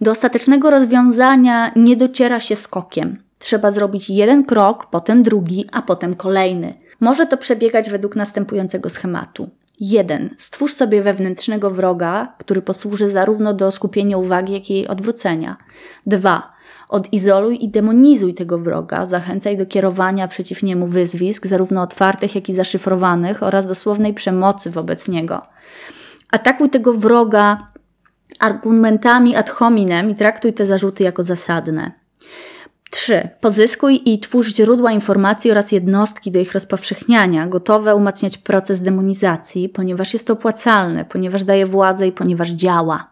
Do 0.00 0.10
ostatecznego 0.10 0.70
rozwiązania 0.70 1.72
nie 1.76 1.96
dociera 1.96 2.40
się 2.40 2.56
skokiem. 2.56 3.22
Trzeba 3.38 3.70
zrobić 3.70 4.10
jeden 4.10 4.44
krok, 4.44 4.86
potem 4.90 5.22
drugi, 5.22 5.64
a 5.72 5.82
potem 5.82 6.14
kolejny. 6.14 6.74
Może 7.00 7.26
to 7.26 7.36
przebiegać 7.36 7.90
według 7.90 8.16
następującego 8.16 8.90
schematu. 8.90 9.50
1. 9.80 10.34
Stwórz 10.38 10.72
sobie 10.72 11.02
wewnętrznego 11.02 11.70
wroga, 11.70 12.34
który 12.38 12.62
posłuży 12.62 13.10
zarówno 13.10 13.54
do 13.54 13.70
skupienia 13.70 14.18
uwagi, 14.18 14.52
jak 14.52 14.70
i 14.70 14.74
jej 14.74 14.88
odwrócenia. 14.88 15.56
2. 16.06 16.55
Odizoluj 16.88 17.58
i 17.64 17.68
demonizuj 17.68 18.34
tego 18.34 18.58
wroga, 18.58 19.06
zachęcaj 19.06 19.56
do 19.56 19.66
kierowania 19.66 20.28
przeciw 20.28 20.62
niemu 20.62 20.86
wyzwisk, 20.86 21.46
zarówno 21.46 21.82
otwartych, 21.82 22.34
jak 22.34 22.48
i 22.48 22.54
zaszyfrowanych, 22.54 23.42
oraz 23.42 23.66
dosłownej 23.66 24.14
przemocy 24.14 24.70
wobec 24.70 25.08
niego. 25.08 25.42
Atakuj 26.30 26.70
tego 26.70 26.94
wroga 26.94 27.66
argumentami 28.38 29.36
ad 29.36 29.50
hominem 29.50 30.10
i 30.10 30.14
traktuj 30.14 30.52
te 30.52 30.66
zarzuty 30.66 31.04
jako 31.04 31.22
zasadne. 31.22 31.92
3. 32.90 33.28
Pozyskuj 33.40 34.02
i 34.04 34.20
twórz 34.20 34.54
źródła 34.54 34.92
informacji 34.92 35.50
oraz 35.50 35.72
jednostki 35.72 36.30
do 36.30 36.40
ich 36.40 36.52
rozpowszechniania, 36.52 37.46
gotowe 37.46 37.96
umacniać 37.96 38.38
proces 38.38 38.80
demonizacji, 38.80 39.68
ponieważ 39.68 40.12
jest 40.12 40.26
to 40.26 40.32
opłacalne, 40.32 41.04
ponieważ 41.04 41.44
daje 41.44 41.66
władzę 41.66 42.06
i 42.06 42.12
ponieważ 42.12 42.50
działa. 42.50 43.10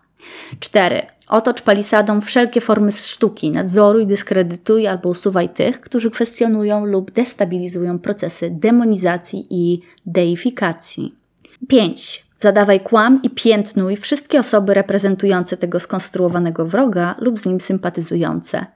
4. 0.61 1.03
Otocz 1.29 1.63
palisadą 1.63 2.21
wszelkie 2.21 2.61
formy 2.61 2.93
sztuki, 2.93 3.51
nadzoruj, 3.51 4.07
dyskredytuj 4.07 4.87
albo 4.87 5.09
usuwaj 5.09 5.49
tych, 5.49 5.81
którzy 5.81 6.11
kwestionują 6.11 6.85
lub 6.85 7.11
destabilizują 7.11 7.99
procesy 7.99 8.51
demonizacji 8.51 9.47
i 9.51 9.81
deifikacji. 10.07 11.15
5. 11.69 12.25
Zadawaj 12.41 12.81
kłam 12.81 13.21
i 13.23 13.31
piętnuj 13.31 13.97
wszystkie 13.97 14.41
osoby 14.41 14.75
reprezentujące 14.75 15.57
tego 15.57 15.81
skonstruowanego 15.81 16.67
wroga 16.67 17.15
lub 17.19 17.39
z 17.39 17.47
nim 17.47 17.61
sympatyzujące. 17.61 18.67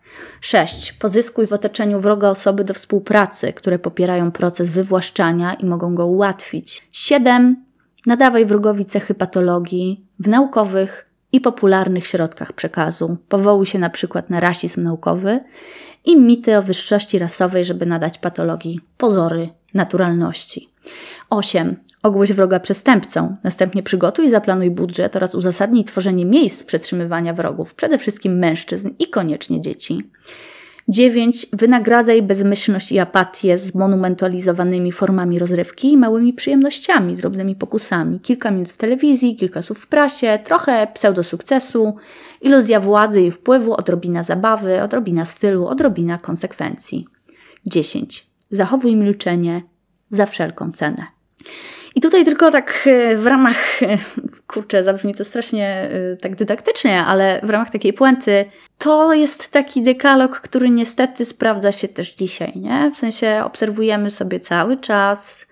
6. 0.41 0.93
Pozyskuj 0.93 1.47
w 1.47 1.53
otoczeniu 1.53 2.01
wroga 2.01 2.31
osoby 2.31 2.65
do 2.65 2.75
współpracy, 2.75 3.53
które 3.53 3.79
popierają 3.79 4.33
proces 4.33 4.71
wywłaszczania 4.71 5.55
i 5.55 5.67
mogą 5.67 5.95
go 5.95 6.07
ułatwić. 6.07 6.89
7. 6.93 7.65
Nadawaj 8.07 8.47
wrogowi 8.47 8.85
cechy 8.85 9.15
patologii 9.15 10.05
w 10.19 10.29
naukowych, 10.29 11.08
i 11.33 11.41
popularnych 11.41 12.07
środkach 12.07 12.53
przekazu. 12.53 13.17
Powołuj 13.29 13.67
się 13.67 13.79
na 13.79 13.91
przykład 13.91 14.31
na 14.31 14.41
rasizm 14.41 14.83
naukowy 14.83 15.41
i 16.05 16.21
mity 16.21 16.59
o 16.59 16.63
wyższości 16.63 17.19
rasowej, 17.19 17.65
żeby 17.65 17.87
nadać 17.87 18.19
patologii 18.19 18.81
pozory 18.97 19.49
naturalności. 19.75 20.69
8. 21.31 21.77
Ogłoś 22.03 22.33
wroga 22.33 22.61
przestępcą. 22.61 23.37
Następnie 23.45 23.83
przygotuj 23.83 24.27
i 24.27 24.31
zaplanuj 24.31 24.71
budżet 24.71 25.17
oraz 25.17 25.35
uzasadnij 25.35 25.85
tworzenie 25.85 26.25
miejsc 26.25 26.65
przetrzymywania 26.65 27.35
wrogów, 27.35 27.75
przede 27.75 27.99
wszystkim 27.99 28.39
mężczyzn 28.39 28.91
i 28.99 29.07
koniecznie 29.07 29.61
dzieci. 29.61 30.03
9. 30.89 31.47
Wynagradzaj 31.53 32.23
bezmyślność 32.23 32.93
i 32.93 32.99
apatię 32.99 33.59
z 33.59 33.75
monumentalizowanymi 33.75 34.93
formami 34.93 35.39
rozrywki 35.39 35.93
i 35.93 35.97
małymi 35.97 36.33
przyjemnościami, 36.33 37.17
drobnymi 37.17 37.57
pokusami. 37.57 38.21
Kilka 38.21 38.51
minut 38.51 38.69
w 38.69 38.77
telewizji, 38.77 39.37
kilka 39.37 39.63
słów 39.63 39.79
w 39.79 39.87
prasie, 39.87 40.39
trochę 40.45 40.87
pseudosukcesu, 40.95 41.97
iluzja 42.41 42.81
władzy 42.81 43.23
i 43.23 43.31
wpływu, 43.31 43.75
odrobina 43.75 44.23
zabawy, 44.23 44.83
odrobina 44.83 45.25
stylu, 45.25 45.67
odrobina 45.67 46.19
konsekwencji. 46.19 47.07
10. 47.67 48.27
Zachowuj 48.51 48.97
milczenie 48.97 49.63
za 50.11 50.27
wszelką 50.27 50.73
cenę. 50.73 51.07
I 51.99 52.01
tutaj 52.01 52.25
tylko 52.25 52.51
tak 52.51 52.85
e, 52.87 53.17
w 53.17 53.27
ramach, 53.27 53.83
e, 53.83 53.99
kurczę, 54.47 54.85
zabrzmi 54.85 55.15
to 55.15 55.25
strasznie 55.25 55.67
e, 55.67 56.17
tak 56.17 56.37
dydaktycznie, 56.37 57.01
ale 57.01 57.41
w 57.43 57.51
ramach 57.51 57.71
takiej 57.71 57.93
puenty, 57.93 58.45
to 58.79 59.15
jest 59.15 59.49
taki 59.49 59.83
dekalog, 59.83 60.41
który 60.41 60.71
niestety 60.71 61.25
sprawdza 61.25 61.73
się 61.73 61.89
też 61.89 62.15
dzisiaj, 62.15 62.53
nie? 62.57 62.91
W 62.95 62.97
sensie 62.97 63.43
obserwujemy 63.45 64.11
sobie 64.11 64.41
cały 64.41 64.77
czas 64.77 65.47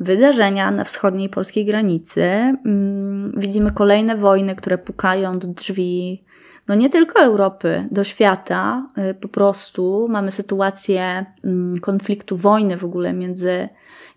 wydarzenia 0.00 0.70
na 0.70 0.84
wschodniej 0.84 1.28
polskiej 1.28 1.64
granicy. 1.64 2.22
Mm, 2.22 3.32
widzimy 3.36 3.70
kolejne 3.70 4.16
wojny, 4.16 4.56
które 4.56 4.78
pukają 4.78 5.38
do 5.38 5.46
drzwi 5.48 6.24
no 6.68 6.74
nie 6.74 6.90
tylko 6.90 7.20
Europy, 7.20 7.88
do 7.90 8.04
świata. 8.04 8.88
Po 9.20 9.28
prostu 9.28 10.08
mamy 10.10 10.30
sytuację 10.30 11.26
mm, 11.44 11.80
konfliktu, 11.80 12.36
wojny 12.36 12.76
w 12.76 12.84
ogóle 12.84 13.12
między 13.12 13.68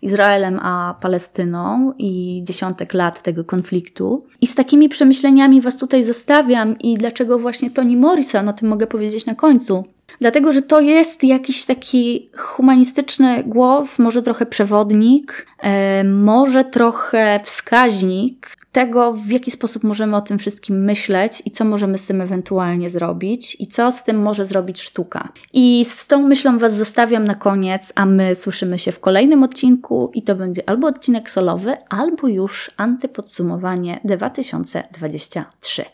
Izraelem 0.04 0.60
a 0.62 0.94
Palestyną 1.00 1.92
i 1.98 2.42
dziesiątek 2.44 2.94
lat 2.94 3.22
tego 3.22 3.44
konfliktu. 3.44 4.26
I 4.40 4.46
z 4.46 4.54
takimi 4.54 4.88
przemyśleniami 4.88 5.60
Was 5.60 5.78
tutaj 5.78 6.02
zostawiam 6.02 6.78
i 6.78 6.94
dlaczego 6.94 7.38
właśnie 7.38 7.70
Toni 7.70 7.96
Morrison, 7.96 8.48
o 8.48 8.52
tym 8.52 8.68
mogę 8.68 8.86
powiedzieć 8.86 9.26
na 9.26 9.34
końcu. 9.34 9.84
Dlatego, 10.20 10.52
że 10.52 10.62
to 10.62 10.80
jest 10.80 11.24
jakiś 11.24 11.64
taki 11.64 12.30
humanistyczny 12.36 13.44
głos, 13.46 13.98
może 13.98 14.22
trochę 14.22 14.46
przewodnik, 14.46 15.46
e, 15.58 16.04
może 16.04 16.64
trochę 16.64 17.40
wskaźnik 17.44 18.63
tego, 18.74 19.12
w 19.12 19.30
jaki 19.30 19.50
sposób 19.50 19.84
możemy 19.84 20.16
o 20.16 20.20
tym 20.20 20.38
wszystkim 20.38 20.84
myśleć 20.84 21.42
i 21.44 21.50
co 21.50 21.64
możemy 21.64 21.98
z 21.98 22.06
tym 22.06 22.20
ewentualnie 22.20 22.90
zrobić 22.90 23.56
i 23.60 23.66
co 23.66 23.92
z 23.92 24.04
tym 24.04 24.22
może 24.22 24.44
zrobić 24.44 24.82
sztuka. 24.82 25.28
I 25.52 25.84
z 25.84 26.06
tą 26.06 26.22
myślą 26.22 26.58
Was 26.58 26.76
zostawiam 26.76 27.24
na 27.24 27.34
koniec, 27.34 27.92
a 27.94 28.06
my 28.06 28.34
słyszymy 28.34 28.78
się 28.78 28.92
w 28.92 29.00
kolejnym 29.00 29.42
odcinku 29.42 30.10
i 30.14 30.22
to 30.22 30.34
będzie 30.34 30.68
albo 30.68 30.86
odcinek 30.86 31.30
solowy, 31.30 31.76
albo 31.88 32.28
już 32.28 32.70
antypodsumowanie 32.76 34.00
2023. 34.04 35.84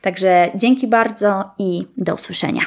Także 0.00 0.50
dzięki 0.54 0.86
bardzo 0.86 1.44
i 1.58 1.86
do 1.96 2.14
usłyszenia. 2.14 2.62